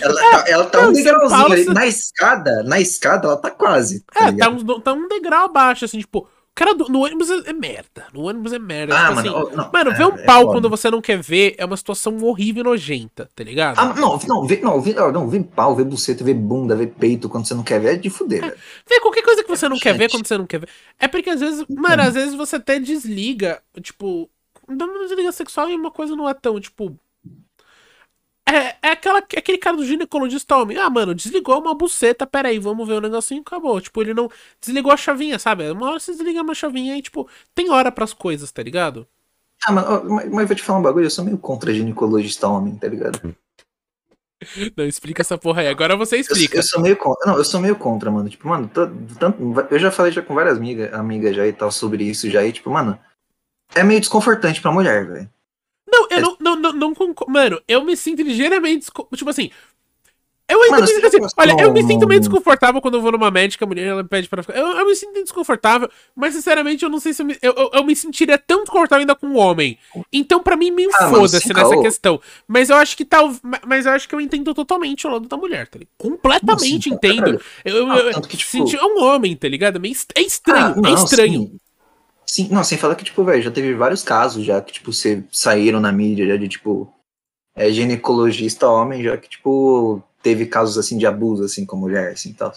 Ela, 0.02 0.32
tá, 0.32 0.46
ela 0.48 0.66
tá 0.66 0.82
Não, 0.82 0.90
um 0.90 0.96
São 0.96 1.04
degrauzinho 1.04 1.46
ali. 1.46 1.66
Na 1.66 1.86
escada, 1.86 2.64
na 2.64 2.80
escada, 2.80 3.28
ela 3.28 3.38
tá 3.38 3.52
quase. 3.52 4.04
tá 4.12 4.30
É, 4.30 4.32
tá 4.36 4.50
um, 4.50 4.80
tá 4.82 4.94
um 4.94 5.08
degrau 5.08 5.46
abaixo, 5.46 5.86
assim, 5.86 6.00
tipo. 6.00 6.28
Cara 6.56 6.76
do- 6.76 6.88
no 6.88 7.04
ônibus 7.04 7.32
é, 7.32 7.50
é 7.50 7.54
merda. 7.54 8.06
No 8.14 8.22
ônibus 8.28 8.54
é 8.54 8.60
merda. 8.60 8.96
Ah, 8.96 9.08
tipo 9.08 9.16
mano, 9.16 9.38
assim, 9.48 9.56
não, 9.56 9.72
Mano, 9.74 9.92
é, 9.92 9.94
ver 9.96 10.06
um 10.06 10.14
é 10.16 10.24
pau 10.24 10.42
foda. 10.42 10.52
quando 10.54 10.70
você 10.70 10.92
não 10.92 11.02
quer 11.02 11.18
ver 11.20 11.56
é 11.58 11.66
uma 11.66 11.76
situação 11.76 12.16
horrível 12.24 12.62
e 12.62 12.64
nojenta, 12.64 13.28
tá 13.36 13.44
ligado? 13.44 13.80
Ah, 13.80 13.94
não, 13.96 14.20
não, 14.28 14.46
vê, 14.48 14.60
não, 14.62 14.80
vê, 14.80 14.94
não, 14.94 15.28
vê 15.28 15.40
pau, 15.40 15.76
vê 15.76 15.84
buceta, 15.84 16.24
vê 16.24 16.32
bunda, 16.34 16.76
vê 16.76 16.86
peito 16.86 17.28
quando 17.28 17.48
você 17.48 17.56
não 17.56 17.64
quer 17.64 17.80
ver, 17.80 17.94
é 17.94 17.98
de 17.98 18.10
fuder, 18.12 18.42
velho. 18.42 18.56
Ver 18.88 19.00
qualquer 19.00 19.24
coisa 19.24 19.44
que 19.44 19.50
você 19.50 19.68
não 19.68 19.80
quer 19.80 19.94
ver 19.94 20.04
Gente. 20.04 20.12
quando 20.12 20.28
você 20.28 20.38
não 20.38 20.46
quer 20.46 20.60
ver. 20.60 20.70
É 21.00 21.08
porque 21.08 21.32
às 21.32 21.40
vezes, 21.40 21.66
mano, 21.68 22.04
às 22.04 22.14
vezes 22.14 22.36
você 22.36 22.58
até 22.58 22.78
desliga, 22.80 23.60
tipo, 23.82 24.30
não 24.68 25.08
desliga 25.08 25.32
sexual 25.32 25.70
e 25.72 25.76
uma 25.76 25.90
coisa 25.92 26.16
não 26.16 26.30
é 26.30 26.34
tão, 26.36 26.60
tipo. 26.60 26.96
É, 28.48 28.76
é 28.88 28.92
aquela, 28.92 29.20
aquele 29.20 29.58
cara 29.58 29.78
do 29.78 29.86
ginecologista 29.86 30.56
homem. 30.58 30.78
Ah, 30.78 30.90
mano, 30.90 31.16
desligou 31.16 31.60
uma 31.60 31.74
buceta, 31.74 32.28
peraí, 32.28 32.60
vamos 32.60 32.88
ver 32.88 32.96
o 32.96 33.02
negocinho 33.02 33.42
acabou. 33.42 33.80
Tipo, 33.80 34.02
ele 34.02 34.14
não 34.14 34.30
desligou 34.60 34.92
a 34.92 34.98
chavinha, 34.98 35.40
sabe? 35.40 35.70
Uma 35.72 35.90
hora 35.90 36.00
você 36.00 36.12
desliga 36.12 36.42
uma 36.42 36.54
chavinha 36.54 36.98
e, 36.98 37.02
tipo, 37.02 37.28
tem 37.56 37.70
hora 37.72 37.92
pras 37.92 38.14
coisas, 38.14 38.52
tá 38.52 38.62
ligado? 38.62 39.08
Ah, 39.66 39.72
mas, 39.72 40.04
mas 40.30 40.40
eu 40.42 40.48
vou 40.48 40.56
te 40.56 40.62
falar 40.62 40.80
um 40.80 40.84
bagulho, 40.84 41.06
eu 41.06 41.10
sou 41.10 41.24
meio 41.24 41.38
contra 41.38 41.74
ginecologista 41.74 42.48
homem, 42.48 42.76
tá 42.76 42.88
ligado? 42.88 43.34
Não, 44.76 44.86
explica 44.86 45.22
essa 45.22 45.38
porra 45.38 45.62
aí. 45.62 45.68
Agora 45.70 45.96
você 45.96 46.18
Eu, 46.18 46.20
explica. 46.20 46.58
eu 46.58 46.64
sou 46.64 46.82
meio 46.82 46.98
contra. 46.98 47.32
Não, 47.32 47.38
eu 47.38 47.46
sou 47.46 47.62
meio 47.62 47.78
contra, 47.78 48.12
mano. 48.12 48.30
Tipo, 48.30 48.50
mano, 48.50 48.68
tô- 48.68 48.90
tanto, 49.18 49.38
eu 49.72 49.80
já 49.80 49.90
falei 49.90 50.12
já 50.12 50.22
com 50.22 50.36
várias 50.36 50.58
amigas 50.58 50.94
amigas 50.94 51.34
já 51.34 51.48
e 51.48 51.54
tal 51.54 51.72
sobre 51.72 52.04
isso 52.04 52.30
já. 52.30 52.44
E, 52.46 52.52
tipo, 52.52 52.70
mano, 52.70 53.00
é 53.74 53.84
meio 53.84 54.02
desconfortante 54.02 54.62
pra 54.62 54.72
mulher, 54.72 55.08
velho. 55.08 55.30
Não, 55.88 56.08
eu 56.10 56.22
não, 56.22 56.33
não, 56.56 56.72
não, 56.72 56.74
não 56.74 56.94
concordo. 56.96 57.32
Mano, 57.32 57.62
eu 57.68 57.84
me 57.84 57.96
sinto 57.98 58.22
ligeiramente. 58.22 58.88
Tipo 59.16 59.30
assim. 59.30 59.50
Eu 60.46 60.62
ainda 60.62 60.76
Mano, 60.82 60.86
me, 60.88 60.94
você 61.00 61.08
assim, 61.08 61.18
já 61.22 61.28
olha, 61.38 61.56
eu 61.62 61.72
me 61.72 61.82
sinto 61.84 62.06
meio 62.06 62.20
desconfortável 62.20 62.82
quando 62.82 62.96
eu 62.96 63.02
vou 63.02 63.14
numa 63.14 63.32
médica, 63.32 63.64
a 63.64 63.68
mulher 63.68 63.88
ela 63.88 64.04
pede 64.04 64.28
pra 64.28 64.44
ficar. 64.44 64.60
Eu, 64.60 64.68
eu 64.78 64.86
me 64.86 64.94
sinto 64.94 65.14
desconfortável, 65.24 65.90
mas 66.14 66.34
sinceramente 66.36 66.84
eu 66.84 66.90
não 66.90 67.00
sei 67.00 67.14
se 67.14 67.22
eu 67.22 67.26
me, 67.26 67.38
eu, 67.42 67.54
eu, 67.54 67.70
eu 67.74 67.84
me 67.86 67.96
sentiria 67.96 68.38
tão 68.38 68.60
desconfortável 68.60 69.02
ainda 69.04 69.16
com 69.16 69.26
um 69.28 69.38
homem. 69.38 69.80
Então, 70.12 70.44
pra 70.44 70.58
mim, 70.58 70.70
me 70.70 70.86
Ah, 71.00 71.10
foda-se 71.10 71.48
nessa 71.54 71.70
caô. 71.70 71.82
questão. 71.82 72.22
Mas 72.46 72.70
eu 72.70 72.76
acho 72.76 72.98
que 72.98 73.06
tal. 73.06 73.34
Mas 73.66 73.86
eu 73.86 73.94
acho 73.94 74.08
que 74.08 74.14
eu 74.14 74.20
entendo 74.20 74.54
totalmente 74.54 75.08
o 75.08 75.12
lado 75.12 75.30
da 75.30 75.38
mulher, 75.38 75.66
tá 75.68 75.80
ligado? 75.80 75.94
Completamente 75.98 76.90
Não, 76.90 77.00
sim, 77.00 77.16
entendo. 77.16 77.42
Eu, 77.64 77.78
eu, 77.78 77.92
Ah, 77.92 77.98
eu- 78.00 78.12
tanto 78.12 78.28
que, 78.28 78.36
tipo- 78.36 78.52
senti- 78.52 78.76
é 78.76 78.84
um 78.84 79.02
homem, 79.02 79.38
tá 79.38 79.48
ligado? 79.48 79.78
É 79.84 79.90
É 80.20 80.22
estranho, 80.22 80.74
Ah, 80.78 80.82
não, 80.82 80.90
é 80.90 80.94
estranho. 80.94 81.40
Sim. 81.44 81.60
Sim, 82.34 82.48
não, 82.50 82.64
sem 82.64 82.80
falar 82.80 82.96
que, 82.96 83.04
tipo, 83.04 83.24
velho, 83.24 83.44
já 83.44 83.52
teve 83.52 83.76
vários 83.76 84.02
casos 84.02 84.44
já 84.44 84.60
que, 84.60 84.74
tipo, 84.74 84.92
você 84.92 85.24
saíram 85.32 85.80
na 85.80 85.92
mídia 85.92 86.26
já 86.26 86.36
de, 86.36 86.50
tipo, 86.50 86.92
é, 87.56 87.70
ginecologista 87.72 88.68
homem, 88.68 89.04
já 89.04 89.16
que, 89.16 89.30
tipo, 89.30 90.02
teve 90.24 90.48
casos, 90.48 90.76
assim, 90.80 90.98
de 90.98 91.06
abuso, 91.06 91.44
assim, 91.44 91.64
com 91.64 91.78
mulher, 91.78 92.14
assim, 92.14 92.34
tal. 92.34 92.52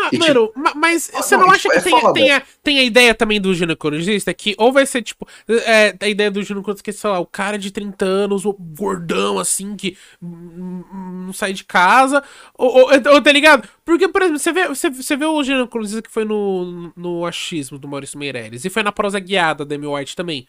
Ah, 0.00 0.10
E, 0.12 0.18
mano, 0.18 0.52
ma- 0.54 0.74
mas 0.76 1.10
Ah, 1.12 1.20
você 1.22 1.36
não, 1.36 1.46
não 1.46 1.50
acha 1.52 1.68
tipo, 1.68 1.72
que 1.72 1.78
é 1.78 1.82
tem, 1.82 2.12
tem, 2.12 2.30
a, 2.32 2.42
tem 2.62 2.78
a 2.78 2.82
ideia 2.84 3.14
também 3.14 3.40
do 3.40 3.52
ginecologista 3.52 4.32
que 4.32 4.54
ou 4.56 4.72
vai 4.72 4.86
ser, 4.86 5.02
tipo, 5.02 5.26
é, 5.48 5.94
a 6.00 6.08
ideia 6.08 6.30
do 6.30 6.40
ginecologista 6.42 6.84
que, 6.84 6.92
sei 6.92 7.10
lá, 7.10 7.18
o 7.18 7.26
cara 7.26 7.58
de 7.58 7.70
30 7.70 8.04
anos, 8.04 8.44
o 8.44 8.52
gordão, 8.52 9.38
assim, 9.38 9.74
que 9.76 9.96
hum, 10.22 10.84
hum, 10.92 11.24
não 11.26 11.32
sai 11.32 11.52
de 11.52 11.64
casa, 11.64 12.22
ou, 12.54 12.68
ou, 12.72 12.90
ou, 13.14 13.22
tá 13.22 13.32
ligado? 13.32 13.68
Porque, 13.84 14.06
por 14.06 14.22
exemplo, 14.22 14.38
você 14.38 14.52
vê, 14.52 14.68
você, 14.68 14.88
você 14.90 15.16
vê 15.16 15.24
o 15.24 15.42
ginecologista 15.42 16.00
que 16.02 16.10
foi 16.10 16.24
no, 16.24 16.92
no 16.96 17.26
achismo 17.26 17.78
do 17.78 17.88
Maurício 17.88 18.18
Meirelles 18.18 18.64
e 18.64 18.70
foi 18.70 18.82
na 18.84 18.92
prosa 18.92 19.18
guiada 19.18 19.64
da 19.64 19.74
Amy 19.74 19.86
White 19.86 20.14
também. 20.14 20.46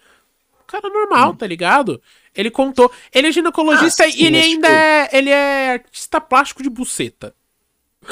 O 0.62 0.66
cara 0.72 0.88
normal, 0.88 1.34
tá 1.34 1.48
ligado? 1.48 2.00
Ele 2.36 2.52
contou. 2.52 2.92
Ele 3.12 3.28
é 3.28 3.32
ginecologista 3.32 4.04
Hum. 4.04 4.08
Ah, 4.08 4.12
sim, 4.12 4.24
e 4.24 4.26
ele 4.28 4.38
ainda 4.38 4.68
tipo- 4.68 4.80
é. 4.80 5.10
Ele 5.14 5.30
é 5.32 5.72
artista 5.72 6.22
plástico 6.22 6.62
de 6.62 6.70
buceta. 6.70 7.34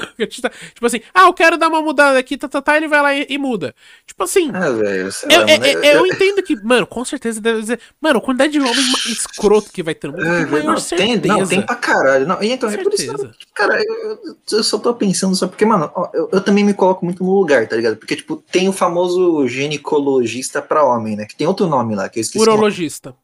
Artista- 0.20 0.52
tipo 0.74 0.86
assim, 0.86 1.02
ah, 1.14 1.24
eu 1.24 1.34
quero 1.34 1.58
dar 1.58 1.68
uma 1.68 1.82
mudada 1.82 2.18
aqui, 2.20 2.38
tá, 2.38 2.48
tá, 2.48 2.62
tá, 2.62 2.78
ele 2.78 2.88
vai 2.88 3.02
lá 3.02 3.14
e, 3.16 3.26
e 3.30 3.38
muda. 3.38 3.74
Tipo 4.06 4.24
assim, 4.24 4.50
Ah, 4.54 4.70
velho, 4.70 5.12
sei 5.12 5.30
eu, 5.32 5.42
lá, 5.42 5.52
eu, 5.52 5.60
mano, 5.60 5.66
eu- 5.66 5.84
eu 5.84 6.06
entendo 6.08 6.44
que, 6.44 6.56
mano, 6.64 6.86
com 6.88 7.04
certeza 7.06 7.40
deve 7.42 7.62
dizer. 7.62 7.80
Mano, 8.02 8.20
a 8.20 8.22
quantidade 8.22 8.54
de 8.54 8.60
homem 8.60 8.74
escroto 9.10 9.72
que 9.72 9.82
vai 9.84 9.94
ter 9.96 10.08
no 10.08 10.14
mundo, 10.14 10.26
É, 10.26 10.46
maior 10.46 10.64
não, 10.66 10.78
certeza. 10.78 11.20
tem, 11.22 11.32
não, 11.32 11.48
tem 11.48 11.62
pra 11.62 11.76
caralho. 11.76 12.28
Não, 12.28 12.42
e 12.42 12.52
então, 12.52 12.70
é 12.70 12.78
por 12.78 12.94
isso 12.94 13.18
que, 13.30 13.46
cara, 13.54 13.82
eu, 13.84 13.94
eu- 14.24 14.38
eu 14.52 14.64
só 14.64 14.78
tô 14.78 14.94
pensando 14.94 15.36
só 15.36 15.48
porque, 15.48 15.66
mano, 15.66 15.92
ó, 15.96 16.10
eu, 16.14 16.30
eu 16.32 16.42
também 16.42 16.64
me 16.64 16.74
coloco 16.74 17.04
muito 17.06 17.24
no 17.24 17.32
lugar, 17.34 17.68
tá 17.68 17.76
ligado? 17.76 17.98
Porque, 17.98 18.16
tipo, 18.16 18.38
tem 18.52 18.68
o 18.70 18.74
famoso 18.74 19.48
ginecologista 19.48 20.62
pra 20.62 20.84
homem, 20.84 21.16
né? 21.16 21.26
Que 21.26 21.36
tem 21.36 21.48
outro 21.48 21.68
nome 21.68 21.96
lá, 21.96 22.10
que 22.10 22.20
eu 22.20 22.22
esqueci. 22.22 22.42
Urologista. 22.42 23.16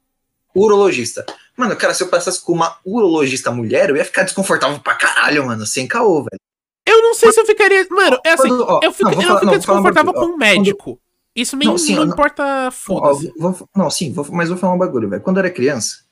Urologista. 0.56 1.26
Mano, 1.58 1.76
cara, 1.76 1.94
se 1.94 2.04
eu 2.04 2.08
passasse 2.08 2.42
com 2.44 2.52
uma 2.54 2.78
urologista 2.86 3.52
mulher, 3.52 3.90
eu 3.90 3.98
ia 3.98 4.06
ficar 4.06 4.24
desconfortável 4.24 4.80
pra 4.80 4.96
caralho, 4.96 5.46
mano, 5.46 5.66
sem 5.66 5.88
caô, 5.88 6.24
velho. 6.24 6.40
Eu 6.88 7.02
não 7.02 7.14
sei 7.14 7.32
se 7.32 7.40
eu 7.40 7.46
ficaria. 7.46 7.86
Mano, 7.90 8.20
é 8.26 8.32
assim, 8.32 8.48
Quando- 8.50 8.66
ó, 8.68 8.80
eu 8.84 8.92
fico, 8.92 9.10
não, 9.12 9.22
eu 9.22 9.34
fico 9.36 9.46
não, 9.46 9.54
desconfortável 9.58 10.14
com 10.14 10.26
um 10.26 10.38
médico. 10.38 11.00
Isso 11.36 11.58
me 11.58 11.66
Não, 11.66 11.78
sim, 11.78 11.96
não 11.96 12.04
importa, 12.04 12.70
foda-se. 12.72 13.34
não, 13.76 13.90
sim, 13.90 14.12
vou- 14.14 14.28
mas 14.32 14.50
vou 14.50 14.58
falar 14.58 14.74
um 14.74 14.78
bagulho, 14.78 15.10
velho. 15.10 15.22
Quando 15.22 15.38
eu 15.38 15.42
era 15.46 15.50
criança 15.50 16.04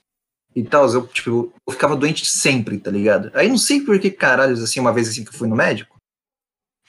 e 0.55 0.63
tal, 0.63 0.87
eu, 0.89 1.05
tipo, 1.07 1.53
eu 1.67 1.73
ficava 1.73 1.95
doente 1.95 2.25
sempre, 2.25 2.77
tá 2.79 2.89
ligado? 2.89 3.29
Aí 3.35 3.47
não 3.47 3.57
sei 3.57 3.81
por 3.81 3.99
que 3.99 4.09
caralhos, 4.09 4.63
assim, 4.63 4.79
uma 4.79 4.91
vez 4.91 5.07
assim 5.09 5.23
que 5.23 5.29
eu 5.29 5.33
fui 5.37 5.47
no 5.47 5.55
médico, 5.55 5.95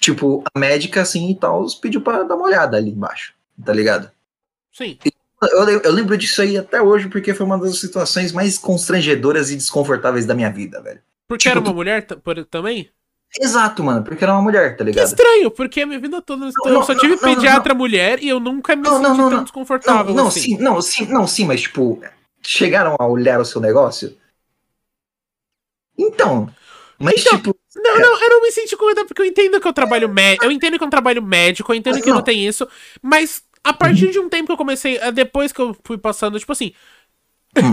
tipo, 0.00 0.42
a 0.54 0.58
médica, 0.58 1.02
assim, 1.02 1.30
e 1.30 1.34
tal, 1.38 1.66
pediu 1.80 2.00
pra 2.00 2.22
dar 2.22 2.34
uma 2.36 2.44
olhada 2.46 2.76
ali 2.76 2.90
embaixo, 2.90 3.34
tá 3.64 3.72
ligado? 3.72 4.10
Sim. 4.72 4.98
Eu, 5.42 5.68
eu 5.80 5.92
lembro 5.92 6.16
disso 6.16 6.40
aí 6.40 6.56
até 6.56 6.80
hoje, 6.80 7.08
porque 7.08 7.34
foi 7.34 7.44
uma 7.44 7.58
das 7.58 7.78
situações 7.80 8.32
mais 8.32 8.56
constrangedoras 8.56 9.50
e 9.50 9.56
desconfortáveis 9.56 10.24
da 10.24 10.34
minha 10.34 10.50
vida, 10.50 10.80
velho. 10.80 11.00
Porque 11.28 11.42
Tipo, 11.42 11.50
era 11.50 11.60
uma 11.60 11.70
tu- 11.70 11.74
mulher 11.74 12.06
também? 12.48 12.88
Exato, 13.40 13.82
mano, 13.82 14.04
porque 14.04 14.24
era 14.24 14.32
uma 14.32 14.42
mulher, 14.42 14.76
tá 14.76 14.84
Que 14.90 15.00
ligado? 15.00 15.08
estranho, 15.08 15.50
porque 15.50 15.80
a 15.82 15.86
minha 15.86 15.98
vida 15.98 16.20
toda 16.22 16.46
eu 16.46 16.52
não, 16.72 16.82
só 16.82 16.94
não, 16.94 17.00
tive 17.00 17.16
não, 17.20 17.36
não, 17.36 17.40
pediatra 17.40 17.74
mulher 17.74 18.22
e 18.22 18.28
eu 18.28 18.38
nunca 18.38 18.76
me 18.76 18.84
Não, 18.84 18.98
senti 18.98 19.10
não, 19.16 19.16
não, 19.16 19.30
tão 19.30 19.38
não. 19.38 19.44
desconfortável 19.44 20.12
Não, 20.12 20.24
não, 20.24 20.30
assim. 20.30 20.30
sim, 20.30 20.58
não, 20.58 20.80
sim, 20.82 21.06
não, 21.06 21.26
sim, 21.26 21.44
mas 21.46 21.62
tipo, 21.62 22.00
chegaram 22.42 22.96
a 22.98 23.06
olhar 23.06 23.40
o 23.40 23.44
seu 23.44 23.60
negócio? 23.60 24.16
Então, 25.98 26.48
mas 26.98 27.14
Então, 27.20 27.38
tipo, 27.38 27.56
Não, 27.74 28.00
não, 28.00 28.22
eu 28.22 28.28
não 28.30 28.42
me 28.42 28.52
senti 28.52 28.76
confortável 28.76 29.06
porque 29.08 29.22
eu 29.22 29.26
entendo 29.26 29.60
que 29.60 29.66
eu 29.66 29.72
trabalho 29.72 30.08
médico, 30.08 30.44
eu 30.44 30.50
entendo 30.52 30.78
que 30.78 30.84
é 30.84 30.86
um 30.86 30.90
trabalho 30.90 31.22
médico, 31.22 31.72
eu 31.72 31.76
entendo 31.76 31.96
Mas 31.96 32.02
que 32.02 32.12
não 32.12 32.20
não. 32.20 32.22
tem 32.22 32.46
isso, 32.46 32.68
mas 33.00 33.42
a 33.64 33.72
partir 33.72 34.10
de 34.10 34.18
um 34.18 34.28
tempo 34.28 34.46
que 34.46 34.52
eu 34.52 34.56
comecei, 34.56 34.98
eh, 34.98 35.12
depois 35.12 35.52
que 35.52 35.60
eu 35.60 35.76
fui 35.84 35.96
passando, 35.98 36.38
tipo 36.38 36.52
assim. 36.52 36.72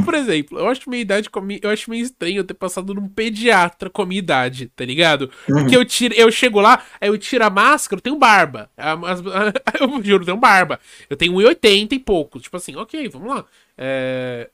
Por 0.04 0.14
exemplo, 0.14 0.60
eu 0.60 0.68
acho 0.68 0.90
minha 0.90 1.02
idade, 1.02 1.30
eu 1.62 1.70
acho 1.70 1.90
meio 1.90 2.04
estranho 2.04 2.38
eu 2.40 2.44
ter 2.44 2.54
passado 2.54 2.94
num 2.94 3.08
pediatra 3.08 3.90
com 3.90 4.02
a 4.02 4.06
minha 4.06 4.20
idade, 4.20 4.68
tá 4.76 4.84
ligado? 4.84 5.32
Uhum. 5.48 5.68
Que 5.68 5.76
eu 5.78 5.86
tiro, 5.86 6.14
eu 6.16 6.30
chego 6.32 6.60
lá, 6.60 6.84
aí 7.00 7.08
eu 7.08 7.18
tiro 7.18 7.46
a 7.46 7.50
máscara, 7.50 7.98
eu 8.00 8.04
tenho 8.04 8.18
barba. 8.18 8.70
A- 8.78 8.98
eu 9.80 10.04
juro, 10.04 10.24
eu 10.24 10.26
tenho 10.26 10.38
barba. 10.38 10.80
Eu 11.10 11.16
tenho 11.16 11.34
1,80 11.34 11.94
e 11.94 12.00
pouco. 12.00 12.40
Tipo 12.40 12.58
assim, 12.58 12.76
ok, 12.76 13.08
vamos 13.08 13.30
lá. 13.34 13.46
É, 13.78 14.50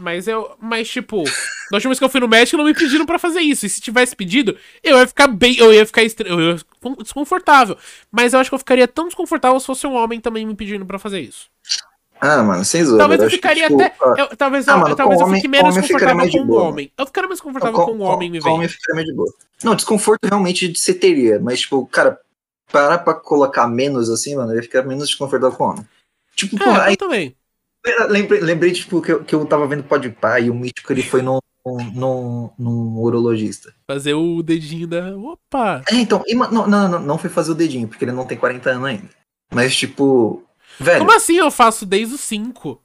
Mas 0.00 0.26
eu. 0.26 0.56
Mas, 0.60 0.88
tipo, 0.88 1.22
da 1.70 1.76
última 1.76 1.90
vez 1.90 1.98
que 1.98 2.04
eu 2.04 2.08
fui 2.08 2.20
no 2.20 2.28
médico, 2.28 2.56
não 2.56 2.64
me 2.64 2.72
pediram 2.74 3.04
pra 3.04 3.18
fazer 3.18 3.40
isso. 3.40 3.66
E 3.66 3.68
se 3.68 3.80
tivesse 3.82 4.16
pedido, 4.16 4.56
eu 4.82 4.98
ia 4.98 5.06
ficar 5.06 5.26
bem. 5.28 5.56
Eu 5.58 5.72
ia 5.74 5.84
ficar 5.84 6.02
eu 6.24 6.40
ia 6.40 6.56
desconfortável. 7.02 7.76
Mas 8.10 8.32
eu 8.32 8.40
acho 8.40 8.50
que 8.50 8.54
eu 8.54 8.58
ficaria 8.58 8.88
tão 8.88 9.06
desconfortável 9.06 9.60
se 9.60 9.66
fosse 9.66 9.86
um 9.86 9.94
homem 9.94 10.20
também 10.20 10.46
me 10.46 10.54
pedindo 10.54 10.86
pra 10.86 10.98
fazer 10.98 11.20
isso. 11.20 11.48
Ah, 12.26 12.42
mano, 12.42 12.64
sem 12.64 12.82
zoeira. 12.84 12.98
Talvez 13.00 13.20
eu 13.22 13.28
que, 13.28 13.34
ficaria 13.36 13.68
tipo, 13.68 13.80
até. 13.82 13.94
ah, 14.02 14.14
eu- 14.18 14.36
talvez 14.36 14.68
ah, 14.68 14.72
eu, 14.72 14.78
mano, 14.78 14.96
talvez 14.96 15.20
eu 15.20 15.26
fique 15.28 15.48
menos 15.48 15.68
homem 15.76 15.78
eu 15.78 15.82
ficaria 15.82 16.14
confortável 16.14 16.16
mais 16.16 16.32
com 16.32 16.38
um 16.40 16.46
boa, 16.46 16.62
homem. 16.62 16.92
Eu 16.96 17.06
ficaria 17.06 17.28
mais 17.28 17.40
confortável 17.40 17.74
com- 17.74 17.84
com 17.86 17.92
um 17.92 18.02
homem 18.02 18.30
me 18.30 18.40
com 18.40 18.50
homem 18.50 18.68
ficaria 18.68 18.94
meio 18.96 19.06
de 19.06 19.14
boa. 19.14 19.32
Não, 19.62 19.74
desconforto 19.74 20.24
realmente 20.26 20.68
de 20.68 20.78
você 20.78 20.94
teria, 20.94 21.38
mas, 21.40 21.60
tipo, 21.60 21.86
cara, 21.86 22.18
parar 22.72 22.98
pra 22.98 23.14
colocar 23.14 23.66
menos 23.66 24.08
assim, 24.10 24.34
mano, 24.36 24.52
eu 24.52 24.56
ia 24.56 24.62
ficar 24.62 24.82
menos 24.82 25.08
desconfortável 25.08 25.56
com 25.56 25.64
homem. 25.64 25.86
Tipo, 26.36 26.56
É, 26.56 26.64
porra, 26.64 26.82
aí 26.84 26.92
eu 26.94 26.96
também. 26.96 27.36
lembrei, 28.08 28.40
lembrei 28.40 28.72
tipo, 28.72 29.00
que 29.02 29.12
eu, 29.12 29.22
que 29.24 29.34
eu 29.34 29.44
tava 29.46 29.66
vendo 29.66 29.84
Pode 29.84 30.08
Pá 30.10 30.40
e 30.40 30.50
o 30.50 30.54
Mítico 30.54 30.92
ele 30.92 31.02
foi 31.02 31.22
num, 31.22 31.38
num, 31.94 32.50
num 32.58 32.98
urologista. 32.98 33.72
Fazer 33.86 34.14
o 34.14 34.42
dedinho 34.42 34.86
da. 34.86 35.16
Opa! 35.16 35.82
É, 35.90 35.94
então, 35.96 36.22
não, 36.50 36.66
não, 36.66 36.88
não, 36.88 37.00
não 37.00 37.18
foi 37.18 37.30
fazer 37.30 37.52
o 37.52 37.54
dedinho, 37.54 37.88
porque 37.88 38.04
ele 38.04 38.12
não 38.12 38.24
tem 38.26 38.36
40 38.38 38.70
anos 38.70 38.84
ainda. 38.86 39.08
Mas, 39.52 39.74
tipo, 39.76 40.42
velho, 40.78 41.00
Como 41.00 41.12
assim 41.12 41.36
eu 41.36 41.50
faço 41.50 41.84
desde 41.86 42.14
os 42.14 42.20
5? 42.22 42.80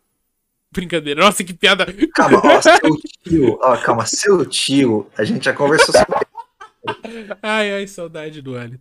Brincadeira. 0.71 1.21
Nossa, 1.21 1.43
que 1.43 1.53
piada. 1.53 1.85
calma, 2.13 2.41
ó, 2.43 2.61
seu 2.61 2.97
tio, 3.23 3.59
ó, 3.61 3.77
calma, 3.77 4.05
seu 4.05 4.45
tio, 4.45 5.09
a 5.17 5.23
gente 5.23 5.45
já 5.45 5.53
conversou 5.53 5.93
sobre 5.93 6.27
Ai, 7.41 7.73
ai, 7.73 7.87
saudade 7.87 8.41
do 8.41 8.57
Hélio. 8.57 8.79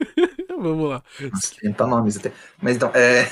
Vamos 0.58 0.88
lá. 0.88 1.02
Nossa, 1.20 1.54
inventar 1.62 1.86
nomes 1.86 2.16
até. 2.16 2.32
Mas 2.60 2.76
então, 2.76 2.90
é. 2.94 3.30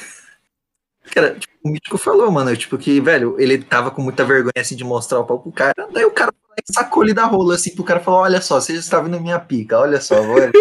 Cara, 1.15 1.35
tipo, 1.35 1.53
o 1.65 1.69
Mítico 1.69 1.99
falou, 1.99 2.31
mano, 2.31 2.57
tipo, 2.57 2.79
que, 2.79 3.01
velho, 3.01 3.37
ele 3.39 3.59
tava 3.63 3.91
com 3.91 4.03
muita 4.03 4.25
vergonha, 4.25 4.53
assim, 4.57 4.77
de 4.77 4.85
mostrar 4.85 5.21
o 5.21 5.25
pau 5.25 5.39
pro 5.41 5.53
cara. 5.53 5.89
Daí 5.93 6.05
o 6.05 6.11
cara 6.11 6.33
sacou 6.71 7.03
ele 7.03 7.15
da 7.15 7.25
rola, 7.25 7.55
assim, 7.55 7.75
pro 7.75 7.85
cara 7.85 8.01
falou: 8.01 8.21
Olha 8.21 8.41
só, 8.41 8.61
você 8.61 8.75
já 8.75 8.81
está 8.81 9.01
vendo 9.01 9.21
minha 9.21 9.39
pica, 9.39 9.79
olha 9.79 10.01
só, 10.01 10.21
velho. 10.35 10.53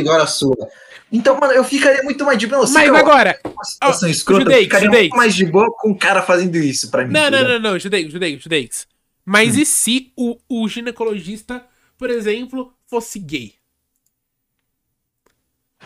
agora 0.00 0.26
sua. 0.26 0.56
Então, 1.12 1.38
mano, 1.38 1.52
eu 1.52 1.62
ficaria 1.64 2.02
muito 2.02 2.24
mais 2.24 2.38
de 2.38 2.46
boa. 2.48 2.66
Mas 2.68 2.88
agora, 2.90 3.38
uma 3.44 3.64
situação 3.64 4.08
escrota, 4.08 4.50
eu 4.50 4.62
ficaria 4.62 4.86
Judeix. 4.86 5.02
muito 5.04 5.16
mais 5.16 5.34
de 5.34 5.46
boa 5.46 5.70
com 5.72 5.90
o 5.92 5.96
cara 5.98 6.20
fazendo 6.22 6.56
isso 6.56 6.90
pra 6.90 7.04
mim. 7.06 7.12
Não, 7.12 7.22
tá 7.24 7.30
não, 7.30 7.48
não, 7.48 7.58
não, 7.60 7.78
judei, 7.78 8.10
judei, 8.10 8.38
judei. 8.38 8.68
Mas 9.24 9.56
Hum. 9.56 9.60
e 9.60 9.66
se 9.66 10.12
o, 10.16 10.36
o 10.48 10.68
ginecologista, 10.68 11.64
por 11.96 12.10
exemplo, 12.10 12.72
fosse 12.88 13.18
gay? 13.20 13.54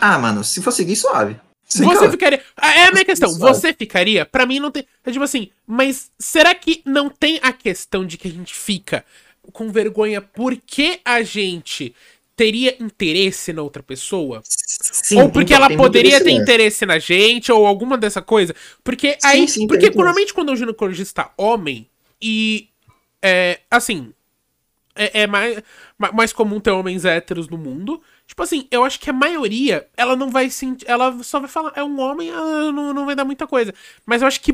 Ah, 0.01 0.19
mano, 0.19 0.43
se 0.43 0.63
fosse 0.63 0.85
gay, 0.85 0.97
suave. 0.97 1.39
Sem 1.65 1.87
Você 1.87 1.99
cara. 2.01 2.11
ficaria. 2.11 2.43
Ah, 2.57 2.75
É 2.75 2.87
a 2.89 2.93
minha 2.93 3.05
questão. 3.05 3.33
Você 3.33 3.73
ficaria? 3.73 4.25
Pra 4.27 4.47
mim 4.47 4.59
não 4.59 4.71
tem. 4.71 4.85
É 5.05 5.13
tipo 5.13 5.23
assim, 5.25 5.51
mas 5.67 6.11
será 6.19 6.55
que 6.55 6.83
não 6.85 7.09
tem 7.09 7.39
a 7.43 7.53
questão 7.53 8.05
de 8.05 8.17
que 8.17 8.27
a 8.27 8.31
gente 8.31 8.55
fica 8.55 9.05
com 9.53 9.71
vergonha 9.71 10.21
porque 10.21 11.01
a 11.05 11.23
gente 11.23 11.95
teria 12.41 12.75
interesse 12.81 13.53
na 13.53 13.61
outra 13.61 13.83
pessoa? 13.83 14.41
Sim, 14.47 15.21
ou 15.21 15.29
porque 15.29 15.53
então, 15.53 15.67
ela 15.67 15.77
poderia 15.77 16.25
ter 16.25 16.31
interesse 16.31 16.87
na 16.87 16.99
gente, 16.99 17.53
ou 17.53 17.67
alguma 17.67 17.99
dessa 17.99 18.23
coisa. 18.23 18.57
Porque 18.83 19.19
Sim, 19.21 19.29
aí. 19.29 19.47
sim, 19.49 19.67
porque 19.67 19.91
normalmente 19.91 20.33
quando 20.33 20.49
é 20.49 20.53
um 20.53 20.57
ginecologista 20.57 21.29
homem, 21.37 21.87
e. 22.21 22.71
É. 23.23 23.61
Assim. 23.71 24.15
É, 24.97 25.23
é 25.23 25.27
mais, 25.27 25.63
ma- 25.99 26.13
mais 26.13 26.33
comum 26.33 26.59
ter 26.59 26.71
homens 26.71 27.05
héteros 27.05 27.47
no 27.47 27.59
mundo. 27.59 28.01
Tipo 28.27 28.43
assim, 28.43 28.67
eu 28.71 28.85
acho 28.85 28.99
que 28.99 29.11
a 29.11 29.13
maioria, 29.13 29.87
ela 29.95 30.17
não 30.17 30.31
vai 30.31 30.49
sentir. 30.49 30.89
Ela 30.89 31.23
só 31.23 31.41
vai 31.41 31.49
falar, 31.49 31.73
é 31.77 31.85
um 31.85 32.01
homem, 32.01 32.31
ah, 32.31 32.73
não, 32.73 32.95
não 32.95 33.05
vai 33.05 33.15
dar 33.15 33.25
muita 33.25 33.47
coisa. 33.47 33.75
Mas 34.07 34.23
eu 34.23 34.29
acho 34.29 34.41
que, 34.41 34.53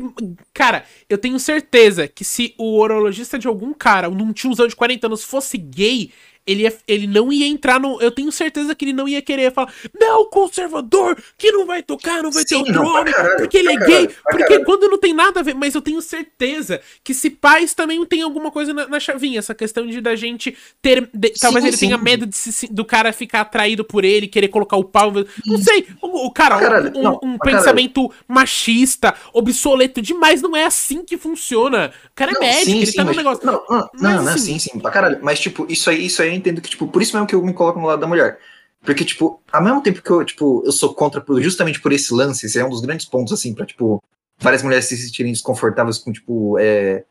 cara, 0.53 0.83
eu 1.09 1.17
tenho 1.17 1.39
certeza 1.39 2.07
que 2.07 2.25
se 2.25 2.53
o 2.57 2.79
urologista 2.79 3.39
de 3.39 3.47
algum 3.47 3.73
cara, 3.73 4.09
num 4.09 4.33
tiozão 4.33 4.67
de 4.67 4.75
40 4.75 5.07
anos, 5.07 5.23
fosse 5.23 5.57
gay, 5.57 6.11
ele, 6.47 6.63
ia- 6.63 6.77
ele 6.87 7.05
não 7.07 7.31
ia 7.31 7.45
entrar 7.45 7.79
no. 7.79 8.01
Eu 8.01 8.09
tenho 8.11 8.31
certeza 8.31 8.73
que 8.73 8.85
ele 8.85 8.93
não 8.93 9.07
ia 9.07 9.21
querer 9.21 9.51
falar, 9.53 9.71
não, 9.99 10.25
conservador, 10.29 11.17
que 11.37 11.51
não 11.51 11.65
vai 11.65 11.83
tocar, 11.83 12.23
não 12.23 12.31
vai 12.31 12.43
ter 12.45 12.55
Sim, 12.55 12.63
pra 12.65 12.81
homem, 12.81 13.13
caralho, 13.13 13.37
porque 13.37 13.57
ele 13.57 13.69
é 13.73 13.75
gay. 13.75 14.07
porque 14.23 14.43
caralho. 14.45 14.65
quando 14.65 14.87
não 14.89 14.97
tem 14.97 15.13
nada 15.13 15.41
a 15.41 15.43
ver, 15.43 15.53
mas 15.53 15.75
eu 15.75 15.81
tenho 15.81 16.01
certeza 16.01 16.81
que 17.03 17.13
se 17.13 17.29
pais 17.29 17.73
também 17.73 18.03
tem 18.05 18.21
alguma 18.21 18.49
coisa 18.49 18.73
na, 18.73 18.87
na 18.87 18.99
chavinha, 18.99 19.39
essa 19.39 19.53
questão 19.53 19.85
de 19.85 19.99
da 20.01 20.15
gente 20.15 20.55
ter. 20.81 21.09
de- 21.13 21.33
talvez 21.39 21.65
ele 21.65 21.75
sim. 21.77 21.87
tenha 21.87 21.97
medo 21.97 22.25
de 22.25 22.35
se- 22.35 22.67
do 22.71 22.85
cara 22.85 23.11
ficar 23.11 23.41
atraído 23.41 23.83
por 23.83 24.05
ele, 24.05 24.27
querer 24.27 24.47
colocar 24.47 24.77
o 24.77 24.83
pau. 24.83 25.11
Não 25.45 25.57
sei. 25.57 25.85
O, 26.01 26.27
o 26.27 26.31
cara, 26.31 26.57
caralho, 26.59 26.91
um, 26.95 27.03
não, 27.03 27.19
um 27.23 27.37
pensamento 27.37 28.09
machista, 28.27 29.13
obsoleto 29.33 30.01
demais, 30.01 30.41
não 30.41 30.55
é 30.55 30.65
assim 30.65 31.03
que 31.03 31.17
funciona. 31.17 31.91
O 32.05 32.15
cara 32.15 32.31
é 32.31 32.33
Não, 32.33 32.39
médico, 32.41 32.65
sim, 32.65 32.77
ele 32.77 32.85
sim, 32.87 32.93
tá 32.97 33.03
no 33.03 33.07
mas, 33.07 33.17
negócio. 33.17 33.45
Não, 33.45 33.53
não, 33.69 33.89
Mas, 33.93 34.01
não, 34.01 34.23
não, 34.23 34.33
assim- 34.33 34.59
sim, 34.59 34.71
sim, 34.71 34.79
pra 34.79 34.91
caralho. 34.91 35.19
Mas, 35.21 35.39
tipo, 35.39 35.65
isso 35.69 35.89
aí, 35.89 36.05
isso 36.05 36.21
aí 36.21 36.36
entendo 36.37 36.61
que, 36.61 36.69
tipo, 36.69 36.87
por 36.87 37.01
isso 37.01 37.13
mesmo 37.13 37.27
que 37.27 37.35
eu 37.35 37.43
me 37.43 37.53
coloco 37.53 37.79
no 37.79 37.87
lado 37.87 37.99
da 37.99 38.07
mulher. 38.07 38.39
Porque, 38.81 39.03
tipo, 39.03 39.41
ao 39.51 39.63
mesmo 39.63 39.81
tempo 39.81 40.01
que 40.01 40.09
eu, 40.09 40.23
tipo, 40.23 40.63
eu 40.65 40.71
sou 40.71 40.93
contra 40.93 41.23
justamente 41.41 41.81
por 41.81 41.91
esse 41.91 42.13
lance, 42.13 42.45
esse 42.45 42.59
é 42.59 42.65
um 42.65 42.69
dos 42.69 42.81
grandes 42.81 43.05
pontos, 43.05 43.33
assim, 43.33 43.53
pra, 43.53 43.65
tipo, 43.65 44.01
várias 44.37 44.63
mulheres 44.63 44.85
se 44.85 44.97
sentirem 44.97 45.31
desconfortáveis 45.31 45.97
com, 45.97 46.11
tipo, 46.11 46.57
é, 46.59 47.03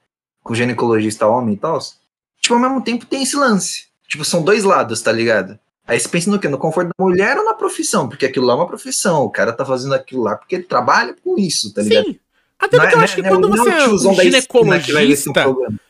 com 0.43 0.55
ginecologista 0.55 1.27
homem 1.27 1.55
e 1.55 1.59
tal. 1.59 1.79
Tipo, 2.41 2.55
ao 2.55 2.61
mesmo 2.61 2.83
tempo 2.83 3.05
tem 3.05 3.23
esse 3.23 3.37
lance. 3.37 3.89
Tipo, 4.09 4.25
são 4.25 4.43
dois 4.43 4.65
lados, 4.65 5.03
tá 5.03 5.11
ligado? 5.11 5.59
Aí 5.87 6.01
você 6.01 6.09
pensa 6.09 6.31
no 6.31 6.39
quê? 6.39 6.49
No 6.49 6.59
conforto 6.59 6.89
da 6.89 7.05
mulher 7.05 7.39
ou 7.39 7.45
na 7.45 7.55
profissão? 7.55 8.09
Porque 8.09 8.27
aquilo 8.27 8.47
lá 8.47 8.55
é 8.55 8.57
uma 8.57 8.67
profissão. 8.67 9.23
O 9.23 9.31
cara 9.31 9.53
tá 9.53 9.65
fazendo 9.65 9.95
aquilo 9.95 10.23
lá 10.23 10.37
porque 10.37 10.57
ele 10.57 10.65
trabalha 10.65 11.15
com 11.23 11.39
isso, 11.39 11.73
tá 11.73 11.83
ligado? 11.83 12.07
Sim. 12.07 12.21
Até 12.59 12.79
porque 12.79 12.95
eu 12.95 13.01
acho 13.01 13.15
que 13.15 13.23
não 13.23 13.31
quando 13.31 13.49
não 13.49 13.57
você 13.57 13.71
é 13.71 13.89
um 13.89 14.15
ginecologista. 14.15 15.45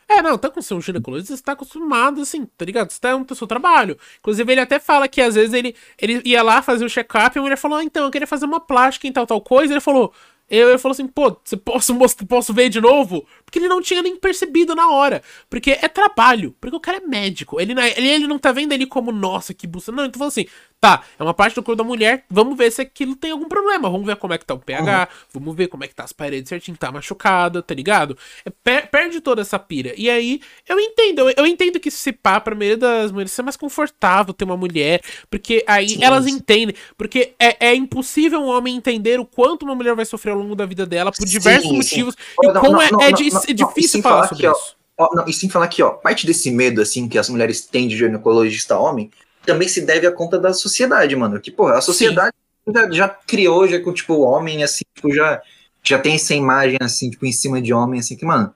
É, 0.09 0.21
não, 0.21 0.37
tá 0.37 0.49
com 0.49 0.61
ser 0.61 0.73
um 0.73 0.81
ginecologista, 0.81 1.35
você 1.35 1.43
tá 1.43 1.51
acostumado, 1.51 2.21
assim, 2.21 2.45
tá 2.57 2.63
ligado? 2.63 2.91
Você 2.91 2.99
tá 2.99 3.17
no 3.17 3.35
seu 3.35 3.47
trabalho. 3.47 3.97
Inclusive, 4.19 4.51
ele 4.51 4.61
até 4.61 4.79
fala 4.79 5.07
que 5.07 5.21
às 5.21 5.35
vezes 5.35 5.53
ele, 5.53 5.75
ele 5.99 6.21
ia 6.23 6.41
lá 6.41 6.61
fazer 6.61 6.85
o 6.85 6.89
check-up 6.89 7.35
e 7.35 7.39
a 7.39 7.41
mulher 7.41 7.57
falou, 7.57 7.77
ah, 7.77 7.83
então, 7.83 8.05
eu 8.05 8.11
queria 8.11 8.27
fazer 8.27 8.45
uma 8.45 8.59
plástica 8.59 9.07
em 9.07 9.11
tal, 9.11 9.27
tal 9.27 9.41
coisa. 9.41 9.73
Ele 9.73 9.81
falou. 9.81 10.13
Eu, 10.49 10.69
ele 10.69 10.77
falou 10.77 10.93
assim, 10.93 11.07
pô, 11.07 11.37
você 11.43 11.57
posso, 11.57 11.93
posso 12.25 12.53
ver 12.53 12.69
de 12.69 12.79
novo? 12.79 13.25
Porque 13.47 13.59
ele 13.59 13.69
não 13.69 13.81
tinha 13.81 14.01
nem 14.01 14.17
percebido 14.17 14.75
na 14.75 14.89
hora. 14.89 15.23
Porque 15.49 15.71
é 15.71 15.87
trabalho. 15.87 16.53
Porque 16.59 16.75
o 16.75 16.81
cara 16.81 16.97
é 16.97 16.99
médico. 16.99 17.61
Ele, 17.61 17.73
não 17.73 17.81
é- 17.81 17.93
ele, 17.97 18.07
ele 18.09 18.27
não 18.27 18.37
tá 18.37 18.51
vendo 18.51 18.73
ele 18.73 18.85
como, 18.85 19.09
nossa, 19.09 19.53
que 19.53 19.65
busta. 19.65 19.89
Não, 19.89 20.03
então 20.03 20.19
falou 20.19 20.27
assim, 20.27 20.45
tá, 20.81 21.01
é 21.17 21.23
uma 21.23 21.33
parte 21.33 21.55
do 21.55 21.63
corpo 21.63 21.77
da 21.81 21.83
mulher, 21.83 22.25
vamos 22.29 22.57
ver 22.57 22.69
se 22.71 22.81
aquilo 22.81 23.15
tem 23.15 23.31
algum 23.31 23.47
problema. 23.47 23.89
Vamos 23.89 24.05
ver 24.05 24.17
como 24.17 24.33
é 24.33 24.37
que 24.37 24.45
tá 24.45 24.53
o 24.53 24.59
pH, 24.59 25.07
vamos 25.33 25.55
ver 25.55 25.67
como 25.69 25.85
é 25.85 25.87
que 25.87 25.95
tá 25.95 26.03
as 26.03 26.11
paredes 26.11 26.49
certinho, 26.49 26.75
tá 26.77 26.91
machucada, 26.91 27.61
tá 27.63 27.73
ligado? 27.73 28.17
É, 28.45 28.49
per- 28.49 28.89
perde 28.91 29.21
toda 29.21 29.41
essa 29.41 29.57
pira. 29.57 29.93
E 29.97 30.09
aí, 30.09 30.41
eu 30.67 30.77
entendo, 30.77 31.21
eu, 31.29 31.33
eu 31.37 31.45
entendo 31.47 31.79
que 31.79 31.89
se 31.89 32.11
pá, 32.11 32.41
pra 32.41 32.53
maioria 32.53 32.77
das 32.77 33.11
mulheres, 33.13 33.31
ser 33.31 33.43
mais 33.43 33.55
confortável 33.55 34.33
ter 34.33 34.43
uma 34.43 34.57
mulher, 34.57 35.01
porque 35.29 35.63
aí 35.65 35.89
Sim, 35.89 36.03
elas 36.03 36.27
entendem. 36.27 36.75
Porque 36.97 37.33
é, 37.39 37.67
é 37.69 37.75
impossível 37.75 38.39
um 38.41 38.47
homem 38.47 38.75
entender 38.75 39.19
o 39.19 39.25
quanto 39.25 39.63
uma 39.63 39.73
mulher 39.75 39.95
vai 39.95 40.05
sofrer 40.05 40.31
ao 40.31 40.37
longo 40.37 40.55
da 40.55 40.65
vida 40.65 40.85
dela 40.85 41.11
por 41.11 41.25
diversos 41.25 41.69
sim. 41.69 41.75
motivos 41.77 42.15
Não, 42.41 42.51
e 42.51 42.53
como 42.59 42.73
não, 42.73 42.81
é, 42.81 42.91
não, 42.91 43.01
é 43.01 43.11
não, 43.11 43.17
é 43.47 43.53
difícil 43.53 43.81
e 43.81 43.87
sem 43.89 44.01
falar 44.01 44.15
falar 44.15 44.27
sobre 44.29 44.43
que, 44.43 44.47
ó, 44.47 44.51
isso. 44.53 44.75
Ó, 44.99 45.09
não, 45.15 45.27
e 45.27 45.33
sem 45.33 45.49
falar 45.49 45.67
que, 45.67 45.83
ó, 45.83 45.91
parte 45.91 46.25
desse 46.25 46.49
medo, 46.51 46.81
assim, 46.81 47.07
que 47.07 47.17
as 47.19 47.29
mulheres 47.29 47.61
têm 47.61 47.87
de 47.87 47.95
ginecologista 47.97 48.77
homem, 48.77 49.11
também 49.45 49.67
se 49.67 49.81
deve 49.81 50.07
à 50.07 50.11
conta 50.11 50.39
da 50.39 50.53
sociedade, 50.53 51.15
mano. 51.15 51.39
Que, 51.39 51.51
porra, 51.51 51.77
a 51.77 51.81
sociedade 51.81 52.35
já, 52.73 52.91
já 52.91 53.07
criou, 53.09 53.67
já 53.67 53.79
com, 53.79 53.93
tipo, 53.93 54.13
o 54.15 54.21
homem, 54.21 54.63
assim, 54.63 54.83
tipo, 54.95 55.13
já, 55.13 55.41
já 55.83 55.99
tem 55.99 56.15
essa 56.15 56.33
imagem, 56.33 56.77
assim, 56.81 57.09
tipo, 57.11 57.25
em 57.25 57.31
cima 57.31 57.61
de 57.61 57.71
homem, 57.73 57.99
assim, 57.99 58.15
que, 58.17 58.25
mano, 58.25 58.53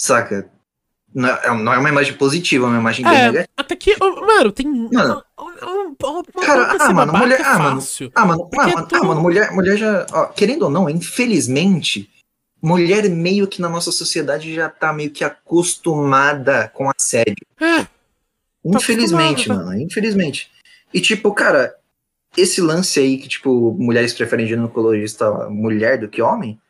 saca? 0.00 0.48
Não 1.14 1.28
é, 1.30 1.48
não 1.58 1.72
é 1.72 1.78
uma 1.78 1.88
imagem 1.88 2.14
positiva, 2.14 2.66
é 2.66 2.68
uma 2.68 2.78
imagem 2.78 3.06
É, 3.06 3.10
negativa. 3.10 3.46
até 3.56 3.74
que, 3.74 3.96
mano, 3.98 4.52
tem. 4.52 4.66
Mano. 4.92 5.24
Cara, 6.44 6.76
ah, 6.78 6.92
mano, 6.92 7.12
mulher- 7.14 7.40
ah, 7.42 7.58
mano. 7.58 7.82
Ah, 8.14 8.24
mano, 8.26 8.50
ah, 8.58 8.66
mano, 8.66 8.88
ah, 8.92 9.04
mano, 9.04 9.20
mulher, 9.20 9.50
mulher 9.52 9.76
já, 9.78 10.06
ó, 10.12 10.26
querendo 10.26 10.64
ou 10.64 10.70
não, 10.70 10.88
infelizmente, 10.90 12.10
mulher 12.66 13.08
meio 13.08 13.46
que 13.46 13.60
na 13.62 13.68
nossa 13.68 13.92
sociedade 13.92 14.52
já 14.52 14.68
tá 14.68 14.92
meio 14.92 15.10
que 15.10 15.22
acostumada 15.22 16.68
com 16.74 16.90
assédio. 16.90 17.46
É, 17.60 17.86
Infelizmente, 18.64 19.44
acostumada, 19.44 19.64
mano, 19.66 19.80
infelizmente. 19.80 20.50
E 20.92 21.00
tipo, 21.00 21.32
cara, 21.32 21.76
esse 22.36 22.60
lance 22.60 22.98
aí 22.98 23.18
que, 23.18 23.28
tipo, 23.28 23.72
mulheres 23.78 24.12
preferem 24.12 24.46
ginecologista 24.48 25.48
mulher 25.48 25.98
do 25.98 26.08
que 26.08 26.20
homem, 26.20 26.60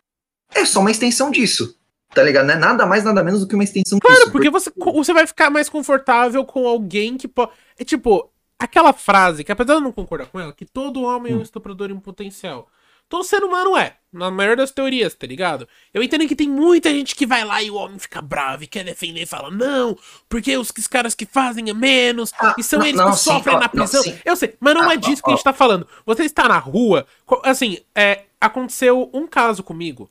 é 0.55 0.65
só 0.67 0.81
uma 0.81 0.91
extensão 0.91 1.31
disso. 1.31 1.75
Tá 2.15 2.23
ligado? 2.23 2.47
Não 2.47 2.55
é 2.55 2.59
nada 2.59 2.87
mais, 2.87 3.03
nada 3.03 3.25
menos 3.25 3.41
do 3.41 3.49
que 3.49 3.55
uma 3.55 3.65
extensão 3.65 3.99
Claro, 3.99 4.17
disso. 4.17 4.33
porque 4.33 4.51
você, 4.51 4.71
você 4.77 5.13
vai 5.13 5.27
ficar 5.27 5.51
mais 5.51 5.69
confortável 5.69 6.45
com 6.45 6.67
alguém 6.67 7.17
que 7.17 7.27
pode. 7.27 7.53
É 7.79 7.85
tipo, 7.85 8.31
aquela 8.59 8.93
frase, 8.93 9.43
que 9.43 9.51
apesar 9.53 9.75
de 9.75 9.81
eu 9.81 9.85
não 9.85 9.93
concordar 9.93 10.27
com 10.27 10.39
ela, 10.39 10.53
que 10.53 10.65
todo 10.65 11.03
homem 11.03 11.33
é 11.33 11.37
um 11.37 11.43
estuprador 11.43 11.91
em 11.91 11.99
potencial. 11.99 12.69
Todo 13.09 13.23
ser 13.25 13.45
humano 13.45 13.77
é, 13.77 13.97
na 14.13 14.31
maior 14.31 14.57
das 14.57 14.73
teorias, 14.73 15.15
tá 15.15 15.27
ligado? 15.27 15.69
Eu 15.95 16.03
entendo 16.03 16.27
que 16.27 16.35
tem 16.35 16.49
muita 16.49 16.91
gente 16.91 17.15
que 17.15 17.25
vai 17.27 17.45
lá 17.45 17.63
e 17.63 17.71
o 17.71 17.77
homem 17.77 17.99
fica 17.99 18.21
bravo 18.21 18.65
e 18.65 18.67
quer 18.67 18.85
defender 18.85 19.23
e 19.23 19.27
fala, 19.27 19.51
não, 19.51 19.97
porque 20.29 20.57
os, 20.57 20.73
os 20.77 20.87
caras 20.89 21.15
que 21.15 21.25
fazem 21.27 21.71
é 21.71 21.75
menos, 21.75 22.33
Ah, 22.39 22.55
e 22.59 22.63
são 22.65 22.81
não, 22.81 22.87
eles 22.87 23.01
não, 23.01 23.11
que 23.13 23.17
sim, 23.17 23.25
sofrem 23.31 23.57
ó, 23.57 23.61
na 23.61 23.71
não, 23.73 23.87
prisão. 23.87 24.03
sim. 24.03 24.19
eu 24.25 24.35
sei, 24.37 24.57
mas 24.59 24.75
não 24.75 24.89
Ah, 24.89 24.95
é 24.95 24.97
disso 24.97 25.23
que 25.23 25.31
a 25.31 25.35
gente 25.35 25.45
tá 25.45 25.53
falando. 25.53 25.87
Você 26.05 26.25
está 26.25 26.49
na 26.49 26.59
rua, 26.59 27.07
assim, 27.45 27.79
é, 27.95 28.25
aconteceu 28.41 29.09
um 29.15 29.27
caso 29.27 29.63
comigo, 29.63 30.11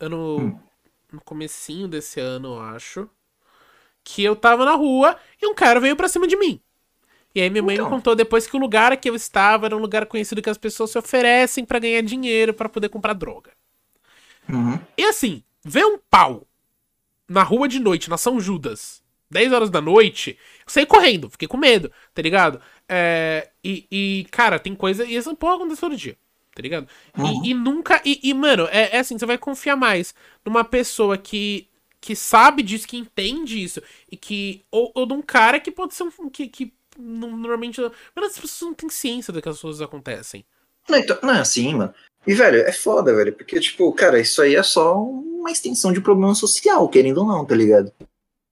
ano, 0.00 0.38
Hum. 0.38 0.58
no 1.12 1.20
comecinho 1.20 1.88
desse 1.88 2.20
ano, 2.20 2.54
eu 2.56 2.60
acho, 2.60 3.08
que 4.04 4.22
eu 4.22 4.36
tava 4.36 4.64
na 4.64 4.74
rua 4.74 5.16
e 5.42 5.46
um 5.46 5.54
cara 5.54 5.80
veio 5.80 5.96
pra 5.96 6.08
cima 6.08 6.26
de 6.26 6.36
mim. 6.36 6.60
E 7.36 7.40
aí 7.42 7.50
minha 7.50 7.62
mãe 7.62 7.76
me 7.76 7.82
Então. 7.82 7.90
contou 7.90 8.16
depois 8.16 8.46
que 8.46 8.56
o 8.56 8.60
lugar 8.60 8.96
que 8.96 9.10
eu 9.10 9.14
estava 9.14 9.66
era 9.66 9.76
um 9.76 9.80
lugar 9.80 10.06
conhecido 10.06 10.40
que 10.40 10.48
as 10.48 10.56
pessoas 10.56 10.90
se 10.90 10.98
oferecem 10.98 11.66
pra 11.66 11.78
ganhar 11.78 12.00
dinheiro 12.02 12.54
pra 12.54 12.68
poder 12.68 12.88
comprar 12.88 13.12
droga. 13.12 13.52
Uhum. 14.48 14.78
E 14.96 15.04
assim, 15.04 15.42
ver 15.64 15.84
um 15.84 15.98
pau 16.10 16.46
na 17.28 17.42
rua 17.42 17.68
de 17.68 17.78
noite, 17.80 18.10
na 18.10 18.16
São 18.16 18.40
Judas, 18.40 19.02
10 19.30 19.52
horas 19.52 19.70
da 19.70 19.80
noite, 19.80 20.38
eu 20.60 20.64
saí 20.72 20.86
correndo, 20.86 21.28
fiquei 21.30 21.48
com 21.48 21.56
medo, 21.56 21.90
tá 22.14 22.22
ligado? 22.22 22.60
É, 22.88 23.50
e, 23.64 23.86
e, 23.90 24.26
cara, 24.30 24.58
tem 24.58 24.74
coisa. 24.74 25.04
E 25.04 25.16
essa 25.16 25.34
porra 25.34 25.56
acontece 25.56 25.80
todo 25.80 25.96
dia, 25.96 26.16
tá 26.54 26.62
ligado? 26.62 26.88
E- 27.18 27.20
Uhum. 27.20 27.44
E, 27.44 27.54
nunca. 27.54 28.00
E, 28.04 28.20
e, 28.22 28.32
mano, 28.34 28.68
é, 28.70 28.96
é 28.96 28.98
assim, 29.00 29.18
você 29.18 29.26
vai 29.26 29.38
confiar 29.38 29.76
mais 29.76 30.14
numa 30.44 30.64
pessoa 30.64 31.18
que. 31.18 31.68
Que 31.98 32.14
sabe 32.14 32.62
disso, 32.62 32.86
que 32.86 32.96
entende 32.96 33.60
isso, 33.60 33.82
e 34.08 34.16
que. 34.16 34.62
Ou, 34.70 34.92
ou 34.94 35.06
de 35.06 35.14
um 35.14 35.22
cara 35.22 35.58
que 35.58 35.72
pode 35.72 35.92
ser 35.94 36.04
um. 36.04 36.30
Que, 36.30 36.46
que 36.46 36.72
normalmente. 36.98 37.80
Mas 38.14 38.32
as 38.32 38.38
pessoas 38.38 38.68
não 38.70 38.74
têm 38.74 38.88
ciência 38.88 39.32
do 39.32 39.40
que 39.42 39.48
as 39.48 39.60
coisas 39.60 39.80
acontecem. 39.82 40.44
Não, 40.88 40.98
então, 40.98 41.18
não 41.22 41.34
é 41.34 41.40
assim, 41.40 41.74
mano. 41.74 41.92
E, 42.26 42.34
velho, 42.34 42.58
é 42.60 42.72
foda, 42.72 43.14
velho. 43.14 43.32
Porque, 43.32 43.58
tipo, 43.60 43.92
cara, 43.92 44.20
isso 44.20 44.40
aí 44.42 44.54
é 44.56 44.62
só 44.62 45.00
uma 45.00 45.50
extensão 45.50 45.92
de 45.92 46.00
problema 46.00 46.34
social, 46.34 46.88
querendo 46.88 47.18
ou 47.18 47.26
não, 47.26 47.44
tá 47.44 47.54
ligado? 47.54 47.92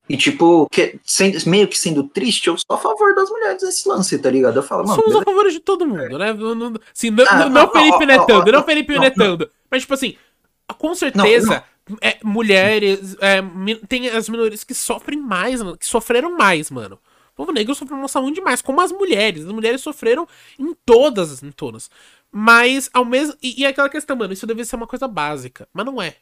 E, 0.08 0.16
tipo, 0.16 0.68
que, 0.70 1.00
sendo, 1.02 1.38
meio 1.48 1.66
que 1.66 1.78
sendo 1.78 2.06
triste, 2.06 2.48
eu 2.48 2.56
sou 2.58 2.76
a 2.76 2.78
favor 2.78 3.14
das 3.14 3.30
mulheres 3.30 3.62
nesse 3.62 3.88
lance, 3.88 4.18
tá 4.18 4.30
ligado? 4.30 4.56
Eu 4.58 4.62
falo, 4.62 4.86
mano, 4.86 5.00
Somos 5.02 5.16
a 5.16 5.24
favor 5.24 5.48
de 5.50 5.60
todo 5.60 5.86
mundo, 5.86 6.18
né? 6.18 6.32
Não, 6.34 6.54
não- 6.54 6.74
assim, 6.94 7.10
não, 7.10 7.24
Ah, 7.26 7.36
não- 7.36 7.48
não 7.48 7.72
Felipe 7.72 8.04
Netando, 8.06 8.52
não 8.52 8.62
Felipe 8.64 8.98
Netando. 8.98 9.50
Mas, 9.70 9.82
tipo 9.82 9.94
assim, 9.94 10.16
com 10.78 10.94
certeza, 10.94 11.64
é, 12.02 12.18
mulheres, 12.22 13.16
é, 13.20 13.38
tem 13.88 14.08
as 14.10 14.28
minorias 14.28 14.62
que 14.62 14.74
sofrem 14.74 15.18
mais, 15.18 15.62
mano, 15.62 15.76
que 15.78 15.86
sofreram 15.86 16.36
mais, 16.36 16.70
mano. 16.70 16.98
O 17.34 17.36
povo 17.36 17.52
negro 17.52 17.74
sofreu 17.74 17.98
nossa 17.98 18.20
mão 18.20 18.30
demais, 18.30 18.62
como 18.62 18.80
as 18.80 18.92
mulheres. 18.92 19.44
As 19.44 19.52
mulheres 19.52 19.80
sofreram 19.80 20.26
em 20.58 20.72
todas, 20.86 21.42
em 21.42 21.50
todas. 21.50 21.90
Mas 22.30 22.88
ao 22.92 23.04
mesmo. 23.04 23.36
E, 23.42 23.62
e 23.62 23.66
aquela 23.66 23.88
questão, 23.88 24.16
mano, 24.16 24.32
isso 24.32 24.46
deveria 24.46 24.64
ser 24.64 24.76
uma 24.76 24.86
coisa 24.86 25.08
básica. 25.08 25.68
Mas 25.72 25.84
não 25.84 26.00
é. 26.00 26.12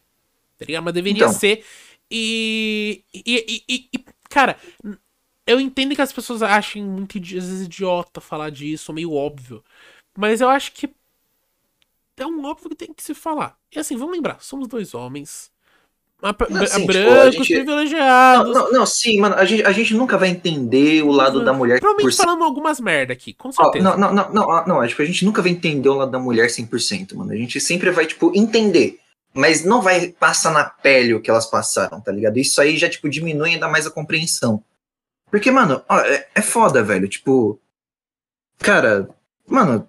Tá 0.56 0.64
ligado? 0.64 0.84
Mas 0.84 0.94
deveria 0.94 1.24
então. 1.24 1.32
ser. 1.32 1.64
E, 2.10 3.04
e, 3.14 3.64
e, 3.68 3.88
e, 3.92 4.04
Cara, 4.30 4.58
eu 5.46 5.60
entendo 5.60 5.94
que 5.94 6.00
as 6.00 6.12
pessoas 6.12 6.42
achem 6.42 6.82
muito 6.82 7.18
às 7.18 7.28
vezes 7.28 7.66
idiota 7.66 8.18
falar 8.18 8.50
disso, 8.50 8.92
meio 8.94 9.12
óbvio. 9.12 9.62
Mas 10.16 10.40
eu 10.40 10.48
acho 10.48 10.72
que 10.72 10.88
é 12.16 12.26
um 12.26 12.42
óbvio 12.46 12.70
que 12.70 12.76
tem 12.76 12.94
que 12.94 13.02
se 13.02 13.14
falar. 13.14 13.58
E 13.70 13.78
assim, 13.78 13.94
vamos 13.94 14.14
lembrar, 14.14 14.42
somos 14.42 14.66
dois 14.66 14.94
homens. 14.94 15.51
Não, 16.22 16.66
sim, 16.66 16.86
brancos, 16.86 17.30
tipo, 17.32 17.44
gente... 17.44 17.56
privilegiados. 17.56 18.54
Não, 18.54 18.64
não, 18.64 18.72
não, 18.72 18.86
sim, 18.86 19.18
mano, 19.18 19.34
a 19.34 19.44
gente, 19.44 19.64
a 19.64 19.72
gente 19.72 19.92
nunca 19.92 20.16
vai 20.16 20.28
entender 20.28 21.02
o 21.02 21.10
lado 21.10 21.40
uhum. 21.40 21.44
da 21.44 21.52
mulher. 21.52 21.80
Provavelmente 21.80 22.16
por... 22.16 22.24
falando 22.24 22.44
algumas 22.44 22.78
merda 22.78 23.12
aqui, 23.12 23.34
com 23.34 23.50
certeza. 23.50 23.82
Não, 23.82 23.98
não, 23.98 24.14
não, 24.14 24.32
não, 24.32 24.66
não, 24.66 24.86
tipo, 24.86 25.02
a 25.02 25.04
gente 25.04 25.24
nunca 25.24 25.42
vai 25.42 25.50
entender 25.50 25.88
o 25.88 25.94
lado 25.94 26.12
da 26.12 26.20
mulher 26.20 26.46
100%, 26.46 27.16
mano. 27.16 27.32
A 27.32 27.36
gente 27.36 27.60
sempre 27.60 27.90
vai, 27.90 28.06
tipo, 28.06 28.30
entender. 28.36 29.00
Mas 29.34 29.64
não 29.64 29.82
vai 29.82 30.08
passar 30.10 30.52
na 30.52 30.64
pele 30.64 31.14
o 31.14 31.20
que 31.20 31.30
elas 31.30 31.46
passaram, 31.46 32.00
tá 32.00 32.12
ligado? 32.12 32.38
Isso 32.38 32.60
aí 32.60 32.76
já, 32.76 32.88
tipo, 32.88 33.08
diminui 33.08 33.50
ainda 33.50 33.66
mais 33.66 33.84
a 33.84 33.90
compreensão. 33.90 34.62
Porque, 35.28 35.50
mano, 35.50 35.82
ó, 35.88 35.98
é, 35.98 36.28
é 36.36 36.42
foda, 36.42 36.84
velho. 36.84 37.08
Tipo, 37.08 37.58
cara, 38.58 39.08
mano, 39.48 39.88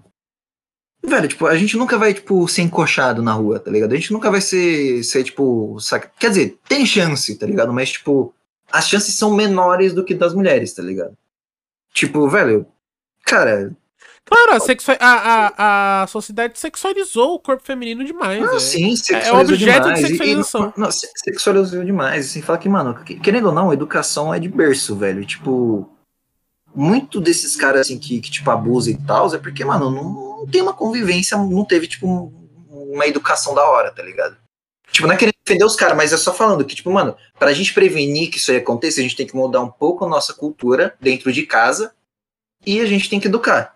Velho, 1.06 1.28
tipo, 1.28 1.46
a 1.46 1.58
gente 1.58 1.76
nunca 1.76 1.98
vai, 1.98 2.14
tipo, 2.14 2.48
ser 2.48 2.62
encoxado 2.62 3.22
na 3.22 3.34
rua, 3.34 3.60
tá 3.60 3.70
ligado? 3.70 3.92
A 3.92 3.96
gente 3.96 4.14
nunca 4.14 4.32
vai 4.32 4.40
ser, 4.40 5.04
ser 5.04 5.24
tipo, 5.26 5.78
saca? 5.80 6.10
Quer 6.18 6.30
dizer, 6.30 6.60
tem 6.68 6.86
chance, 6.86 7.36
tá 7.36 7.46
ligado? 7.46 7.74
Mas, 7.74 7.92
tipo, 7.92 8.34
as 8.72 8.88
chances 8.88 9.14
são 9.16 9.36
menores 9.36 9.94
do 9.94 10.06
que 10.06 10.16
das 10.16 10.34
mulheres, 10.34 10.74
tá 10.74 10.82
ligado? 10.82 11.18
Tipo, 11.94 12.28
velho, 12.30 12.66
cara. 13.26 13.76
Claro, 14.26 14.54
a, 14.54 14.60
sexua 14.62 14.96
a, 14.98 15.48
a, 15.58 16.04
a 16.04 16.08
sociedade 16.08 16.58
sexualizou 16.58 17.36
o 17.36 17.40
corpo 17.40 17.64
feminino 17.66 18.06
demais. 18.06 18.42
Ah, 18.42 18.56
é. 18.56 18.60
sim, 18.60 18.96
sexualizou 18.96 19.38
é 19.38 19.44
objeto 19.44 19.82
demais. 19.82 20.00
de 20.00 20.08
sexualização. 20.08 20.66
E, 20.66 20.80
e, 20.80 20.82
não, 20.82 20.90
sexualizou 20.90 21.84
demais. 21.84 22.26
Sem 22.28 22.42
falar 22.42 22.60
que, 22.60 22.70
mano, 22.70 22.96
querendo 23.22 23.48
ou 23.48 23.54
não, 23.54 23.74
educação 23.74 24.34
é 24.34 24.40
de 24.40 24.48
berço, 24.48 24.96
velho. 24.96 25.26
Tipo, 25.26 25.90
muito 26.74 27.20
desses 27.20 27.58
caras, 27.58 27.82
assim, 27.82 28.00
que, 28.00 28.22
que 28.22 28.32
tipo, 28.32 28.50
abusam 28.50 28.94
e 28.94 28.98
tal, 29.06 29.36
é 29.36 29.38
porque, 29.38 29.66
mano, 29.66 29.92
não 29.92 30.33
não 30.44 30.52
tem 30.52 30.62
uma 30.62 30.74
convivência, 30.74 31.38
não 31.38 31.64
teve, 31.64 31.88
tipo, 31.88 32.34
uma 32.70 33.08
educação 33.08 33.56
da 33.56 33.64
hora, 33.64 33.92
tá 33.92 34.04
ligado? 34.04 34.36
Tipo, 34.92 35.08
não 35.08 35.16
é 35.16 35.18
querendo 35.18 35.36
defender 35.44 35.66
os 35.66 35.76
caras, 35.76 35.98
mas 35.98 36.14
é 36.14 36.18
só 36.18 36.34
falando 36.34 36.66
que, 36.66 36.76
tipo, 36.76 36.92
mano, 36.92 37.16
pra 37.40 37.54
gente 37.54 37.74
prevenir 37.74 38.30
que 38.30 38.38
isso 38.38 38.52
aí 38.52 38.58
aconteça, 38.58 39.00
a 39.00 39.04
gente 39.04 39.16
tem 39.16 39.26
que 39.26 39.36
mudar 39.36 39.62
um 39.62 39.72
pouco 39.72 40.06
a 40.06 40.10
nossa 40.10 40.34
cultura 40.34 40.96
dentro 41.00 41.32
de 41.32 41.44
casa 41.46 41.94
e 42.66 42.80
a 42.80 42.86
gente 42.86 43.10
tem 43.10 43.20
que 43.20 43.28
educar. 43.28 43.76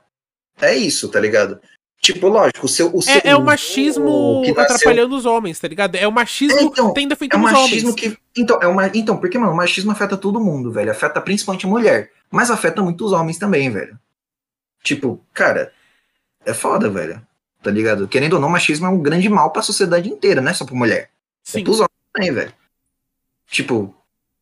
É 0.62 0.76
isso, 0.76 1.10
tá 1.10 1.20
ligado? 1.20 1.60
Tipo, 2.00 2.28
lógico, 2.28 2.66
o 2.66 2.70
seu. 2.70 2.96
O 2.96 3.02
seu 3.02 3.16
é, 3.16 3.22
é 3.30 3.36
o 3.36 3.42
machismo 3.42 4.42
o 4.42 4.60
atrapalhando 4.60 5.10
seu... 5.10 5.18
os 5.18 5.26
homens, 5.26 5.60
tá 5.60 5.68
ligado? 5.68 5.96
É 5.96 6.08
o 6.08 6.12
machismo 6.12 6.60
é, 6.60 6.64
então, 6.64 6.94
tendo 6.94 7.16
feito 7.16 7.34
é 7.34 7.38
o 7.38 7.42
machismo 7.42 7.96
que 7.96 8.18
Então, 8.38 8.60
é 8.62 8.68
uma... 8.68 8.88
então, 8.94 9.18
porque, 9.18 9.38
mano, 9.38 9.54
o 9.54 9.56
machismo 9.56 9.92
afeta 9.92 10.16
todo 10.16 10.40
mundo, 10.40 10.72
velho. 10.72 10.92
Afeta 10.92 11.20
principalmente 11.20 11.66
a 11.66 11.70
mulher. 11.70 12.12
Mas 12.30 12.52
afeta 12.52 12.84
muitos 12.84 13.12
homens 13.12 13.40
também, 13.40 13.72
velho. 13.72 13.98
Tipo, 14.84 15.26
cara, 15.34 15.74
é 16.46 16.54
foda, 16.54 16.90
velho. 16.90 17.26
Tá 17.62 17.72
ligado? 17.72 18.08
Querendo 18.08 18.34
ou 18.34 18.40
não, 18.40 18.50
machismo 18.50 18.86
é 18.86 18.90
um 18.90 19.02
grande 19.02 19.28
mal 19.28 19.52
pra 19.52 19.62
sociedade 19.62 20.10
inteira, 20.10 20.42
não 20.42 20.52
é 20.52 20.54
só 20.54 20.66
pra 20.66 20.76
mulher. 20.76 21.04
É 21.04 21.10
Sim. 21.44 21.62
É 21.62 21.64
pros 21.64 21.80
homens 21.80 21.92
também, 22.14 22.32
velho. 22.32 22.54
Tipo, 23.48 23.96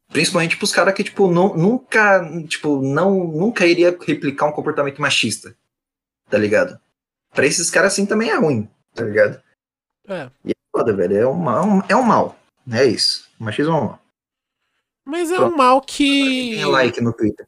principalmente 0.09 0.57
pros 0.57 0.71
caras 0.71 0.93
que, 0.93 1.03
tipo, 1.03 1.31
não, 1.31 1.55
nunca, 1.55 2.23
tipo, 2.47 2.81
não, 2.81 3.23
nunca 3.25 3.65
iria 3.65 3.97
replicar 4.05 4.47
um 4.47 4.51
comportamento 4.51 5.01
machista. 5.01 5.55
Tá 6.29 6.37
ligado? 6.37 6.79
Pra 7.33 7.45
esses 7.45 7.69
caras 7.69 7.93
assim 7.93 8.05
também 8.05 8.29
é 8.29 8.35
ruim, 8.35 8.69
tá 8.93 9.03
ligado? 9.03 9.41
É. 10.07 10.29
E 10.43 10.51
é 10.51 10.55
foda, 10.71 10.93
velho. 10.93 11.17
É 11.17 11.27
um, 11.27 11.33
mal, 11.33 11.83
é 11.87 11.95
um 11.95 12.03
mal. 12.03 12.37
É 12.71 12.85
isso. 12.85 13.29
O 13.39 13.43
machismo 13.43 13.73
é 13.73 13.75
um 13.75 13.85
mal. 13.85 14.01
Mas 15.03 15.31
é 15.31 15.35
Pronto. 15.35 15.53
um 15.53 15.57
mal 15.57 15.81
que. 15.81 16.55
Ganhou 16.55 16.71
like 16.71 17.01
no 17.01 17.13
Twitter. 17.13 17.47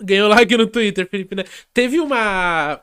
Ganhou 0.00 0.28
like 0.28 0.56
no 0.56 0.66
Twitter, 0.66 1.08
Felipe. 1.08 1.36
Né? 1.36 1.44
Teve 1.72 2.00
uma 2.00 2.80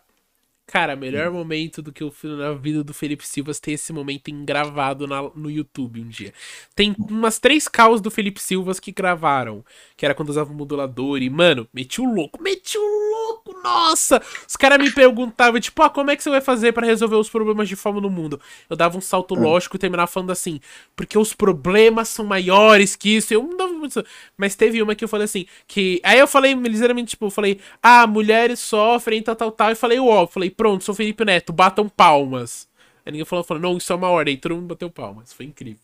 Cara, 0.70 0.98
melhor 0.98 1.32
momento 1.32 1.82
do 1.82 1.94
que 1.94 2.04
o 2.04 2.12
filme 2.12 2.36
na 2.36 2.52
vida 2.52 2.84
do 2.84 2.94
Felipe 2.94 3.26
Silvas 3.26 3.58
tem 3.58 3.76
esse 3.76 3.94
momento 3.94 4.30
engravado 4.30 5.08
na, 5.08 5.22
no 5.34 5.50
YouTube 5.50 6.02
um 6.02 6.10
dia. 6.10 6.34
Tem 6.76 6.94
umas 7.10 7.40
três 7.40 7.70
caos 7.70 8.02
do 8.02 8.12
Felipe 8.12 8.42
Silvas 8.42 8.78
que 8.78 8.92
gravaram. 8.92 9.64
Que 9.96 10.06
era 10.06 10.14
quando 10.14 10.28
usava 10.28 10.52
o 10.52 10.54
modulador. 10.54 11.22
E, 11.22 11.30
mano, 11.30 11.66
meti 11.74 12.02
o 12.02 12.14
louco, 12.14 12.44
meti 12.44 12.78
o 12.78 12.82
louco, 12.82 13.58
nossa! 13.64 14.22
Os 14.46 14.58
caras 14.58 14.78
me 14.78 14.92
perguntavam, 14.92 15.58
tipo, 15.58 15.82
ah, 15.82 15.90
como 15.90 16.12
é 16.12 16.18
que 16.18 16.24
você 16.24 16.30
vai 16.30 16.42
fazer 16.42 16.74
para 16.74 16.86
resolver 16.86 17.16
os 17.16 17.30
problemas 17.30 17.70
de 17.70 17.78
fome 17.78 18.02
no 18.02 18.10
mundo? 18.10 18.38
Eu 18.70 18.76
dava 18.76 18.98
um 18.98 19.02
salto 19.02 19.36
hum. 19.36 19.44
lógico 19.44 19.78
e 19.78 19.80
terminava 19.80 20.08
falando 20.08 20.32
assim, 20.32 20.60
porque 20.98 21.18
os 21.18 21.34
problemas 21.34 22.10
são 22.10 22.26
maiores 22.26 22.94
que 22.94 23.16
isso. 23.16 23.34
Eu 23.34 23.42
não 23.42 23.56
dava 23.56 23.72
muito. 23.72 24.06
Mas 24.36 24.54
teve 24.54 24.82
uma 24.82 24.96
que 24.96 25.04
eu 25.06 25.08
falei 25.08 25.24
assim, 25.24 25.46
que. 25.66 26.02
Aí 26.04 26.20
eu 26.20 26.28
falei, 26.28 26.54
ligeiramente, 26.54 27.12
tipo, 27.12 27.28
eu 27.28 27.32
falei, 27.32 27.58
ah, 27.82 28.06
mulheres 28.06 28.60
sofrem, 28.60 29.22
tal, 29.24 29.36
tal, 29.36 29.52
tal. 29.52 29.72
E 29.72 29.76
falei 29.76 29.98
o 29.98 30.08
óbvio, 30.08 30.34
falei, 30.34 30.57
pronto, 30.58 30.84
sou 30.84 30.96
Felipe 30.96 31.24
Neto, 31.24 31.54
batam 31.54 31.88
palmas. 31.88 32.68
Aí 33.06 33.12
ninguém 33.12 33.26
falou, 33.26 33.46
falou, 33.46 33.64
não, 33.64 33.78
isso 33.78 33.94
é 33.94 33.96
uma 33.96 34.10
ordem. 34.10 34.36
Todo 34.36 34.56
mundo 34.56 34.68
bateu 34.68 34.90
palmas. 34.90 35.32
Foi 35.32 35.46
incrível. 35.46 35.80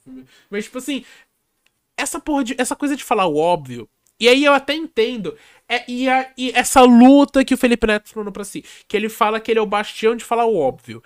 Mas, 0.49 0.65
tipo 0.65 0.79
assim, 0.79 1.05
essa 1.95 2.19
porra 2.19 2.43
de. 2.43 2.55
Essa 2.57 2.75
coisa 2.75 2.97
de 2.97 3.03
falar 3.03 3.25
o 3.27 3.37
óbvio. 3.37 3.87
E 4.19 4.27
aí 4.27 4.43
eu 4.43 4.53
até 4.53 4.73
entendo. 4.73 5.37
É, 5.67 5.89
e, 5.89 6.09
a, 6.09 6.31
e 6.37 6.51
essa 6.51 6.81
luta 6.81 7.45
que 7.45 7.53
o 7.53 7.57
Felipe 7.57 7.87
Neto 7.87 8.09
falou 8.09 8.31
pra 8.31 8.43
si. 8.43 8.63
Que 8.87 8.97
ele 8.97 9.07
fala 9.07 9.39
que 9.39 9.51
ele 9.51 9.59
é 9.59 9.61
o 9.61 9.65
bastião 9.65 10.15
de 10.15 10.23
falar 10.23 10.45
o 10.45 10.57
óbvio. 10.57 11.01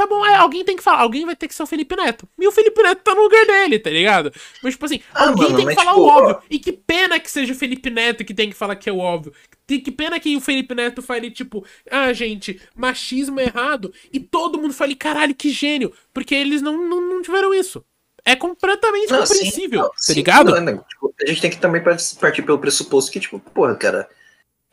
Tá 0.00 0.06
bom, 0.06 0.24
é, 0.24 0.34
alguém 0.34 0.64
tem 0.64 0.78
que 0.78 0.82
falar, 0.82 1.00
alguém 1.00 1.26
vai 1.26 1.36
ter 1.36 1.46
que 1.46 1.54
ser 1.54 1.62
o 1.62 1.66
Felipe 1.66 1.94
Neto. 1.94 2.26
E 2.38 2.48
o 2.48 2.50
Felipe 2.50 2.82
Neto 2.82 3.02
tá 3.02 3.14
no 3.14 3.20
lugar 3.20 3.44
dele, 3.44 3.78
tá 3.78 3.90
ligado? 3.90 4.32
Mas, 4.62 4.72
tipo 4.72 4.86
assim, 4.86 5.02
ah, 5.12 5.28
alguém 5.28 5.50
mano, 5.50 5.56
tem 5.58 5.66
que 5.66 5.74
falar 5.74 5.90
tipo... 5.90 6.02
o 6.02 6.08
óbvio. 6.08 6.38
E 6.48 6.58
que 6.58 6.72
pena 6.72 7.20
que 7.20 7.30
seja 7.30 7.52
o 7.52 7.54
Felipe 7.54 7.90
Neto 7.90 8.24
que 8.24 8.32
tem 8.32 8.48
que 8.48 8.56
falar 8.56 8.76
que 8.76 8.88
é 8.88 8.92
o 8.94 8.96
óbvio. 8.96 9.34
Que 9.66 9.90
pena 9.90 10.18
que 10.18 10.34
o 10.34 10.40
Felipe 10.40 10.74
Neto 10.74 11.02
fale, 11.02 11.30
tipo, 11.30 11.66
ah, 11.90 12.14
gente, 12.14 12.58
machismo 12.74 13.38
é 13.40 13.44
errado. 13.44 13.92
E 14.10 14.18
todo 14.18 14.58
mundo 14.58 14.72
fale, 14.72 14.96
caralho, 14.96 15.34
que 15.34 15.50
gênio. 15.50 15.92
Porque 16.14 16.34
eles 16.34 16.62
não, 16.62 16.78
não, 16.78 17.02
não 17.02 17.20
tiveram 17.20 17.52
isso. 17.52 17.84
É 18.24 18.34
completamente 18.34 19.12
não, 19.12 19.18
compreensível, 19.18 19.68
sim, 19.68 19.76
não, 19.76 19.88
tá 19.90 19.94
sim, 19.98 20.14
ligado? 20.14 20.50
Não, 20.52 20.60
não, 20.62 20.78
tipo, 20.78 21.14
a 21.22 21.26
gente 21.26 21.42
tem 21.42 21.50
que 21.50 21.58
também 21.58 21.82
partir 21.82 22.40
pelo 22.40 22.58
pressuposto 22.58 23.12
que, 23.12 23.20
tipo, 23.20 23.38
porra, 23.38 23.74
cara. 23.74 24.08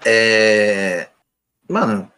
É. 0.05 1.09
Mano, 1.67 2.09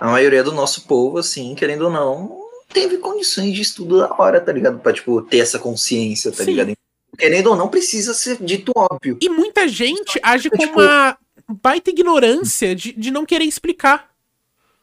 a 0.00 0.10
maioria 0.10 0.42
do 0.42 0.52
nosso 0.52 0.86
povo, 0.86 1.18
assim, 1.18 1.54
querendo 1.54 1.82
ou 1.82 1.90
não, 1.90 2.40
teve 2.72 2.96
condições 2.96 3.54
de 3.54 3.60
estudo 3.60 3.98
da 3.98 4.14
hora, 4.18 4.40
tá 4.40 4.50
ligado? 4.50 4.78
Pra, 4.78 4.92
tipo, 4.92 5.20
ter 5.22 5.38
essa 5.38 5.58
consciência, 5.58 6.32
tá 6.32 6.42
Sim. 6.42 6.52
ligado? 6.52 6.72
Querendo 7.18 7.48
ou 7.48 7.56
não, 7.56 7.68
precisa 7.68 8.14
ser 8.14 8.38
dito 8.40 8.72
óbvio. 8.74 9.18
E 9.20 9.28
muita 9.28 9.68
gente 9.68 10.18
age 10.22 10.48
com 10.48 10.56
tipo, 10.56 10.80
uma 10.80 11.18
baita 11.46 11.90
ignorância 11.90 12.74
de, 12.74 12.92
de 12.92 13.10
não 13.10 13.26
querer 13.26 13.44
explicar. 13.44 14.08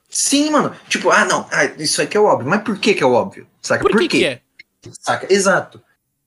Sim, 0.07 0.51
mano. 0.51 0.75
Tipo, 0.87 1.09
ah, 1.09 1.25
não, 1.25 1.47
ah, 1.51 1.65
isso 1.79 2.01
aqui 2.01 2.15
é 2.15 2.19
óbvio. 2.19 2.47
Mas 2.47 2.61
por 2.61 2.77
que 2.77 2.93
que 2.93 3.03
é 3.03 3.05
óbvio? 3.05 3.47
Saca? 3.61 3.81
Por, 3.81 3.91
por 3.91 4.01
que, 4.01 4.07
que 4.07 4.25
é? 4.25 4.41
Saca? 5.01 5.33
Exato. 5.33 5.81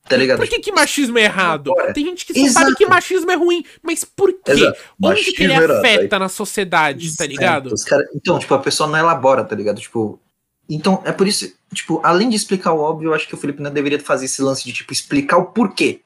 Tá 0.09 0.17
ligado? 0.17 0.39
Por 0.39 0.49
que, 0.49 0.59
que 0.59 0.73
machismo 0.73 1.19
é 1.19 1.25
errado? 1.25 1.73
Tem 1.95 2.05
gente 2.05 2.27
que 2.27 2.35
só 2.49 2.61
sabe 2.61 2.75
que 2.75 2.87
machismo 2.87 3.31
é 3.31 3.35
ruim, 3.37 3.65
mas 3.83 4.05
por 4.05 4.33
quê? 4.33 4.53
Exato. 4.53 4.79
Onde 5.01 5.33
que 5.33 5.45
ele 5.45 5.55
afeta 5.55 6.19
na 6.19 6.29
sociedade, 6.29 7.07
Exato. 7.07 7.19
tá 7.19 7.27
ligado? 7.27 7.75
Cara, 7.87 8.05
então, 8.15 8.39
tipo, 8.39 8.53
a 8.55 8.59
pessoa 8.59 8.89
não 8.89 8.99
elabora, 8.99 9.45
tá 9.45 9.55
ligado? 9.55 9.81
Tipo, 9.81 10.21
então, 10.69 11.03
é 11.05 11.13
por 11.13 11.27
isso, 11.27 11.53
tipo, 11.75 12.01
além 12.05 12.29
de 12.29 12.37
explicar 12.37 12.73
o 12.73 12.81
óbvio, 12.81 13.11
eu 13.11 13.15
acho 13.15 13.27
que 13.27 13.35
o 13.35 13.39
Felipe 13.39 13.63
não 13.63 13.73
deveria 13.73 13.99
fazer 14.01 14.27
esse 14.27 14.41
lance 14.41 14.65
de, 14.65 14.73
tipo, 14.73 14.93
explicar 14.93 15.37
o 15.37 15.47
porquê. 15.47 16.01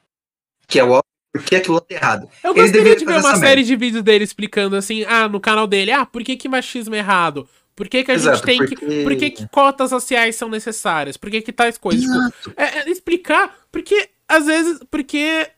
Que 0.67 0.79
é 0.79 0.85
o 0.85 0.91
óbvio, 0.91 1.05
porque 1.33 1.57
aquilo 1.57 1.85
é 1.89 1.95
errado. 1.95 2.29
Eu 2.43 2.53
ele 2.53 2.63
gostaria 2.63 2.97
de 2.97 3.05
ver 3.05 3.19
uma 3.19 3.37
série 3.37 3.63
de 3.63 3.77
vídeos 3.77 4.03
dele 4.03 4.25
explicando 4.25 4.77
assim, 4.77 5.05
ah, 5.05 5.29
no 5.29 5.39
canal 5.39 5.67
dele, 5.67 5.93
ah, 5.93 6.07
por 6.07 6.23
que 6.23 6.37
que 6.37 6.49
machismo 6.49 6.95
é 6.95 6.99
errado? 6.99 7.49
Por 7.77 7.89
que, 7.89 8.05
que 8.05 8.11
a 8.11 8.15
Exato, 8.15 8.37
gente 8.37 8.47
tem 8.47 8.59
porque... 8.59 8.77
que. 8.77 9.03
Por 9.03 9.17
que, 9.17 9.31
que 9.31 9.49
cotas 9.49 9.91
raciais 9.91 10.37
são 10.37 10.49
necessárias? 10.49 11.17
Por 11.17 11.31
que, 11.31 11.43
que 11.43 11.53
tais 11.53 11.77
coisas? 11.77 12.05
Tipo, 12.05 12.55
é, 12.57 12.81
é 12.81 12.91
explicar, 12.91 13.57
porque 13.73 14.11
às 14.29 14.47
vezes. 14.47 14.81
Porque. 14.91 15.51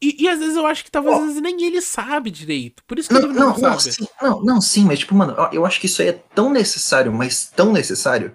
E, 0.00 0.24
e 0.24 0.28
às 0.28 0.38
vezes 0.38 0.56
eu 0.56 0.66
acho 0.66 0.84
que 0.84 0.90
talvez 0.90 1.16
oh. 1.16 1.40
nem 1.40 1.60
ele 1.64 1.80
sabe 1.80 2.30
direito. 2.30 2.84
Por 2.86 2.98
isso 2.98 3.08
que 3.08 3.14
não, 3.14 3.22
ele 3.22 3.32
não, 3.32 3.48
não 3.48 3.78
sabe. 3.78 3.94
Sim, 3.94 4.08
não, 4.20 4.42
não, 4.42 4.60
sim, 4.60 4.84
mas 4.84 5.00
tipo, 5.00 5.14
mano, 5.14 5.34
eu 5.52 5.66
acho 5.66 5.80
que 5.80 5.86
isso 5.86 6.02
aí 6.02 6.08
é 6.08 6.22
tão 6.34 6.50
necessário, 6.50 7.12
mas 7.12 7.46
tão 7.46 7.72
necessário, 7.72 8.34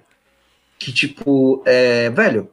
que, 0.79 0.91
tipo, 0.91 1.61
é. 1.65 2.09
Velho. 2.09 2.49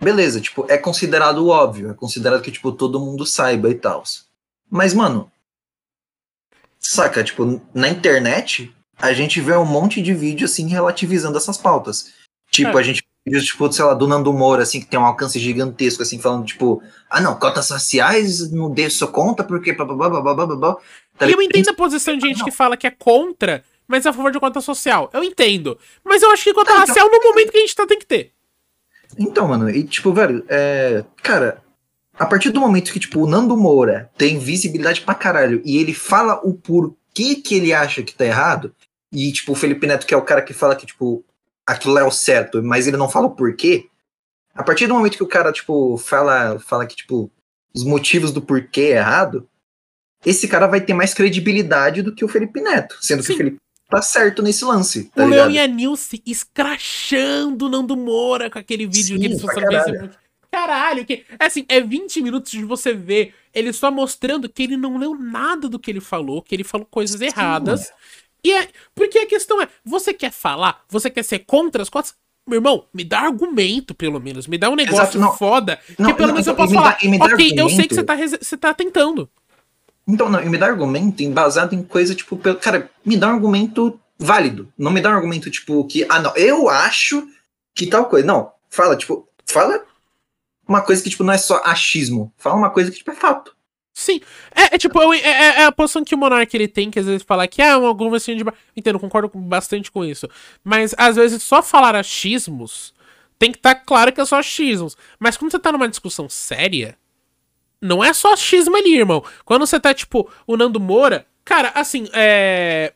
Beleza, 0.00 0.40
tipo, 0.40 0.66
é 0.68 0.76
considerado 0.76 1.46
óbvio, 1.48 1.90
é 1.90 1.94
considerado 1.94 2.42
que, 2.42 2.50
tipo, 2.50 2.72
todo 2.72 3.00
mundo 3.00 3.24
saiba 3.24 3.70
e 3.70 3.74
tal. 3.74 4.02
Mas, 4.68 4.92
mano. 4.92 5.30
Saca, 6.78 7.24
tipo, 7.24 7.62
na 7.72 7.88
internet, 7.88 8.74
a 9.04 9.12
gente 9.12 9.40
vê 9.40 9.54
um 9.56 9.64
monte 9.66 10.00
de 10.00 10.14
vídeo 10.14 10.46
assim 10.46 10.66
relativizando 10.66 11.36
essas 11.36 11.58
pautas. 11.58 12.12
Tipo, 12.50 12.78
é. 12.78 12.80
a 12.80 12.82
gente 12.82 13.04
vídeos, 13.26 13.44
tipo, 13.46 13.72
sei 13.72 13.84
lá, 13.84 13.94
do 13.94 14.06
Nando 14.06 14.32
Moura, 14.32 14.62
assim, 14.62 14.80
que 14.80 14.86
tem 14.86 15.00
um 15.00 15.04
alcance 15.04 15.38
gigantesco, 15.38 16.02
assim, 16.02 16.18
falando, 16.18 16.44
tipo, 16.44 16.82
ah, 17.08 17.20
não, 17.20 17.38
cotas 17.38 17.66
sociais, 17.66 18.50
não 18.52 18.70
dê 18.70 18.90
sua 18.90 19.08
conta, 19.08 19.42
porque 19.42 19.72
blá, 19.72 19.86
blá, 19.86 19.96
blá, 19.96 20.20
blá, 20.20 20.34
blá, 20.34 20.56
blá. 20.56 20.76
Tá 21.16 21.26
E 21.26 21.32
eu 21.32 21.40
entendo 21.40 21.70
a 21.70 21.74
posição 21.74 22.16
de 22.16 22.26
gente 22.26 22.44
que 22.44 22.50
fala 22.50 22.76
que 22.76 22.86
é 22.86 22.90
contra, 22.90 23.64
mas 23.88 24.04
é 24.04 24.10
a 24.10 24.12
favor 24.12 24.30
de 24.30 24.38
cota 24.38 24.60
social. 24.60 25.08
Eu 25.12 25.24
entendo. 25.24 25.78
Mas 26.04 26.22
eu 26.22 26.30
acho 26.30 26.44
que 26.44 26.52
cota 26.52 26.70
Não, 26.70 26.82
então- 26.82 26.86
racial 26.86 27.10
no 27.10 27.22
momento 27.22 27.50
que 27.50 27.56
a 27.56 27.60
gente 27.60 27.74
tá 27.74 27.86
tem 27.86 27.98
que 27.98 28.06
ter. 28.06 28.32
Então, 29.18 29.48
mano, 29.48 29.70
e 29.70 29.84
tipo, 29.84 30.12
velho, 30.12 30.44
é. 30.48 31.04
Cara, 31.22 31.62
a 32.18 32.26
partir 32.26 32.50
do 32.50 32.60
momento 32.60 32.92
que, 32.92 33.00
tipo, 33.00 33.20
o 33.20 33.26
Nando 33.26 33.56
Moura 33.56 34.10
tem 34.18 34.38
visibilidade 34.38 35.00
pra 35.00 35.14
caralho 35.14 35.62
e 35.64 35.78
ele 35.78 35.94
fala 35.94 36.40
o 36.42 36.52
porquê 36.52 37.36
que 37.36 37.54
ele 37.54 37.72
acha 37.72 38.02
que 38.02 38.14
tá 38.14 38.24
errado, 38.24 38.74
e, 39.14 39.32
tipo, 39.32 39.52
o 39.52 39.54
Felipe 39.54 39.86
Neto, 39.86 40.06
que 40.06 40.12
é 40.12 40.16
o 40.16 40.22
cara 40.22 40.42
que 40.42 40.52
fala 40.52 40.74
que, 40.74 40.84
tipo, 40.84 41.24
aquilo 41.64 41.96
é 41.96 42.04
o 42.04 42.10
certo, 42.10 42.60
mas 42.62 42.88
ele 42.88 42.96
não 42.96 43.08
fala 43.08 43.28
o 43.28 43.34
porquê. 43.34 43.86
A 44.52 44.62
partir 44.62 44.88
do 44.88 44.94
momento 44.94 45.16
que 45.16 45.22
o 45.22 45.28
cara, 45.28 45.52
tipo, 45.52 45.96
fala, 45.96 46.58
fala 46.58 46.84
que, 46.84 46.96
tipo, 46.96 47.30
os 47.72 47.84
motivos 47.84 48.32
do 48.32 48.42
porquê 48.42 48.80
é 48.80 48.96
errado, 48.96 49.48
esse 50.26 50.48
cara 50.48 50.66
vai 50.66 50.80
ter 50.80 50.94
mais 50.94 51.14
credibilidade 51.14 52.02
do 52.02 52.12
que 52.12 52.24
o 52.24 52.28
Felipe 52.28 52.60
Neto, 52.60 52.96
sendo 53.00 53.20
que 53.20 53.28
Sim. 53.28 53.34
o 53.34 53.36
Felipe 53.36 53.58
tá 53.88 54.02
certo 54.02 54.42
nesse 54.42 54.64
lance. 54.64 55.04
Tá 55.14 55.24
o? 55.24 55.28
Leão 55.28 55.50
e 55.50 55.58
a 55.58 55.66
Nilce 55.66 56.20
escrachando 56.26 57.66
o 57.66 57.68
Nando 57.68 57.96
Moura 57.96 58.50
com 58.50 58.58
aquele 58.58 58.86
vídeo 58.86 59.14
Sim, 59.14 59.20
que 59.20 59.26
eles 59.26 59.42
no 59.42 59.46
caralho. 59.46 59.70
Facebook. 59.70 60.16
Caralho, 60.50 61.04
que. 61.04 61.24
É 61.38 61.46
assim, 61.46 61.64
é 61.68 61.80
20 61.80 62.22
minutos 62.22 62.52
de 62.52 62.64
você 62.64 62.92
ver 62.92 63.34
ele 63.52 63.72
só 63.72 63.90
mostrando 63.90 64.48
que 64.48 64.62
ele 64.62 64.76
não 64.76 64.98
leu 64.98 65.16
nada 65.16 65.68
do 65.68 65.78
que 65.78 65.90
ele 65.90 66.00
falou, 66.00 66.42
que 66.42 66.54
ele 66.54 66.64
falou 66.64 66.86
coisas 66.88 67.20
erradas. 67.20 67.92
E 68.44 68.52
é. 68.52 68.68
Porque 68.94 69.18
a 69.18 69.26
questão 69.26 69.60
é: 69.60 69.68
você 69.84 70.12
quer 70.12 70.30
falar? 70.30 70.84
Você 70.88 71.08
quer 71.10 71.22
ser 71.24 71.40
contra 71.40 71.82
as 71.82 71.88
cotas? 71.88 72.14
Meu 72.46 72.58
irmão, 72.58 72.84
me 72.92 73.02
dá 73.02 73.20
argumento, 73.20 73.94
pelo 73.94 74.20
menos. 74.20 74.46
Me 74.46 74.58
dá 74.58 74.68
um 74.68 74.76
negócio 74.76 75.00
Exato, 75.02 75.18
não. 75.18 75.34
foda. 75.34 75.80
Não, 75.98 76.10
que 76.10 76.14
pelo 76.14 76.28
não, 76.28 76.34
menos 76.34 76.46
eu 76.46 76.54
posso 76.54 76.74
falar. 76.74 76.98
dá 77.18 77.24
ok, 77.24 77.54
eu 77.56 77.70
sei 77.70 77.88
que 77.88 77.94
você 77.94 78.04
tá, 78.04 78.14
você 78.16 78.56
tá 78.56 78.74
tentando. 78.74 79.30
Então, 80.06 80.28
não, 80.28 80.42
e 80.42 80.48
me 80.50 80.58
dá 80.58 80.66
argumento 80.66 81.22
embasado 81.22 81.74
em 81.74 81.82
coisa, 81.82 82.14
tipo, 82.14 82.36
pelo- 82.36 82.58
cara, 82.58 82.90
me 83.02 83.16
dá 83.16 83.28
um 83.28 83.34
argumento 83.36 83.98
válido. 84.18 84.70
Não 84.76 84.90
me 84.90 85.00
dá 85.00 85.08
um 85.08 85.14
argumento, 85.14 85.50
tipo, 85.50 85.82
que, 85.86 86.04
ah, 86.10 86.20
não, 86.20 86.36
eu 86.36 86.68
acho 86.68 87.26
que 87.74 87.86
tal 87.86 88.04
coisa. 88.04 88.26
Não, 88.26 88.52
fala, 88.68 88.94
tipo, 88.94 89.26
fala 89.46 89.82
uma 90.68 90.82
coisa 90.82 91.02
que, 91.02 91.08
tipo, 91.08 91.24
não 91.24 91.32
é 91.32 91.38
só 91.38 91.62
achismo. 91.64 92.30
Fala 92.36 92.56
uma 92.56 92.68
coisa 92.68 92.90
que, 92.90 92.98
tipo, 92.98 93.10
é 93.10 93.14
fato. 93.14 93.56
Sim. 93.96 94.20
É, 94.54 94.74
é 94.74 94.78
tipo, 94.78 95.00
é, 95.14 95.18
é- 95.20 95.60
é 95.60 95.64
a 95.66 95.72
posição 95.72 96.04
que 96.04 96.14
o 96.14 96.18
Monark 96.18 96.54
ele 96.56 96.66
tem, 96.66 96.90
que 96.90 96.98
às 96.98 97.06
vezes 97.06 97.22
fala 97.22 97.46
que 97.46 97.62
ah, 97.62 97.78
uma 97.78 97.96
conversinha 97.96 98.36
de. 98.36 98.44
Entendo, 98.76 98.98
concordo 98.98 99.30
bastante 99.38 99.90
com 99.90 100.04
isso. 100.04 100.28
Mas 100.64 100.94
às 100.98 101.14
vezes 101.16 101.42
só 101.42 101.62
falar 101.62 101.94
achismos 101.94 102.92
tem 103.38 103.50
que 103.52 103.58
estar 103.58 103.74
claro 103.76 104.12
que 104.12 104.20
é 104.20 104.24
só 104.24 104.38
achismos. 104.38 104.96
Mas 105.18 105.36
quando 105.36 105.50
você 105.52 105.58
tá 105.58 105.70
numa 105.72 105.88
discussão 105.88 106.28
séria, 106.28 106.96
não 107.80 108.02
é 108.04 108.12
só 108.12 108.32
achismo 108.34 108.76
ali, 108.76 108.96
irmão. 108.96 109.24
Quando 109.44 109.66
você 109.66 109.78
tá, 109.80 109.94
tipo, 109.94 110.30
o 110.46 110.56
Nando 110.56 110.80
Moura, 110.80 111.26
cara, 111.44 111.72
assim, 111.74 112.08
é. 112.12 112.92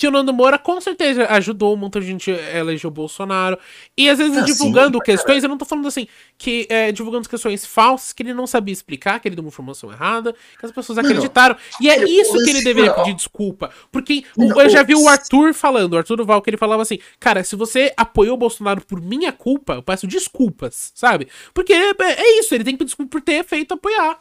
Que 0.00 0.08
o 0.08 0.10
Nando 0.10 0.32
Moura 0.32 0.58
com 0.58 0.80
certeza 0.80 1.26
ajudou 1.26 1.74
um 1.74 1.76
montão 1.76 2.00
de 2.00 2.06
gente 2.06 2.30
a 2.30 2.58
eleger 2.58 2.88
o 2.88 2.90
Bolsonaro. 2.90 3.58
E 3.94 4.08
às 4.08 4.16
vezes 4.16 4.34
Ah, 4.34 4.40
sim, 4.40 4.46
divulgando 4.46 4.96
pra 4.96 5.04
questões, 5.04 5.42
eu 5.42 5.48
não 5.50 5.58
tô 5.58 5.66
falando 5.66 5.86
assim, 5.86 6.08
que 6.38 6.66
é, 6.70 6.90
divulgando 6.90 7.28
questões 7.28 7.66
falsas, 7.66 8.14
que 8.14 8.22
ele 8.22 8.32
não 8.32 8.46
sabia 8.46 8.72
explicar, 8.72 9.20
que 9.20 9.28
ele 9.28 9.36
deu 9.36 9.44
uma 9.44 9.48
informação 9.50 9.92
errada, 9.92 10.34
que 10.58 10.64
as 10.64 10.72
pessoas 10.72 10.96
Não, 10.96 11.04
acreditaram. 11.04 11.54
E 11.82 11.90
é 11.90 12.02
isso 12.08 12.32
que 12.32 12.48
ele 12.48 12.62
deveria 12.62 12.94
pedir 12.94 13.12
desculpa. 13.12 13.70
Porque 13.92 14.24
Não, 14.34 14.58
eu 14.58 14.70
já 14.70 14.82
vi 14.82 14.94
o 14.94 15.06
Arthur 15.06 15.52
falando, 15.52 15.92
o 15.92 15.98
Arthur 15.98 16.16
Duval, 16.16 16.40
que 16.40 16.48
ele 16.48 16.56
falava 16.56 16.80
assim, 16.80 16.98
cara, 17.18 17.44
se 17.44 17.54
você 17.54 17.92
apoiou 17.94 18.36
o 18.36 18.38
Bolsonaro 18.38 18.80
por 18.86 19.02
minha 19.02 19.32
culpa, 19.32 19.74
eu 19.74 19.82
peço 19.82 20.06
desculpas, 20.06 20.92
sabe? 20.94 21.28
Porque 21.52 21.74
é, 21.74 21.92
é 22.00 22.38
isso, 22.38 22.54
ele 22.54 22.64
tem 22.64 22.72
que 22.72 22.78
pedir 22.78 22.88
desculpa 22.88 23.10
por 23.10 23.20
ter 23.20 23.44
feito 23.44 23.74
apoiar. 23.74 24.18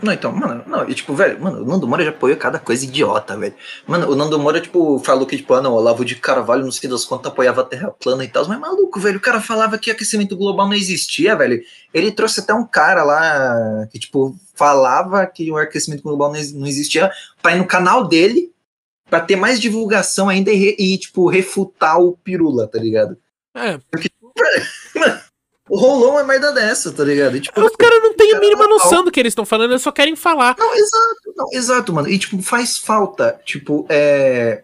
Não, 0.00 0.12
então, 0.12 0.30
mano, 0.30 0.62
não, 0.66 0.88
e 0.88 0.94
tipo, 0.94 1.12
velho, 1.12 1.40
mano, 1.40 1.60
o 1.62 1.64
Nando 1.66 1.88
Moura 1.88 2.04
já 2.04 2.10
apoiou 2.10 2.36
cada 2.38 2.58
coisa 2.60 2.84
idiota, 2.84 3.36
velho. 3.36 3.54
Mano, 3.84 4.08
o 4.08 4.14
Nando 4.14 4.38
Moura, 4.38 4.60
tipo, 4.60 5.00
falou 5.00 5.26
que, 5.26 5.36
tipo, 5.36 5.52
ah, 5.54 5.60
não, 5.60 5.72
o 5.72 5.74
Olavo 5.76 6.04
de 6.04 6.14
Carvalho, 6.14 6.62
não 6.64 6.70
sei 6.70 6.88
das 6.88 7.04
quantas, 7.04 7.32
apoiava 7.32 7.62
a 7.62 7.64
Terra 7.64 7.90
plana 7.90 8.24
e 8.24 8.28
tal, 8.28 8.46
mas 8.46 8.60
maluco, 8.60 9.00
velho, 9.00 9.18
o 9.18 9.20
cara 9.20 9.40
falava 9.40 9.76
que 9.76 9.90
aquecimento 9.90 10.36
global 10.36 10.66
não 10.68 10.74
existia, 10.74 11.34
velho. 11.34 11.60
Ele 11.92 12.12
trouxe 12.12 12.38
até 12.38 12.54
um 12.54 12.64
cara 12.64 13.02
lá 13.02 13.88
que, 13.90 13.98
tipo, 13.98 14.36
falava 14.54 15.26
que 15.26 15.50
o 15.50 15.56
aquecimento 15.56 16.02
global 16.04 16.28
não 16.30 16.36
ex- 16.36 16.52
não 16.52 16.66
existia 16.66 17.10
pra 17.42 17.56
ir 17.56 17.58
no 17.58 17.66
canal 17.66 18.06
dele 18.06 18.52
pra 19.10 19.20
ter 19.20 19.34
mais 19.36 19.58
divulgação 19.60 20.28
ainda 20.28 20.52
e, 20.52 20.76
e, 20.78 20.96
tipo, 20.98 21.28
refutar 21.28 21.98
o 22.00 22.12
pirula, 22.12 22.68
tá 22.68 22.78
ligado? 22.78 23.16
É. 23.52 23.80
Rolou 25.70 26.12
uma 26.12 26.24
merda 26.24 26.52
dessa, 26.52 26.92
tá 26.92 27.04
ligado? 27.04 27.36
E, 27.36 27.40
tipo, 27.40 27.60
Os 27.60 27.76
caras 27.76 28.02
não 28.02 28.14
têm 28.14 28.28
a 28.28 28.32
cara 28.32 28.40
mínima 28.40 28.66
normal. 28.66 28.78
noção 28.78 29.04
do 29.04 29.10
que 29.10 29.20
eles 29.20 29.32
estão 29.32 29.44
falando, 29.44 29.72
eles 29.72 29.82
só 29.82 29.92
querem 29.92 30.16
falar. 30.16 30.56
Não, 30.58 30.74
exato, 30.74 31.34
não, 31.36 31.48
exato, 31.52 31.92
mano. 31.92 32.08
E, 32.08 32.18
tipo, 32.18 32.40
faz 32.42 32.78
falta, 32.78 33.40
tipo, 33.44 33.86
é. 33.88 34.62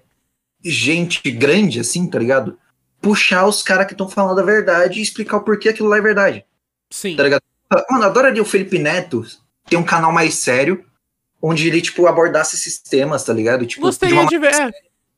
Gente 0.65 1.31
grande, 1.31 1.79
assim, 1.81 2.09
tá 2.09 2.19
ligado? 2.19 2.59
Puxar 3.03 3.47
os 3.47 3.63
caras 3.63 3.87
que 3.87 3.93
estão 3.93 4.09
falando 4.09 4.39
a 4.41 4.43
verdade 4.45 4.99
e 4.99 5.03
explicar 5.03 5.37
o 5.37 5.43
porquê 5.43 5.69
aquilo 5.69 5.89
lá 5.91 5.99
é 5.99 6.01
verdade, 6.01 6.45
Sim. 6.91 7.17
tá 7.17 7.23
ligado? 7.23 7.43
Mano, 7.91 8.05
adoraria 8.05 8.41
o 8.41 8.47
Felipe 8.47 8.79
Neto 8.79 9.23
ter 9.69 9.77
um 9.77 9.83
canal 9.83 10.11
mais 10.11 10.35
sério, 10.37 10.83
onde 11.43 11.69
ele, 11.69 11.83
tipo, 11.83 12.07
abordasse 12.07 12.57
esses 12.57 12.79
temas, 12.79 13.23
tá 13.25 13.33
ligado? 13.35 13.67
Tipo, 13.67 13.83
de 13.83 13.87
Gostaria 13.89 14.15
uma 14.19 14.27
de 14.27 14.39
ver. 14.39 14.55
é. 14.55 14.71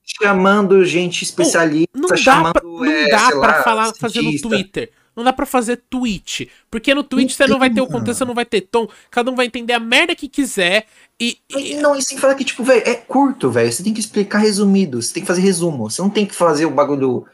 chamando 0.02 0.84
gente 0.84 1.22
especialista, 1.22 1.90
Não 1.94 2.08
dá 2.08 2.16
chamando, 2.16 2.52
pra, 2.54 2.62
não 2.64 2.84
é, 2.84 3.08
dá 3.08 3.28
pra 3.28 3.38
lá, 3.38 3.62
falar, 3.62 3.92
fazer 3.94 4.18
no 4.22 4.30
cientista. 4.30 4.48
Twitter. 4.48 4.92
Não 5.16 5.24
dá 5.24 5.32
pra 5.32 5.46
fazer 5.46 5.78
tweet. 5.88 6.50
Porque 6.70 6.94
no 6.94 7.02
tweet 7.02 7.32
você 7.34 7.46
não 7.46 7.58
vai 7.58 7.70
ter 7.70 7.80
o 7.80 7.86
contexto, 7.86 8.18
você 8.18 8.24
não 8.26 8.34
vai 8.34 8.44
ter 8.44 8.60
tom. 8.60 8.86
Cada 9.10 9.30
um 9.30 9.34
vai 9.34 9.46
entender 9.46 9.72
a 9.72 9.80
merda 9.80 10.14
que 10.14 10.28
quiser. 10.28 10.86
E. 11.18 11.38
e- 11.50 11.72
E 11.72 11.74
Não, 11.76 11.96
e 11.96 12.02
sem 12.02 12.18
falar 12.18 12.34
que, 12.34 12.44
tipo, 12.44 12.62
velho, 12.62 12.82
é 12.86 12.94
curto, 12.94 13.50
velho. 13.50 13.72
Você 13.72 13.82
tem 13.82 13.94
que 13.94 14.00
explicar 14.00 14.38
resumido, 14.38 15.00
você 15.00 15.14
tem 15.14 15.22
que 15.22 15.26
fazer 15.26 15.40
resumo. 15.40 15.88
Você 15.90 16.02
não 16.02 16.10
tem 16.10 16.26
que 16.26 16.34
fazer 16.34 16.66
o 16.66 16.70
bagulho. 16.70 17.24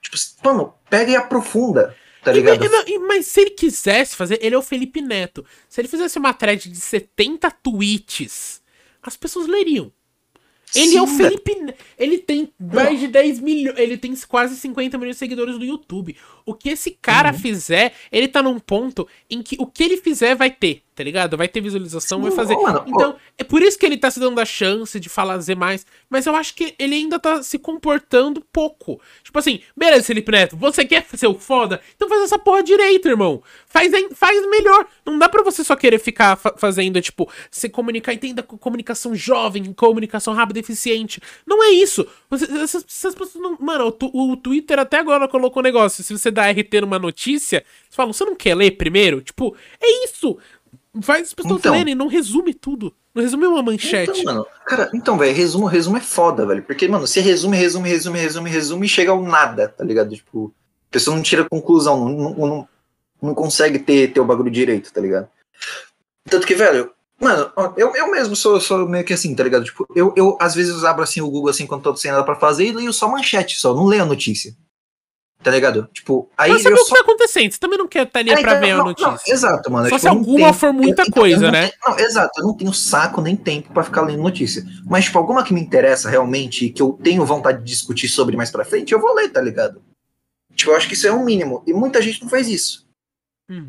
Tipo, 0.00 0.16
mano, 0.44 0.74
pega 0.88 1.10
e 1.10 1.16
aprofunda, 1.16 1.96
tá 2.24 2.30
e- 2.30 2.34
ligado? 2.34 2.64
e- 2.64 2.68
não, 2.68 2.84
e- 2.86 2.98
mas 3.00 3.26
se 3.26 3.40
ele 3.40 3.50
quisesse 3.50 4.14
fazer, 4.14 4.38
ele 4.40 4.54
é 4.54 4.58
o 4.58 4.62
Felipe 4.62 5.00
Neto. 5.00 5.44
Se 5.68 5.80
ele 5.80 5.88
fizesse 5.88 6.18
uma 6.18 6.32
thread 6.32 6.68
de 6.70 6.78
70 6.78 7.50
tweets, 7.50 8.62
as 9.02 9.16
pessoas 9.16 9.48
leriam. 9.48 9.92
Ele 10.74 10.96
é 10.96 11.02
o 11.02 11.06
Sim, 11.06 11.16
Felipe. 11.16 11.54
Ne- 11.56 11.74
Ele 11.98 12.18
tem 12.18 12.52
mais 12.58 12.98
de 12.98 13.06
10 13.08 13.40
milhões. 13.40 13.78
Ele 13.78 13.96
tem 13.96 14.14
quase 14.28 14.56
50 14.56 14.96
milhões 14.98 15.16
de 15.16 15.20
seguidores 15.20 15.58
no 15.58 15.64
YouTube. 15.64 16.16
O 16.44 16.54
que 16.54 16.70
esse 16.70 16.90
cara 16.90 17.30
Uhum. 17.32 17.38
fizer, 17.38 17.92
ele 18.10 18.26
tá 18.26 18.42
num 18.42 18.58
ponto 18.58 19.06
em 19.30 19.42
que 19.42 19.56
o 19.60 19.66
que 19.66 19.84
ele 19.84 19.96
fizer 19.96 20.34
vai 20.34 20.50
ter, 20.50 20.82
tá 20.94 21.04
ligado? 21.04 21.36
Vai 21.36 21.46
ter 21.46 21.60
visualização, 21.60 22.20
vai 22.20 22.30
Sim, 22.32 22.36
fazer. 22.36 22.56
mano, 22.56 22.82
então, 22.88 23.14
é 23.38 23.44
por 23.44 23.62
isso 23.62 23.78
que 23.78 23.86
ele 23.86 23.96
tá 23.96 24.10
se 24.10 24.18
dando 24.18 24.40
a 24.40 24.44
chance 24.44 24.98
de 24.98 25.08
fazer 25.08 25.54
mais. 25.54 25.86
Mas 26.10 26.26
eu 26.26 26.34
acho 26.34 26.54
que 26.54 26.74
ele 26.80 26.96
ainda 26.96 27.18
tá 27.20 27.42
se 27.44 27.58
comportando 27.60 28.44
pouco. 28.52 29.00
Tipo 29.22 29.38
assim, 29.38 29.60
beleza, 29.76 30.02
Felipe 30.04 30.32
Neto, 30.32 30.56
você 30.56 30.84
quer 30.84 31.06
ser 31.14 31.28
o 31.28 31.34
foda? 31.38 31.80
Então 31.94 32.08
faz 32.08 32.22
essa 32.22 32.38
porra 32.38 32.62
direito, 32.62 33.06
irmão. 33.08 33.40
Faz, 33.66 33.92
faz 34.14 34.44
melhor. 34.50 34.86
Não 35.06 35.18
dá 35.18 35.28
pra 35.28 35.42
você 35.44 35.62
só 35.62 35.76
querer 35.76 36.00
ficar 36.00 36.34
fa- 36.36 36.54
fazendo, 36.56 37.00
tipo, 37.00 37.28
se 37.52 37.68
comunicar, 37.68 38.12
entenda 38.14 38.42
com 38.42 38.58
comunicação 38.58 39.14
jovem, 39.14 39.72
comunicação 39.72 40.34
rápida 40.34 40.61
eficiente. 40.62 41.20
Não 41.46 41.62
é 41.62 41.70
isso. 41.70 42.06
Você- 42.30 42.50
essas, 42.52 42.84
essas 42.88 43.14
pessoas 43.14 43.42
não. 43.42 43.56
Mano, 43.60 43.94
o, 44.12 44.32
o 44.32 44.36
Twitter 44.36 44.78
até 44.78 44.98
agora 44.98 45.28
colocou 45.28 45.60
um 45.60 45.64
negócio. 45.64 46.02
Se 46.02 46.16
você 46.16 46.30
dá 46.30 46.50
RT 46.50 46.80
numa 46.80 46.98
notícia, 46.98 47.64
você 47.88 47.94
fala, 47.96 48.12
você 48.12 48.24
não 48.24 48.34
quer 48.34 48.54
ler 48.54 48.72
primeiro? 48.72 49.20
Tipo, 49.20 49.54
é 49.80 50.04
isso. 50.04 50.38
Faz 51.02 51.28
as 51.28 51.34
pessoas 51.34 51.58
Então. 51.60 51.72
lerem, 51.74 51.94
não 51.94 52.06
resume 52.06 52.52
tudo. 52.54 52.94
Não 53.14 53.22
resume 53.22 53.46
uma 53.46 53.62
manchete. 53.62 54.20
Então, 54.20 54.24
mano, 54.34 54.46
cara, 54.66 54.90
então, 54.94 55.18
velho, 55.18 55.34
resumo, 55.34 55.66
resumo 55.66 55.98
é 55.98 56.00
foda, 56.00 56.46
velho. 56.46 56.62
Porque, 56.62 56.88
mano, 56.88 57.06
você 57.06 57.20
resume, 57.20 57.56
resume, 57.56 57.88
resume, 57.88 58.18
resume, 58.18 58.50
resume 58.50 58.86
e 58.86 58.88
chega 58.88 59.10
ao 59.10 59.22
nada, 59.22 59.68
tá 59.68 59.84
ligado? 59.84 60.14
Tipo, 60.14 60.52
a 60.88 60.92
pessoa 60.92 61.14
não 61.14 61.22
tira 61.22 61.46
conclusão, 61.48 62.08
não, 62.08 62.30
não, 62.34 62.46
não, 62.46 62.68
não 63.20 63.34
consegue 63.34 63.78
ter, 63.78 64.12
ter 64.12 64.20
o 64.20 64.24
bagulho 64.24 64.50
direito, 64.50 64.90
tá 64.92 65.00
ligado? 65.00 65.28
Tanto 66.28 66.46
que, 66.46 66.54
velho, 66.54 66.90
mano, 67.22 67.52
eu, 67.76 67.94
eu 67.94 68.10
mesmo 68.10 68.34
sou, 68.36 68.60
sou 68.60 68.88
meio 68.88 69.04
que 69.04 69.12
assim, 69.14 69.34
tá 69.34 69.42
ligado? 69.44 69.64
Tipo, 69.64 69.86
eu, 69.94 70.12
eu 70.16 70.36
às 70.40 70.54
vezes 70.54 70.84
abro 70.84 71.02
assim 71.02 71.20
o 71.20 71.30
Google 71.30 71.50
assim 71.50 71.66
quando 71.66 71.82
tô 71.82 71.96
sem 71.96 72.10
nada 72.10 72.24
pra 72.24 72.36
fazer 72.36 72.64
e 72.66 72.72
leio 72.72 72.92
só 72.92 73.08
manchete, 73.08 73.58
só, 73.58 73.74
não 73.74 73.84
leio 73.86 74.02
a 74.02 74.06
notícia. 74.06 74.54
Tá 75.42 75.50
ligado? 75.50 75.88
Tipo, 75.92 76.30
aí 76.38 76.52
Mas 76.52 76.62
saber 76.62 76.76
eu 76.76 76.80
o 76.80 76.84
que 76.84 76.88
só 76.90 76.94
tá 76.94 77.00
acontecendo. 77.00 77.50
Você 77.50 77.58
também 77.58 77.76
não 77.76 77.88
quer 77.88 78.06
estar 78.06 78.20
ali 78.20 78.30
É, 78.30 78.34
pra 78.34 78.42
então, 78.42 78.60
ver 78.60 78.70
a 78.70 78.76
não, 78.76 78.84
notícia. 78.84 79.10
não, 79.10 79.18
exato, 79.26 79.70
mano. 79.72 79.88
Só 79.88 79.96
Tipo, 79.96 80.00
se 80.00 80.06
eu 80.06 80.12
alguma 80.12 80.38
tenho- 80.38 80.54
for 80.54 80.72
muita 80.72 81.02
eu- 81.02 81.06
então, 81.08 81.20
coisa, 81.20 81.46
eu 81.46 81.50
né? 81.50 81.68
tenho- 81.68 81.72
não, 81.84 81.98
exato, 81.98 82.40
eu 82.40 82.46
não 82.46 82.56
tenho 82.56 82.72
saco 82.72 83.20
nem 83.20 83.34
tempo 83.34 83.72
pra 83.72 83.82
ficar 83.82 84.02
lendo 84.02 84.22
notícia. 84.22 84.64
Mas, 84.86 85.06
tipo, 85.06 85.18
alguma 85.18 85.42
que 85.42 85.52
me 85.52 85.60
interessa 85.60 86.08
realmente, 86.08 86.68
que 86.70 86.80
eu 86.80 86.92
tenho 87.02 87.26
vontade 87.26 87.58
de 87.58 87.64
discutir 87.64 88.08
sobre 88.08 88.36
mais 88.36 88.52
pra 88.52 88.64
frente, 88.64 88.92
eu 88.92 89.00
vou 89.00 89.12
ler, 89.16 89.30
tá 89.30 89.40
ligado? 89.40 89.82
Tipo, 90.54 90.70
eu 90.70 90.76
acho 90.76 90.86
que 90.86 90.94
isso 90.94 91.08
é 91.08 91.12
um 91.12 91.24
mínimo. 91.24 91.64
E 91.66 91.72
muita 91.72 92.00
gente 92.00 92.22
não 92.22 92.28
faz 92.28 92.46
isso. 92.46 92.86
Hum. 93.50 93.66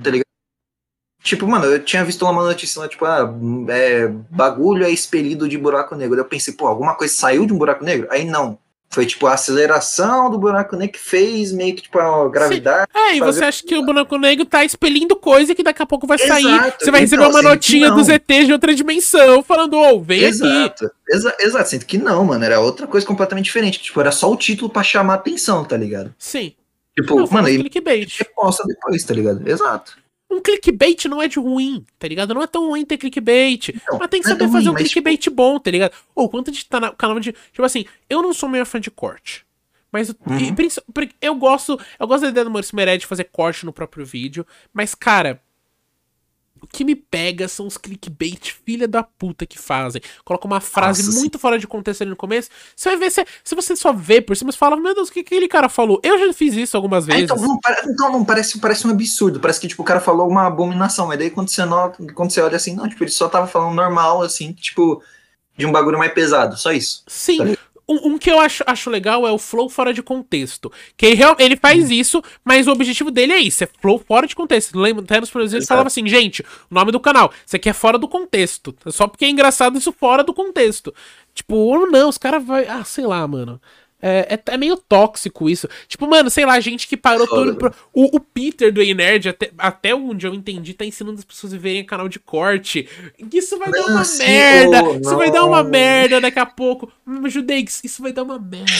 Tipo, 1.23 1.47
mano, 1.47 1.65
eu 1.65 1.79
tinha 1.83 2.03
visto 2.03 2.25
uma 2.25 2.43
notícia 2.43 2.81
lá, 2.81 2.87
tipo, 2.87 3.05
ah, 3.05 3.33
é, 3.69 4.07
bagulho 4.29 4.85
é 4.85 4.89
expelido 4.91 5.47
de 5.47 5.57
buraco 5.57 5.95
negro. 5.95 6.19
Eu 6.19 6.25
pensei, 6.25 6.53
pô, 6.53 6.67
alguma 6.67 6.95
coisa 6.95 7.13
saiu 7.13 7.45
de 7.45 7.53
um 7.53 7.57
buraco 7.57 7.83
negro? 7.83 8.07
Aí 8.11 8.25
não. 8.25 8.59
Foi 8.89 9.07
tipo 9.07 9.25
a 9.25 9.33
aceleração 9.33 10.29
do 10.29 10.37
buraco 10.37 10.75
negro 10.75 10.93
que 10.93 10.99
fez 11.03 11.51
meio 11.51 11.73
que 11.75 11.81
tipo 11.81 11.97
a 11.97 12.29
gravidade. 12.29 12.85
É, 12.93 13.15
e 13.15 13.19
fazer- 13.19 13.39
você 13.39 13.45
acha 13.45 13.63
que 13.63 13.75
o 13.75 13.83
buraco 13.83 14.15
negro 14.19 14.45
tá 14.45 14.63
expelindo 14.63 15.15
coisa 15.15 15.55
que 15.55 15.63
daqui 15.63 15.81
a 15.81 15.85
pouco 15.85 16.05
vai 16.05 16.19
sair. 16.19 16.45
Exato, 16.45 16.85
Você 16.85 16.91
vai 16.91 17.01
receber 17.01 17.23
então, 17.23 17.31
uma 17.31 17.39
que 17.41 17.47
notinha 17.47 17.89
dos 17.89 18.07
ETs 18.07 18.45
de 18.45 18.53
outra 18.53 18.75
dimensão 18.75 19.41
falando, 19.41 19.77
ô, 19.79 19.99
vem 19.99 20.19
aqui. 20.19 20.27
Exato, 20.35 20.91
exa 21.09 21.35
exato, 21.39 21.69
sendo 21.69 21.85
que 21.85 21.97
não, 21.97 22.23
mano, 22.23 22.43
era 22.45 22.59
outra 22.59 22.85
coisa 22.85 23.07
completamente 23.07 23.45
diferente. 23.45 23.81
Tipo, 23.81 23.99
era 23.99 24.11
só 24.11 24.31
o 24.31 24.37
título 24.37 24.69
pra 24.69 24.83
chamar 24.83 25.15
atenção, 25.15 25.65
tá 25.65 25.75
ligado? 25.75 26.13
Sim. 26.19 26.53
Tipo, 26.95 27.15
Não, 27.21 27.27
mano, 27.27 27.47
ele 27.47 27.67
reposta 28.19 28.63
depois, 28.67 29.03
tá 29.03 29.13
ligado? 29.15 29.41
Exato. 29.49 30.02
Um 30.33 30.41
clickbait 30.41 31.05
não 31.07 31.21
é 31.21 31.27
de 31.27 31.39
ruim, 31.39 31.85
tá 31.99 32.07
ligado? 32.07 32.33
Não 32.33 32.41
é 32.41 32.47
tão 32.47 32.67
ruim 32.67 32.83
ter 32.85 32.97
clickbait. 32.97 33.69
Então, 33.69 33.99
mas 33.99 34.09
tem 34.09 34.21
que 34.21 34.27
não 34.27 34.35
é 34.35 34.37
saber 34.37 34.43
tão 34.45 34.51
fazer 34.51 34.65
ruim, 34.65 34.69
um 34.71 34.73
mas, 34.73 34.83
clickbait 34.91 35.29
bom, 35.29 35.59
tá 35.59 35.69
ligado? 35.71 35.93
Ou 36.15 36.29
quanto 36.29 36.49
a 36.49 36.53
gente 36.53 36.67
tá 36.67 36.79
no 36.79 36.93
canal 36.95 37.19
de. 37.19 37.31
Tipo 37.31 37.63
assim, 37.63 37.85
eu 38.09 38.21
não 38.21 38.33
sou 38.33 38.49
meio 38.49 38.65
fã 38.65 38.79
de 38.79 38.89
corte. 38.91 39.45
Mas 39.91 40.09
eu- 40.09 40.15
Uhum. 40.27 40.37
e 40.39 40.51
porque 40.93 41.13
eu 41.21 41.35
gosto. 41.35 41.79
Eu 41.99 42.07
gosto 42.07 42.23
da 42.23 42.29
ideia 42.29 42.43
do 42.43 42.49
Maurício 42.49 42.75
Meirelles 42.75 43.01
de 43.01 43.07
fazer 43.07 43.25
corte 43.25 43.65
no 43.65 43.71
próprio 43.71 44.05
vídeo. 44.05 44.45
Mas, 44.73 44.95
cara. 44.95 45.39
O 46.63 46.67
que 46.67 46.85
me 46.85 46.95
pega 46.95 47.49
são 47.49 47.67
os 47.67 47.77
clickbait 47.77 48.53
filha 48.65 48.87
da 48.87 49.03
puta 49.03 49.45
que 49.45 49.59
fazem. 49.59 50.01
Coloca 50.23 50.47
uma 50.47 50.61
frase 50.61 51.05
Nossa, 51.05 51.19
muito 51.19 51.37
fora 51.37 51.59
de 51.59 51.67
contexto 51.67 52.01
ali 52.03 52.09
no 52.11 52.15
começo. 52.15 52.49
Você 52.73 52.87
vai 52.89 52.97
ver, 52.97 53.11
se, 53.11 53.25
se 53.43 53.53
você 53.53 53.75
só 53.75 53.91
vê 53.91 54.21
por 54.21 54.35
cima, 54.37 54.49
você 54.49 54.57
fala, 54.57 54.77
meu 54.77 54.95
Deus, 54.95 55.09
o 55.09 55.11
que 55.11 55.19
aquele 55.19 55.49
cara 55.49 55.67
falou? 55.67 55.99
Eu 56.01 56.17
já 56.17 56.31
fiz 56.31 56.53
isso 56.55 56.77
algumas 56.77 57.07
É, 57.09 57.17
vezes. 57.17 57.23
então, 57.25 57.35
não, 57.35 57.59
então 57.85 58.11
não 58.13 58.23
parece, 58.23 58.57
parece 58.59 58.87
um 58.87 58.91
absurdo, 58.91 59.41
parece 59.41 59.59
que 59.59 59.67
tipo, 59.67 59.81
o 59.81 59.85
cara 59.85 59.99
falou 59.99 60.27
uma 60.29 60.47
abominação, 60.47 61.07
mas 61.07 61.19
daí 61.19 61.29
quando 61.29 61.49
você 61.49 61.65
nota, 61.65 62.01
quando 62.13 62.31
você 62.31 62.39
olha 62.39 62.55
assim, 62.55 62.73
não, 62.75 62.87
tipo, 62.87 63.03
ele 63.03 63.11
só 63.11 63.27
tava 63.27 63.45
falando 63.45 63.75
normal, 63.75 64.21
assim, 64.21 64.53
tipo, 64.53 65.03
de 65.57 65.65
um 65.65 65.71
bagulho 65.71 65.97
mais 65.97 66.13
pesado, 66.13 66.55
só 66.57 66.71
isso. 66.71 67.03
Sim. 67.07 67.55
Tá 67.55 67.57
Um, 67.87 68.13
um 68.13 68.17
que 68.17 68.31
eu 68.31 68.39
acho, 68.39 68.63
acho 68.65 68.89
legal 68.89 69.27
é 69.27 69.31
o 69.31 69.37
flow 69.37 69.69
fora 69.69 69.93
de 69.93 70.01
contexto. 70.01 70.71
Que 70.95 71.07
ele, 71.07 71.21
ele 71.39 71.55
faz 71.57 71.89
isso, 71.91 72.23
mas 72.43 72.67
o 72.67 72.71
objetivo 72.71 73.11
dele 73.11 73.33
é 73.33 73.39
isso: 73.39 73.63
é 73.63 73.67
flow 73.81 73.99
fora 73.99 74.25
de 74.25 74.35
contexto. 74.35 74.77
Lembra, 74.79 75.03
até 75.03 75.19
nos 75.19 75.29
primeiros 75.29 75.51
vídeos 75.51 75.65
ele 75.65 75.67
falava 75.67 75.87
assim, 75.87 76.07
gente, 76.07 76.41
o 76.41 76.73
nome 76.73 76.91
do 76.91 76.99
canal, 76.99 77.31
isso 77.45 77.55
aqui 77.55 77.69
é 77.69 77.73
fora 77.73 77.97
do 77.97 78.07
contexto. 78.07 78.75
Só 78.87 79.07
porque 79.07 79.25
é 79.25 79.29
engraçado 79.29 79.77
isso 79.77 79.91
fora 79.91 80.23
do 80.23 80.33
contexto. 80.33 80.93
Tipo, 81.33 81.55
ou 81.55 81.89
não, 81.89 82.09
os 82.09 82.17
caras 82.17 82.43
vai. 82.43 82.67
Ah, 82.67 82.83
sei 82.83 83.05
lá, 83.05 83.27
mano. 83.27 83.59
É, 84.05 84.33
é, 84.35 84.53
é 84.53 84.57
meio 84.57 84.75
tóxico 84.75 85.49
isso. 85.49 85.65
Tipo, 85.87 86.05
mano, 86.09 86.29
sei 86.29 86.45
lá, 86.45 86.59
gente 86.59 86.89
que 86.89 86.97
parou 86.97 87.25
Foda, 87.25 87.45
tudo. 87.45 87.57
Pro... 87.57 87.73
O, 87.93 88.17
o 88.17 88.19
Peter 88.19 88.69
do 88.69 88.81
Ei 88.81 88.93
Nerd, 88.93 89.29
até, 89.29 89.49
até 89.57 89.95
onde 89.95 90.27
eu 90.27 90.33
entendi, 90.33 90.73
tá 90.73 90.83
ensinando 90.83 91.19
as 91.19 91.23
pessoas 91.23 91.53
a 91.53 91.57
verem 91.57 91.85
canal 91.85 92.09
de 92.09 92.19
corte. 92.19 92.89
Isso 93.31 93.57
vai 93.57 93.71
dar 93.71 93.79
Não, 93.79 93.87
uma 93.91 94.03
sim, 94.03 94.25
merda. 94.25 94.81
isso 95.01 95.15
vai 95.15 95.31
dar 95.31 95.45
uma 95.45 95.63
merda 95.63 96.19
daqui 96.19 96.37
a 96.37 96.45
pouco. 96.45 96.91
Hum, 97.07 97.29
Judeix, 97.29 97.79
isso 97.81 98.01
vai 98.01 98.11
dar 98.11 98.23
uma 98.23 98.37
merda. 98.37 98.73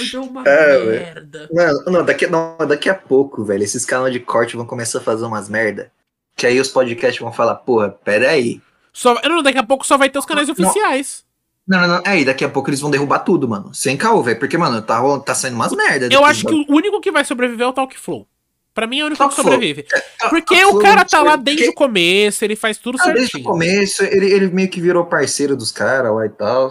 Vai 0.00 0.08
dar 0.08 0.20
uma 0.20 0.42
É, 0.44 0.84
merda. 0.84 1.48
Não, 1.52 1.84
não, 1.92 2.04
daqui, 2.04 2.26
não, 2.26 2.56
daqui 2.66 2.88
a 2.88 2.94
pouco, 2.96 3.44
velho, 3.44 3.62
esses 3.62 3.84
canais 3.84 4.12
de 4.12 4.18
corte 4.18 4.56
vão 4.56 4.66
começar 4.66 4.98
a 4.98 5.02
fazer 5.02 5.26
umas 5.26 5.48
merda, 5.48 5.92
que 6.34 6.44
aí 6.44 6.58
os 6.58 6.66
podcasts 6.68 7.20
vão 7.20 7.32
falar, 7.32 7.54
porra, 7.54 7.88
peraí. 7.90 8.60
Só, 8.92 9.14
não, 9.22 9.44
daqui 9.44 9.58
a 9.58 9.62
pouco 9.62 9.86
só 9.86 9.96
vai 9.96 10.10
ter 10.10 10.18
os 10.18 10.26
canais 10.26 10.48
Não. 10.48 10.54
oficiais. 10.54 11.24
Não, 11.70 11.80
não, 11.82 11.88
não, 11.88 12.02
é, 12.04 12.18
e 12.20 12.24
daqui 12.24 12.44
a 12.44 12.48
pouco 12.48 12.68
eles 12.68 12.80
vão 12.80 12.90
derrubar 12.90 13.20
tudo, 13.20 13.48
mano, 13.48 13.72
sem 13.72 13.96
caô, 13.96 14.20
velho, 14.24 14.40
porque, 14.40 14.58
mano, 14.58 14.82
tá, 14.82 15.00
tá 15.20 15.36
saindo 15.36 15.54
umas 15.54 15.70
merda. 15.72 16.08
Eu 16.10 16.24
acho 16.24 16.44
que 16.44 16.52
o 16.52 16.64
único 16.74 17.00
que 17.00 17.12
vai 17.12 17.24
sobreviver 17.24 17.64
é 17.64 17.68
o 17.68 17.72
Talk 17.72 17.96
Flow. 17.96 18.26
Pra 18.74 18.88
mim 18.88 18.98
é 18.98 19.04
o 19.04 19.06
único 19.06 19.18
Talk 19.18 19.34
que 19.36 19.40
sobrevive. 19.40 19.82
Tá- 19.84 20.28
Porque 20.30 20.64
o 20.64 20.78
cara 20.80 21.04
tá 21.04 21.22
lá 21.22 21.36
desde 21.36 21.66
porque- 21.66 21.84
o 21.84 21.86
começo, 21.86 22.44
ele 22.44 22.56
faz 22.56 22.76
tudo 22.76 22.98
Ah, 23.00 23.04
desde 23.06 23.20
o 23.20 23.26
certinho. 23.30 23.44
começo, 23.44 24.02
ele, 24.02 24.32
ele 24.32 24.48
meio 24.48 24.68
que 24.68 24.80
virou 24.80 25.04
parceiro 25.04 25.56
dos 25.56 25.70
caras 25.70 26.12
lá 26.12 26.26
e 26.26 26.30
tal. 26.30 26.70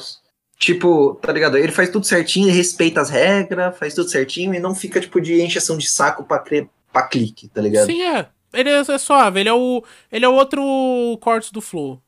Tipo, 0.57 1.15
tá 1.21 1.31
ligado? 1.31 1.57
Ele 1.57 1.71
faz 1.71 1.89
tudo 1.89 2.05
certinho, 2.05 2.49
ele 2.49 2.57
respeita 2.57 2.99
as 2.99 3.09
regras, 3.09 3.77
faz 3.77 3.93
tudo 3.93 4.09
certinho 4.09 4.53
e 4.53 4.59
não 4.59 4.75
fica, 4.75 4.99
tipo, 4.99 5.21
de 5.21 5.41
encheção 5.41 5.77
de 5.77 5.89
saco 5.89 6.25
pra, 6.25 6.39
cre... 6.39 6.69
pra 6.91 7.03
clique, 7.03 7.47
tá 7.47 7.61
ligado? 7.61 7.85
Sim, 7.85 8.01
é. 8.01 8.25
Ele 8.53 8.69
é, 8.69 8.79
é 8.79 8.97
suave, 8.97 9.39
ele 9.39 9.47
é 9.49 9.53
o. 9.53 9.81
Ele 10.11 10.25
é 10.25 10.27
o 10.27 10.33
outro 10.33 10.61
corte 11.21 11.53
do 11.53 11.61
Flow. 11.61 12.01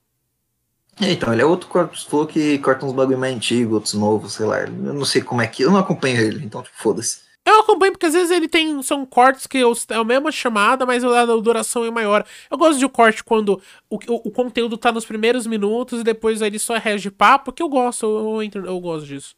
É, 1.01 1.11
Então, 1.11 1.33
ele 1.33 1.41
é 1.41 1.45
outro 1.45 1.67
corpo 1.67 1.97
flow 1.97 2.27
que 2.27 2.57
corta 2.59 2.85
uns 2.85 2.93
bagulho 2.93 3.17
mais 3.17 3.35
antigos, 3.35 3.73
outros 3.73 3.93
novos, 3.93 4.33
sei 4.33 4.45
lá. 4.45 4.59
Eu 4.61 4.69
não 4.93 5.05
sei 5.05 5.21
como 5.21 5.41
é 5.41 5.47
que. 5.47 5.63
Eu 5.63 5.71
não 5.71 5.79
acompanho 5.79 6.19
ele, 6.19 6.45
então, 6.45 6.61
tipo, 6.61 6.75
foda-se. 6.77 7.19
Eu 7.43 7.61
acompanho 7.61 7.91
porque 7.93 8.05
às 8.05 8.13
vezes 8.13 8.29
ele 8.29 8.47
tem. 8.47 8.81
São 8.83 9.03
cortes 9.05 9.47
que 9.47 9.63
os- 9.65 9.85
é 9.89 9.95
a 9.95 10.03
mesma 10.03 10.31
chamada, 10.31 10.85
mas 10.85 11.03
a 11.03 11.25
duração 11.25 11.83
é 11.83 11.89
maior. 11.89 12.23
Eu 12.51 12.57
gosto 12.57 12.77
de 12.77 12.87
corte 12.87 13.23
quando 13.23 13.59
o, 13.89 13.95
o, 13.95 14.27
o 14.27 14.31
conteúdo 14.31 14.77
tá 14.77 14.91
nos 14.91 15.05
primeiros 15.05 15.47
minutos 15.47 16.01
e 16.01 16.03
depois 16.03 16.39
ele 16.41 16.59
só 16.59 16.77
de 16.77 17.09
papo, 17.09 17.51
que 17.51 17.63
eu 17.63 17.67
gosto, 17.69 18.05
eu, 18.05 18.43
eu, 18.43 18.65
eu 18.67 18.79
gosto 18.79 19.07
disso. 19.07 19.35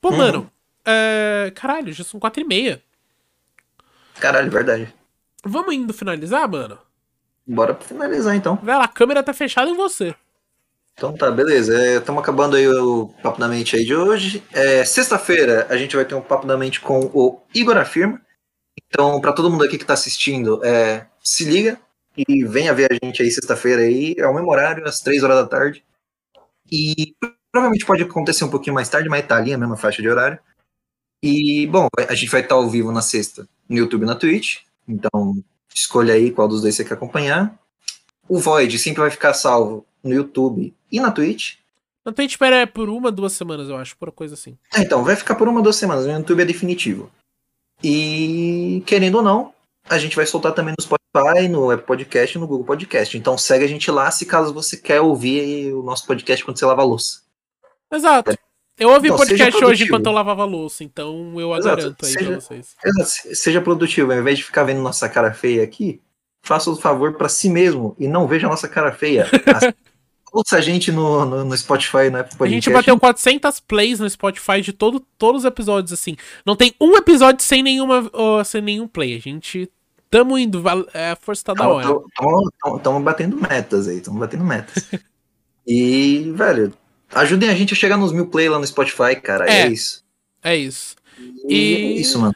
Pô, 0.00 0.10
Uhum. 0.10 0.16
mano. 0.18 0.50
É, 0.84 1.50
caralho, 1.54 1.92
já 1.92 2.04
são 2.04 2.20
quatro 2.20 2.42
e 2.42 2.44
meia. 2.44 2.82
Caralho, 4.20 4.50
verdade. 4.50 4.92
Vamos 5.44 5.74
indo 5.74 5.94
finalizar, 5.94 6.46
mano? 6.48 6.76
Bora 7.46 7.74
finalizar 7.74 8.36
então. 8.36 8.58
Vai 8.62 8.76
lá, 8.76 8.84
a 8.84 8.88
câmera 8.88 9.22
tá 9.22 9.32
fechada 9.32 9.70
em 9.70 9.74
você. 9.76 10.14
Então 10.94 11.14
tá, 11.14 11.30
beleza. 11.30 11.98
Estamos 11.98 12.22
acabando 12.22 12.56
aí 12.56 12.68
o 12.68 13.08
Papo 13.22 13.40
da 13.40 13.48
Mente 13.48 13.76
aí 13.76 13.84
de 13.84 13.94
hoje. 13.94 14.42
É, 14.52 14.84
Sexta-feira 14.84 15.66
a 15.68 15.76
gente 15.76 15.96
vai 15.96 16.04
ter 16.04 16.14
um 16.14 16.20
Papo 16.20 16.46
da 16.46 16.56
Mente 16.56 16.80
com 16.80 17.00
o 17.12 17.40
Igor 17.54 17.76
Afirma. 17.76 18.20
Então, 18.86 19.20
para 19.20 19.32
todo 19.32 19.50
mundo 19.50 19.64
aqui 19.64 19.78
que 19.78 19.84
tá 19.84 19.94
assistindo, 19.94 20.64
é, 20.64 21.06
se 21.22 21.44
liga 21.44 21.78
e 22.16 22.44
venha 22.44 22.74
ver 22.74 22.90
a 22.90 23.06
gente 23.06 23.22
aí 23.22 23.30
sexta-feira 23.30 23.82
aí, 23.82 24.14
ao 24.20 24.34
mesmo 24.34 24.50
horário, 24.50 24.86
às 24.86 25.00
três 25.00 25.22
horas 25.22 25.36
da 25.36 25.46
tarde. 25.46 25.84
E 26.70 27.14
provavelmente 27.50 27.86
pode 27.86 28.02
acontecer 28.02 28.44
um 28.44 28.50
pouquinho 28.50 28.74
mais 28.74 28.88
tarde, 28.88 29.08
mas 29.08 29.26
tá 29.26 29.36
ali 29.36 29.52
a 29.52 29.58
mesma 29.58 29.76
faixa 29.76 30.02
de 30.02 30.08
horário. 30.08 30.38
E, 31.22 31.66
bom, 31.68 31.88
a 32.08 32.14
gente 32.14 32.30
vai 32.30 32.40
estar 32.40 32.54
ao 32.54 32.68
vivo 32.68 32.92
na 32.92 33.02
sexta 33.02 33.46
no 33.68 33.76
YouTube 33.76 34.02
e 34.02 34.06
na 34.06 34.14
Twitch. 34.14 34.58
Então, 34.86 35.34
escolha 35.74 36.14
aí 36.14 36.30
qual 36.30 36.48
dos 36.48 36.62
dois 36.62 36.74
você 36.74 36.84
quer 36.84 36.94
acompanhar. 36.94 37.58
O 38.28 38.38
Void 38.38 38.78
sempre 38.78 39.00
vai 39.00 39.10
ficar 39.10 39.34
salvo 39.34 39.86
no 40.02 40.12
YouTube 40.12 40.74
e 40.92 41.00
na 41.00 41.10
Twitch. 41.10 41.54
Na 42.04 42.12
Twitch 42.12 42.32
espera 42.32 42.56
é 42.56 42.66
por 42.66 42.88
uma, 42.88 43.10
duas 43.10 43.32
semanas, 43.32 43.68
eu 43.68 43.76
acho, 43.76 43.96
por 43.96 44.08
uma 44.08 44.14
coisa 44.14 44.34
assim. 44.34 44.56
É, 44.74 44.80
então, 44.80 45.02
vai 45.02 45.16
ficar 45.16 45.34
por 45.34 45.48
uma, 45.48 45.62
duas 45.62 45.76
semanas. 45.76 46.04
No 46.06 46.12
YouTube 46.12 46.42
é 46.42 46.44
definitivo. 46.44 47.10
E, 47.82 48.82
querendo 48.86 49.16
ou 49.16 49.22
não, 49.22 49.52
a 49.88 49.98
gente 49.98 50.14
vai 50.16 50.26
soltar 50.26 50.52
também 50.52 50.74
no 50.78 50.82
Spotify, 50.84 51.48
no 51.48 51.70
Apple 51.70 51.86
Podcast 51.86 52.36
e 52.36 52.40
no 52.40 52.46
Google 52.46 52.64
Podcast. 52.66 53.16
Então 53.16 53.36
segue 53.36 53.64
a 53.64 53.68
gente 53.68 53.90
lá 53.90 54.10
se 54.10 54.24
caso 54.26 54.54
você 54.54 54.76
quer 54.76 55.00
ouvir 55.00 55.72
o 55.74 55.82
nosso 55.82 56.06
podcast 56.06 56.44
quando 56.44 56.58
você 56.58 56.66
lava 56.66 56.82
a 56.82 56.84
louça. 56.84 57.22
Exato. 57.92 58.36
Eu 58.78 58.90
ouvi 58.90 59.08
Então, 59.08 59.18
podcast 59.18 59.64
hoje 59.64 59.84
enquanto 59.84 60.06
eu 60.06 60.12
lavava 60.12 60.42
a 60.42 60.46
louça, 60.46 60.82
então 60.82 61.38
eu 61.38 61.54
Exato, 61.54 61.76
garanto 61.76 62.06
aí 62.06 62.12
seja- 62.12 62.30
pra 62.30 62.40
vocês. 62.40 62.76
Seja 63.38 63.60
produtivo, 63.60 64.12
ao 64.12 64.18
invés 64.18 64.38
de 64.38 64.44
ficar 64.44 64.64
vendo 64.64 64.80
nossa 64.80 65.08
cara 65.08 65.32
feia 65.34 65.62
aqui, 65.62 66.00
faça 66.42 66.70
o 66.70 66.76
favor 66.76 67.14
pra 67.14 67.28
si 67.28 67.50
mesmo 67.50 67.94
e 67.98 68.08
não 68.08 68.26
veja 68.26 68.46
a 68.46 68.50
nossa 68.50 68.68
cara 68.68 68.92
feia. 68.92 69.26
Ouça 70.32 70.56
a 70.56 70.60
gente 70.62 70.90
no, 70.90 71.26
no, 71.26 71.44
no 71.44 71.56
Spotify, 71.56 72.06
Apple 72.18 72.36
A 72.40 72.46
gente 72.48 72.70
bateu 72.70 72.98
400 72.98 73.60
plays 73.60 74.00
no 74.00 74.08
Spotify 74.08 74.62
de 74.62 74.72
todo, 74.72 74.98
todos 75.18 75.42
os 75.42 75.44
episódios, 75.44 75.92
assim. 75.92 76.16
Não 76.46 76.56
tem 76.56 76.74
um 76.80 76.96
episódio 76.96 77.44
sem, 77.44 77.62
nenhuma, 77.62 78.08
ó, 78.14 78.42
sem 78.42 78.62
nenhum 78.62 78.88
play. 78.88 79.14
A 79.14 79.20
gente. 79.20 79.70
Tamo 80.10 80.38
indo, 80.38 80.62
é, 80.92 81.12
a 81.12 81.16
força 81.16 81.42
tá 81.44 81.54
da 81.54 81.66
hora. 81.68 81.88
Estamos 82.76 83.02
batendo 83.02 83.36
metas 83.40 83.88
aí, 83.88 83.96
estamos 83.96 84.20
batendo 84.20 84.44
metas. 84.44 84.90
e, 85.66 86.30
velho, 86.34 86.72
ajudem 87.14 87.48
a 87.48 87.54
gente 87.54 87.72
a 87.72 87.76
chegar 87.76 87.96
nos 87.96 88.12
mil 88.12 88.26
play 88.26 88.48
lá 88.48 88.58
no 88.58 88.66
Spotify, 88.66 89.16
cara. 89.16 89.46
É, 89.50 89.62
É. 89.62 89.68
isso. 89.68 90.02
É 90.42 90.56
isso. 90.56 90.96
E 91.48 91.54
E- 91.54 91.74
é 91.76 92.00
isso, 92.00 92.18
mano. 92.18 92.34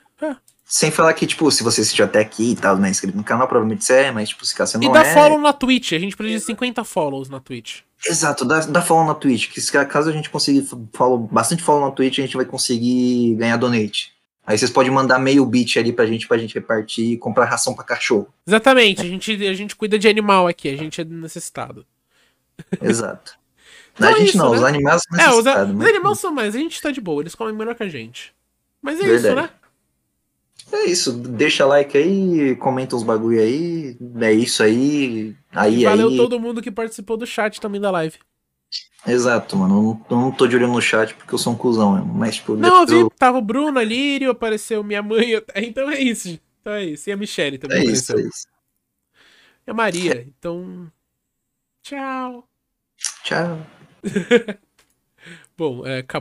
É. 0.66 0.68
Sem 0.68 0.90
falar 0.90 1.14
que, 1.14 1.26
tipo, 1.26 1.48
se 1.50 1.62
você 1.62 1.80
assistiu 1.80 2.04
até 2.04 2.18
aqui 2.20 2.52
e 2.52 2.56
tal, 2.56 2.76
não 2.76 2.86
é 2.86 2.90
inscrito 2.90 3.16
no 3.16 3.22
canal, 3.22 3.46
provavelmente 3.46 3.84
você 3.84 3.94
é, 3.94 4.10
mas, 4.10 4.30
tipo, 4.30 4.44
se 4.44 4.54
caso 4.54 4.72
você 4.72 4.78
E 4.78 4.80
não 4.86 4.92
dá 4.92 5.02
é. 5.06 5.14
follow 5.14 5.38
na 5.38 5.52
Twitch. 5.52 5.92
A 5.92 5.98
gente 5.98 6.16
precisa 6.16 6.40
de 6.40 6.44
50 6.46 6.82
follows 6.84 7.28
na 7.28 7.38
Twitch. 7.38 7.80
Exato, 8.04 8.44
dá, 8.44 8.60
dá 8.60 8.82
follow 8.82 9.06
na 9.06 9.14
Twitch. 9.14 9.50
Que 9.52 9.60
se 9.60 9.70
caso 9.86 10.10
a 10.10 10.12
gente 10.12 10.28
conseguir 10.28 10.66
follow, 10.92 11.18
bastante 11.18 11.62
follow 11.62 11.86
na 11.88 11.92
Twitch, 11.92 12.18
a 12.18 12.22
gente 12.22 12.36
vai 12.36 12.44
conseguir 12.44 13.34
ganhar 13.36 13.56
donate. 13.56 14.12
Aí 14.44 14.56
vocês 14.58 14.70
podem 14.70 14.92
mandar 14.92 15.18
meio 15.18 15.44
bit 15.46 15.78
ali 15.78 15.92
pra 15.92 16.06
gente, 16.06 16.26
pra 16.28 16.36
gente 16.38 16.54
repartir 16.54 17.12
e 17.12 17.16
comprar 17.16 17.44
ração 17.46 17.74
pra 17.74 17.82
cachorro. 17.84 18.28
Exatamente. 18.46 19.00
A 19.02 19.04
gente, 19.04 19.46
a 19.46 19.54
gente 19.54 19.74
cuida 19.74 19.98
de 19.98 20.08
animal 20.08 20.46
aqui. 20.46 20.68
A 20.68 20.76
gente 20.76 21.00
é 21.00 21.04
necessitado. 21.04 21.86
Exato. 22.82 23.34
Então 23.98 24.08
a 24.08 24.12
é 24.12 24.16
gente 24.16 24.28
isso, 24.28 24.36
não, 24.36 24.50
né? 24.50 24.58
os 24.58 24.62
animais 24.62 25.00
são 25.08 25.18
É, 25.18 25.22
os, 25.30 25.30
a- 25.30 25.32
necessitados, 25.36 25.70
os 25.72 25.76
mas- 25.78 25.88
animais 25.88 26.18
são 26.18 26.30
mais. 26.30 26.54
A 26.54 26.58
gente 26.58 26.82
tá 26.82 26.90
de 26.90 27.00
boa. 27.00 27.22
Eles 27.22 27.34
comem 27.34 27.54
melhor 27.54 27.74
que 27.74 27.82
a 27.82 27.88
gente. 27.88 28.34
Mas 28.82 29.00
é 29.00 29.04
Verdade. 29.04 29.26
isso, 29.26 29.34
né? 29.34 29.48
É 30.72 30.84
isso, 30.86 31.12
deixa 31.12 31.64
like 31.64 31.96
aí, 31.96 32.56
comenta 32.56 32.96
uns 32.96 33.02
bagulho 33.02 33.40
aí, 33.40 33.96
é 34.20 34.32
isso 34.32 34.62
aí, 34.62 35.34
aí, 35.52 35.84
Valeu 35.84 36.08
aí. 36.08 36.16
todo 36.16 36.40
mundo 36.40 36.60
que 36.60 36.70
participou 36.70 37.16
do 37.16 37.26
chat 37.26 37.60
também 37.60 37.80
da 37.80 37.90
live. 37.90 38.18
Exato, 39.06 39.56
mano, 39.56 40.00
eu 40.10 40.16
não, 40.16 40.26
eu 40.26 40.32
tô 40.32 40.46
de 40.46 40.56
olho 40.56 40.66
no 40.66 40.82
chat 40.82 41.14
porque 41.14 41.32
eu 41.32 41.38
sou 41.38 41.52
um 41.52 41.56
cuzão 41.56 41.94
mesmo, 41.94 42.12
mas 42.12 42.36
tipo, 42.36 42.56
Não, 42.56 42.80
eu 42.80 43.08
vi, 43.08 43.14
tava 43.16 43.38
o 43.38 43.42
Bruno, 43.42 43.78
a 43.78 43.84
Lírio, 43.84 44.30
apareceu 44.30 44.82
minha 44.82 45.02
mãe, 45.02 45.40
então 45.56 45.88
é 45.90 46.00
isso. 46.00 46.38
Então 46.60 46.72
é 46.72 46.84
isso. 46.84 47.08
E 47.08 47.12
a 47.12 47.16
Michelle 47.16 47.58
também 47.58 47.78
é 47.78 47.84
isso, 47.84 48.10
apareceu. 48.10 48.26
é 48.26 48.28
isso. 48.28 48.46
E 49.66 49.70
a 49.70 49.74
Maria. 49.74 50.26
Então. 50.28 50.90
Tchau. 51.82 52.48
Tchau. 53.22 53.66
Bom, 55.56 55.86
é, 55.86 55.98
acabou. 55.98 56.06